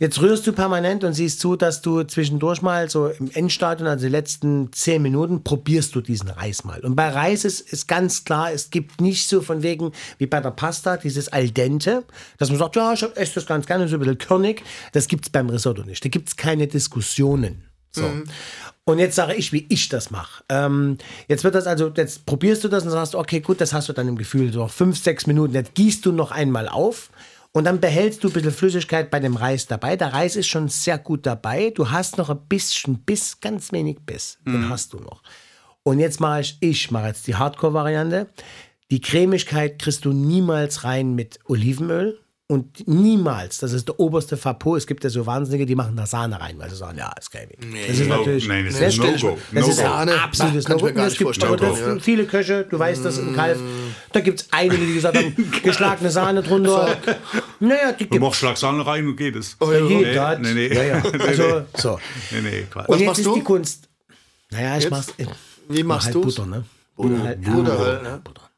Jetzt 0.00 0.20
rührst 0.20 0.46
du 0.46 0.52
permanent 0.52 1.04
und 1.04 1.12
siehst 1.12 1.38
zu, 1.38 1.54
dass 1.54 1.80
du 1.80 2.02
zwischendurch 2.02 2.60
mal 2.60 2.90
so 2.90 3.06
im 3.06 3.30
Endstadion, 3.30 3.86
also 3.86 4.06
die 4.06 4.10
letzten 4.10 4.72
zehn 4.72 5.00
Minuten, 5.00 5.44
probierst 5.44 5.94
du 5.94 6.00
diesen 6.00 6.28
Reis 6.28 6.64
mal. 6.64 6.80
Und 6.80 6.96
bei 6.96 7.08
Reis 7.08 7.44
ist, 7.44 7.60
ist 7.60 7.86
ganz 7.86 8.24
klar, 8.24 8.52
es 8.52 8.70
gibt 8.70 9.00
nicht 9.00 9.28
so 9.28 9.42
von 9.42 9.62
wegen 9.62 9.92
wie 10.18 10.26
bei 10.26 10.40
der 10.40 10.50
Pasta 10.50 10.96
dieses 10.96 11.28
Al 11.28 11.50
dente, 11.50 12.04
dass 12.38 12.50
man 12.50 12.58
sagt, 12.58 12.74
ja, 12.74 12.92
ich 12.92 13.02
esse 13.02 13.34
das 13.36 13.46
ganz 13.46 13.66
gerne, 13.66 13.86
so 13.86 13.96
ein 13.96 14.00
bisschen 14.00 14.18
körnig. 14.18 14.64
Das 14.92 15.06
gibt 15.06 15.26
es 15.26 15.30
beim 15.30 15.48
Risotto 15.50 15.82
nicht. 15.84 16.04
Da 16.04 16.08
gibt 16.08 16.28
es 16.28 16.36
keine 16.36 16.66
Diskussionen. 16.66 17.69
So. 17.92 18.10
Und 18.84 18.98
jetzt 18.98 19.16
sage 19.16 19.34
ich, 19.34 19.52
wie 19.52 19.66
ich 19.68 19.88
das 19.88 20.10
mache. 20.10 20.44
Ähm, 20.48 20.98
jetzt 21.28 21.44
wird 21.44 21.54
das 21.54 21.66
also, 21.66 21.92
jetzt 21.96 22.26
probierst 22.26 22.64
du 22.64 22.68
das 22.68 22.84
und 22.84 22.90
sagst, 22.90 23.14
okay, 23.14 23.40
gut, 23.40 23.60
das 23.60 23.72
hast 23.72 23.88
du 23.88 23.92
dann 23.92 24.08
im 24.08 24.16
Gefühl, 24.16 24.52
so 24.52 24.66
fünf, 24.68 24.98
sechs 24.98 25.26
Minuten. 25.26 25.54
Jetzt 25.54 25.74
gießt 25.74 26.04
du 26.06 26.12
noch 26.12 26.30
einmal 26.30 26.68
auf 26.68 27.10
und 27.52 27.64
dann 27.64 27.80
behältst 27.80 28.22
du 28.22 28.28
ein 28.28 28.32
bisschen 28.32 28.52
Flüssigkeit 28.52 29.10
bei 29.10 29.18
dem 29.20 29.36
Reis 29.36 29.66
dabei. 29.66 29.96
Der 29.96 30.12
Reis 30.12 30.36
ist 30.36 30.46
schon 30.46 30.68
sehr 30.68 30.98
gut 30.98 31.26
dabei. 31.26 31.72
Du 31.74 31.90
hast 31.90 32.16
noch 32.16 32.30
ein 32.30 32.46
bisschen 32.48 32.98
Biss, 32.98 33.40
ganz 33.40 33.72
wenig 33.72 33.98
Biss. 34.06 34.38
Den 34.46 34.68
hast 34.68 34.92
du 34.92 34.98
noch. 34.98 35.22
Und 35.82 35.98
jetzt 35.98 36.20
mache 36.20 36.40
ich, 36.42 36.56
ich 36.60 36.90
mache 36.90 37.08
jetzt 37.08 37.26
die 37.26 37.34
Hardcore-Variante. 37.34 38.28
Die 38.90 39.00
Cremigkeit 39.00 39.78
kriegst 39.80 40.04
du 40.04 40.12
niemals 40.12 40.84
rein 40.84 41.14
mit 41.14 41.38
Olivenöl. 41.46 42.20
Und 42.50 42.88
niemals, 42.88 43.58
das 43.58 43.72
ist 43.72 43.86
der 43.86 44.00
oberste 44.00 44.36
Fapot. 44.36 44.78
Es 44.78 44.86
gibt 44.88 45.04
ja 45.04 45.10
so 45.10 45.24
Wahnsinnige, 45.24 45.66
die 45.66 45.76
machen 45.76 45.94
da 45.96 46.04
Sahne 46.04 46.40
rein, 46.40 46.58
weil 46.58 46.68
sie 46.68 46.74
sagen, 46.74 46.98
ja, 46.98 47.12
ist 47.18 47.30
cremig. 47.30 47.56
das 47.86 47.98
ist 47.98 48.08
No- 48.08 48.16
natürlich 48.16 48.48
nein, 48.48 48.64
das 48.64 48.74
sehr 48.74 48.88
ist 48.88 48.94
schwierig. 48.96 49.22
No-Go. 49.22 49.38
Das 49.52 49.68
ist 49.68 49.76
No-Go. 49.78 49.92
ein 49.94 50.08
absolutes 50.08 50.64
gar 50.64 50.76
Es 51.06 51.16
gibt 51.16 51.30
das 51.42 51.48
No-Go, 51.48 51.64
ja. 51.64 51.74
sind 51.74 52.02
viele 52.02 52.24
Köche, 52.24 52.66
du 52.68 52.76
weißt 52.76 53.04
das 53.04 53.18
im 53.18 53.36
Kalf. 53.36 53.58
Da 54.12 54.18
gibt 54.18 54.40
es 54.40 54.48
einige, 54.50 54.84
die 54.84 54.94
gesagt 54.94 55.16
haben, 55.16 55.34
geschlagene 55.62 56.10
Sahne 56.10 56.42
drunter. 56.42 56.96
naja, 57.60 57.92
die 57.92 58.04
Du 58.04 58.10
gibt 58.10 58.20
machst 58.24 58.40
Schlagsahne 58.40 58.84
rein 58.84 59.06
und 59.06 59.14
geht 59.16 59.36
es. 59.36 59.56
ja, 59.60 59.72
jeder 59.86 60.38
Nee, 60.40 60.52
nee, 60.52 60.68
nee. 60.70 60.74
Ja, 60.74 60.82
ja. 60.82 61.02
Nee, 61.12 61.22
Also, 61.24 61.62
so. 61.76 62.00
Nee, 62.32 62.40
nee, 62.40 62.66
Quatsch. 62.68 62.88
Und 62.88 62.94
Was 62.94 62.98
jetzt 63.00 63.06
machst 63.06 63.20
ist 63.20 63.26
du? 63.26 63.34
die 63.36 63.42
Kunst. 63.44 63.88
Naja, 64.50 64.76
ich 64.76 64.82
Jetzt? 64.82 64.90
mach's. 64.90 65.14
ich 65.16 65.28
Wie 65.68 65.82
mach 65.84 65.94
machst 65.96 66.06
halt 66.06 66.14
du's? 66.16 66.34
Butter, 66.34 66.48
ne? 66.48 66.64
Butter, 66.96 67.22
halt, 67.22 67.42
Butter 67.42 67.78
halt, 67.78 68.02
ne? 68.02 68.20
Butter. 68.24 68.49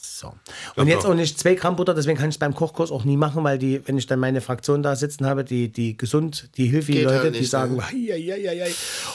So. 0.00 0.32
Und 0.76 0.88
jetzt 0.88 1.04
auch 1.06 1.14
nicht 1.14 1.38
zwei 1.38 1.54
Gramm 1.54 1.76
Butter, 1.76 1.94
deswegen 1.94 2.18
kann 2.18 2.28
ich 2.28 2.36
es 2.36 2.38
beim 2.38 2.54
Kochkurs 2.54 2.90
auch 2.90 3.04
nie 3.04 3.16
machen, 3.16 3.44
weil 3.44 3.58
die, 3.58 3.80
wenn 3.86 3.98
ich 3.98 4.06
dann 4.06 4.18
meine 4.20 4.40
Fraktion 4.40 4.82
da 4.82 4.96
sitzen 4.96 5.26
habe, 5.26 5.44
die, 5.44 5.68
die 5.68 5.96
gesund, 5.96 6.48
die 6.56 6.66
hilfigen 6.68 7.00
Geht 7.00 7.04
Leute, 7.10 7.22
halt 7.22 7.34
die 7.34 7.40
nicht, 7.40 7.50
sagen, 7.50 7.76
ne? 7.76 7.82
"Ei, 7.82 8.12
ei, 8.12 8.32
ei, 8.32 8.48
ei, 8.48 8.62
ei." 8.64 8.74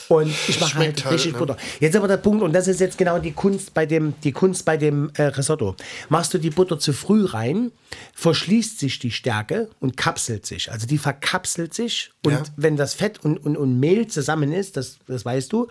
und 0.10 0.32
ich 0.48 0.60
mache 0.60 0.76
halt 0.80 1.04
halt, 1.06 1.14
richtig 1.16 1.34
ne? 1.34 1.40
Butter. 1.40 1.58
Jetzt 1.80 1.96
aber 1.96 2.08
der 2.08 2.18
Punkt, 2.18 2.44
und 2.44 2.54
das 2.54 2.68
ist 2.68 2.80
jetzt 2.80 2.98
genau 2.98 3.20
die 3.20 3.32
Kunst 3.32 3.74
bei 3.74 3.86
dem, 3.86 4.14
die 4.24 4.32
Kunst 4.32 4.66
bei 4.66 4.78
dem 4.78 5.12
äh, 5.16 5.24
Risotto. 5.24 5.76
Machst 6.10 6.34
du 6.34 6.38
die 6.38 6.50
Butter 6.50 6.80
zu 6.80 6.94
früh 6.94 7.26
rein, 7.26 7.72
verschließt 8.14 8.80
sich 8.80 9.00
die 9.00 9.12
Stärke 9.12 9.70
und 9.80 9.98
kapselt 9.98 10.46
sich. 10.46 10.72
Also 10.72 10.88
die 10.88 10.98
verkapselt 10.98 11.74
sich 11.74 12.12
und 12.26 12.34
Ja. 12.34 12.44
wenn 12.58 12.78
das 12.78 12.94
Fett 12.94 13.24
und, 13.24 13.38
und, 13.38 13.58
und 13.58 13.80
Mehl 13.80 14.08
zusammen 14.08 14.52
ist, 14.52 14.78
das, 14.78 14.98
das 15.08 15.26
weißt 15.26 15.52
du, 15.52 15.68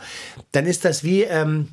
dann 0.53 0.67
ist 0.67 0.85
das 0.85 1.05
wie, 1.05 1.23
ähm, 1.23 1.69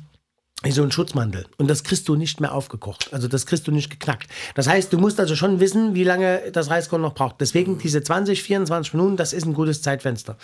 wie 0.64 0.72
so 0.72 0.82
ein 0.82 0.90
Schutzmantel. 0.90 1.46
Und 1.56 1.70
das 1.70 1.84
kriegst 1.84 2.08
du 2.08 2.16
nicht 2.16 2.40
mehr 2.40 2.52
aufgekocht. 2.52 3.12
Also 3.12 3.28
das 3.28 3.46
kriegst 3.46 3.68
du 3.68 3.72
nicht 3.72 3.90
geknackt. 3.90 4.28
Das 4.56 4.66
heißt, 4.66 4.92
du 4.92 4.98
musst 4.98 5.20
also 5.20 5.36
schon 5.36 5.60
wissen, 5.60 5.94
wie 5.94 6.02
lange 6.02 6.50
das 6.52 6.68
Reiskorn 6.68 7.00
noch 7.00 7.14
braucht. 7.14 7.36
Deswegen 7.40 7.78
diese 7.78 8.02
20, 8.02 8.42
24 8.42 8.94
Minuten, 8.94 9.16
das 9.16 9.32
ist 9.32 9.46
ein 9.46 9.54
gutes 9.54 9.82
Zeitfenster. 9.82 10.36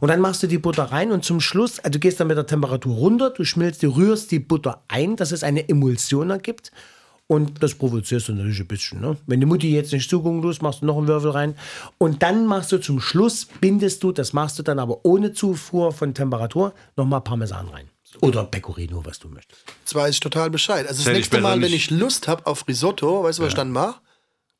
Und 0.00 0.08
dann 0.08 0.20
machst 0.20 0.42
du 0.42 0.48
die 0.48 0.58
Butter 0.58 0.84
rein 0.84 1.12
und 1.12 1.24
zum 1.24 1.40
Schluss, 1.40 1.78
also 1.78 1.90
du 1.90 1.98
gehst 2.00 2.18
dann 2.18 2.26
mit 2.26 2.36
der 2.36 2.46
Temperatur 2.46 2.96
runter, 2.96 3.30
du 3.30 3.44
schmilzt, 3.44 3.84
du 3.84 3.90
rührst 3.90 4.32
die 4.32 4.40
Butter 4.40 4.82
ein, 4.88 5.14
dass 5.14 5.30
es 5.30 5.44
eine 5.44 5.68
Emulsion 5.68 6.30
ergibt. 6.30 6.72
Und 7.28 7.62
das 7.62 7.74
provozierst 7.74 8.26
du 8.26 8.32
natürlich 8.32 8.58
ein 8.58 8.66
bisschen. 8.66 9.00
Ne? 9.00 9.16
Wenn 9.28 9.38
die 9.38 9.46
Mutti 9.46 9.72
jetzt 9.72 9.92
nicht 9.92 10.10
zugucken 10.10 10.42
tust, 10.42 10.62
machst 10.62 10.82
du 10.82 10.86
noch 10.86 10.98
einen 10.98 11.06
Würfel 11.06 11.30
rein. 11.30 11.54
Und 11.96 12.24
dann 12.24 12.44
machst 12.44 12.72
du 12.72 12.78
zum 12.78 12.98
Schluss, 12.98 13.46
bindest 13.60 14.02
du, 14.02 14.10
das 14.10 14.32
machst 14.32 14.58
du 14.58 14.64
dann 14.64 14.80
aber 14.80 15.04
ohne 15.04 15.32
Zufuhr 15.32 15.92
von 15.92 16.12
Temperatur, 16.12 16.74
nochmal 16.96 17.20
Parmesan 17.20 17.68
rein. 17.68 17.88
Oder 18.20 18.44
Pecorino, 18.44 19.04
was 19.04 19.18
du 19.18 19.28
möchtest. 19.28 19.62
Jetzt 19.80 19.94
weiß 19.94 20.14
ich 20.14 20.20
total 20.20 20.50
Bescheid. 20.50 20.86
Also 20.86 20.98
das 20.98 21.06
hätte 21.06 21.16
nächste 21.16 21.40
Mal, 21.40 21.60
wenn 21.60 21.72
ich 21.72 21.90
Lust 21.90 22.28
habe 22.28 22.46
auf 22.46 22.66
Risotto, 22.66 23.22
weißt 23.22 23.38
du, 23.38 23.42
was 23.42 23.50
ich 23.50 23.54
dann 23.54 23.70
mache? 23.70 24.00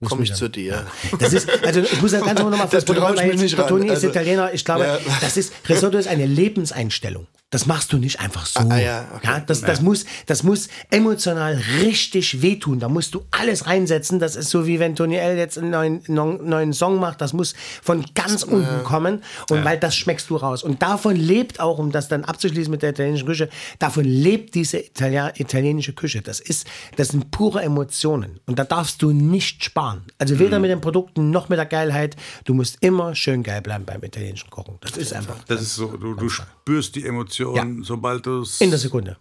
Komme 0.05 0.23
ich 0.23 0.33
zu 0.35 0.49
dir. 0.49 0.87
Das 1.19 1.35
ist, 1.35 1.49
also 1.63 1.81
ich 1.81 2.01
muss 2.01 2.11
das 2.13 2.25
ganz 2.25 2.41
nochmal 2.41 2.69
Das 2.71 2.85
der 2.87 3.03
ran. 3.03 3.17
Toni 3.17 3.45
ist 3.45 3.59
Also, 3.59 4.09
Italiener. 4.09 4.53
Ich 4.55 4.65
glaube, 4.65 4.85
ja. 4.85 4.99
das 5.21 5.37
ist, 5.37 5.53
Risotto 5.69 5.99
ist 5.99 6.09
eine 6.09 6.25
Lebenseinstellung. 6.27 7.27
Das 7.51 7.67
machst 7.67 7.93
du 7.93 7.99
nicht 7.99 8.21
einfach 8.21 8.47
so. 8.47 8.61
Ah, 8.61 8.79
ja, 8.79 9.09
okay. 9.17 9.43
das, 9.45 9.61
das, 9.63 9.81
muss, 9.81 10.05
das 10.27 10.45
muss 10.45 10.69
emotional 10.89 11.61
richtig 11.83 12.43
wehtun. 12.43 12.79
Da 12.79 12.89
musst 12.89 13.13
du 13.13 13.25
alles 13.33 13.67
reinsetzen. 13.67 14.21
Das 14.21 14.37
ist 14.37 14.51
so 14.51 14.69
wie 14.69 14.79
wenn 14.79 14.95
Tony 14.95 15.17
L. 15.17 15.37
jetzt 15.37 15.59
einen 15.59 15.71
neuen, 15.71 16.01
neuen 16.07 16.73
Song 16.73 17.01
macht. 17.01 17.21
Das 17.21 17.33
muss 17.33 17.55
von 17.83 18.05
ganz 18.15 18.45
unten 18.45 18.85
kommen. 18.85 19.25
Und 19.51 19.65
weil 19.65 19.79
das 19.81 19.97
schmeckst 19.97 20.31
du 20.31 20.37
raus. 20.37 20.63
Und 20.63 20.81
davon 20.81 21.17
lebt 21.17 21.59
auch, 21.59 21.79
um 21.79 21.91
das 21.91 22.07
dann 22.07 22.25
abzuschließen 22.25 22.71
mit 22.71 22.83
der 22.83 22.91
italienischen 22.91 23.27
Küche, 23.27 23.49
davon 23.81 24.05
lebt 24.05 24.55
diese 24.55 24.79
Italia 24.79 25.33
italienische 25.37 25.93
Küche. 25.93 26.23
Das 26.23 26.39
ist, 26.39 26.69
das 26.95 27.09
sind 27.09 27.33
pure 27.33 27.63
Emotionen. 27.63 28.39
Und 28.47 28.61
da 28.61 28.65
darfst 28.65 29.03
du 29.03 29.11
nicht 29.11 29.65
sparen. 29.65 29.90
Also 30.19 30.39
weder 30.39 30.59
Mhm. 30.59 30.63
mit 30.63 30.71
den 30.71 30.81
Produkten 30.81 31.31
noch 31.31 31.49
mit 31.49 31.59
der 31.59 31.67
Geilheit. 31.67 32.17
Du 32.45 32.55
musst 32.55 32.79
immer 32.81 33.15
schön 33.15 33.43
geil 33.43 33.61
bleiben 33.63 33.85
beim 33.85 34.03
italienischen 34.03 34.51
Kochen. 34.51 34.79
Das 34.81 34.97
ist 34.97 35.13
einfach 35.13 35.37
Das 35.47 35.61
ist 35.63 35.75
so, 35.77 35.87
du, 35.97 36.15
du 36.15 36.29
spürst 36.29 36.95
die 36.97 37.07
Emotion, 37.07 37.55
Ja. 37.57 37.85
sobald 37.85 38.27
du 38.27 38.43
es 38.43 38.61
in 38.61 38.71
der 38.71 38.79
Sekunde. 38.79 39.17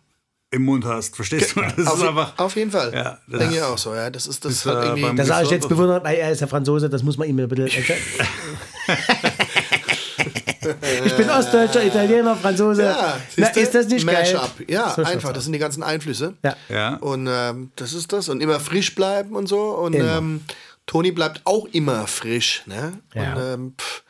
im 0.52 0.64
Mund 0.64 0.84
hast. 0.84 1.16
Verstehst 1.16 1.56
du? 1.56 1.62
Das 1.62 1.86
Auf, 1.88 2.00
ist 2.02 2.08
einfach. 2.08 2.34
auf 2.40 2.56
jeden 2.56 2.72
Fall. 2.72 2.92
Ja, 2.94 3.20
das 3.28 3.40
Denke 3.40 3.54
ich 3.54 3.60
ist- 3.60 3.64
auch 3.66 3.78
so, 3.78 3.94
ja. 3.94 4.10
Das 4.10 4.26
ist 4.26 4.44
das 4.44 4.52
ist, 4.54 4.66
äh, 4.66 4.70
irgendwie. 4.72 5.16
Das 5.16 5.28
sage 5.28 5.46
ich 5.46 5.52
jetzt 5.52 5.70
bewundert, 5.70 6.04
weil 6.04 6.18
er 6.18 6.32
ist 6.32 6.40
ja 6.42 6.48
Franzose, 6.48 6.90
das 6.90 7.04
muss 7.04 7.18
man 7.18 7.28
ihm 7.30 7.38
ein 7.40 7.48
bisschen. 7.48 7.70
ich 11.06 11.14
bin 11.14 11.30
Ostdeutscher, 11.30 11.86
Italiener, 11.86 12.36
Franzose. 12.36 12.84
ja, 12.84 13.18
Na, 13.38 13.48
ist 13.50 13.74
das 13.76 13.88
nicht 13.88 14.06
geil? 14.08 14.34
Mashup. 14.34 14.70
Ja, 14.70 14.94
So 14.96 15.04
einfach. 15.04 15.34
Das 15.34 15.44
sind 15.44 15.54
die 15.54 15.60
ganzen 15.60 15.84
Einflüsse. 15.84 16.36
Ja. 16.44 16.56
Ja. 16.70 16.96
Und 16.98 17.28
ähm, 17.30 17.72
das 17.76 17.94
ist 17.94 18.12
das. 18.14 18.30
Und 18.30 18.42
immer 18.42 18.60
frisch 18.60 18.96
bleiben 18.96 19.36
und 19.36 19.48
so. 19.48 19.60
Und 19.76 19.96
ähm, 19.96 20.42
Toni 20.86 21.12
bleibt 21.12 21.42
auch 21.46 21.66
immer 21.72 22.08
frisch. 22.08 22.64
Ne? 22.66 22.94
Ja. 23.14 23.34
Und 23.34 23.42
ähm, 23.42 23.74
pff, 23.80 24.04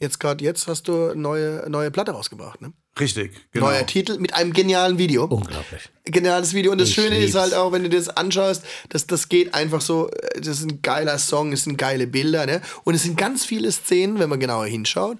Jetzt 0.00 0.20
gerade 0.20 0.44
jetzt 0.44 0.68
hast 0.68 0.86
du 0.86 1.06
eine 1.10 1.16
neue, 1.20 1.64
neue 1.68 1.90
Platte 1.90 2.12
rausgebracht, 2.12 2.60
ne? 2.62 2.72
Richtig, 3.00 3.32
genau. 3.50 3.66
Neuer 3.66 3.84
Titel 3.84 4.18
mit 4.20 4.32
einem 4.32 4.52
genialen 4.52 4.96
Video. 4.96 5.24
Unglaublich. 5.24 5.88
Geniales 6.04 6.54
Video. 6.54 6.70
Und 6.70 6.80
das 6.80 6.90
Ich 6.90 6.94
Schöne 6.94 7.16
ist 7.16 7.20
lieb's. 7.20 7.34
halt 7.34 7.54
auch, 7.54 7.72
wenn 7.72 7.82
du 7.82 7.88
das 7.88 8.08
anschaust, 8.08 8.62
dass 8.90 9.08
das 9.08 9.28
geht 9.28 9.54
einfach 9.54 9.80
so, 9.80 10.08
äh, 10.08 10.40
das 10.40 10.60
ist 10.60 10.70
ein 10.70 10.82
geiler 10.82 11.18
Song, 11.18 11.52
es 11.52 11.64
sind 11.64 11.78
geile 11.78 12.06
Bilder, 12.06 12.46
ne? 12.46 12.60
Und 12.84 12.94
es 12.94 13.02
sind 13.02 13.16
ganz 13.16 13.44
viele 13.44 13.72
Szenen, 13.72 14.20
wenn 14.20 14.28
man 14.28 14.38
genauer 14.38 14.66
hinschaut, 14.66 15.18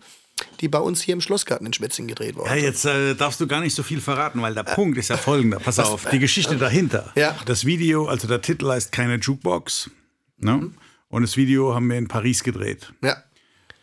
die 0.61 0.69
bei 0.69 0.79
uns 0.79 1.01
hier 1.03 1.15
im 1.15 1.21
Schlossgarten 1.21 1.67
in 1.67 1.73
Schwetzingen 1.73 2.09
gedreht 2.09 2.37
wurden. 2.37 2.49
Ja, 2.49 2.57
jetzt 2.57 2.85
äh, 2.85 3.15
darfst 3.15 3.41
du 3.41 3.47
gar 3.47 3.61
nicht 3.61 3.75
so 3.75 3.83
viel 3.83 4.01
verraten, 4.01 4.41
weil 4.43 4.55
der 4.55 4.63
Punkt 4.65 4.99
ist 4.99 5.09
ja 5.09 5.17
folgender. 5.17 5.59
Pass 5.59 5.79
auf, 5.79 6.07
die 6.11 6.19
Geschichte 6.19 6.57
dahinter. 6.57 7.13
Ja. 7.15 7.37
Das 7.47 7.65
Video, 7.65 8.07
also 8.07 8.29
der 8.29 8.41
Titel 8.41 8.69
heißt 8.69 8.93
Keine 8.93 9.17
Jukebox. 9.17 9.91
Ne? 10.39 10.71
Und 11.09 11.23
das 11.23 11.37
Video 11.37 11.75
haben 11.75 11.89
wir 11.89 11.97
in 11.99 12.09
Paris 12.09 12.43
gedreht. 12.43 12.93
Ja. 13.03 13.17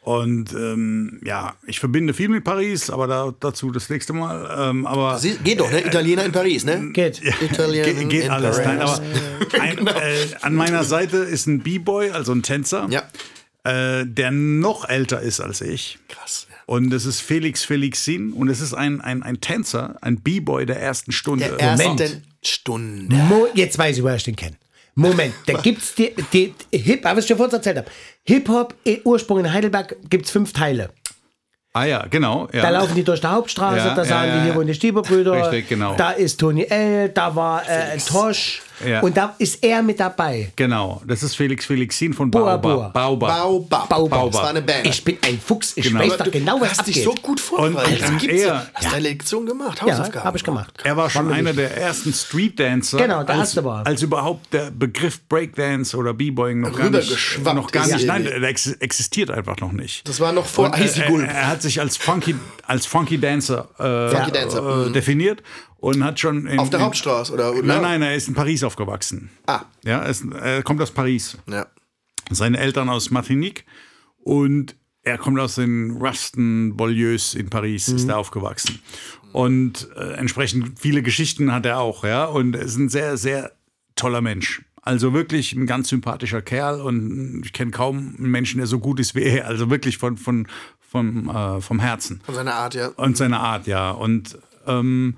Und 0.05 0.53
ähm, 0.53 1.19
ja, 1.25 1.55
ich 1.65 1.79
verbinde 1.79 2.13
viel 2.13 2.29
mit 2.29 2.43
Paris, 2.43 2.91
aber 2.91 3.07
da, 3.07 3.33
dazu 3.39 3.71
das 3.71 3.89
nächste 3.89 4.13
Mal. 4.13 4.69
Ähm, 4.69 4.85
aber 4.85 5.17
Sie, 5.17 5.35
geht 5.43 5.59
doch, 5.59 5.71
ne? 5.71 5.83
Italiener 5.83 6.23
in 6.25 6.31
Paris, 6.31 6.63
ne? 6.63 6.91
Geht. 6.93 7.23
Italiener 7.41 7.85
Ge 7.85 8.05
geht 8.05 8.25
in 8.25 8.29
alles. 8.29 8.61
Paris. 8.61 9.01
Nein, 9.57 9.79
aber 9.79 9.95
ein, 9.95 10.03
äh, 10.03 10.27
an 10.41 10.53
meiner 10.53 10.83
Seite 10.83 11.17
ist 11.17 11.47
ein 11.47 11.61
B-Boy, 11.61 12.11
also 12.11 12.33
ein 12.33 12.43
Tänzer, 12.43 12.85
Ja. 12.91 13.01
Äh, 13.65 14.05
der 14.05 14.31
noch 14.31 14.87
älter 14.87 15.21
ist 15.21 15.39
als 15.39 15.61
ich. 15.61 15.99
Krass. 16.07 16.47
Ja. 16.49 16.55
Und 16.67 16.89
das 16.91 17.05
ist 17.05 17.21
Felix 17.21 17.63
Felixin 17.63 18.31
und 18.33 18.49
es 18.49 18.61
ist 18.61 18.73
ein, 18.73 19.01
ein, 19.01 19.23
ein 19.23 19.41
Tänzer, 19.41 19.95
ein 20.01 20.21
B-Boy 20.21 20.65
der 20.65 20.79
ersten 20.79 21.11
Stunde. 21.11 21.45
Der 21.45 21.59
ersten 21.59 21.87
Moment. 21.89 22.21
Stunde. 22.43 23.15
Mo 23.15 23.47
jetzt 23.53 23.77
weiß 23.77 23.97
ich, 23.97 24.03
woher 24.03 24.15
ich 24.15 24.23
den 24.23 24.35
kenne. 24.35 24.55
Moment, 24.97 25.33
da 25.45 25.59
gibt's 25.59 25.93
die, 25.95 26.15
die, 26.31 26.53
die 26.71 26.77
Hip, 26.77 27.03
was 27.03 27.19
ich 27.19 27.25
dir 27.25 27.35
vorhin 27.35 27.53
erzählt 27.53 27.77
habe. 27.77 27.87
Hip-Hop, 28.23 28.73
eh, 28.85 29.01
Ursprung 29.03 29.39
in 29.39 29.51
Heidelberg, 29.51 29.97
gibt's 30.09 30.31
fünf 30.31 30.53
Teile. 30.53 30.89
Ah 31.73 31.83
ja, 31.83 32.05
genau. 32.09 32.47
Ja. 32.53 32.61
Da 32.61 32.69
laufen 32.69 32.95
die 32.95 33.03
durch 33.03 33.19
die 33.19 33.27
Hauptstraße, 33.27 33.77
Ja, 33.77 33.93
da 33.93 34.03
ja, 34.03 34.07
sagen 34.07 34.29
ja, 34.29 34.35
die, 34.35 34.41
hier 34.43 34.49
ja. 34.51 34.55
wohnen 34.55 34.67
die 34.67 34.73
Stieberbrüder. 34.73 35.33
Richtig, 35.33 35.67
genau. 35.67 35.95
Da 35.97 36.11
ist 36.11 36.39
Tony 36.39 36.63
L., 36.63 37.09
da 37.09 37.35
war 37.35 37.67
äh, 37.67 37.97
Tosch. 37.97 38.61
Ja. 38.85 39.01
Und 39.01 39.15
da 39.15 39.35
ist 39.37 39.63
er 39.63 39.81
mit 39.83 39.99
dabei. 39.99 40.51
Genau, 40.55 41.01
das 41.05 41.23
ist 41.23 41.35
Felix 41.35 41.65
Felixin 41.65 42.13
von 42.13 42.31
Boa, 42.31 42.57
Baobab. 42.57 42.61
Boa. 42.61 42.89
Baobab. 42.89 43.39
Baubab. 43.39 43.89
Baubab. 43.89 44.31
Das 44.31 44.41
war 44.41 44.49
eine 44.49 44.61
Band. 44.61 44.87
Ich 44.87 45.03
bin 45.03 45.17
ein 45.25 45.39
Fuchs, 45.39 45.73
ich 45.75 45.85
Genau. 45.85 45.99
weiß 45.99 46.17
doch 46.17 46.31
genau, 46.31 46.59
was 46.59 46.71
hast 46.71 46.79
abgeht. 46.79 46.95
dich 46.95 47.03
so 47.03 47.13
gut 47.21 47.39
vorbereitet. 47.39 48.01
Und- 48.01 48.09
und 48.09 48.17
gibt's 48.19 48.41
er- 48.41 48.47
ja. 48.47 48.67
Hast 48.73 48.85
deine 48.91 48.99
Lektion 48.99 49.45
gemacht, 49.45 49.79
ja, 49.85 49.93
Hausaufgaben. 49.93 50.25
habe 50.25 50.37
ich 50.37 50.43
gemacht. 50.43 50.73
Er 50.83 50.97
war 50.97 51.09
schon 51.09 51.27
mir 51.27 51.33
einer 51.33 51.53
der 51.53 51.77
ersten 51.77 52.13
Street 52.13 52.59
Dancer, 52.59 52.97
Genau, 52.97 53.23
der 53.23 53.35
als, 53.35 53.39
erste 53.49 53.63
war. 53.63 53.85
als 53.85 54.01
überhaupt 54.01 54.53
der 54.53 54.71
Begriff 54.71 55.21
Breakdance 55.29 55.95
oder 55.95 56.13
B-Boying 56.13 56.61
noch 56.61 56.75
gar 56.77 56.89
nicht, 56.89 57.39
noch 57.43 57.71
gar 57.71 57.85
nicht, 57.87 57.99
Ja. 58.01 58.05
nein, 58.13 58.23
der 58.25 58.41
ex 58.43 58.67
existiert 58.73 59.31
einfach 59.31 59.57
noch 59.59 59.71
nicht. 59.71 60.07
Das 60.07 60.19
war 60.19 60.31
noch 60.31 60.45
vor 60.45 60.73
äh, 60.75 60.83
Icy 60.83 61.01
er, 61.01 61.07
Gulp. 61.07 61.27
er 61.27 61.47
hat 61.47 61.61
sich 61.61 61.79
als 61.79 61.97
Funky, 61.97 62.35
als 62.67 62.85
Funky 62.85 63.17
Dancer, 63.19 63.67
äh, 63.79 64.09
Funky 64.15 64.31
Dancer, 64.31 64.59
äh, 64.59 64.87
mhm. 64.89 64.93
definiert 64.93 65.43
und 65.85 66.03
hat 66.03 66.19
schon 66.19 66.47
in, 66.47 66.57
Auf 66.57 66.71
der 66.71 66.79
in, 66.79 66.85
Hauptstraße, 66.85 67.31
oder? 67.31 67.51
oder? 67.51 67.61
Nein, 67.61 67.81
nein, 67.83 68.01
er 68.01 68.15
ist 68.15 68.27
in 68.27 68.33
Paris 68.33 68.63
aufgewachsen. 68.63 69.29
Ah. 69.45 69.65
Ja, 69.83 69.99
er, 69.99 70.09
ist, 70.09 70.25
er 70.25 70.63
kommt 70.63 70.81
aus 70.81 70.89
Paris. 70.89 71.37
Ja. 71.47 71.67
Seine 72.31 72.57
Eltern 72.57 72.89
aus 72.89 73.11
Martinique 73.11 73.65
und 74.17 74.75
er 75.03 75.19
kommt 75.19 75.39
aus 75.39 75.55
den 75.55 75.91
Ruston 75.91 76.75
Bolieus 76.75 77.35
in 77.35 77.51
Paris, 77.51 77.87
ist 77.87 78.09
er 78.09 78.17
aufgewachsen. 78.17 78.79
Und 79.31 79.87
äh, 79.95 80.13
entsprechend 80.13 80.79
viele 80.79 81.03
Geschichten 81.03 81.51
hat 81.51 81.67
er 81.67 81.77
auch, 81.77 82.03
ja. 82.03 82.25
Und 82.25 82.55
er 82.55 82.63
ist 82.63 82.77
ein 82.77 82.89
sehr, 82.89 83.15
sehr 83.17 83.51
toller 83.95 84.21
Mensch. 84.21 84.63
Also 84.81 85.13
wirklich 85.13 85.53
ein 85.53 85.67
ganz 85.67 85.89
sympathischer 85.89 86.41
Kerl 86.41 86.81
und 86.81 87.43
ich 87.45 87.53
kenne 87.53 87.69
kaum 87.69 88.15
einen 88.17 88.31
Menschen, 88.31 88.57
der 88.57 88.65
so 88.65 88.79
gut 88.79 88.99
ist 88.99 89.13
wie 89.13 89.21
er. 89.21 89.45
Also 89.45 89.69
wirklich 89.69 89.99
von, 89.99 90.17
von, 90.17 90.47
vom, 90.79 91.29
äh, 91.29 91.61
vom 91.61 91.79
Herzen. 91.79 92.21
Von 92.25 92.33
seiner 92.33 92.55
Art, 92.55 92.73
ja. 92.73 92.87
Und 92.87 93.17
seine 93.17 93.39
Art, 93.39 93.67
ja. 93.67 93.91
Und, 93.91 94.39
ähm, 94.65 95.15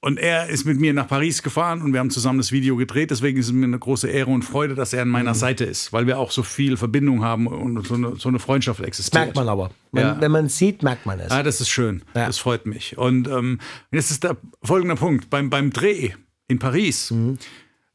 und 0.00 0.18
er 0.18 0.48
ist 0.48 0.64
mit 0.64 0.78
mir 0.78 0.94
nach 0.94 1.08
Paris 1.08 1.42
gefahren 1.42 1.82
und 1.82 1.92
wir 1.92 1.98
haben 2.00 2.10
zusammen 2.10 2.38
das 2.38 2.52
Video 2.52 2.76
gedreht. 2.76 3.10
Deswegen 3.10 3.38
ist 3.38 3.46
es 3.46 3.52
mir 3.52 3.64
eine 3.64 3.78
große 3.78 4.08
Ehre 4.08 4.30
und 4.30 4.42
Freude, 4.42 4.74
dass 4.76 4.92
er 4.92 5.02
an 5.02 5.08
meiner 5.08 5.34
Seite 5.34 5.64
ist, 5.64 5.92
weil 5.92 6.06
wir 6.06 6.18
auch 6.18 6.30
so 6.30 6.42
viel 6.44 6.76
Verbindung 6.76 7.24
haben 7.24 7.46
und 7.48 7.84
so 7.86 7.94
eine, 7.94 8.16
so 8.16 8.28
eine 8.28 8.38
Freundschaft 8.38 8.80
existiert. 8.80 9.24
Merkt 9.24 9.36
man 9.36 9.48
aber. 9.48 9.70
Man, 9.90 10.02
Ja. 10.04 10.20
Wenn 10.20 10.30
man 10.30 10.48
sieht, 10.48 10.82
merkt 10.84 11.04
man 11.04 11.18
es. 11.18 11.30
Ah, 11.32 11.42
das 11.42 11.60
ist 11.60 11.68
schön. 11.70 12.02
Ja. 12.14 12.26
Das 12.26 12.38
freut 12.38 12.64
mich. 12.66 12.96
Und 12.96 13.26
ähm, 13.28 13.58
jetzt 13.90 14.10
ist 14.12 14.22
der 14.24 14.36
folgende 14.62 14.94
Punkt. 14.94 15.30
Beim, 15.30 15.50
beim 15.50 15.70
Dreh 15.70 16.12
in 16.46 16.58
Paris, 16.60 17.10
Mhm. 17.10 17.38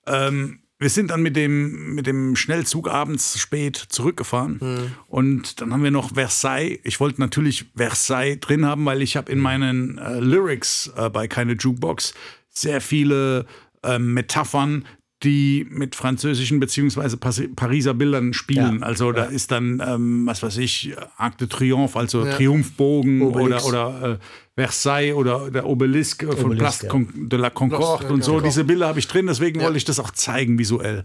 ähm, 0.07 0.59
wir 0.83 0.89
sind 0.89 1.11
dann 1.11 1.21
mit 1.21 1.35
dem, 1.35 1.95
mit 1.95 2.05
dem 2.05 2.35
Schnellzug 2.35 2.89
abends 2.89 3.39
spät 3.39 3.77
zurückgefahren. 3.77 4.59
Mhm. 4.61 4.91
Und 5.07 5.61
dann 5.61 5.73
haben 5.73 5.83
wir 5.83 5.91
noch 5.91 6.13
Versailles. 6.13 6.79
Ich 6.83 6.99
wollte 6.99 7.21
natürlich 7.21 7.65
Versailles 7.75 8.39
drin 8.39 8.65
haben, 8.65 8.85
weil 8.85 9.01
ich 9.01 9.17
habe 9.17 9.31
in 9.31 9.39
meinen 9.39 9.97
äh, 9.97 10.19
Lyrics 10.19 10.91
äh, 10.95 11.09
bei 11.09 11.27
Keine 11.27 11.53
Jukebox 11.53 12.13
sehr 12.49 12.81
viele 12.81 13.45
äh, 13.81 13.97
Metaphern, 13.97 14.85
die 15.23 15.65
mit 15.69 15.95
französischen 15.95 16.59
beziehungsweise 16.59 17.17
Pas- 17.17 17.41
Pariser 17.55 17.93
Bildern 17.93 18.33
spielen. 18.33 18.79
Ja. 18.79 18.85
Also 18.85 19.11
da 19.11 19.25
ist 19.25 19.51
dann, 19.51 19.81
ähm, 19.85 20.25
was 20.25 20.43
weiß 20.43 20.57
ich, 20.57 20.93
Arc 21.17 21.37
de 21.37 21.47
Triomphe, 21.47 21.97
also 21.97 22.25
Ja. 22.25 22.35
Triumphbogen 22.35 23.21
Obelix. 23.21 23.63
oder, 23.65 23.87
oder 23.99 24.09
äh, 24.13 24.17
Versailles 24.55 25.13
oder 25.15 25.49
der 25.49 25.65
Obelisk 25.65 26.23
äh, 26.23 26.27
von 26.33 26.51
Obelisk, 26.51 26.59
Place 26.59 26.81
ja. 26.83 26.89
Con- 26.89 27.29
de 27.29 27.39
la 27.39 27.49
Concorde 27.49 27.99
Place 28.05 28.11
und 28.11 28.23
so. 28.23 28.39
Diese 28.39 28.63
Bilder 28.63 28.87
habe 28.87 28.99
ich 28.99 29.07
drin, 29.07 29.27
deswegen 29.27 29.61
wollte 29.61 29.77
ich 29.77 29.85
das 29.85 29.99
auch 29.99 30.11
zeigen 30.11 30.59
visuell. 30.59 31.03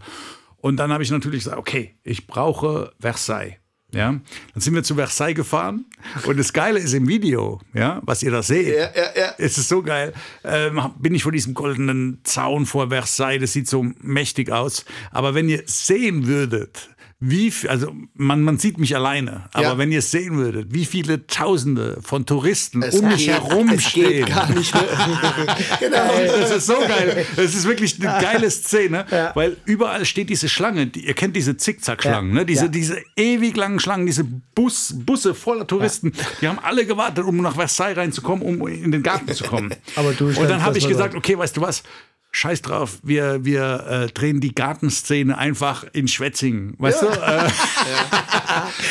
Und 0.56 0.76
dann 0.78 0.92
habe 0.92 1.02
ich 1.04 1.10
natürlich 1.10 1.44
gesagt, 1.44 1.58
okay, 1.58 1.94
ich 2.02 2.26
brauche 2.26 2.92
Versailles. 3.00 3.54
Ja, 3.94 4.10
dann 4.12 4.60
sind 4.60 4.74
wir 4.74 4.82
zu 4.82 4.96
Versailles 4.96 5.34
gefahren 5.34 5.86
und 6.26 6.38
das 6.38 6.52
Geile 6.52 6.78
ist 6.78 6.92
im 6.92 7.08
Video, 7.08 7.58
ja, 7.72 8.02
was 8.04 8.22
ihr 8.22 8.30
da 8.30 8.42
seht, 8.42 8.68
Ja, 8.68 8.90
ja, 8.94 9.10
ja. 9.16 9.34
es 9.38 9.56
ist 9.56 9.68
so 9.70 9.82
geil. 9.82 10.12
Ähm, 10.44 10.92
bin 10.98 11.14
ich 11.14 11.22
vor 11.22 11.32
diesem 11.32 11.54
goldenen 11.54 12.20
Zaun 12.22 12.66
vor 12.66 12.88
Versailles, 12.90 13.40
das 13.40 13.54
sieht 13.54 13.66
so 13.66 13.86
mächtig 14.02 14.52
aus. 14.52 14.84
Aber 15.10 15.34
wenn 15.34 15.48
ihr 15.48 15.62
sehen 15.64 16.26
würdet, 16.26 16.90
wie, 17.20 17.52
also 17.68 17.92
man, 18.14 18.42
man 18.42 18.58
sieht 18.58 18.78
mich 18.78 18.94
alleine, 18.94 19.46
aber 19.52 19.62
Ja. 19.64 19.78
wenn 19.78 19.90
ihr 19.90 20.02
sehen 20.02 20.36
würdet, 20.36 20.72
wie 20.72 20.84
viele 20.84 21.26
Tausende 21.26 21.98
von 22.00 22.26
Touristen 22.26 22.80
Es 22.82 22.94
um 22.94 23.08
mich 23.08 23.26
geht- 23.26 23.34
herum 23.34 23.68
es 23.70 23.92
geht 23.92 24.06
stehen. 24.06 24.26
gar 24.26 24.48
nicht. 24.50 24.72
ne? 24.72 24.80
genau. 25.80 26.06
Das 26.40 26.50
ist 26.52 26.66
so 26.66 26.74
geil. 26.78 27.26
Das 27.34 27.54
ist 27.56 27.64
wirklich 27.66 27.96
eine 28.00 28.22
geile 28.22 28.48
Szene, 28.50 29.04
weil 29.34 29.56
überall 29.64 30.04
steht 30.04 30.30
diese 30.30 30.48
Schlange. 30.48 30.86
Die, 30.86 31.06
ihr 31.06 31.14
kennt 31.14 31.34
diese 31.34 31.56
Zickzack-Schlangen, 31.56 32.30
Ja. 32.30 32.34
ne? 32.40 32.46
diese, 32.46 32.66
Ja. 32.66 32.68
diese 32.68 33.02
ewig 33.16 33.56
langen 33.56 33.80
Schlangen, 33.80 34.06
diese 34.06 34.22
Bus, 34.24 34.94
Busse 34.96 35.34
voller 35.34 35.66
Touristen. 35.66 36.12
Die 36.40 36.46
haben 36.46 36.60
alle 36.60 36.86
gewartet, 36.86 37.24
um 37.24 37.38
nach 37.38 37.56
Versailles 37.56 37.96
reinzukommen, 37.96 38.44
um 38.44 38.68
in 38.68 38.92
den 38.92 39.02
Garten 39.02 39.32
zu 39.34 39.42
kommen. 39.44 39.74
Aber 39.96 40.12
du 40.12 40.26
Und 40.28 40.48
dann 40.48 40.62
habe 40.62 40.78
ich 40.78 40.86
gesagt, 40.86 41.16
okay, 41.16 41.36
weißt 41.36 41.56
du 41.56 41.62
was? 41.62 41.82
Scheiß 42.30 42.62
drauf, 42.62 42.98
wir, 43.02 43.44
wir 43.44 43.86
äh, 43.88 44.12
drehen 44.12 44.40
die 44.40 44.54
Gartenszene 44.54 45.36
einfach 45.36 45.84
in 45.92 46.08
Schwetzingen. 46.08 46.74
Weißt 46.78 47.02
du? 47.02 47.06
Äh, 47.06 47.48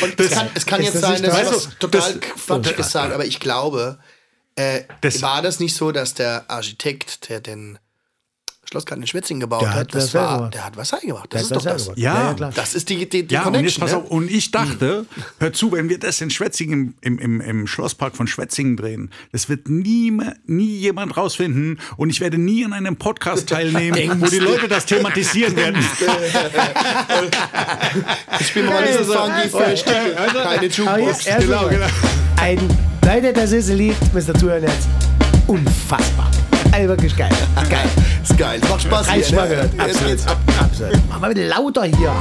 Und 0.02 0.18
es 0.20 0.30
kann, 0.30 0.50
es 0.54 0.66
kann 0.66 0.82
jetzt 0.82 0.94
das 0.96 1.02
sein, 1.02 1.22
dass 1.22 1.32
das- 1.34 1.42
ich 1.42 1.66
was 1.68 1.78
total 1.78 2.14
das- 2.14 2.20
Quatschiges 2.46 2.90
sage, 2.90 3.14
aber 3.14 3.24
ich 3.26 3.38
glaube, 3.40 3.98
äh, 4.56 4.82
Das- 5.02 5.22
war 5.22 5.40
das 5.42 5.60
nicht 5.60 5.74
so, 5.76 5.92
dass 5.92 6.14
der 6.14 6.50
Architekt, 6.50 7.28
der 7.28 7.40
den 7.40 7.78
Schlossgarten 8.70 9.02
in 9.02 9.06
Schwetzingen 9.06 9.40
gebaut 9.40 9.62
Der 9.62 9.70
hat 9.70 9.78
hat, 9.80 9.94
das 9.94 10.12
war, 10.12 10.36
gemacht. 10.36 10.54
der 10.54 10.64
hat 10.66 10.74
Versailles 10.74 11.06
gemacht. 11.06 11.26
Das 11.30 11.48
Der 11.48 11.56
ist 11.56 11.64
doch 11.66 11.72
das. 11.72 11.84
gemacht. 11.84 11.98
Ja. 11.98 12.14
Ja, 12.14 12.24
ja, 12.28 12.34
klar. 12.34 12.52
Das 12.54 12.74
ist 12.74 12.88
die, 12.90 13.08
die, 13.08 13.26
die 13.26 13.34
Ja, 13.34 13.46
und 13.46 13.54
jetzt 13.54 13.78
Connection. 13.78 13.86
ne? 13.88 13.96
auf. 13.96 14.10
Und 14.10 14.30
ich 14.30 14.50
dachte, 14.50 15.06
hör 15.40 15.52
zu, 15.54 15.72
wenn 15.72 15.88
wir 15.88 15.98
das 15.98 16.20
in 16.20 16.28
Schwetzingen 16.30 16.94
im, 17.00 17.18
im, 17.18 17.40
im 17.40 17.66
Schlosspark 17.66 18.14
von 18.14 18.26
Schwetzingen 18.26 18.76
drehen, 18.76 19.10
das 19.32 19.48
wird 19.48 19.70
nie, 19.70 20.10
mehr- 20.10 20.36
nie 20.46 20.76
jemand 20.76 21.16
rausfinden 21.16 21.80
und 21.96 22.10
ich 22.10 22.20
werde 22.20 22.36
nie 22.36 22.62
an 22.64 22.74
einem 22.74 22.96
Podcast 22.96 23.48
teilnehmen, 23.48 24.20
wo 24.20 24.26
die 24.26 24.38
Leute 24.38 24.68
das 24.68 24.84
thematisieren 24.86 25.56
werden. 25.56 25.82
Ich 28.40 28.54
bin 28.54 28.66
mal 28.66 28.84
diesen 28.86 29.04
funky 29.04 29.48
Fresh 29.48 29.84
Keine 29.84 30.16
Aber 30.44 30.62
jetzt 30.62 30.76
Jukebox. 30.76 31.26
erst 31.26 31.46
Genau, 31.46 31.68
genau. 31.68 31.86
Ein, 32.36 32.58
Leute, 33.04 33.32
das 33.32 33.52
ist 33.52 33.70
ein 33.70 33.76
Lied, 33.78 33.96
müsst 34.12 34.28
ihr 34.28 34.34
zuhören 34.34 34.62
jetzt. 34.62 34.86
Unfassbar. 35.46 36.30
Also 36.78 36.90
wirklich 36.90 37.16
geil. 37.16 37.28
Geil. 37.68 37.90
Ist 38.22 38.38
geil. 38.38 38.60
Macht 38.68 38.82
Spaß 38.82 39.08
mal 39.08 39.48
Ne? 39.48 39.70
Absolut. 39.78 40.28
ab. 40.28 40.38
Absolut. 40.60 40.98
Mach 41.08 41.18
mal 41.18 41.34
bitte 41.34 41.48
lauter 41.48 41.84
hier. 41.84 42.12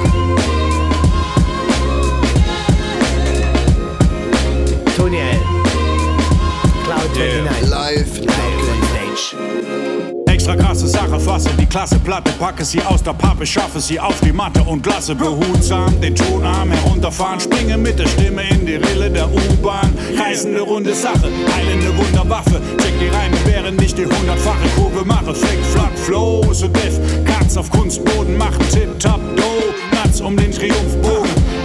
Tony 4.98 5.18
L. 5.18 5.40
Cloud 6.86 7.16
29. 7.16 7.70
Live. 7.70 8.20
Live 8.20 8.36
on 8.72 8.84
stage. 8.88 9.97
Extra 10.48 10.64
krasse 10.64 10.88
Sache, 10.88 11.20
fasse 11.20 11.50
die 11.60 11.66
Klasse 11.66 12.00
Platte, 12.00 12.32
packe 12.40 12.64
sie 12.64 12.82
aus 12.82 13.04
der 13.04 13.12
Pappe, 13.12 13.46
schaffe 13.46 13.82
sie 13.82 14.00
auf 14.00 14.18
die 14.22 14.32
Matte 14.32 14.64
und 14.64 14.86
lasse 14.86 15.14
behutsam 15.14 16.00
den 16.00 16.16
Tonarm 16.16 16.72
herunterfahren. 16.72 17.38
Springe 17.38 17.78
mit 17.78 18.00
der 18.00 18.08
Stimme 18.08 18.44
in 18.52 18.66
die 18.66 18.76
Rille 18.76 19.12
der 19.12 19.28
U-Bahn. 19.30 19.94
Reißende 20.18 20.62
runde 20.62 20.94
Sache, 20.94 21.30
heilende 21.54 21.98
Wunderwaffe. 21.98 22.62
Check 22.78 22.98
die 22.98 23.10
Reime, 23.10 23.36
während 23.44 23.82
ich 23.82 23.94
die 23.94 24.06
hundertfache 24.06 24.70
Kurve 24.78 25.04
mache. 25.04 25.36
Flick, 25.36 25.60
flack, 25.74 26.00
flow, 26.00 26.42
so 26.54 26.70
deaf. 26.70 26.98
Katz 27.26 27.58
auf 27.58 27.70
Kunstboden, 27.70 28.38
machen 28.38 28.66
Tip-Tap, 28.72 29.20
Do. 29.36 29.98
Nuts 30.02 30.22
um 30.22 30.38
den 30.38 30.54
Triumphbogen. 30.54 31.57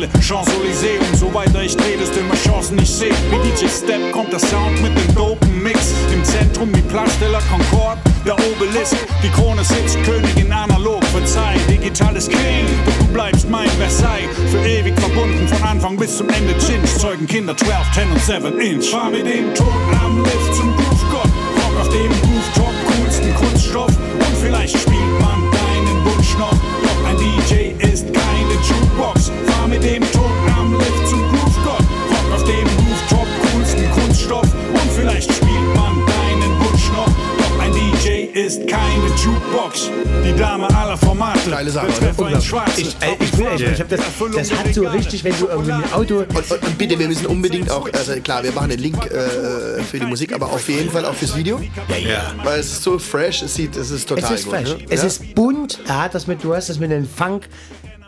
Zeile 0.00 0.08
Champs-Élysées. 0.20 0.98
Umso 1.12 1.32
weiter 1.34 1.62
ich 1.62 1.76
dreh, 1.76 1.96
desto 1.98 2.20
immer 2.20 2.34
Chancen 2.34 2.78
ich 2.78 2.90
seh. 2.90 3.10
Wie 3.30 3.50
DJ 3.50 3.66
Step 3.68 4.12
kommt 4.12 4.32
der 4.32 4.38
Sound 4.38 4.80
mit 4.82 4.96
dem 4.96 5.14
dopen 5.14 5.62
Mix. 5.62 5.92
Im 6.12 6.24
Zentrum 6.24 6.74
wie 6.74 6.80
Plansteller 6.82 7.40
Concord, 7.50 7.98
der 8.24 8.34
Obelisk. 8.34 8.96
Die 9.22 9.28
Krone 9.30 9.62
sitzt, 9.64 10.02
Königin 10.04 10.52
analog, 10.52 11.04
verzeih. 11.06 11.56
Digital 11.68 12.16
ist 12.16 12.30
King, 12.30 12.66
doch 12.86 12.96
du 12.98 13.12
bleibst 13.12 13.48
mein 13.50 13.68
Versailles. 13.70 14.28
Für 14.50 14.64
ewig 14.66 14.98
verbunden, 14.98 15.46
von 15.48 15.62
Anfang 15.68 15.96
bis 15.96 16.16
zum 16.16 16.28
Ende 16.30 16.54
Chinch. 16.58 16.98
Zeugen 16.98 17.26
Kinder 17.26 17.56
12, 17.56 17.76
10 17.94 18.10
und 18.10 18.20
7 18.22 18.60
Inch. 18.60 18.90
Fahr 18.90 19.10
mit 19.10 19.26
dem 19.26 19.54
Ton 19.54 19.68
am 20.02 20.22
Lift 20.22 20.54
zum 20.56 20.74
Groove 20.76 21.10
Gott. 21.10 21.30
Rock 21.56 21.80
auf 21.80 21.88
dem 21.90 22.12
Rooftop, 22.30 22.72
coolsten 22.86 23.34
Kunststoff. 23.34 23.88
Und 23.88 24.36
vielleicht 24.40 24.78
spielt 24.78 25.20
man 25.20 25.50
deinen 25.50 26.04
Wunsch 26.04 26.38
noch. 26.38 26.50
Doch 26.52 27.08
ein 27.08 27.16
DJ 27.16 27.72
ist 27.84 28.06
keine 28.14 28.54
Jukebox. 28.66 29.19
Fahr 29.60 29.68
mit 29.68 29.84
dem 29.84 30.02
Ton 30.12 30.30
am 30.56 30.72
Lift 30.78 31.08
zum 31.08 31.20
Groove 31.28 31.64
Gott. 31.64 31.80
Rock 31.80 32.32
auf 32.34 32.44
dem 32.44 32.66
Rooftop, 32.66 33.26
coolsten 33.52 33.90
Kunststoff. 33.90 34.42
Und 34.72 34.92
vielleicht 34.96 35.30
spielt 35.32 35.74
man 35.74 35.96
deinen 36.06 36.58
Wunsch 36.60 36.88
noch. 36.92 37.08
Doch 37.38 37.60
ein 37.62 37.72
DJ 37.72 38.38
ist 38.38 38.66
keine 38.66 39.06
Jukebox. 39.22 39.90
Die 40.24 40.34
Dame 40.38 40.66
aller 40.74 40.96
Formate. 40.96 41.50
Geile 41.50 41.70
Sache, 41.70 41.88
oder? 42.16 42.38
Ich, 42.38 42.86
äh, 42.86 43.16
ich, 43.18 43.36
will, 43.36 43.48
ich, 43.54 43.62
ich 43.62 43.80
hab 43.80 43.88
das, 43.88 44.00
das 44.34 44.52
hat 44.52 44.74
so 44.74 44.86
richtig, 44.86 45.24
wenn 45.24 45.38
du 45.38 45.48
irgendwie 45.48 45.72
dem 45.72 45.92
Auto. 45.92 46.18
Und, 46.20 46.50
und, 46.50 46.50
und 46.50 46.78
bitte, 46.78 46.98
wir 46.98 47.08
müssen 47.08 47.26
unbedingt 47.26 47.70
auch, 47.70 47.88
also 47.92 48.12
klar, 48.20 48.42
wir 48.42 48.52
machen 48.52 48.70
den 48.70 48.80
Link 48.80 49.04
äh, 49.06 49.82
für 49.82 49.98
die 49.98 50.06
Musik, 50.06 50.32
aber 50.32 50.46
auf 50.50 50.66
jeden 50.68 50.90
Fall 50.90 51.04
auch 51.04 51.14
fürs 51.14 51.36
Video. 51.36 51.60
Ja, 51.88 51.96
ja. 51.96 52.34
Weil 52.42 52.60
es 52.60 52.72
ist 52.72 52.82
so 52.82 52.98
fresh, 52.98 53.42
es 53.42 53.54
sieht, 53.54 53.76
es 53.76 53.90
ist 53.90 54.08
total 54.08 54.24
Es 54.24 54.40
ist 54.40 54.44
gut. 54.46 54.54
fresh. 54.54 54.68
Ne? 54.70 54.78
Es 54.88 55.00
ja? 55.00 55.06
ist 55.06 55.34
bunt. 55.34 55.80
Er 55.86 56.04
hat 56.04 56.14
das 56.14 56.26
mit, 56.26 56.42
du 56.42 56.54
hast 56.54 56.70
das 56.70 56.78
mit 56.78 56.90
dem 56.90 57.06
Funk. 57.06 57.46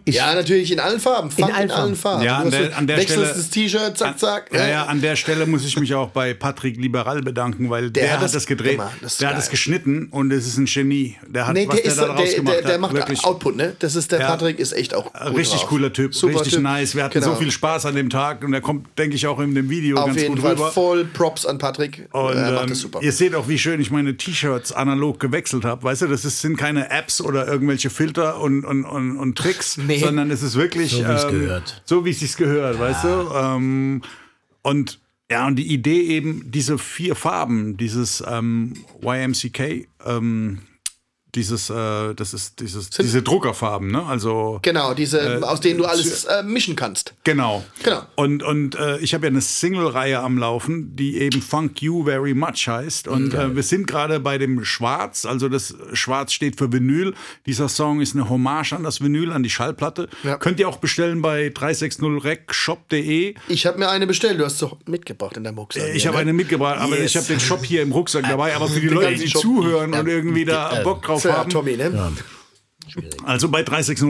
Ich, 0.05 0.17
ja, 0.17 0.35
natürlich 0.35 0.73
in 0.73 0.81
allen 0.81 0.99
Farben. 1.01 1.31
Funk 1.31 1.49
in 1.49 1.55
allen 1.55 1.71
allen, 1.71 1.95
Farben. 1.97 2.23
Farben. 2.23 2.23
Ja, 2.25 2.39
Du 2.41 2.45
an 2.47 2.51
der- 2.51 2.77
an 2.79 2.87
der 2.87 2.97
wechselst 2.97 3.21
Stelle- 3.23 3.35
das 3.35 3.51
T-Shirt, 3.51 3.97
zack, 3.99 4.19
zack. 4.19 4.51
Ja, 4.53 4.67
ja, 4.67 4.85
an 4.87 5.01
der 5.01 5.15
Stelle 5.17 5.47
muss 5.47 5.65
ich 5.65 5.79
mich 5.79 5.95
auch 5.95 6.11
bei 6.11 6.35
Patrick 6.35 6.77
Liberal 6.77 7.23
bedanken, 7.23 7.71
weil 7.71 7.91
der, 7.91 8.05
hat 8.09 8.17
hat 8.17 8.23
das 8.25 8.33
das 8.33 8.47
gedreht. 8.47 8.81
Das 9.01 9.19
der 9.19 9.29
hat 9.29 9.35
geil. 9.35 9.41
das 9.43 9.51
geschnitten 9.51 10.09
und 10.11 10.33
es 10.33 10.47
ist 10.47 10.57
ein 10.59 10.65
Genie. 10.65 11.17
Der 11.29 11.47
hat 11.47 11.55
Nee, 11.55 11.69
was 11.69 11.77
der, 11.77 11.83
der, 11.85 11.93
ist, 11.93 11.99
da 12.01 12.07
der, 12.07 12.15
der, 12.27 12.35
gemacht 12.35 12.55
der, 12.57 12.63
der 12.63 12.73
hat. 12.75 12.81
macht 12.81 12.95
wirklich 12.95 13.25
Output, 13.25 13.57
ne? 13.57 13.77
Das 13.79 13.95
ist 13.95 14.11
der 14.11 14.21
Ja. 14.21 14.27
Patrick, 14.29 14.59
ist 14.59 14.73
echt 14.73 14.95
auch 14.95 15.13
gut 15.13 15.37
richtig 15.37 15.61
drauf. 15.61 15.69
cooler 15.69 15.93
Typ, 15.93 16.15
Super 16.15 16.35
richtig 16.35 16.55
typ. 16.55 16.63
nice. 16.63 16.95
Wir 16.97 17.05
hatten 17.05 17.15
Genau. 17.21 17.35
so 17.35 17.35
viel 17.37 17.51
Spaß 17.53 17.87
an 17.87 17.95
dem 17.95 18.11
Tag 18.11 18.43
und 18.45 18.53
der 18.53 18.61
kommt, 18.61 18.87
denke 18.99 19.15
ich, 19.15 19.27
auch 19.29 19.39
in 19.39 19.55
dem 19.55 19.71
Video 19.71 19.99
Auf 19.99 20.07
ganz 20.07 20.21
jeden 20.21 20.35
gut 20.35 20.43
Fall 20.45 20.55
rüber. 20.55 20.71
voll 20.73 21.05
Props 21.05 21.47
an 21.47 21.59
Patrick. 21.59 22.09
Und 22.13 22.37
er 22.37 22.51
macht 22.53 22.65
ähm, 22.65 22.69
das 22.71 22.81
super. 22.81 23.01
ihr 23.03 23.13
seht 23.13 23.35
auch, 23.35 23.47
wie 23.49 23.59
schön 23.59 23.81
ich 23.81 23.91
meine 23.93 24.17
T-Shirts 24.17 24.73
analog 24.73 25.21
gewechselt 25.21 25.65
habe. 25.65 25.85
Weißt 25.85 26.03
du, 26.03 26.07
das 26.09 26.23
sind 26.23 26.57
keine 26.57 26.91
Apps 26.91 27.21
oder 27.21 27.47
irgendwelche 27.47 27.89
Filter 27.91 28.41
und, 28.41 28.65
und, 28.65 28.85
und, 28.85 29.17
und 29.17 29.37
Tricks, 29.39 29.77
Nee. 29.77 29.92
Sondern 30.01 30.31
es 30.31 30.43
ist 30.43 30.57
wirklich 30.57 30.91
So, 30.93 30.99
wie 30.99 31.13
es 31.13 31.25
ähm, 31.25 31.31
gehört. 31.31 31.83
So 31.85 32.05
wie 32.05 32.11
es 32.11 32.21
sich 32.21 32.37
gehört, 32.37 32.79
weißt 32.79 33.05
du? 33.05 33.09
Ähm, 33.35 34.03
und 34.63 35.01
ja, 35.31 35.47
und 35.47 35.57
die 35.57 35.73
Idee 35.73 36.03
eben, 36.03 36.51
diese 36.51 36.77
vier 36.79 37.15
Farben, 37.15 37.77
dieses 37.77 38.23
ähm, 38.27 38.75
YMCK, 39.03 39.89
ähm, 40.05 40.59
dieses, 41.35 41.71
äh, 41.71 42.15
das 42.15 42.35
ist 42.35 42.61
dieses, 42.61 42.91
diese 42.91 43.23
Druckerfarben, 43.23 43.91
ne? 43.91 44.05
Also 44.05 44.59
genau, 44.63 44.93
diese, 44.93 45.41
aus 45.49 45.61
denen 45.61 45.79
du 45.79 45.87
alles 45.87 46.25
äh, 46.25 46.43
mischen 46.43 46.77
kannst. 46.77 47.15
Genau. 47.25 47.65
Genau. 47.83 48.03
Und, 48.17 48.43
und 48.43 48.75
äh, 48.75 48.99
ich 48.99 49.15
habe 49.15 49.25
ja 49.27 49.31
eine 49.31 49.41
Single-Reihe 49.41 50.21
am 50.21 50.37
Laufen, 50.37 50.95
die 50.95 51.17
eben 51.19 51.41
Funk 51.41 51.81
You 51.81 52.05
Very 52.05 52.35
Much 52.35 52.69
heißt. 52.69 53.09
Und 53.09 53.33
äh, 53.33 53.57
wir 53.57 53.63
sind 53.63 53.87
gerade 53.87 54.21
bei 54.21 54.37
dem 54.37 54.63
Schwarz, 54.65 55.25
also 55.25 55.49
das 55.49 55.75
Schwarz 55.95 56.33
steht 56.35 56.57
für 56.59 56.71
Vinyl. 56.71 57.15
Dieser 57.47 57.69
Song 57.71 58.03
ist 58.03 58.15
eine 58.15 58.29
Hommage 58.29 58.75
an 58.75 58.83
das 58.83 59.01
Vinyl, 59.01 59.33
an 59.33 59.43
die 59.43 59.51
Schallplatte. 59.51 60.09
Ja. 60.25 60.37
Könnt 60.37 60.61
ihr 60.61 60.69
auch 60.69 60.77
bestellen 60.77 61.23
bei 61.23 61.47
360recshop.de. 61.49 63.35
Ich 63.49 63.67
habe 63.67 63.79
mir 63.79 63.89
eine 63.89 64.07
bestellt, 64.07 64.39
du 64.39 64.45
hast 64.45 64.59
sie 64.59 64.69
mitgebracht 64.87 65.37
in 65.39 65.45
deinem 65.45 65.59
Rucksack. 65.59 65.95
Ich 65.95 66.03
hier, 66.03 66.09
habe 66.11 66.17
ne? 66.19 66.23
eine 66.23 66.33
mitgebracht, 66.35 66.79
aber 66.79 66.99
Yes. 66.99 67.11
ich 67.13 67.17
habe 67.17 67.27
den 67.27 67.41
Shop 67.41 67.65
hier 67.65 67.81
im 67.83 67.93
Rucksack 67.93 68.25
dabei. 68.29 68.55
Aber 68.55 68.69
für 68.69 68.81
die 68.81 68.89
Leute, 68.89 69.15
die 69.15 69.29
Shop. 69.31 69.41
zuhören 69.41 69.95
und 69.95 70.07
irgendwie 70.07 70.45
da 70.45 70.81
Bock 70.83 71.03
drauf 71.03 71.22
Tja, 71.23 71.39
haben, 71.39 71.51
Tommy, 71.51 71.77
ne? 71.77 72.13
also 73.25 73.49
bei 73.49 73.63
360 73.63 74.07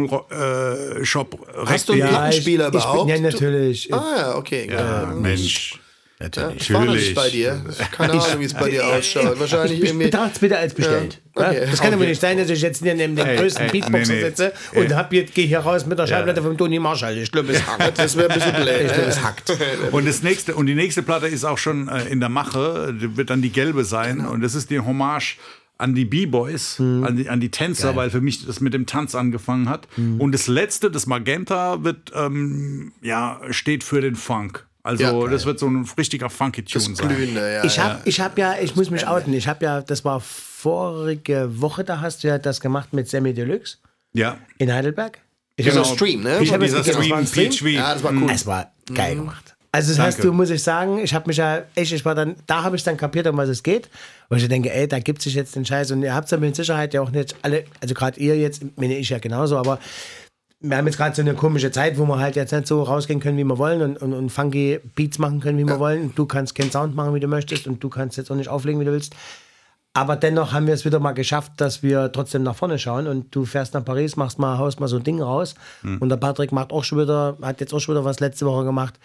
äh, 1.00 1.04
Shop. 1.04 1.38
Hast 1.66 1.88
du 1.88 1.92
einen 1.92 2.00
Ja, 2.00 2.08
Plattenspieler 2.08 2.68
ich, 2.68 2.74
ich 2.74 2.80
bin, 2.80 2.90
überhaupt? 2.90 3.10
ja, 3.10 3.20
natürlich. 3.20 3.94
Ah 3.94 4.14
ja, 4.16 4.34
okay. 4.36 4.68
Ja, 4.70 5.04
gut. 5.04 5.20
Mensch. 5.22 5.78
natürlich. 6.18 6.62
Ich 6.62 6.72
war 6.72 6.84
nicht 6.86 7.14
bei 7.14 7.30
dir. 7.30 7.64
Keine 7.92 8.12
Ahnung, 8.14 8.26
wie 8.40 8.44
es 8.44 8.54
bei 8.54 8.70
dir 8.70 8.86
ausschaut. 8.86 9.38
Wahrscheinlich 9.38 9.78
Ich 9.80 9.88
irgendwie. 9.88 10.10
es 10.10 10.38
bitte 10.38 10.56
als 10.58 10.74
bestellt. 10.74 11.20
Ja, 11.36 11.48
okay. 11.48 11.60
Ja? 11.60 11.66
Das 11.70 11.80
kann 11.80 11.88
aber 11.92 11.96
Okay. 12.02 12.08
nicht 12.10 12.20
sein, 12.20 12.38
dass 12.38 12.48
ich 12.50 12.62
jetzt 12.62 12.82
neben 12.82 12.98
dem 13.16 13.18
Ey, 13.18 13.36
größten 13.36 13.66
ey, 13.66 13.70
Beatboxer 13.72 14.12
nee, 14.12 14.18
nee. 14.20 14.24
sitze 14.28 14.52
und 14.74 14.94
hab 14.94 15.12
jetzt, 15.12 15.34
gehe 15.34 15.46
hier 15.46 15.58
raus 15.60 15.84
mit 15.86 15.98
der 15.98 16.06
Schallplatte 16.06 16.42
von 16.42 16.56
Toni 16.56 16.78
Marshall. 16.78 17.18
Ich 17.18 17.30
glaube, 17.30 17.52
es 17.52 17.64
hackt. 17.66 17.98
Das 17.98 18.16
wäre 18.16 18.30
ein 18.30 18.34
bisschen 18.38 18.54
blöd. 18.54 18.68
Ich 18.80 18.86
glaube, 18.92 19.02
ne? 19.02 19.06
es 19.08 19.22
hackt. 19.22 19.52
Und 19.92 20.06
das 20.08 20.22
nächste 20.22 20.54
und 20.54 20.66
die 20.66 20.74
nächste 20.74 21.02
Platte 21.02 21.26
ist 21.28 21.44
auch 21.44 21.58
schon 21.58 21.88
äh, 21.88 22.04
in 22.08 22.20
der 22.20 22.28
Mache, 22.30 22.94
die 22.98 23.16
wird 23.16 23.30
dann 23.30 23.42
die 23.42 23.50
gelbe 23.50 23.84
sein 23.84 24.18
Genau. 24.18 24.30
und 24.30 24.40
das 24.42 24.54
ist 24.54 24.70
die 24.70 24.80
Hommage 24.80 25.36
an 25.82 25.94
die 25.94 26.04
B-Boys, 26.04 26.78
Mhm. 26.78 27.04
an, 27.04 27.16
die, 27.16 27.28
an 27.28 27.40
die 27.40 27.50
Tänzer, 27.50 27.94
weil 27.96 28.08
für 28.10 28.20
mich 28.20 28.46
das 28.46 28.60
mit 28.60 28.72
dem 28.72 28.86
Tanz 28.86 29.14
angefangen 29.14 29.68
hat. 29.68 29.86
Mhm. 29.96 30.20
Und 30.20 30.32
das 30.32 30.46
letzte, 30.46 30.90
das 30.90 31.06
Magenta, 31.06 31.82
wird 31.84 32.12
ähm, 32.14 32.92
ja 33.02 33.40
steht 33.50 33.82
für 33.84 34.00
den 34.00 34.14
Funk. 34.16 34.66
Also 34.84 35.04
Ja, 35.04 35.28
das 35.28 35.44
wird 35.46 35.58
so 35.60 35.68
ein 35.68 35.86
richtiger 35.96 36.28
funky 36.30 36.64
Tune 36.64 36.84
Das 36.84 36.96
sein. 36.98 37.08
Glühende, 37.08 37.52
ja. 37.54 37.64
Ich 37.64 37.76
ja. 37.76 37.84
habe 37.84 38.00
ich 38.04 38.20
hab 38.20 38.36
ja, 38.38 38.54
ich 38.60 38.74
muss 38.74 38.90
mich 38.90 39.06
outen. 39.06 39.32
Ich 39.34 39.46
habe 39.46 39.64
ja, 39.64 39.80
das 39.80 40.04
war 40.04 40.20
vorige 40.20 41.60
Woche, 41.60 41.84
da 41.84 42.00
hast 42.00 42.24
du 42.24 42.28
ja 42.28 42.38
das 42.38 42.60
gemacht 42.60 42.92
mit 42.92 43.08
Sammy 43.08 43.34
Deluxe 43.34 43.78
Ja. 44.12 44.38
in 44.58 44.72
Heidelberg. 44.72 45.18
Ich 45.56 45.66
Dieser 45.66 45.80
hab- 45.80 45.86
Stream, 45.94 46.22
ne? 46.22 46.38
Ich 46.40 46.52
habe 46.52 46.64
Dieser 46.64 46.82
Stream, 46.82 47.26
Stream. 47.26 47.74
Ja, 47.74 47.92
das 47.94 48.02
war 48.02 48.12
cool. 48.12 48.30
Es 48.32 48.46
war 48.46 48.72
geil 48.94 49.16
gemacht. 49.16 49.51
Also 49.74 49.90
das 49.92 49.98
heißt, 49.98 50.22
du 50.22 50.34
muss 50.34 50.50
ich 50.50 50.62
sagen, 50.62 50.98
ich 50.98 51.14
habe 51.14 51.28
mich 51.28 51.38
ja 51.38 51.62
echt, 51.74 51.92
ich 51.92 52.04
war 52.04 52.14
dann, 52.14 52.36
da 52.46 52.62
habe 52.62 52.76
ich 52.76 52.84
dann 52.84 52.98
kapiert, 52.98 53.26
um 53.26 53.38
was 53.38 53.48
es 53.48 53.62
geht. 53.62 53.88
Weil 54.28 54.38
ich 54.38 54.48
denke, 54.48 54.70
ey, 54.70 54.86
da 54.86 54.98
gibt 54.98 55.22
sich 55.22 55.34
jetzt 55.34 55.56
den 55.56 55.64
Scheiß 55.64 55.92
und 55.92 56.02
ihr 56.02 56.14
habt 56.14 56.26
es 56.26 56.30
ja 56.30 56.36
mit 56.36 56.54
Sicherheit 56.54 56.92
ja 56.92 57.00
auch 57.00 57.10
nicht 57.10 57.34
alle, 57.40 57.64
also 57.80 57.94
gerade 57.94 58.20
ihr 58.20 58.36
jetzt, 58.36 58.62
meine 58.76 58.96
ich 58.96 59.08
ja 59.08 59.18
genauso, 59.18 59.56
aber 59.56 59.78
wir 60.60 60.76
haben 60.76 60.86
jetzt 60.86 60.98
gerade 60.98 61.16
so 61.16 61.22
eine 61.22 61.34
komische 61.34 61.70
Zeit, 61.70 61.98
wo 61.98 62.04
wir 62.04 62.18
halt 62.18 62.36
jetzt 62.36 62.52
nicht 62.52 62.66
so 62.66 62.82
rausgehen 62.82 63.18
können, 63.18 63.38
wie 63.38 63.44
wir 63.44 63.58
wollen 63.58 63.82
und, 63.82 64.00
und, 64.00 64.12
und 64.12 64.30
funky 64.30 64.78
Beats 64.94 65.18
machen 65.18 65.40
können, 65.40 65.58
wie 65.58 65.64
wir 65.64 65.78
wollen. 65.78 66.02
Und 66.02 66.18
du 66.18 66.26
kannst 66.26 66.54
keinen 66.54 66.70
Sound 66.70 66.94
machen, 66.94 67.14
wie 67.14 67.20
du 67.20 67.26
möchtest 67.26 67.66
und 67.66 67.82
du 67.82 67.88
kannst 67.88 68.16
jetzt 68.16 68.30
auch 68.30 68.36
nicht 68.36 68.48
auflegen, 68.48 68.78
wie 68.80 68.84
du 68.84 68.92
willst. 68.92 69.14
Aber 69.94 70.16
dennoch 70.16 70.52
haben 70.52 70.66
wir 70.66 70.74
es 70.74 70.84
wieder 70.84 71.00
mal 71.00 71.12
geschafft, 71.12 71.52
dass 71.56 71.82
wir 71.82 72.12
trotzdem 72.12 72.42
nach 72.42 72.54
vorne 72.54 72.78
schauen 72.78 73.06
und 73.06 73.34
du 73.34 73.44
fährst 73.44 73.74
nach 73.74 73.84
Paris, 73.84 74.16
machst 74.16 74.38
mal, 74.38 74.56
haust 74.56 74.80
mal 74.80 74.88
so 74.88 74.96
ein 74.96 75.04
Ding 75.04 75.20
raus 75.20 75.54
und 76.00 76.08
der 76.08 76.16
Patrick 76.16 76.50
macht 76.50 76.72
auch 76.72 76.84
schon 76.84 76.98
wieder, 76.98 77.36
hat 77.42 77.60
jetzt 77.60 77.74
auch 77.74 77.80
schon 77.80 77.94
wieder 77.94 78.04
was 78.04 78.20
letzte 78.20 78.46
Woche 78.46 78.64
gemacht. 78.64 78.98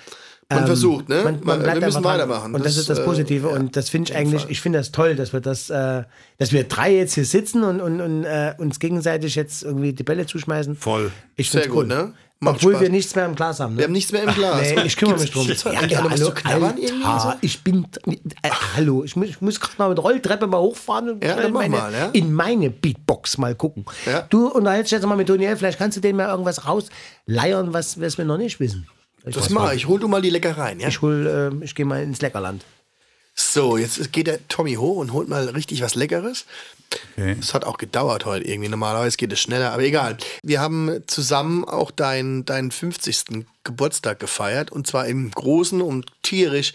Man 0.50 0.60
Ähm, 0.60 0.66
versucht, 0.68 1.10
ne? 1.10 1.24
Man, 1.24 1.40
man 1.44 1.60
Wir 1.60 1.64
bleibt 1.64 1.76
müssen 1.82 1.86
einfach 1.88 2.02
dran. 2.02 2.20
weitermachen. 2.20 2.56
Und 2.56 2.64
das, 2.64 2.76
Das, 2.76 2.78
ist 2.82 2.90
das 2.90 3.00
äh, 3.00 3.04
Positive 3.04 3.50
ja, 3.50 3.54
und 3.56 3.76
das 3.76 3.90
finde 3.90 4.12
ich 4.12 4.18
eigentlich, 4.18 4.46
ich 4.50 4.62
finde 4.62 4.80
das 4.80 4.94
toll, 4.94 5.16
dass 5.16 5.34
wir 5.34 5.42
das, 5.42 5.70
äh, 5.70 6.04
dass 6.38 6.54
wir 6.54 6.64
drei 6.64 6.96
jetzt 6.96 7.16
hier 7.16 7.26
sitzen 7.26 7.64
und, 7.64 7.82
und, 7.82 8.00
und 8.00 8.24
äh, 8.24 8.54
uns 8.58 8.80
gegenseitig 8.80 9.36
jetzt 9.36 9.64
irgendwie 9.64 9.92
die 9.92 10.04
Bälle 10.04 10.26
zuschmeißen. 10.26 10.78
Voll. 10.78 11.12
Ich 11.36 11.52
Sehr 11.52 11.64
finde 11.64 11.76
gut, 11.76 11.84
cool. 11.84 11.88
ne? 11.98 12.14
Macht 12.40 12.58
Obwohl 12.58 12.74
Spaß. 12.74 12.82
wir 12.84 12.90
nichts 12.92 13.16
mehr 13.16 13.26
im 13.26 13.34
Glas 13.36 13.60
haben. 13.60 13.74
Ne? 13.74 13.80
Wir 13.80 13.86
haben 13.86 13.92
nichts 13.94 14.12
mehr 14.12 14.22
im 14.24 14.34
Glas. 14.34 14.62
Nee, 14.62 14.84
ich 14.86 14.96
kümmere 14.96 15.20
mich 15.20 15.32
drum. 15.32 15.48
Ja, 15.66 15.84
ja, 15.86 15.98
hallo, 16.04 16.10
Alter, 16.44 17.20
so? 17.32 17.34
ich 17.42 17.64
bin, 17.64 17.88
äh, 18.06 18.50
hallo, 18.76 19.04
ich 19.04 19.16
muss, 19.16 19.28
ich 19.28 19.42
muss 19.42 19.60
gerade 19.60 19.74
mal 19.80 19.90
mit 19.90 19.98
Rolltreppe 20.02 20.46
mal 20.48 20.60
hochfahren 20.60 21.10
und 21.10 21.24
Ja, 21.26 21.36
meine, 21.50 21.76
mal, 21.76 21.92
ja. 21.92 22.06
in 22.14 22.32
meine 22.32 22.70
Beatbox 22.70 23.38
mal 23.40 23.54
gucken. 23.56 23.86
Ja. 24.06 24.22
Du 24.30 24.48
unterhältst 24.48 24.92
dich 24.92 24.98
jetzt 25.00 25.08
mal 25.08 25.16
mit 25.18 25.28
Daniel, 25.28 25.58
vielleicht 25.58 25.80
kannst 25.80 25.98
du 25.98 26.02
denen 26.02 26.18
mal 26.18 26.30
irgendwas 26.30 26.66
rausleiern, 26.68 27.74
was, 27.74 28.00
was 28.00 28.18
wir 28.20 28.24
noch 28.26 28.38
nicht 28.38 28.60
wissen. 28.60 28.88
Das 29.24 29.50
mache 29.50 29.76
ich. 29.76 29.88
Hol 29.88 30.00
du 30.00 30.08
mal 30.08 30.22
die 30.22 30.30
Leckereien, 30.30 30.80
ja? 30.80 30.88
Ich 30.88 31.02
hol, 31.02 31.52
äh, 31.62 31.66
ich 31.66 31.76
gehe 31.76 31.86
mal 31.86 32.02
ins 32.02 32.22
Leckerland. 32.22 32.64
So, 33.40 33.78
jetzt 33.78 34.12
geht 34.12 34.26
der 34.26 34.48
Tommy 34.48 34.76
hoch 34.76 34.98
und 34.98 35.14
holt 35.14 35.30
mal 35.30 35.48
richtig 35.50 35.84
was 35.84 35.94
Leckeres. 35.94 36.46
Okay. 37.16 37.38
Es 37.40 37.54
hat 37.54 37.66
auch 37.66 37.78
gedauert 37.78 38.26
heute 38.26 38.48
irgendwie. 38.48 38.68
Normalerweise 38.68 39.16
geht 39.16 39.32
es 39.32 39.40
schneller, 39.40 39.74
aber 39.74 39.84
egal. 39.84 40.18
Wir 40.42 40.60
haben 40.60 41.04
zusammen 41.06 41.64
auch 41.64 41.92
deinen, 41.92 42.46
deinen 42.46 42.72
50. 42.72 43.46
Geburtstag 43.64 44.20
gefeiert 44.20 44.72
und 44.72 44.88
zwar 44.88 45.06
im 45.06 45.30
großen 45.30 45.82
und 45.82 46.12
tierisch 46.24 46.74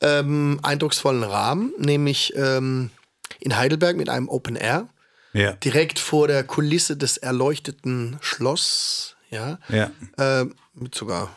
ähm, 0.00 0.58
eindrucksvollen 0.64 1.22
Rahmen, 1.22 1.72
nämlich 1.78 2.32
ähm, 2.34 2.90
in 3.38 3.56
Heidelberg 3.56 3.96
mit 3.96 4.08
einem 4.08 4.28
Open 4.28 4.56
Air. 4.56 4.88
Ja. 5.34 5.52
Direkt 5.52 6.00
vor 6.00 6.26
der 6.26 6.42
Kulisse 6.42 6.96
des 6.96 7.16
erleuchteten 7.16 8.18
Schloss, 8.20 9.14
ja. 9.30 9.58
Ja. 9.68 9.90
Ähm, 10.18 10.56
mit 10.74 10.94
sogar 10.94 11.30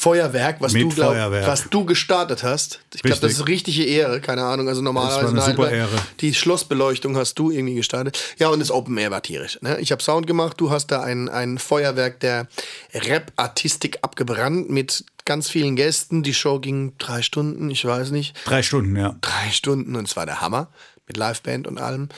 Feuerwerk, 0.00 0.62
was 0.62 0.72
Mit 0.72 0.84
du 0.84 0.88
glaub, 0.88 1.12
Feuerwerk. 1.12 1.46
was 1.46 1.68
du 1.68 1.84
gestartet 1.84 2.42
hast. 2.42 2.80
Ich 2.94 3.02
glaube, 3.02 3.20
das 3.20 3.32
ist 3.32 3.46
richtige 3.46 3.84
Ehre, 3.84 4.22
keine 4.22 4.44
Ahnung. 4.44 4.66
Also 4.66 4.80
normalerweise 4.80 5.34
Das 5.34 5.58
war 5.58 5.68
eine 5.68 5.86
die 6.20 6.32
Schlossbeleuchtung 6.32 7.18
hast 7.18 7.38
du 7.38 7.50
irgendwie 7.50 7.74
gestartet. 7.74 8.18
Ja, 8.38 8.48
und 8.48 8.60
das 8.60 8.70
Open 8.70 8.96
Air 8.96 9.10
war 9.10 9.22
tierisch. 9.22 9.58
Ne? 9.60 9.78
Ich 9.78 9.92
habe 9.92 10.02
Sound 10.02 10.26
gemacht, 10.26 10.58
du 10.58 10.70
hast 10.70 10.86
da 10.86 11.02
ein, 11.02 11.28
ein 11.28 11.58
Feuerwerk 11.58 12.18
der 12.20 12.48
Rap-Artistik 12.94 13.98
abgebrannt 14.00 14.70
mit 14.70 15.04
ganz 15.26 15.50
vielen 15.50 15.76
Gästen. 15.76 16.22
Die 16.22 16.32
Show 16.32 16.60
ging 16.60 16.94
drei 16.96 17.20
Stunden, 17.20 17.70
ich 17.70 17.84
weiß 17.84 18.10
nicht 18.10 18.34
Drei 18.46 18.62
Stunden, 18.62 18.96
ja. 18.96 19.16
drei 19.20 19.50
Stunden 19.50 19.96
und 19.96 20.08
es 20.08 20.16
war 20.16 20.24
der 20.24 20.40
Hammer 20.40 20.68
mit 21.06 21.18
Liveband 21.18 21.66
und 21.66 21.78
allem. 21.78 22.08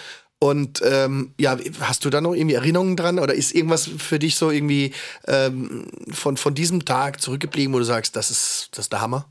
Und 0.43 0.83
ähm, 0.85 1.35
ja, 1.39 1.57
hast 1.83 2.05
du 2.05 2.11
da 2.11 2.21
noch 2.21 2.35
irgendwie 2.35 2.57
Erinnerungen 2.57 2.97
dran 2.97 3.21
oder 3.21 3.33
ist 3.33 3.55
irgendwas 3.55 3.87
für 3.87 4.19
dich 4.19 4.35
so 4.35 4.51
irgendwie 4.51 4.93
ähm, 5.29 5.87
von, 6.11 6.37
von 6.37 6.53
diesem 6.53 6.85
Tag 6.85 7.21
zurückgeblieben, 7.21 7.73
wo 7.73 7.79
du 7.79 7.85
sagst, 7.85 8.17
das 8.17 8.33
ist, 8.33 8.71
das 8.73 8.87
ist 8.87 8.93
der 8.93 9.03
Hammer? 9.03 9.27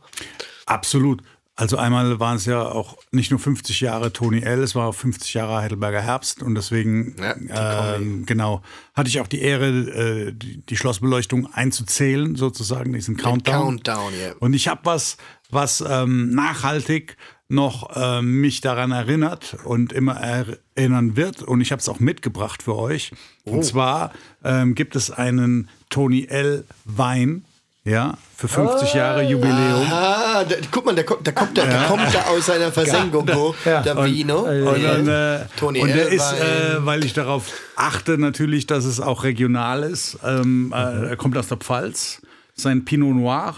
Absolut. 0.68 1.22
Also 1.58 1.76
einmal 1.76 2.22
waren 2.22 2.38
es 2.38 2.46
ja 2.46 2.62
auch 2.62 2.98
nicht 3.12 3.30
nur 3.30 3.42
50 3.42 3.82
Jahre 3.82 4.14
Tony 4.14 4.40
L, 4.42 4.64
es 4.64 4.74
war 4.74 4.88
auch 4.88 4.96
50 4.96 5.34
Jahre 5.34 5.58
Heidelberger 5.58 6.02
Herbst 6.02 6.42
und 6.42 6.56
deswegen 6.56 7.18
Ja, 7.20 7.96
ähm, 7.98 8.26
genau 8.26 8.62
hatte 8.94 9.10
ich 9.10 9.20
auch 9.20 9.28
die 9.28 9.42
Ehre, 9.42 9.68
äh, 9.68 10.32
die, 10.32 10.66
die 10.66 10.78
Schlossbeleuchtung 10.78 11.54
einzuzählen, 11.54 12.38
sozusagen 12.38 12.94
diesen 12.94 13.18
Countdown. 13.18 13.84
Countdown, 13.84 14.14
ja. 14.18 14.32
Und 14.40 14.54
ich 14.54 14.70
habe 14.70 14.80
was, 14.86 15.18
was 15.50 15.84
ähm, 15.86 16.34
nachhaltig 16.34 17.18
noch 17.52 17.90
ähm, 17.96 18.42
mich 18.42 18.62
daran 18.62 18.92
erinnert 18.92 19.58
und 19.66 19.94
immer 19.94 20.16
erinnern 20.16 21.16
wird. 21.16 21.44
Und 21.44 21.62
ich 21.62 21.72
habe 21.72 21.80
es 21.80 21.90
auch 21.90 22.00
mitgebracht 22.00 22.64
für 22.64 22.76
euch. 22.76 23.12
Oh. 23.46 23.52
Und 23.52 23.66
zwar 23.66 24.12
ähm, 24.44 24.74
gibt 24.74 24.96
es 24.96 25.12
einen 25.12 25.70
Tony 25.90 26.26
L 26.30 26.66
Wein. 26.86 27.46
Ja, 27.84 28.16
für 28.38 28.48
50 28.48 28.94
Jahre 28.94 29.24
Jubiläum. 29.24 29.88
Ah, 29.90 30.44
da, 30.44 30.56
guck 30.70 30.86
mal, 30.86 30.94
da 30.94 31.02
kommt, 31.02 31.26
da 31.26 31.32
kommt, 31.32 31.58
der, 31.58 31.66
da 31.66 31.86
kommt 31.86 32.14
er 32.14 32.30
aus 32.30 32.46
seiner 32.46 32.72
Versenkung 32.72 33.28
hoch, 33.34 33.56
der 33.66 34.06
Vino. 34.06 34.42
Und, 34.42 34.84
dann, 34.84 35.08
äh, 35.08 35.46
Tony 35.58 35.82
und 35.82 35.88
der 35.88 36.10
L. 36.10 36.14
ist, 36.14 36.32
äh, 36.34 36.86
weil 36.86 37.04
ich 37.04 37.14
darauf 37.14 37.52
achte, 37.76 38.20
natürlich, 38.20 38.68
dass 38.68 38.86
es 38.86 39.00
auch 39.00 39.24
regional 39.24 39.82
ist. 39.82 40.20
Ähm, 40.24 40.72
äh, 40.76 41.08
er 41.10 41.16
kommt 41.18 41.36
aus 41.40 41.48
der 41.48 41.58
Pfalz, 41.58 42.22
sein 42.54 42.86
Pinot 42.86 43.16
Noir. 43.16 43.56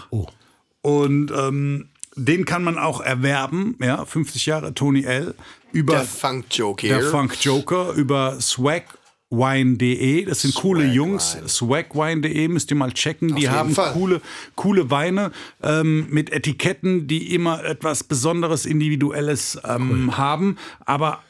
Und 0.80 1.30
ähm, 1.30 1.90
den 2.16 2.44
kann 2.44 2.62
man 2.64 2.78
auch 2.78 3.00
erwerben, 3.00 3.76
ja, 3.80 4.04
50 4.04 4.46
Jahre 4.46 4.74
Tony 4.74 5.04
L. 5.04 5.34
Über 5.72 5.94
der 5.94 6.04
Funk-Joke 6.04 6.86
hier. 6.86 6.98
der 6.98 7.10
Funk 7.10 7.36
Joker 7.40 7.92
über 7.94 8.40
swagwine.de. 8.40 10.24
Das 10.24 10.42
sind 10.42 10.54
coole 10.54 10.84
Jungs. 10.86 11.36
Swagwine.de 11.48 12.46
müsst 12.46 12.70
ihr 12.70 12.76
mal 12.76 12.92
checken. 12.92 13.34
die 13.34 13.42
jeden 13.42 13.52
haben 13.52 13.70
Fall. 13.74 13.92
coole, 13.92 14.20
coole 14.54 14.90
Weine 14.90 15.32
ähm, 15.62 16.06
mit 16.10 16.30
Etiketten, 16.30 17.08
die 17.08 17.34
immer 17.34 17.64
etwas 17.64 18.04
Besonderes, 18.04 18.66
Individuelles 18.66 19.58
ähm, 19.64 20.16
haben. 20.16 20.58
Aber 20.84 21.24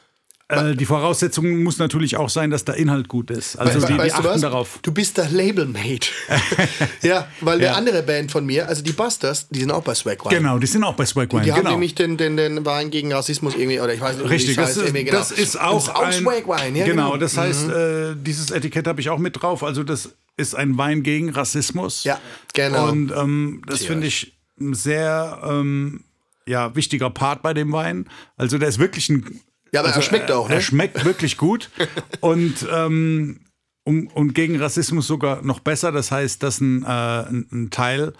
äh, 0.47 0.75
die 0.75 0.85
Voraussetzung 0.85 1.63
muss 1.63 1.79
natürlich 1.79 2.17
auch 2.17 2.29
sein, 2.29 2.51
dass 2.51 2.63
der 2.65 2.75
Inhalt 2.75 3.07
gut 3.07 3.31
ist. 3.31 3.55
Also 3.55 3.79
Weißt- 3.79 3.87
die, 3.87 3.93
die 3.93 3.99
weißt 3.99 4.15
du 4.15 4.19
achten 4.19 4.29
was? 4.29 4.41
darauf. 4.41 4.79
Du 4.83 4.91
bist 4.91 5.17
der 5.17 5.29
Labelmate. 5.29 6.09
ja, 7.01 7.27
weil 7.41 7.61
Ja. 7.61 7.69
eine 7.69 7.77
andere 7.77 8.03
Band 8.03 8.31
von 8.31 8.45
mir, 8.45 8.67
also 8.67 8.83
die 8.83 8.91
Busters, 8.91 9.47
die 9.49 9.61
sind 9.61 9.71
auch 9.71 9.81
bei 9.83 9.95
Swag 9.95 10.23
Wine. 10.23 10.37
Genau, 10.37 10.59
die 10.59 10.67
sind 10.67 10.83
auch 10.83 10.93
bei 10.95 11.05
Swagwine. 11.05 11.43
Die 11.43 11.51
haben 11.51 11.61
genau. 11.61 11.71
nämlich 11.71 11.95
den, 11.95 12.17
den, 12.17 12.37
den 12.37 12.63
Wein 12.63 12.91
gegen 12.91 13.11
Rassismus 13.11 13.55
irgendwie, 13.55 13.79
oder 13.79 13.93
ich 13.93 14.01
weiß 14.01 14.17
nicht, 14.17 14.29
Richtig, 14.29 14.55
das, 14.55 14.67
heißt, 14.67 14.77
ist, 14.77 14.83
irgendwie, 14.83 15.05
genau. 15.05 15.17
das 15.17 15.31
ist 15.31 15.59
auch, 15.59 15.73
das 15.73 15.83
ist 15.85 15.95
auch 15.95 16.01
ein, 16.03 16.13
Swag 16.13 16.47
Wine, 16.47 16.77
ja, 16.79 16.85
genau, 16.85 17.05
genau. 17.11 17.17
das 17.17 17.37
heißt, 17.37 17.69
äh, 17.69 18.15
dieses 18.15 18.51
Etikett 18.51 18.85
habe 18.85 19.01
ich 19.01 19.09
auch 19.09 19.19
mit 19.19 19.41
drauf. 19.41 19.63
Also 19.63 19.83
das 19.83 20.09
ist 20.37 20.53
ein 20.53 20.77
Wein 20.77 21.01
gegen 21.01 21.29
Rassismus. 21.31 22.03
Ja, 22.03 22.19
genau. 22.53 22.89
Und 22.89 23.11
ähm, 23.15 23.63
das 23.65 23.83
finde 23.83 24.05
ich 24.05 24.37
ein 24.59 24.73
sehr 24.75 25.41
ähm, 25.43 26.03
ja, 26.45 26.75
wichtiger 26.75 27.09
Part 27.09 27.41
bei 27.41 27.53
dem 27.53 27.71
Wein. 27.71 28.07
Also 28.37 28.57
der 28.57 28.69
ist 28.69 28.77
wirklich 28.79 29.09
ein 29.09 29.41
Ja, 29.75 29.81
aber 29.81 29.89
also 29.89 29.99
er 29.99 30.03
schmeckt 30.03 30.31
auch, 30.31 30.47
ne? 30.47 30.55
Er 30.55 30.61
schmeckt 30.61 31.03
wirklich 31.03 31.35
gut. 31.35 31.69
und, 32.21 32.65
ähm, 32.71 33.41
um, 33.83 34.07
und 34.07 34.33
gegen 34.33 34.55
Rassismus 34.55 35.05
sogar 35.05 35.41
noch 35.41 35.59
besser. 35.59 35.91
Das 35.91 36.11
heißt, 36.11 36.41
dass 36.41 36.61
ein, 36.61 36.83
äh, 36.83 36.87
ein, 36.87 37.67
Teil 37.71 38.13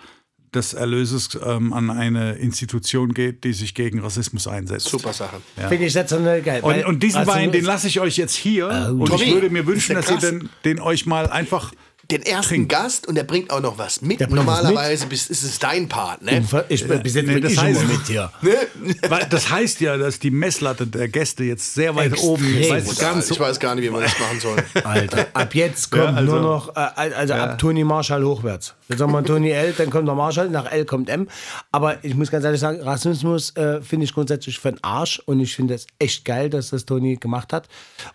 des 0.54 0.74
Erlöses 0.74 1.30
ähm, 1.42 1.72
an 1.72 1.90
eine 1.90 2.34
Institution 2.34 3.14
geht, 3.14 3.46
die 3.46 3.54
sich 3.54 3.74
gegen 3.74 4.00
Rassismus 4.00 4.50
einsetzt. 4.50 4.90
Super 4.90 5.14
Sache. 5.14 5.38
Finde 5.56 5.86
ich 5.86 5.94
sensationell 5.94 6.42
geil. 6.42 6.62
Und, 6.62 6.86
und 6.86 7.02
diesen 7.02 7.20
also, 7.20 7.32
Wein, 7.32 7.54
den 7.54 7.64
lasse 7.64 7.88
ich 7.88 8.02
euch 8.02 8.18
jetzt 8.18 8.36
hier. 8.36 8.68
und 8.68 9.06
Tommy, 9.06 9.24
ich 9.24 9.34
würde 9.34 9.50
mir 9.50 9.66
wünschen, 9.66 9.96
dass 9.96 10.12
ihr 10.12 10.18
den, 10.18 10.50
den 10.66 10.82
euch 10.82 11.06
mal 11.06 11.30
einfach. 11.30 11.72
Den 12.12 12.22
ersten 12.24 12.50
Trinken. 12.50 12.68
Gast 12.68 13.08
und 13.08 13.16
der 13.16 13.24
bringt 13.24 13.52
auch 13.52 13.62
noch 13.62 13.78
was 13.78 14.02
mit. 14.02 14.20
Normalerweise 14.30 15.08
bist, 15.08 15.30
ist 15.30 15.44
es 15.44 15.60
dein 15.60 15.88
Part, 15.90 16.22
ne? 16.24 16.44
Ich, 16.70 16.86
bis 16.88 17.14
jetzt 17.16 17.26
Nee, 17.28 17.34
bin 17.34 17.42
das 17.44 17.54
ich 17.54 17.60
heißt- 17.60 17.88
mit 17.88 18.08
hier. 18.08 18.32
Weil 19.10 19.26
das 19.30 19.50
heißt 19.50 19.80
ja, 19.82 19.98
dass 19.98 20.20
die 20.20 20.32
Messlatte 20.32 20.86
der 20.88 21.08
Gäste 21.08 21.44
jetzt 21.44 21.74
sehr 21.74 21.96
weit 21.96 22.12
Extrem. 22.12 22.30
oben 22.30 22.58
ist. 22.58 22.70
Brutal. 22.86 23.12
ganz 23.14 23.32
ich 23.32 23.40
weiß 23.40 23.60
gar 23.60 23.76
nicht, 23.76 23.86
wie 23.86 23.90
man 23.90 24.02
das 24.04 24.20
machen 24.20 24.40
soll. 24.40 24.58
Alter, 24.84 25.28
ab 25.34 25.56
jetzt 25.56 25.90
kommt 25.92 26.16
also- 26.16 26.32
nur 26.34 26.42
noch, 26.42 26.76
äh, 26.76 26.80
also 27.16 27.34
ab 27.34 27.58
Toni 27.58 27.84
Marshall 27.84 28.24
hochwärts. 28.24 28.74
Jetzt 28.88 29.00
sagen 29.00 29.12
wir 29.12 29.24
Toni 29.24 29.50
L, 29.50 29.74
dann 29.76 29.90
kommt 29.90 30.08
der 30.08 30.14
Marshall, 30.16 30.50
nach 30.50 30.72
L 30.72 30.86
kommt 30.86 31.10
M. 31.10 31.28
Aber 31.72 32.04
ich 32.04 32.14
muss 32.14 32.30
ganz 32.30 32.46
ehrlich 32.46 32.60
sagen, 32.62 32.82
Rassismus 32.82 33.56
äh, 33.56 33.82
finde 33.82 34.04
ich 34.04 34.14
grundsätzlich 34.14 34.60
für 34.60 34.72
den 34.72 34.84
Arsch 34.84 35.20
und 35.26 35.40
ich 35.40 35.56
finde 35.56 35.74
es 35.74 35.88
echt 35.98 36.24
geil, 36.24 36.52
dass 36.52 36.70
das 36.70 36.86
Toni 36.86 37.16
gemacht 37.16 37.52
hat. 37.52 37.68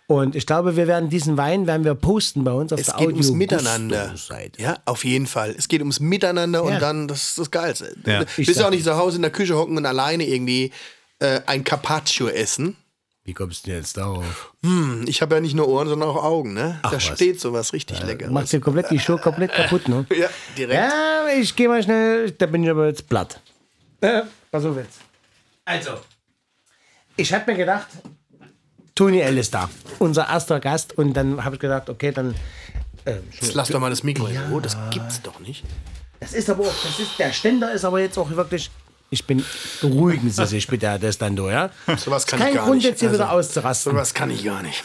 Und 0.07 0.33
ich 0.35 0.45
glaube, 0.45 0.77
wir 0.77 0.87
werden 0.87 1.09
diesen 1.09 1.35
Wein 1.35 1.67
werden 1.67 1.83
wir 1.83 1.93
posten 1.95 2.45
bei 2.45 2.53
uns 2.53 2.71
auf 2.71 2.79
Es 2.79 2.85
der 2.85 2.95
geht 2.95 3.07
ums 3.09 3.27
Audio 3.27 3.37
Miteinander. 3.87 4.59
Ja, 4.59 4.77
auf 4.85 5.03
jeden 5.05 5.27
Fall. 5.27 5.55
Es 5.57 5.67
geht 5.67 5.81
ums 5.81 5.99
Miteinander 5.99 6.59
Ja. 6.59 6.65
und 6.65 6.81
dann, 6.81 7.07
das 7.07 7.29
ist 7.29 7.37
das 7.39 7.51
Geilste. 7.51 7.95
Ja. 8.05 8.19
Du 8.23 8.25
Ich 8.37 8.47
willst 8.47 8.59
ja 8.59 8.67
auch 8.67 8.71
nicht 8.71 8.83
zu 8.83 8.95
Hause 8.97 9.17
in 9.17 9.21
der 9.21 9.31
Küche 9.31 9.55
hocken 9.55 9.77
und 9.77 9.85
alleine 9.85 10.25
irgendwie 10.25 10.71
äh, 11.19 11.41
ein 11.45 11.63
Carpaccio 11.63 12.27
essen. 12.27 12.75
Wie 13.23 13.33
kommst 13.33 13.65
du 13.65 13.69
denn 13.71 13.79
jetzt 13.79 13.97
darauf? 13.97 14.53
Hm, 14.63 15.05
ich 15.07 15.21
habe 15.21 15.35
ja 15.35 15.41
nicht 15.41 15.53
nur 15.53 15.67
Ohren, 15.67 15.87
sondern 15.87 16.09
auch 16.09 16.23
Augen, 16.23 16.53
ne? 16.53 16.79
da 16.81 16.93
was. 16.93 17.03
steht 17.03 17.39
sowas 17.39 17.71
richtig 17.71 18.01
lecker. 18.03 18.31
Machst 18.31 18.51
du 18.51 18.59
komplett 18.59 18.89
die 18.89 18.99
Show 18.99 19.17
komplett 19.17 19.53
kaputt, 19.53 19.87
ne? 19.87 20.05
Ja, 20.17 20.27
direkt. 20.57 20.73
Ja, 20.81 21.27
ich 21.39 21.55
gehe 21.55 21.67
mal 21.67 21.83
schnell, 21.83 22.31
da 22.31 22.47
bin 22.47 22.63
ich 22.63 22.69
aber 22.69 22.87
jetzt 22.87 23.07
platt. 23.07 23.39
Äh, 24.01 24.23
was 24.49 24.65
auf 24.65 24.75
jetzt? 24.75 24.99
Also, 25.65 25.91
ich 27.15 27.31
habe 27.31 27.51
mir 27.51 27.57
gedacht, 27.57 27.87
Toni 28.95 29.19
L 29.19 29.37
ist 29.37 29.53
da, 29.53 29.69
unser 29.99 30.27
erster 30.27 30.59
Gast. 30.59 30.97
Und 30.97 31.13
dann 31.13 31.43
habe 31.45 31.55
ich 31.55 31.61
gedacht, 31.61 31.89
okay, 31.89 32.11
dann. 32.11 32.33
Äh, 33.05 33.15
Jetzt 33.39 33.53
lass 33.53 33.69
doch 33.69 33.79
mal 33.79 33.89
das 33.89 34.03
Mikro 34.03 34.27
in 34.27 34.37
Ruhe, 34.51 34.61
das 34.61 34.77
gibt's 34.91 35.21
doch 35.21 35.39
nicht. 35.39 35.63
das 36.19 36.33
ist 36.33 36.49
aber 36.49 36.63
auch, 36.63 36.73
das 36.83 36.99
ist, 36.99 37.17
der 37.17 37.31
Ständer 37.33 37.71
ist 37.73 37.83
aber 37.85 37.99
jetzt 37.99 38.17
auch 38.17 38.29
wirklich. 38.29 38.69
Ich 39.09 39.25
bin, 39.25 39.43
beruhigen 39.81 40.29
Sie 40.29 40.45
sich 40.47 40.67
bitte, 40.67 40.87
Herr 40.87 40.99
Destando, 40.99 41.49
ja? 41.49 41.69
Sowas 41.97 42.25
kann 42.25 42.39
Kein 42.39 42.49
ich 42.49 42.55
gar 42.55 42.65
Grund, 42.65 42.77
nicht. 42.77 42.85
jetzt 42.85 42.99
hier 42.99 43.09
Also, 43.09 43.19
wieder 43.21 43.31
auszurasten. 43.31 43.91
Sowas 43.91 44.13
kann 44.13 44.29
ich 44.31 44.43
gar 44.45 44.61
nicht. 44.61 44.83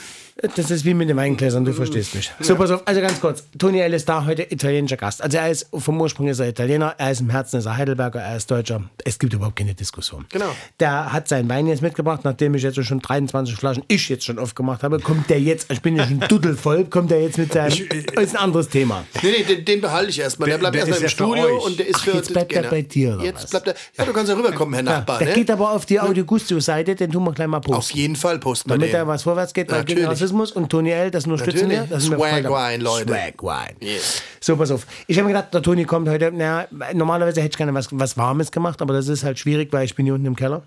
Das 0.54 0.70
ist 0.70 0.84
wie 0.84 0.92
mit 0.92 1.08
den 1.08 1.16
Weingläsern, 1.16 1.64
du 1.64 1.72
verstehst 1.72 2.14
mich. 2.14 2.30
So, 2.40 2.56
pass 2.56 2.70
auf, 2.70 2.82
also 2.86 3.00
ganz 3.00 3.18
kurz. 3.22 3.44
Toni 3.58 3.78
L 3.80 3.94
ist 3.94 4.06
da, 4.06 4.26
heute 4.26 4.42
italienischer 4.42 4.98
Gast. 4.98 5.22
Also 5.22 5.38
er 5.38 5.50
ist, 5.50 5.66
vom 5.72 5.98
Ursprung 5.98 6.28
ist 6.28 6.40
er 6.40 6.48
Italiener, 6.48 6.94
er 6.98 7.10
ist 7.10 7.20
im 7.22 7.30
Herzen 7.30 7.56
ist 7.58 7.64
er 7.64 7.78
Heidelberger, 7.78 8.20
er 8.20 8.36
ist 8.36 8.50
Deutscher. 8.50 8.82
Es 9.02 9.18
gibt 9.18 9.32
überhaupt 9.32 9.56
keine 9.56 9.72
Diskussion. 9.74 10.26
Genau. 10.30 10.50
Der 10.78 11.10
hat 11.10 11.26
seinen 11.28 11.48
Wein 11.48 11.66
jetzt 11.68 11.80
mitgebracht, 11.80 12.20
nachdem 12.24 12.54
ich 12.54 12.62
jetzt 12.62 12.84
schon 12.84 13.00
23 13.00 13.56
Flaschen, 13.56 13.82
ich 13.88 14.10
jetzt 14.10 14.26
schon 14.26 14.38
aufgemacht 14.38 14.82
habe, 14.82 15.00
kommt 15.00 15.30
der 15.30 15.40
jetzt, 15.40 15.72
ich 15.72 15.80
bin 15.80 15.96
ja 15.96 16.06
schon 16.06 16.20
duddelvoll, 16.20 16.84
kommt 16.84 17.10
der 17.10 17.22
jetzt 17.22 17.38
mit 17.38 17.54
seinem, 17.54 17.72
ist 17.72 18.36
ein 18.36 18.36
anderes 18.36 18.68
Thema. 18.68 19.04
Nee, 19.22 19.30
nee, 19.38 19.42
den, 19.54 19.64
den 19.64 19.80
behalte 19.80 20.10
ich 20.10 20.20
erstmal. 20.20 20.50
Der 20.50 20.58
Der- 20.58 20.60
bleibt 20.70 20.76
erstmal 20.76 20.98
im 20.98 21.02
ja 21.04 21.08
Studio 21.08 21.64
und 21.64 21.78
der 21.78 21.86
ist 21.88 21.96
Ach, 22.00 22.04
für. 22.04 22.10
jetzt 22.12 22.32
bleibt 22.34 22.52
der 22.52 22.60
genau. 22.60 22.70
bei 22.74 22.82
dir, 22.82 23.14
oder 23.14 23.24
Jetzt 23.24 23.44
was? 23.44 23.50
bleibt 23.50 23.68
er. 23.68 23.74
Ja, 23.96 24.04
du 24.04 24.12
kannst 24.12 24.30
ja 24.30 24.36
rüberkommen, 24.36 24.74
Herr 24.74 24.82
Nachbar. 24.82 25.18
Der 25.18 25.28
ne? 25.28 25.34
geht 25.34 25.50
aber 25.50 25.70
auf 25.70 25.86
die 25.86 25.98
Audio 25.98 26.26
Gusto-Seite, 26.26 26.94
den 26.94 27.10
tun 27.10 27.24
wir 27.24 27.32
gleich 27.32 27.48
mal 27.48 27.56
Auf 27.56 27.64
posten. 27.64 27.96
jeden 27.96 28.16
Fall 28.16 28.38
posten 28.38 28.68
wir 28.68 28.74
Damit 28.76 28.92
da 28.92 29.06
was 29.06 29.22
vorwärts 29.22 29.54
geht 29.54 29.70
Natürlich. 29.70 30.25
Rassismus 30.26 30.52
und 30.52 30.68
Toni 30.68 30.90
L, 30.90 31.10
das 31.10 31.24
unterstützen 31.26 31.68
Natürlich. 31.68 31.90
wir. 31.90 31.96
Das 31.96 32.04
Swag. 32.04 32.44
Wine, 32.44 32.82
Leute. 32.82 33.08
Swag 33.08 33.42
Wine. 33.42 33.76
Yes. 33.80 34.22
So, 34.40 34.56
pass 34.56 34.70
auf. 34.70 34.86
Ich 35.06 35.16
habe 35.18 35.28
mir 35.28 35.34
gedacht, 35.34 35.54
der 35.54 35.62
Toni 35.62 35.84
kommt 35.84 36.08
heute. 36.08 36.32
Na, 36.34 36.66
normalerweise 36.92 37.40
hätte 37.40 37.52
ich 37.52 37.56
gerne 37.56 37.72
was, 37.74 37.88
was 37.92 38.16
Warmes 38.16 38.50
gemacht, 38.50 38.82
aber 38.82 38.94
das 38.94 39.08
ist 39.08 39.24
halt 39.24 39.38
schwierig, 39.38 39.72
weil 39.72 39.84
ich 39.84 39.94
bin 39.94 40.06
hier 40.06 40.14
unten 40.14 40.26
im 40.26 40.36
Keller. 40.36 40.62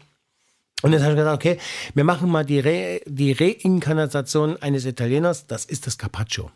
Und 0.82 0.94
jetzt 0.94 1.02
habe 1.02 1.12
ich 1.12 1.18
gedacht, 1.18 1.36
okay, 1.36 1.58
wir 1.94 2.06
machen 2.06 2.30
mal 2.30 2.46
die, 2.46 2.60
Re, 2.60 3.02
die 3.06 3.34
Reinkarnation 3.34 4.56
eines 4.62 4.86
Italieners. 4.86 5.46
Das 5.48 5.66
ist 5.66 5.88
das 5.88 5.98
Carpaccio. 5.98 6.50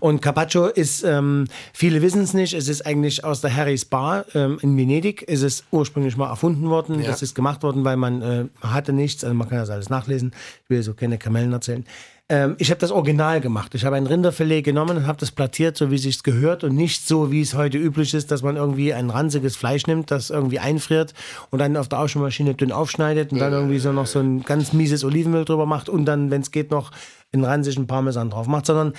Und 0.00 0.22
Carpaccio 0.22 0.66
ist, 0.66 1.02
ähm, 1.02 1.46
viele 1.72 2.02
wissen 2.02 2.22
es 2.22 2.34
nicht, 2.34 2.54
es 2.54 2.68
ist 2.68 2.86
eigentlich 2.86 3.24
aus 3.24 3.40
der 3.40 3.54
Harry's 3.54 3.84
Bar 3.84 4.24
ähm, 4.34 4.58
in 4.62 4.76
Venedig, 4.76 5.22
ist 5.22 5.42
es 5.42 5.64
ursprünglich 5.70 6.16
mal 6.16 6.28
erfunden 6.28 6.68
worden. 6.68 7.00
Ja. 7.00 7.08
Das 7.08 7.22
ist 7.22 7.34
gemacht 7.34 7.62
worden, 7.62 7.84
weil 7.84 7.96
man 7.96 8.22
äh, 8.22 8.44
hatte 8.60 8.92
nichts, 8.92 9.24
also 9.24 9.34
man 9.34 9.48
kann 9.48 9.58
das 9.58 9.70
alles 9.70 9.88
nachlesen. 9.90 10.32
Ich 10.64 10.70
will 10.70 10.82
so 10.82 10.94
keine 10.94 11.18
Kamellen 11.18 11.52
erzählen. 11.52 11.84
Ähm, 12.30 12.56
ich 12.58 12.70
habe 12.70 12.78
das 12.78 12.90
Original 12.90 13.40
gemacht. 13.40 13.74
Ich 13.74 13.86
habe 13.86 13.96
ein 13.96 14.06
Rinderfilet 14.06 14.62
genommen 14.62 14.98
und 14.98 15.06
habe 15.06 15.18
das 15.18 15.30
plattiert, 15.30 15.78
so 15.78 15.90
wie 15.90 15.96
sich's 15.96 16.22
gehört 16.22 16.62
und 16.62 16.74
nicht 16.74 17.08
so, 17.08 17.30
wie 17.30 17.40
es 17.40 17.54
heute 17.54 17.78
üblich 17.78 18.12
ist, 18.12 18.30
dass 18.30 18.42
man 18.42 18.56
irgendwie 18.56 18.92
ein 18.92 19.08
ranziges 19.08 19.56
Fleisch 19.56 19.86
nimmt, 19.86 20.10
das 20.10 20.28
irgendwie 20.28 20.58
einfriert 20.58 21.14
und 21.50 21.58
dann 21.58 21.76
auf 21.78 21.88
der 21.88 22.00
Aufschnittmaschine 22.00 22.54
dünn 22.54 22.70
aufschneidet 22.70 23.32
und 23.32 23.38
dann 23.38 23.52
irgendwie 23.54 23.78
so 23.78 23.92
noch 23.92 24.06
so 24.06 24.18
ein 24.18 24.42
ganz 24.42 24.74
mieses 24.74 25.04
Olivenöl 25.04 25.46
drüber 25.46 25.64
macht 25.64 25.88
und 25.88 26.04
dann, 26.04 26.30
wenn 26.30 26.42
es 26.42 26.50
geht, 26.50 26.70
noch 26.70 26.90
einen 27.32 27.44
ranzigen 27.44 27.86
Parmesan 27.86 28.28
drauf 28.28 28.46
macht, 28.46 28.66
sondern 28.66 28.92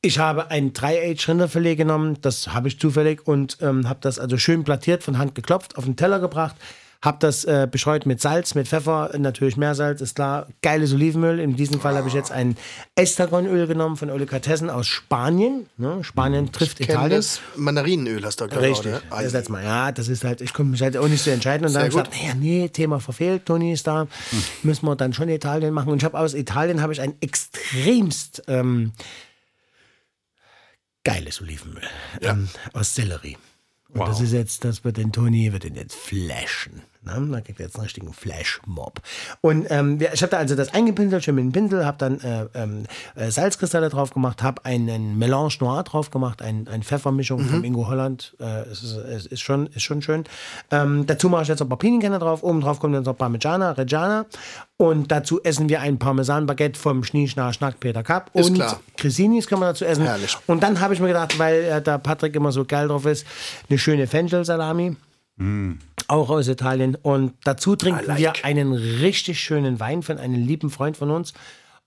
ich 0.00 0.18
habe 0.18 0.50
ein 0.50 0.72
3-Age-Rinderfilet 0.72 1.76
genommen, 1.76 2.18
das 2.20 2.48
habe 2.48 2.66
ich 2.66 2.80
zufällig 2.80 3.26
und 3.28 3.58
ähm, 3.60 3.88
habe 3.88 4.00
das 4.02 4.18
also 4.18 4.36
schön 4.38 4.64
plattiert, 4.64 5.04
von 5.04 5.18
Hand 5.18 5.36
geklopft, 5.36 5.78
auf 5.78 5.84
den 5.84 5.94
Teller 5.94 6.18
gebracht, 6.18 6.56
Hab 7.02 7.18
das 7.18 7.42
äh, 7.44 7.66
beschreut 7.68 8.06
mit 8.06 8.20
Salz, 8.20 8.54
mit 8.54 8.68
Pfeffer, 8.68 9.10
natürlich 9.18 9.56
Meersalz, 9.56 10.00
ist 10.00 10.14
klar. 10.14 10.46
Geiles 10.62 10.92
Olivenöl. 10.94 11.40
In 11.40 11.56
diesem 11.56 11.80
Fall 11.80 11.96
habe 11.96 12.06
ich 12.06 12.14
jetzt 12.14 12.30
ein 12.30 12.56
Estragonöl 12.94 13.66
genommen 13.66 13.96
von 13.96 14.08
Olikatessen 14.08 14.70
aus 14.70 14.86
Spanien. 14.86 15.66
Ne? 15.76 16.04
Spanien 16.04 16.52
trifft 16.52 16.78
Ich 16.78 16.86
kenn 16.86 16.94
Italien. 16.94 17.18
das 17.18 17.40
Mandarinenöl 17.56 18.24
hast 18.24 18.40
du 18.40 18.46
gerade. 18.46 18.68
Richtig. 18.68 18.92
Ne? 18.92 19.02
Das 19.10 19.32
letzte 19.32 19.50
Mal. 19.50 19.64
Ja, 19.64 19.90
das 19.90 20.06
ist 20.06 20.22
halt, 20.22 20.40
ich 20.40 20.52
konnte 20.52 20.70
mich 20.70 20.82
halt 20.82 20.96
auch 20.96 21.08
nicht 21.08 21.22
so 21.22 21.30
entscheiden. 21.32 21.66
Und 21.66 21.72
dann 21.72 21.82
habe 21.82 21.88
ich 21.88 21.96
gesagt, 21.96 22.14
naja, 22.16 22.34
nee, 22.36 22.68
Thema 22.68 23.00
verfehlt, 23.00 23.46
Toni 23.46 23.72
ist 23.72 23.88
da, 23.88 24.06
müssen 24.62 24.86
wir 24.86 24.94
dann 24.94 25.12
schon 25.12 25.28
Italien 25.28 25.74
machen. 25.74 25.90
Und 25.90 25.98
ich 25.98 26.04
habe 26.04 26.18
aus 26.18 26.34
Italien 26.34 26.82
habe 26.82 26.92
ich 26.92 27.00
ein 27.00 27.14
extremst 27.20 28.44
ähm, 28.46 28.92
geiles 31.02 31.40
Olivenöl 31.40 31.82
ähm, 32.20 32.48
aus 32.72 32.94
Sellerie. 32.94 33.36
Und 33.88 34.08
das 34.08 34.20
ist 34.20 34.32
jetzt, 34.32 34.64
das 34.64 34.84
wird 34.84 34.96
den 34.96 35.12
Toni, 35.12 35.52
wird 35.52 35.64
den 35.64 35.74
jetzt 35.74 35.96
flashen. 35.96 36.82
Ne? 37.04 37.28
Da 37.32 37.40
kriegt 37.40 37.58
er 37.60 37.66
jetzt 37.66 37.76
einen 37.76 37.84
richtigen 37.84 38.12
Flash-Mob. 38.12 39.00
Und 39.40 39.66
ähm, 39.70 39.98
wir- 40.00 40.12
ich 40.12 40.22
habe 40.22 40.30
da 40.30 40.38
also 40.38 40.54
das 40.54 40.72
eingepinselt, 40.72 41.24
schön 41.24 41.34
mit 41.34 41.44
dem 41.44 41.52
Pinsel, 41.52 41.84
habe 41.84 41.98
dann 41.98 42.20
äh, 42.20 42.46
ähm, 42.54 42.84
äh, 43.16 43.30
Salzkristalle 43.30 43.88
drauf 43.88 44.12
gemacht, 44.14 44.42
habe 44.42 44.64
einen 44.64 45.18
Melange 45.18 45.52
Noir 45.60 45.82
drauf 45.82 46.10
gemacht, 46.10 46.42
ein, 46.42 46.68
eine 46.68 46.82
Pfeffermischung 46.82 47.40
von 47.40 47.64
Ingo 47.64 47.88
Holland. 47.88 48.36
Äh, 48.40 48.62
es, 48.70 48.82
ist, 48.82 48.92
es 48.96 49.26
ist, 49.26 49.40
schon, 49.40 49.66
ist 49.68 49.82
schon 49.82 50.00
schön. 50.02 50.24
Ähm, 50.70 51.06
dazu 51.06 51.28
mache 51.28 51.42
ich 51.42 51.48
jetzt 51.48 51.58
noch 51.60 51.66
ein 51.66 51.70
paar 51.70 51.78
Pinienkerne 51.78 52.18
drauf. 52.18 52.42
Oben 52.42 52.60
drauf 52.60 52.78
kommt 52.80 52.94
dann 52.94 53.02
noch 53.02 53.16
Parmigiana, 53.16 53.72
Reggiana. 53.72 54.26
Und 54.76 55.12
dazu 55.12 55.40
essen 55.42 55.68
wir 55.68 55.80
ein 55.80 55.98
Parmesan-Baguette 55.98 56.78
vom 56.78 57.04
Schnieschnar 57.04 57.52
Schnack 57.52 57.78
Peter 57.80 58.02
Kapp. 58.02 58.30
Ist 58.34 58.48
und 58.50 58.54
klar. 58.54 58.80
Cresinis 58.96 59.46
kann 59.46 59.58
man 59.60 59.68
dazu 59.68 59.84
essen. 59.84 60.04
Herrlich. 60.04 60.36
Und 60.46 60.62
dann 60.62 60.80
habe 60.80 60.94
ich 60.94 61.00
mir 61.00 61.08
gedacht, 61.08 61.38
weil 61.38 61.62
äh, 61.64 61.82
da 61.82 61.98
Patrick 61.98 62.34
immer 62.34 62.50
so 62.52 62.64
geil 62.64 62.88
drauf 62.88 63.06
ist, 63.06 63.26
eine 63.68 63.78
schöne 63.78 64.06
Fenchel-Salami. 64.06 64.96
Auch 66.08 66.30
aus 66.30 66.48
Italien. 66.48 66.96
Und 67.00 67.34
dazu 67.44 67.74
trinken 67.76 68.06
like. 68.06 68.18
wir 68.18 68.32
einen 68.44 68.72
richtig 68.72 69.40
schönen 69.40 69.80
Wein 69.80 70.02
von 70.02 70.18
einem 70.18 70.44
lieben 70.46 70.70
Freund 70.70 70.96
von 70.96 71.10
uns. 71.10 71.32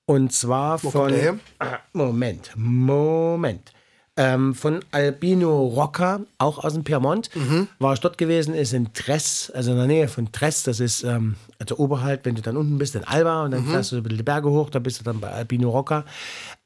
Und 0.05 0.31
zwar 0.33 0.83
Wo 0.83 0.91
von. 0.91 1.13
Ah, 1.59 1.79
Moment, 1.93 2.51
Moment. 2.55 3.71
Ähm, 4.17 4.55
von 4.55 4.79
Albino 4.91 5.65
Rocca, 5.65 6.21
auch 6.37 6.63
aus 6.63 6.73
dem 6.73 6.85
Piemont. 6.85 7.29
Mhm. 7.35 7.67
War 7.79 7.93
ich 7.95 7.99
dort 7.99 8.17
gewesen, 8.17 8.53
ist 8.55 8.71
in 8.71 8.93
Tress, 8.93 9.51
also 9.53 9.71
in 9.71 9.77
der 9.77 9.87
Nähe 9.87 10.07
von 10.07 10.31
Tress. 10.31 10.63
Das 10.63 10.79
ist 10.79 11.03
ähm, 11.03 11.35
also 11.59 11.77
oberhalb, 11.79 12.23
wenn 12.25 12.33
du 12.35 12.41
dann 12.41 12.55
unten 12.55 12.77
bist, 12.77 12.95
in 12.95 13.03
Alba 13.03 13.43
und 13.43 13.51
dann 13.51 13.65
Mhm. 13.65 13.71
fährst 13.71 13.91
du 13.91 13.97
über 13.97 14.07
die 14.07 14.23
Berge 14.23 14.49
hoch, 14.49 14.69
da 14.69 14.79
bist 14.79 15.01
du 15.01 15.03
dann 15.03 15.19
bei 15.19 15.29
Albino 15.29 15.69
Rocca. 15.69 16.05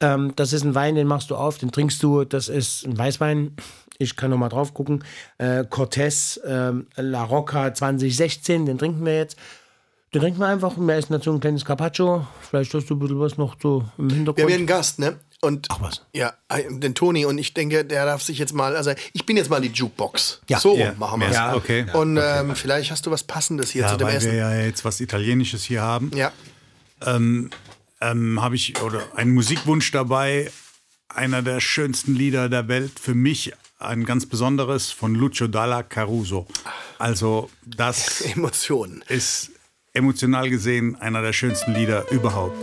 Ähm, 0.00 0.32
das 0.36 0.52
ist 0.52 0.62
ein 0.62 0.76
Wein, 0.76 0.94
den 0.94 1.08
machst 1.08 1.28
du 1.32 1.34
auf, 1.34 1.58
den 1.58 1.72
trinkst 1.72 2.00
du. 2.04 2.22
Das 2.24 2.48
ist 2.48 2.86
ein 2.86 2.96
Weißwein. 2.96 3.56
Ich 4.00 4.16
kann 4.16 4.30
noch 4.30 4.38
mal 4.38 4.48
drauf 4.48 4.72
gucken. 4.74 5.04
Äh, 5.38 5.64
Cortés 5.70 6.40
ähm, 6.46 6.86
La 6.96 7.22
Rocca 7.22 7.72
2016, 7.74 8.64
den 8.66 8.78
trinken 8.78 9.04
wir 9.04 9.16
jetzt. 9.16 9.36
Den 10.14 10.22
trinken 10.22 10.40
wir 10.40 10.48
einfach. 10.48 10.76
Wir 10.76 10.94
essen 10.94 11.12
dazu 11.12 11.32
ein 11.32 11.38
kleines 11.40 11.64
Carpaccio. 11.64 12.26
Vielleicht 12.40 12.72
hast 12.74 12.88
du 12.90 12.94
ein 12.94 12.98
bisschen 12.98 13.20
was 13.20 13.36
noch 13.38 13.56
so 13.62 13.84
im 13.98 14.08
Wir 14.10 14.16
Hintergrund. 14.16 14.40
haben 14.42 14.48
hier 14.48 14.56
einen 14.58 14.66
Gast, 14.66 14.98
ne? 14.98 15.16
Und 15.42 15.66
Ach 15.70 15.80
was. 15.80 16.02
Ja, 16.14 16.32
den 16.68 16.94
Toni. 16.94 17.24
Und 17.26 17.38
ich 17.38 17.54
denke, 17.54 17.84
der 17.84 18.06
darf 18.06 18.22
sich 18.22 18.38
jetzt 18.38 18.52
mal, 18.54 18.74
also 18.74 18.92
ich 19.12 19.24
bin 19.26 19.36
jetzt 19.36 19.48
mal 19.50 19.60
die 19.60 19.68
Jukebox. 19.68 20.40
Ja. 20.48 20.58
so 20.60 20.76
Ja. 20.76 20.92
machen 20.98 21.20
wir 21.20 21.28
es. 21.28 21.34
Ja, 21.34 21.54
okay. 21.54 21.86
Und 21.92 22.18
ähm, 22.20 22.54
vielleicht 22.56 22.90
hast 22.90 23.06
du 23.06 23.10
was 23.10 23.22
Passendes 23.22 23.70
hier 23.70 23.82
Ja, 23.82 23.88
zu 23.92 23.96
dem 23.98 24.08
weil 24.08 24.16
Essen. 24.16 24.32
wir 24.32 24.38
ja 24.38 24.54
jetzt 24.60 24.84
was 24.84 25.00
Italienisches 25.00 25.62
hier 25.64 25.82
haben. 25.82 26.10
ja. 26.14 26.32
ähm, 27.06 27.50
habe 28.02 28.54
ich 28.56 28.80
oder 28.82 29.02
einen 29.14 29.32
Musikwunsch 29.32 29.90
dabei. 29.92 30.50
Einer 31.14 31.42
der 31.42 31.60
schönsten 31.60 32.14
Lieder 32.14 32.48
der 32.48 32.68
Welt. 32.68 32.92
Für 33.00 33.14
mich 33.14 33.52
ein 33.78 34.04
ganz 34.04 34.26
besonderes 34.26 34.92
von 34.92 35.14
Lucio 35.14 35.48
Dalla 35.48 35.82
Caruso. 35.82 36.46
Also, 36.98 37.50
das 37.66 38.20
Emotionen. 38.34 39.02
ist 39.08 39.50
emotional 39.92 40.48
gesehen 40.48 40.94
einer 41.00 41.20
der 41.20 41.32
schönsten 41.32 41.74
Lieder 41.74 42.08
überhaupt. 42.12 42.56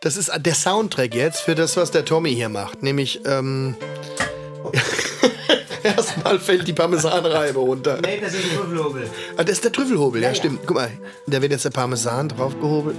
Das 0.00 0.16
ist 0.16 0.30
der 0.34 0.54
Soundtrack 0.54 1.14
jetzt 1.14 1.40
für 1.42 1.54
das, 1.54 1.76
was 1.76 1.90
der 1.90 2.04
Tommy 2.06 2.34
hier 2.34 2.48
macht. 2.48 2.82
Nämlich, 2.82 3.20
ähm, 3.26 3.74
erstmal 5.82 6.38
fällt 6.40 6.66
die 6.66 6.72
Parmesanreibe 6.72 7.58
runter. 7.58 7.98
Nee, 8.00 8.18
das 8.20 8.32
ist 8.34 8.44
ein 8.44 8.56
Trüffelhobel. 8.56 9.10
Ah, 9.36 9.44
das 9.44 9.56
ist 9.56 9.64
der 9.64 9.72
Trüffelhobel, 9.72 10.22
ja, 10.22 10.34
stimmt. 10.34 10.60
Guck 10.66 10.76
mal, 10.76 10.90
da 11.26 11.42
wird 11.42 11.52
jetzt 11.52 11.66
der 11.66 11.70
Parmesan 11.70 12.28
draufgehobelt. 12.30 12.96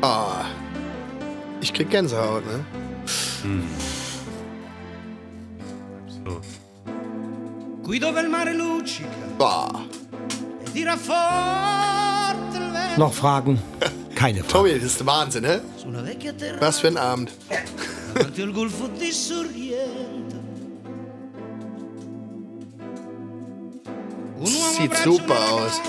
Ah. 0.00 0.46
Ich 1.60 1.72
krieg 1.72 1.90
Gänsehaut, 1.90 2.44
ne? 2.46 2.64
So. 6.06 6.40
Qui 7.82 7.98
dove 7.98 8.20
il 8.20 8.28
mare 8.28 8.54
luccica 8.54 9.08
Boah. 9.36 9.84
e 10.64 10.70
tira 10.72 10.96
vento 10.96 12.58
Noch 12.96 13.12
Fragen? 13.14 13.58
Keine 14.14 14.42
Fragen. 14.42 14.48
Tommy, 14.48 14.74
das 14.74 14.84
ist 14.84 15.06
Wahnsinn, 15.06 15.42
ne? 15.42 15.60
Was 16.60 16.80
für 16.80 16.88
ein 16.88 16.96
Abend. 16.96 17.30
Sieht 24.76 24.96
super 24.96 25.52
aus. 25.52 25.80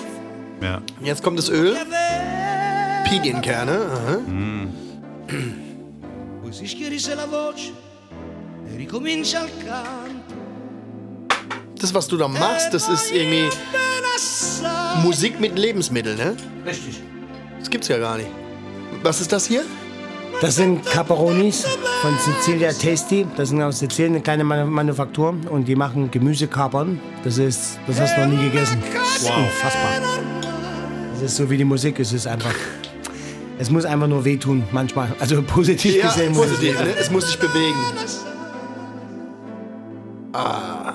Ja. 0.61 0.81
Jetzt 1.01 1.23
kommt 1.23 1.37
das 1.37 1.49
Öl. 1.49 1.75
Pinienkerne. 3.05 3.79
Aha. 3.91 4.17
Poi 6.41 6.51
si 6.51 6.67
schiarisse 6.67 7.15
la 7.15 7.25
voce 7.25 7.71
e 8.67 8.75
ricomincia 8.77 9.43
il 9.45 9.51
canto. 9.65 10.37
Das, 11.79 11.93
was 11.93 12.07
du 12.07 12.17
da 12.17 12.27
machst, 12.27 12.73
das 12.73 12.89
ist 12.89 13.11
irgendwie. 13.11 13.49
Musik 15.03 15.39
mit 15.39 15.57
Lebensmitteln, 15.57 16.17
ne? 16.17 16.35
Richtig. 16.65 16.99
Das 17.59 17.69
gibt's 17.69 17.87
ja 17.87 17.97
gar 17.97 18.17
nicht. 18.17 18.29
Was 19.03 19.21
ist 19.21 19.31
das 19.31 19.45
hier? 19.45 19.63
Das 20.41 20.55
sind 20.55 20.85
Caparonis 20.85 21.65
von 22.01 22.13
Sicilia 22.19 22.71
Tasty. 22.73 23.25
Das 23.37 23.49
sind 23.49 23.61
aus 23.61 23.79
Sizilien 23.79 24.13
eine 24.15 24.21
kleine 24.23 24.43
Manu- 24.43 24.65
Manufaktur 24.69 25.35
und 25.49 25.65
die 25.67 25.75
machen 25.75 26.09
Gemüsekapern. 26.11 26.99
Das 27.23 27.37
ist, 27.37 27.79
das 27.87 27.99
hast 27.99 28.17
du 28.17 28.21
noch 28.25 28.27
nie 28.33 28.43
gegessen. 28.49 28.81
Ist 29.15 29.29
unfassbar. 29.29 30.01
Das 31.13 31.21
ist 31.23 31.37
so 31.37 31.49
wie 31.49 31.57
die 31.57 31.65
Musik. 31.65 31.99
Es 31.99 32.11
ist 32.13 32.27
einfach, 32.27 32.53
es 33.59 33.69
muss 33.69 33.85
einfach 33.85 34.07
nur 34.07 34.25
wehtun 34.25 34.63
manchmal. 34.71 35.09
Also 35.19 35.41
positiv 35.43 35.95
Ja, 35.95 36.07
gesehen 36.07 36.33
muss 36.33 36.45
es 36.47 36.51
positiv, 36.53 36.73
wehtun. 36.79 36.87
ne? 36.87 36.95
Es 36.99 37.11
muss 37.11 37.27
sich 37.27 37.37
bewegen. 37.37 37.77
Ah. 40.33 40.93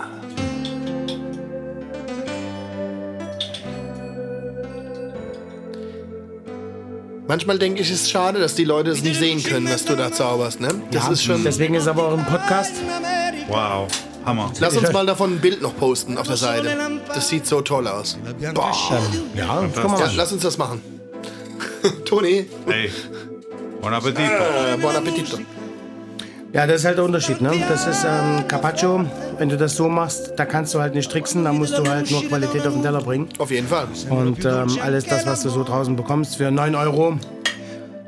Manchmal 7.27 7.59
denke 7.59 7.81
ich, 7.81 7.91
es 7.91 8.03
ist 8.03 8.11
schade, 8.11 8.39
dass 8.39 8.55
die 8.55 8.65
Leute 8.65 8.91
es 8.91 9.03
nicht 9.03 9.19
sehen 9.19 9.43
können, 9.43 9.67
was 9.71 9.85
du 9.85 9.97
da 9.97 10.13
zauberst, 10.13 10.61
ne? 10.61 10.69
Das 10.91 11.05
Ja, 11.07 11.13
ist 11.13 11.25
schon. 11.25 11.43
Deswegen 11.43 11.75
ist 11.75 11.89
aber 11.89 12.09
auch 12.09 12.19
ein 12.19 12.25
Podcast. 12.25 12.73
Wow. 13.49 13.89
Hammer. 14.27 14.51
Lass 14.59 14.77
uns 14.77 14.93
mal 14.93 15.05
davon 15.07 15.35
ein 15.35 15.39
Bild 15.41 15.61
noch 15.63 15.77
posten 15.77 16.17
auf 16.19 16.27
der 16.27 16.37
Seite. 16.37 16.69
Das 17.15 17.29
sieht 17.29 17.47
so 17.47 17.61
toll 17.61 17.87
aus. 17.89 18.19
Boah. 18.55 18.73
Ja, 19.35 19.63
Ja, 19.63 20.11
lass 20.17 20.33
uns 20.33 20.43
das 20.43 20.57
machen. 20.59 20.81
Toni, 22.05 22.47
Hey. 22.67 22.91
Buon 23.81 23.95
appetito. 23.95 24.23
äh, 24.23 24.77
buon 24.81 24.97
appetito. 24.97 25.39
Ja, 26.53 26.67
das 26.69 26.77
ist 26.81 26.85
halt 26.85 26.99
der 26.99 27.05
Unterschied, 27.05 27.41
ne? 27.41 27.51
Das 27.69 27.85
ist 27.87 28.05
ähm, 28.05 28.47
Carpaccio. 28.47 29.05
Wenn 29.39 29.49
du 29.49 29.57
das 29.57 29.75
so 29.75 29.89
machst, 29.89 30.33
da 30.37 30.45
kannst 30.45 30.73
du 30.73 30.81
halt 30.81 30.95
nicht 30.95 31.11
tricksen, 31.11 31.43
da 31.45 31.53
musst 31.53 31.77
du 31.77 31.85
halt 31.85 32.09
nur 32.13 32.25
Qualität 32.29 32.65
auf 32.67 32.73
den 32.75 32.83
Teller 32.83 33.01
bringen. 33.01 33.29
Auf 33.39 33.51
jeden 33.51 33.67
Fall. 33.67 33.89
Und 34.09 34.45
ähm, 34.45 34.79
alles 34.81 35.05
das, 35.05 35.27
was 35.27 35.43
du 35.43 35.49
so 35.51 35.65
draußen 35.65 35.97
bekommst 35.97 36.37
für 36.37 36.53
9 36.53 36.77
Euro, 36.77 37.19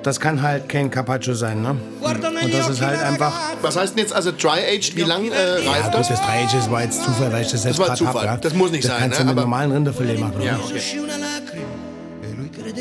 das 0.05 0.20
kann 0.20 0.40
halt 0.43 0.69
kein 0.69 0.89
Carpaccio 0.93 1.35
sein, 1.35 1.61
ne? 1.62 1.77
Und 2.01 2.23
das 2.55 2.69
ist 2.69 2.81
halt 2.81 3.03
einfach. 3.03 3.32
Was 3.62 3.77
heißt 3.77 3.94
denn 3.97 4.05
jetzt 4.05 4.15
also 4.15 4.31
Dry-Aged? 4.31 4.94
Wie 4.97 5.03
lang 5.03 5.24
äh, 5.32 5.65
Ja, 5.65 5.73
reift 5.73 5.85
gut, 5.86 5.94
das? 6.01 6.09
das 6.11 6.20
Dreieck 6.23 6.70
war 6.70 6.82
jetzt 6.85 7.03
Zufall, 7.03 7.32
weil 7.32 7.43
ich 7.43 7.51
das 7.51 7.65
jetzt 7.65 7.78
war 7.81 7.86
gerade 7.89 8.07
habe. 8.07 8.24
Ja? 8.24 8.36
Das 8.36 8.55
muss 8.55 8.70
nicht 8.70 8.85
das 8.85 8.93
sein, 8.93 9.01
kannst 9.01 9.19
ne? 9.19 9.24
du 9.24 9.31
mit 9.31 9.39
Aber- 9.39 9.40
normalen 9.43 9.73
Rinderfilet 9.73 10.20
machen. 10.20 10.40
Ja, 10.40 10.57
okay. 10.65 10.81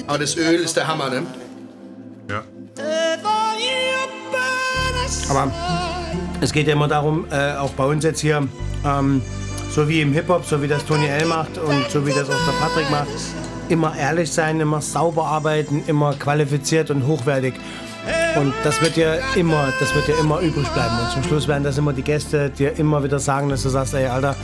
Aber 0.08 0.18
das 0.18 0.36
Öl 0.38 0.56
ist 0.56 0.76
der 0.76 0.88
Hammer, 0.88 1.10
ne? 1.10 1.24
Ja. 2.30 2.44
Aber 5.30 5.52
es 6.42 6.52
geht 6.52 6.68
ja 6.68 6.74
immer 6.74 6.88
darum, 6.88 7.26
äh, 7.32 7.54
auch 7.56 7.72
bei 7.72 7.86
uns 7.86 8.04
jetzt 8.04 8.20
hier, 8.20 8.48
ähm, 8.86 9.22
so 9.72 9.88
wie 9.88 10.02
im 10.02 10.14
Hip-Hop, 10.14 10.46
so 10.46 10.62
wie 10.62 10.68
das 10.68 10.86
Tony 10.86 11.08
L 11.08 11.26
macht 11.26 11.58
und 11.58 11.90
so 11.90 12.06
wie 12.06 12.12
das 12.12 12.30
auch 12.30 12.46
der 12.46 12.54
Patrick 12.60 12.90
macht, 12.92 13.08
immer 13.70 13.96
ehrlich 13.96 14.32
sein, 14.32 14.60
immer 14.60 14.82
sauber 14.82 15.26
arbeiten, 15.26 15.84
immer 15.88 16.14
qualifiziert 16.14 16.92
und 16.92 17.08
hochwertig. 17.08 17.56
Und 18.36 18.54
das 18.64 18.82
wird 18.82 18.98
ja 18.98 19.16
immer, 19.36 19.74
das 19.80 19.96
wird 19.96 20.08
ja 20.08 20.16
immer 20.20 20.40
übrig 20.40 20.68
bleiben. 20.70 20.96
Und 21.04 21.12
zum 21.12 21.24
Schluss 21.24 21.48
werden 21.48 21.64
das 21.64 21.78
immer 21.78 21.94
die 21.94 22.04
Gäste 22.04 22.50
dir 22.50 22.78
immer 22.78 23.04
wieder 23.04 23.18
sagen, 23.18 23.50
dass 23.50 23.64
du 23.64 23.70
sagst, 23.70 23.94
ey 23.94 24.06
Alter, 24.06 24.36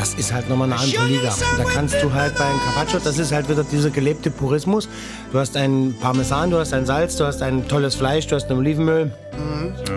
das 0.00 0.14
ist 0.14 0.32
halt 0.32 0.48
nochmal 0.48 0.72
eine 0.72 0.80
andere 0.80 1.04
Liga. 1.04 1.34
Da 1.58 1.64
kannst 1.64 2.02
du 2.02 2.10
halt 2.10 2.34
beim 2.38 2.58
Carpaccio, 2.64 3.00
das 3.04 3.18
ist 3.18 3.32
halt 3.32 3.50
wieder 3.50 3.62
dieser 3.62 3.90
gelebte 3.90 4.30
Purismus. 4.30 4.88
Du 5.30 5.38
hast 5.38 5.58
einen 5.58 5.94
Parmesan, 6.00 6.50
du 6.50 6.58
hast 6.58 6.72
ein 6.72 6.86
Salz, 6.86 7.16
du 7.16 7.26
hast 7.26 7.42
ein 7.42 7.68
tolles 7.68 7.96
Fleisch, 7.96 8.26
du 8.26 8.36
hast 8.36 8.50
ein 8.50 8.56
Olivenöl. 8.56 9.12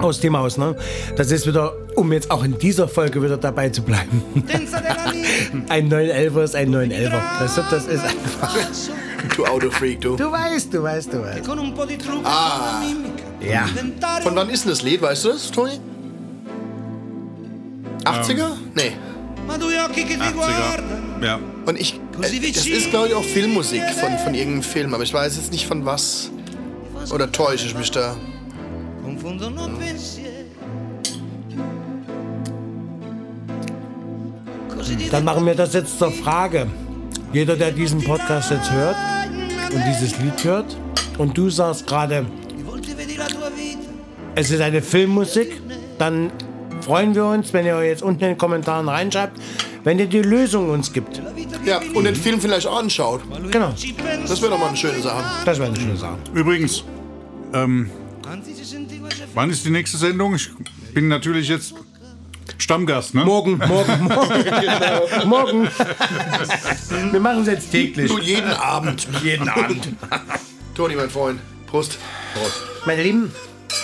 Aus 0.02 0.20
dem 0.20 0.36
Haus, 0.38 0.58
ne? 0.58 0.76
Das 1.16 1.32
ist 1.32 1.48
wieder 1.48 1.72
um 1.96 2.12
jetzt 2.12 2.32
auch 2.32 2.44
in 2.44 2.58
dieser 2.58 2.90
Folge 2.90 3.24
wieder 3.24 3.38
dabei 3.38 3.70
zu 3.70 3.82
bleiben. 3.82 4.22
Ein 5.70 5.90
911er 5.90 6.44
ist 6.44 6.56
ein 6.56 6.74
911er. 6.74 7.22
Das, 7.40 7.56
das 7.56 7.86
ist 7.86 8.04
einfach. 8.04 8.56
Du 9.36 9.46
Autofreak, 9.46 10.02
du. 10.02 10.16
Du 10.16 10.32
weißt, 10.32 10.74
du 10.74 10.84
weißt, 10.84 11.14
du 11.14 11.22
weißt. 11.22 11.50
Ah. 12.24 12.82
Ja. 13.40 13.66
Von 14.22 14.36
wann 14.36 14.50
ist 14.50 14.66
denn 14.66 14.72
das 14.72 14.82
Lied, 14.82 15.02
weißt 15.02 15.26
du 15.26 15.30
das, 15.30 15.52
Toni? 15.52 15.80
80er? 18.06 18.48
Nee. 18.76 18.94
Ma 19.48 19.58
due 19.58 19.80
occhi 19.80 20.04
che 20.04 20.16
ti 20.16 20.20
80er. 20.20 20.34
guardano. 20.34 21.26
Ja. 21.26 21.40
Und 21.66 21.80
ich, 21.80 22.00
äh, 22.22 22.52
das 22.52 22.66
ist 22.68 22.90
glaube 22.90 23.10
ich 23.10 23.14
auch 23.14 23.24
Filmmusik 23.24 23.84
von, 24.00 24.18
von 24.18 24.34
irgendeinem 24.34 24.64
Film, 24.64 24.94
aber 24.94 25.04
ich 25.04 25.14
weiß 25.14 25.36
jetzt 25.38 25.52
nicht 25.52 25.66
von 25.68 25.86
was. 25.86 26.32
Oder 27.12 27.32
täusche 27.32 27.66
ich 27.66 27.76
mich 27.76 27.92
da? 27.92 28.16
Confondono 29.04 29.68
pensieri. 29.78 30.46
Così 34.76 34.96
di 34.96 35.10
Dann 35.10 35.24
machen 35.24 35.46
wir 35.46 35.56
das 35.56 35.74
jetzt 35.74 36.00
zur 36.00 36.12
Frage. 36.12 36.68
Jeder, 37.32 37.56
der 37.56 37.72
diesen 37.72 38.04
Podcast 38.04 38.52
jetzt 38.52 38.72
hört 38.72 38.96
und 39.74 39.82
dieses 39.88 40.20
Lied 40.20 40.44
hört, 40.44 40.78
und 41.18 41.38
du 41.38 41.50
sagst 41.50 41.86
gerade, 41.88 42.26
es 44.36 44.52
ist 44.52 44.62
eine 44.62 44.82
Filmmusik, 44.82 45.62
dann 45.98 46.32
freuen 46.84 47.16
wir 47.16 47.26
uns, 47.26 47.54
wenn 47.54 47.66
ihr 47.66 47.82
jetzt 47.84 48.04
unten 48.04 48.24
in 48.24 48.30
den 48.32 48.38
Kommentaren 48.38 48.88
reinschreibt, 48.90 49.40
wenn 49.84 50.00
ihr 50.00 50.08
die 50.08 50.22
Lösung 50.22 50.70
uns 50.70 50.92
gibt. 50.92 51.22
Ja, 51.66 51.80
und 51.94 52.04
den 52.04 52.16
Film 52.16 52.40
vielleicht 52.42 52.68
auch 52.68 52.80
anschaut. 52.80 53.22
Genau. 53.52 53.74
Das 54.28 54.42
wäre 54.42 54.52
doch 54.52 54.60
mal 54.60 54.68
eine 54.68 54.78
schöne 54.78 55.02
Sache. 55.02 55.24
das 55.46 55.60
wäre 55.60 55.70
eine 55.70 55.80
schöne 55.80 55.98
Sache. 55.98 56.18
Übrigens, 56.34 56.84
ähm, 57.54 57.90
wann 59.34 59.50
ist 59.50 59.66
die 59.66 59.70
nächste 59.70 59.98
Sendung? 59.98 60.36
Ich 60.36 60.50
bin 60.94 61.08
natürlich 61.08 61.48
jetzt 61.48 61.74
Stammgast, 62.58 63.16
ne? 63.16 63.26
Morgen, 63.26 63.58
morgen, 63.58 64.04
morgen. 64.08 65.28
morgen. 65.28 65.70
Wir 67.12 67.20
machen 67.20 67.42
es 67.42 67.48
jetzt 67.48 67.72
täglich. 67.72 68.10
Du 68.12 68.20
jeden 68.20 68.52
Abend. 68.52 69.08
Jeden 69.24 69.50
Abend. 69.50 69.90
Toni, 70.76 70.96
mein 70.96 71.10
Freund. 71.10 71.40
Prost. 71.68 71.98
Meine 72.86 73.04
Lieben, 73.04 73.32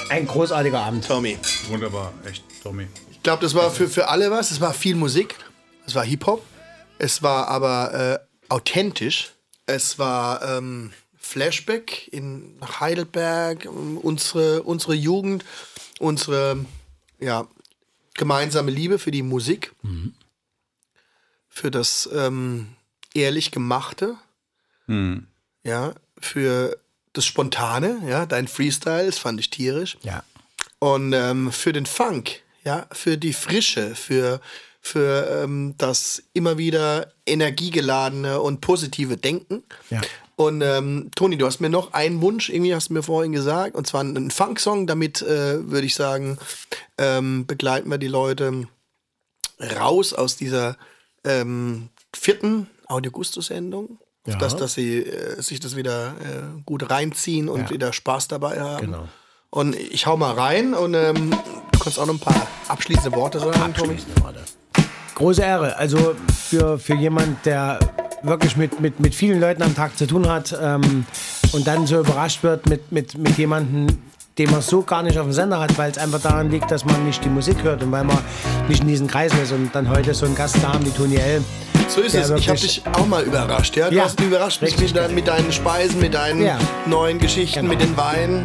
ein 0.09 0.27
großartiger 0.27 0.79
Abend. 0.79 1.05
Tommy. 1.05 1.37
Wunderbar, 1.67 2.13
echt, 2.25 2.43
Tommy. 2.63 2.87
Ich 3.11 3.23
glaube, 3.23 3.41
das 3.41 3.53
war 3.53 3.69
für, 3.71 3.87
für 3.87 4.07
alle 4.07 4.31
was. 4.31 4.51
Es 4.51 4.61
war 4.61 4.73
viel 4.73 4.95
Musik. 4.95 5.35
Es 5.85 5.95
war 5.95 6.03
Hip-Hop. 6.03 6.45
Es 6.97 7.23
war 7.23 7.47
aber 7.47 7.93
äh, 7.93 8.19
authentisch. 8.49 9.31
Es 9.65 9.99
war 9.99 10.41
ähm, 10.41 10.91
Flashback 11.17 12.07
in 12.11 12.57
nach 12.57 12.79
Heidelberg, 12.79 13.65
ähm, 13.65 13.97
unsere, 13.97 14.63
unsere 14.63 14.95
Jugend, 14.95 15.45
unsere 15.99 16.65
ja, 17.19 17.47
gemeinsame 18.15 18.71
Liebe 18.71 18.97
für 18.99 19.11
die 19.11 19.21
Musik, 19.21 19.73
für 21.47 21.69
das 21.69 22.09
ähm, 22.13 22.69
ehrlich 23.13 23.51
Gemachte, 23.51 24.15
ja, 25.63 25.93
für 26.17 26.77
das 27.13 27.25
Spontane, 27.25 28.01
ja, 28.07 28.25
dein 28.25 28.47
Freestyle, 28.47 29.05
das 29.05 29.17
fand 29.17 29.39
ich 29.39 29.49
tierisch. 29.49 29.97
Ja. 30.03 30.23
Und 30.79 31.13
ähm, 31.13 31.51
für 31.51 31.73
den 31.73 31.85
Funk, 31.85 32.41
ja, 32.63 32.87
für 32.91 33.17
die 33.17 33.33
Frische, 33.33 33.95
für, 33.95 34.39
für 34.81 35.43
ähm, 35.43 35.75
das 35.77 36.23
immer 36.33 36.57
wieder 36.57 37.11
energiegeladene 37.25 38.39
und 38.39 38.61
positive 38.61 39.17
Denken. 39.17 39.63
Ja. 39.89 40.01
Und 40.35 40.61
ähm, 40.61 41.11
Toni, 41.15 41.37
du 41.37 41.45
hast 41.45 41.59
mir 41.59 41.69
noch 41.69 41.91
einen 41.91 42.21
Wunsch, 42.21 42.49
irgendwie 42.49 42.73
hast 42.73 42.89
du 42.89 42.93
mir 42.93 43.03
vorhin 43.03 43.33
gesagt, 43.33 43.75
und 43.75 43.87
zwar 43.87 44.01
einen 44.01 44.31
Funk-Song. 44.31 44.87
Damit 44.87 45.21
äh, 45.21 45.69
würde 45.69 45.85
ich 45.85 45.95
sagen, 45.95 46.37
ähm, 46.97 47.45
begleiten 47.45 47.89
wir 47.89 47.97
die 47.97 48.07
Leute 48.07 48.67
raus 49.59 50.13
aus 50.13 50.37
dieser 50.37 50.77
ähm, 51.25 51.89
vierten 52.15 52.67
Audio-Gusto-Sendung. 52.87 53.99
Ja. 54.27 54.35
Dass, 54.37 54.55
dass 54.55 54.73
sie 54.73 54.99
äh, 54.99 55.41
sich 55.41 55.59
das 55.59 55.75
wieder 55.75 56.09
äh, 56.09 56.61
gut 56.65 56.89
reinziehen 56.91 57.49
und 57.49 57.61
Ja. 57.61 57.69
wieder 57.71 57.93
Spaß 57.93 58.27
dabei 58.27 58.59
haben. 58.61 58.85
Genau. 58.85 59.07
Und 59.49 59.75
ich 59.75 60.05
hau 60.05 60.17
mal 60.17 60.33
rein 60.33 60.73
und 60.75 60.93
ähm, 60.93 61.31
du 61.71 61.79
kannst 61.79 61.97
auch 61.97 62.05
noch 62.05 62.13
ein 62.13 62.19
paar 62.19 62.47
abschließende 62.67 63.13
Worte 63.17 63.39
sagen, 63.39 63.73
Tommy. 63.73 63.97
Große 65.15 65.41
Ehre. 65.41 65.75
Also 65.77 66.15
für, 66.49 66.77
für 66.77 66.93
jemand, 66.95 67.45
der 67.45 67.79
wirklich 68.21 68.55
mit, 68.57 68.79
mit, 68.79 68.99
mit 68.99 69.15
vielen 69.15 69.39
Leuten 69.39 69.63
am 69.63 69.75
Tag 69.75 69.97
zu 69.97 70.05
tun 70.05 70.29
hat 70.29 70.55
ähm, 70.61 71.05
und 71.53 71.65
dann 71.65 71.87
so 71.87 71.99
überrascht 71.99 72.43
wird 72.43 72.67
mit, 72.67 72.91
mit, 72.91 73.17
mit 73.17 73.37
jemandem, 73.37 73.87
den 74.39 74.49
man 74.51 74.61
so 74.61 74.81
gar 74.81 75.03
nicht 75.03 75.17
auf 75.17 75.25
dem 75.25 75.33
Sender 75.33 75.59
hat, 75.59 75.77
weil 75.77 75.91
es 75.91 75.97
einfach 75.97 76.21
daran 76.21 76.49
liegt, 76.49 76.71
dass 76.71 76.85
man 76.85 77.05
nicht 77.05 77.23
die 77.23 77.29
Musik 77.29 77.61
hört 77.61 77.83
und 77.83 77.91
weil 77.91 78.05
man 78.05 78.17
nicht 78.69 78.81
in 78.81 78.87
diesen 78.87 79.07
Kreisen 79.07 79.39
ist 79.43 79.51
und 79.51 79.69
dann 79.75 79.89
heute 79.89 80.13
so 80.13 80.25
einen 80.25 80.33
Gast 80.35 80.55
da 80.63 80.73
haben 80.73 80.85
wie 80.85 80.91
Toni 80.91 81.17
L. 81.17 81.43
So 81.89 81.99
ist 82.01 82.15
es. 82.15 82.29
Ich 82.29 82.47
habe 82.47 82.57
dich 82.59 82.81
auch 82.93 83.05
mal 83.05 83.23
überrascht. 83.23 83.75
Ja? 83.75 83.89
Du 83.89 83.97
Ja, 83.97 84.03
hast 84.05 84.17
mich 84.19 84.29
überrascht 84.29 84.61
mich 84.61 84.79
mit, 84.79 85.11
mit 85.13 85.27
deinen 85.27 85.51
Speisen, 85.51 85.99
mit 85.99 86.13
deinen 86.13 86.41
Ja. 86.41 86.57
neuen 86.85 87.19
Geschichten, 87.19 87.59
Genau. 87.61 87.69
mit 87.73 87.81
den 87.81 87.97
Weinen. 87.97 88.43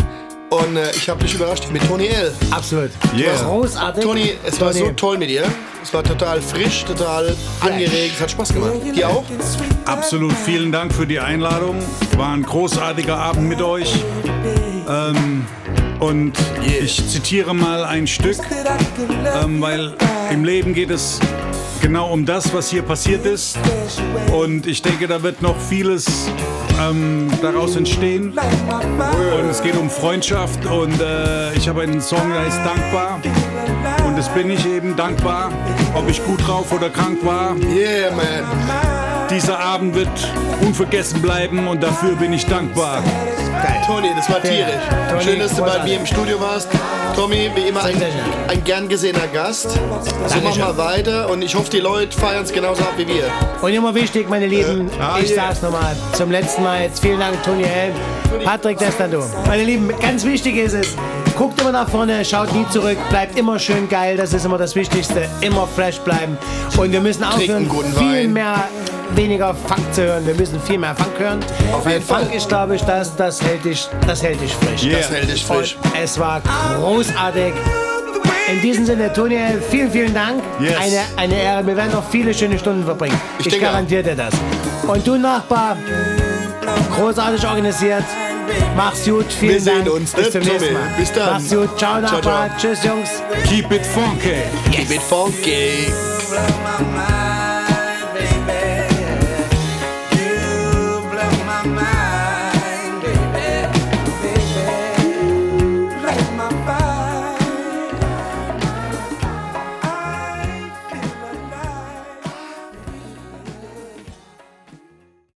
Und 0.51 0.77
äh, 0.77 0.91
ich 0.93 1.09
habe 1.09 1.23
dich 1.23 1.35
überrascht 1.35 1.65
mit 1.73 1.87
Toni 1.87 2.07
L. 2.09 2.33
Absolut. 2.51 2.91
Yeah. 3.17 3.33
Großartig. 3.45 4.03
Toni, 4.05 4.33
es 4.45 4.61
war 4.61 4.73
Toni. 4.73 4.87
so 4.87 4.93
toll 4.93 5.19
mit 5.19 5.31
dir. 5.31 5.45
Es 5.83 5.93
war 5.95 6.03
total 6.03 6.41
frisch, 6.41 6.85
total 6.85 7.37
angeregt. 7.61 8.15
Es 8.17 8.21
hat 8.23 8.31
Spaß 8.33 8.53
gemacht. 8.53 8.73
Dir 8.97 9.09
auch? 9.09 9.25
Absolut 9.85 10.33
vielen 10.33 10.73
Dank 10.73 10.93
für 10.93 11.07
die 11.07 11.21
Einladung. 11.21 11.77
War 12.17 12.33
ein 12.33 12.43
großartiger 12.43 13.17
Abend 13.17 13.49
mit 13.49 13.61
euch. 13.63 13.93
Ähm, 14.89 15.45
und 16.05 16.33
ich 16.63 17.09
zitiere 17.09 17.55
mal 17.55 17.85
ein 17.85 18.07
Stück, 18.07 18.37
ähm, 19.43 19.61
weil 19.61 19.95
im 20.31 20.45
Leben 20.45 20.75
geht 20.75 20.91
es 20.91 21.19
genau 21.81 22.13
um 22.13 22.27
das, 22.27 22.53
was 22.53 22.71
hier 22.71 22.83
passiert 22.83 23.25
ist. 23.25 23.59
Und 24.33 24.67
ich 24.67 24.83
denke, 24.83 25.07
da 25.07 25.23
wird 25.23 25.41
noch 25.41 25.57
vieles 25.59 26.07
ähm, 26.81 27.29
daraus 27.41 27.77
entstehen. 27.77 28.33
Und 28.33 29.51
es 29.51 29.63
geht 29.63 29.77
um 29.77 29.89
Freundschaft. 29.89 30.67
Und 30.67 31.01
äh, 31.01 31.55
ich 31.55 31.69
habe 31.69 31.83
einen 31.83 32.01
Song, 32.01 32.31
der 32.33 32.43
heißt 32.45 32.61
Dankbar. 32.65 33.21
Und 34.07 34.19
das 34.19 34.29
bin 34.29 34.51
ich 34.51 34.67
eben 34.67 34.97
dankbar, 34.97 35.51
ob 35.95 36.09
ich 36.09 36.23
gut 36.25 36.47
drauf 36.47 36.71
oder 36.73 36.91
krank 36.91 37.19
war. 37.25 37.57
Yeah, 37.75 38.11
man. 38.15 39.04
Dieser 39.35 39.59
Abend 39.59 39.97
wird 39.97 40.09
unvergessen 40.61 41.21
bleiben 41.21 41.67
und 41.67 41.83
dafür 41.83 42.15
bin 42.15 42.33
ich 42.33 42.47
dankbar. 42.47 43.03
Toni, 43.85 44.11
das 44.15 44.31
war 44.31 44.41
tierisch. 44.41 44.75
Toni, 45.11 45.23
Schön, 45.25 45.39
dass 45.41 45.57
du 45.57 45.65
bei 45.65 45.83
mir 45.83 45.97
im 45.97 46.07
Studio 46.07 46.41
warst. 46.41 46.69
Tommy, 47.17 47.51
wie 47.57 47.69
immer 47.69 47.83
ein, 47.83 47.97
ein 48.47 48.63
gern 48.63 48.89
gesehener 48.89 49.27
Gast. 49.33 49.73
So 49.73 49.79
Dankeschön. 49.81 50.45
machen 50.45 50.59
wir 50.59 50.77
weiter 50.77 51.31
und 51.31 51.43
ich 51.43 51.53
hoffe, 51.57 51.69
die 51.69 51.81
Leute 51.81 52.17
feiern 52.17 52.45
es 52.45 52.53
genauso 52.53 52.83
ab 52.83 52.95
wie 52.97 53.09
wir. 53.09 53.25
Und 53.61 53.73
immer 53.73 53.93
wichtig, 53.95 54.29
meine 54.29 54.47
Lieben, 54.47 54.89
ah, 55.01 55.19
ich 55.21 55.31
yeah. 55.31 55.49
sag's 55.49 55.63
nochmal 55.63 55.97
zum 56.13 56.31
letzten 56.31 56.63
Mal 56.63 56.83
jetzt. 56.83 57.01
Vielen 57.01 57.19
Dank, 57.19 57.43
Toni 57.43 57.65
Helm, 57.65 57.95
Patrick 58.45 58.79
Destado. 58.79 59.25
Meine 59.49 59.65
Lieben, 59.65 59.89
ganz 60.01 60.25
wichtig 60.25 60.57
ist 60.57 60.75
es, 60.75 60.97
guckt 61.37 61.61
immer 61.61 61.73
nach 61.73 61.89
vorne, 61.89 62.25
schaut 62.25 62.53
nie 62.55 62.67
zurück, 62.71 62.99
bleibt 63.11 63.39
immer 63.39 63.59
schön 63.59 63.89
geil, 63.89 64.17
das 64.17 64.33
ist 64.33 64.45
immer 64.45 64.59
das 64.59 64.75
Wichtigste. 64.75 65.29
Immer 65.41 65.67
fresh 65.67 65.99
bleiben. 65.99 66.39
Und 66.77 66.93
wir 66.93 67.01
müssen 67.01 67.25
aufhören, 67.25 67.69
viel 67.71 68.25
Wein. 68.25 68.33
mehr, 68.33 68.69
weniger 69.15 69.55
Funk 69.55 69.93
zu 69.93 70.03
hören. 70.03 70.27
Wir 70.27 70.35
müssen 70.35 70.61
viel 70.61 70.79
mehr 70.79 70.95
Funk 70.95 71.19
hören. 71.19 71.41
Auf 71.73 71.85
Weil 71.85 71.95
jeden 71.95 72.05
Fall. 72.05 72.23
Funk 72.23 72.35
ist, 72.35 72.49
glaube 72.49 72.77
ich, 72.77 72.83
das, 72.83 73.15
das, 73.17 73.43
hält 73.43 73.65
dich, 73.65 73.89
das 74.07 74.23
hält 74.23 74.41
dich 74.41 74.55
frisch. 74.55 74.85
Yeah. 74.85 74.99
Das 74.99 75.11
hält 75.11 75.31
dich 75.31 75.45
frisch. 75.45 75.77
Und 75.83 75.93
es 76.03 76.19
war 76.19 76.41
großartig. 76.77 77.55
In 78.53 78.61
diesem 78.61 78.85
Sinne, 78.85 79.13
Toni, 79.13 79.39
vielen, 79.71 79.91
vielen 79.91 80.15
Dank. 80.15 80.43
Yes. 80.61 80.77
Eine, 80.79 81.01
eine 81.17 81.43
Ehre. 81.43 81.67
Wir 81.67 81.77
werden 81.77 81.93
noch 81.93 82.09
viele 82.11 82.35
schöne 82.35 82.59
Stunden 82.59 82.85
verbringen. 82.85 83.19
Ich, 83.39 83.55
auch. 83.55 83.61
garantiere 83.61 84.03
dir 84.03 84.15
das. 84.15 84.35
Und 84.87 85.07
du, 85.07 85.17
Nachbar, 85.17 85.79
großartig 86.95 87.47
organisiert. 87.47 88.05
Mach's 88.77 89.05
gut. 89.05 89.27
Vielen 89.33 89.53
Wir 89.53 89.61
sehen 89.61 89.85
Dank. 89.85 89.97
uns, 89.97 90.13
Bis 90.13 90.27
ne, 90.27 90.31
zum 90.33 90.41
nächsten? 90.43 90.73
Mal. 90.75 90.95
Bis 90.99 91.13
dann. 91.13 91.33
Mach's 91.35 91.51
gut. 91.51 91.79
Ciao, 91.79 92.03
Ciao, 92.07 92.21
ciao. 92.21 92.49
Tschüss, 92.59 92.85
Jungs. 92.85 93.23
Keep 93.49 93.73
it 93.73 93.87
funky. 93.87 94.43
Keep 94.71 94.91
it 94.91 95.03
funky. 95.03 95.93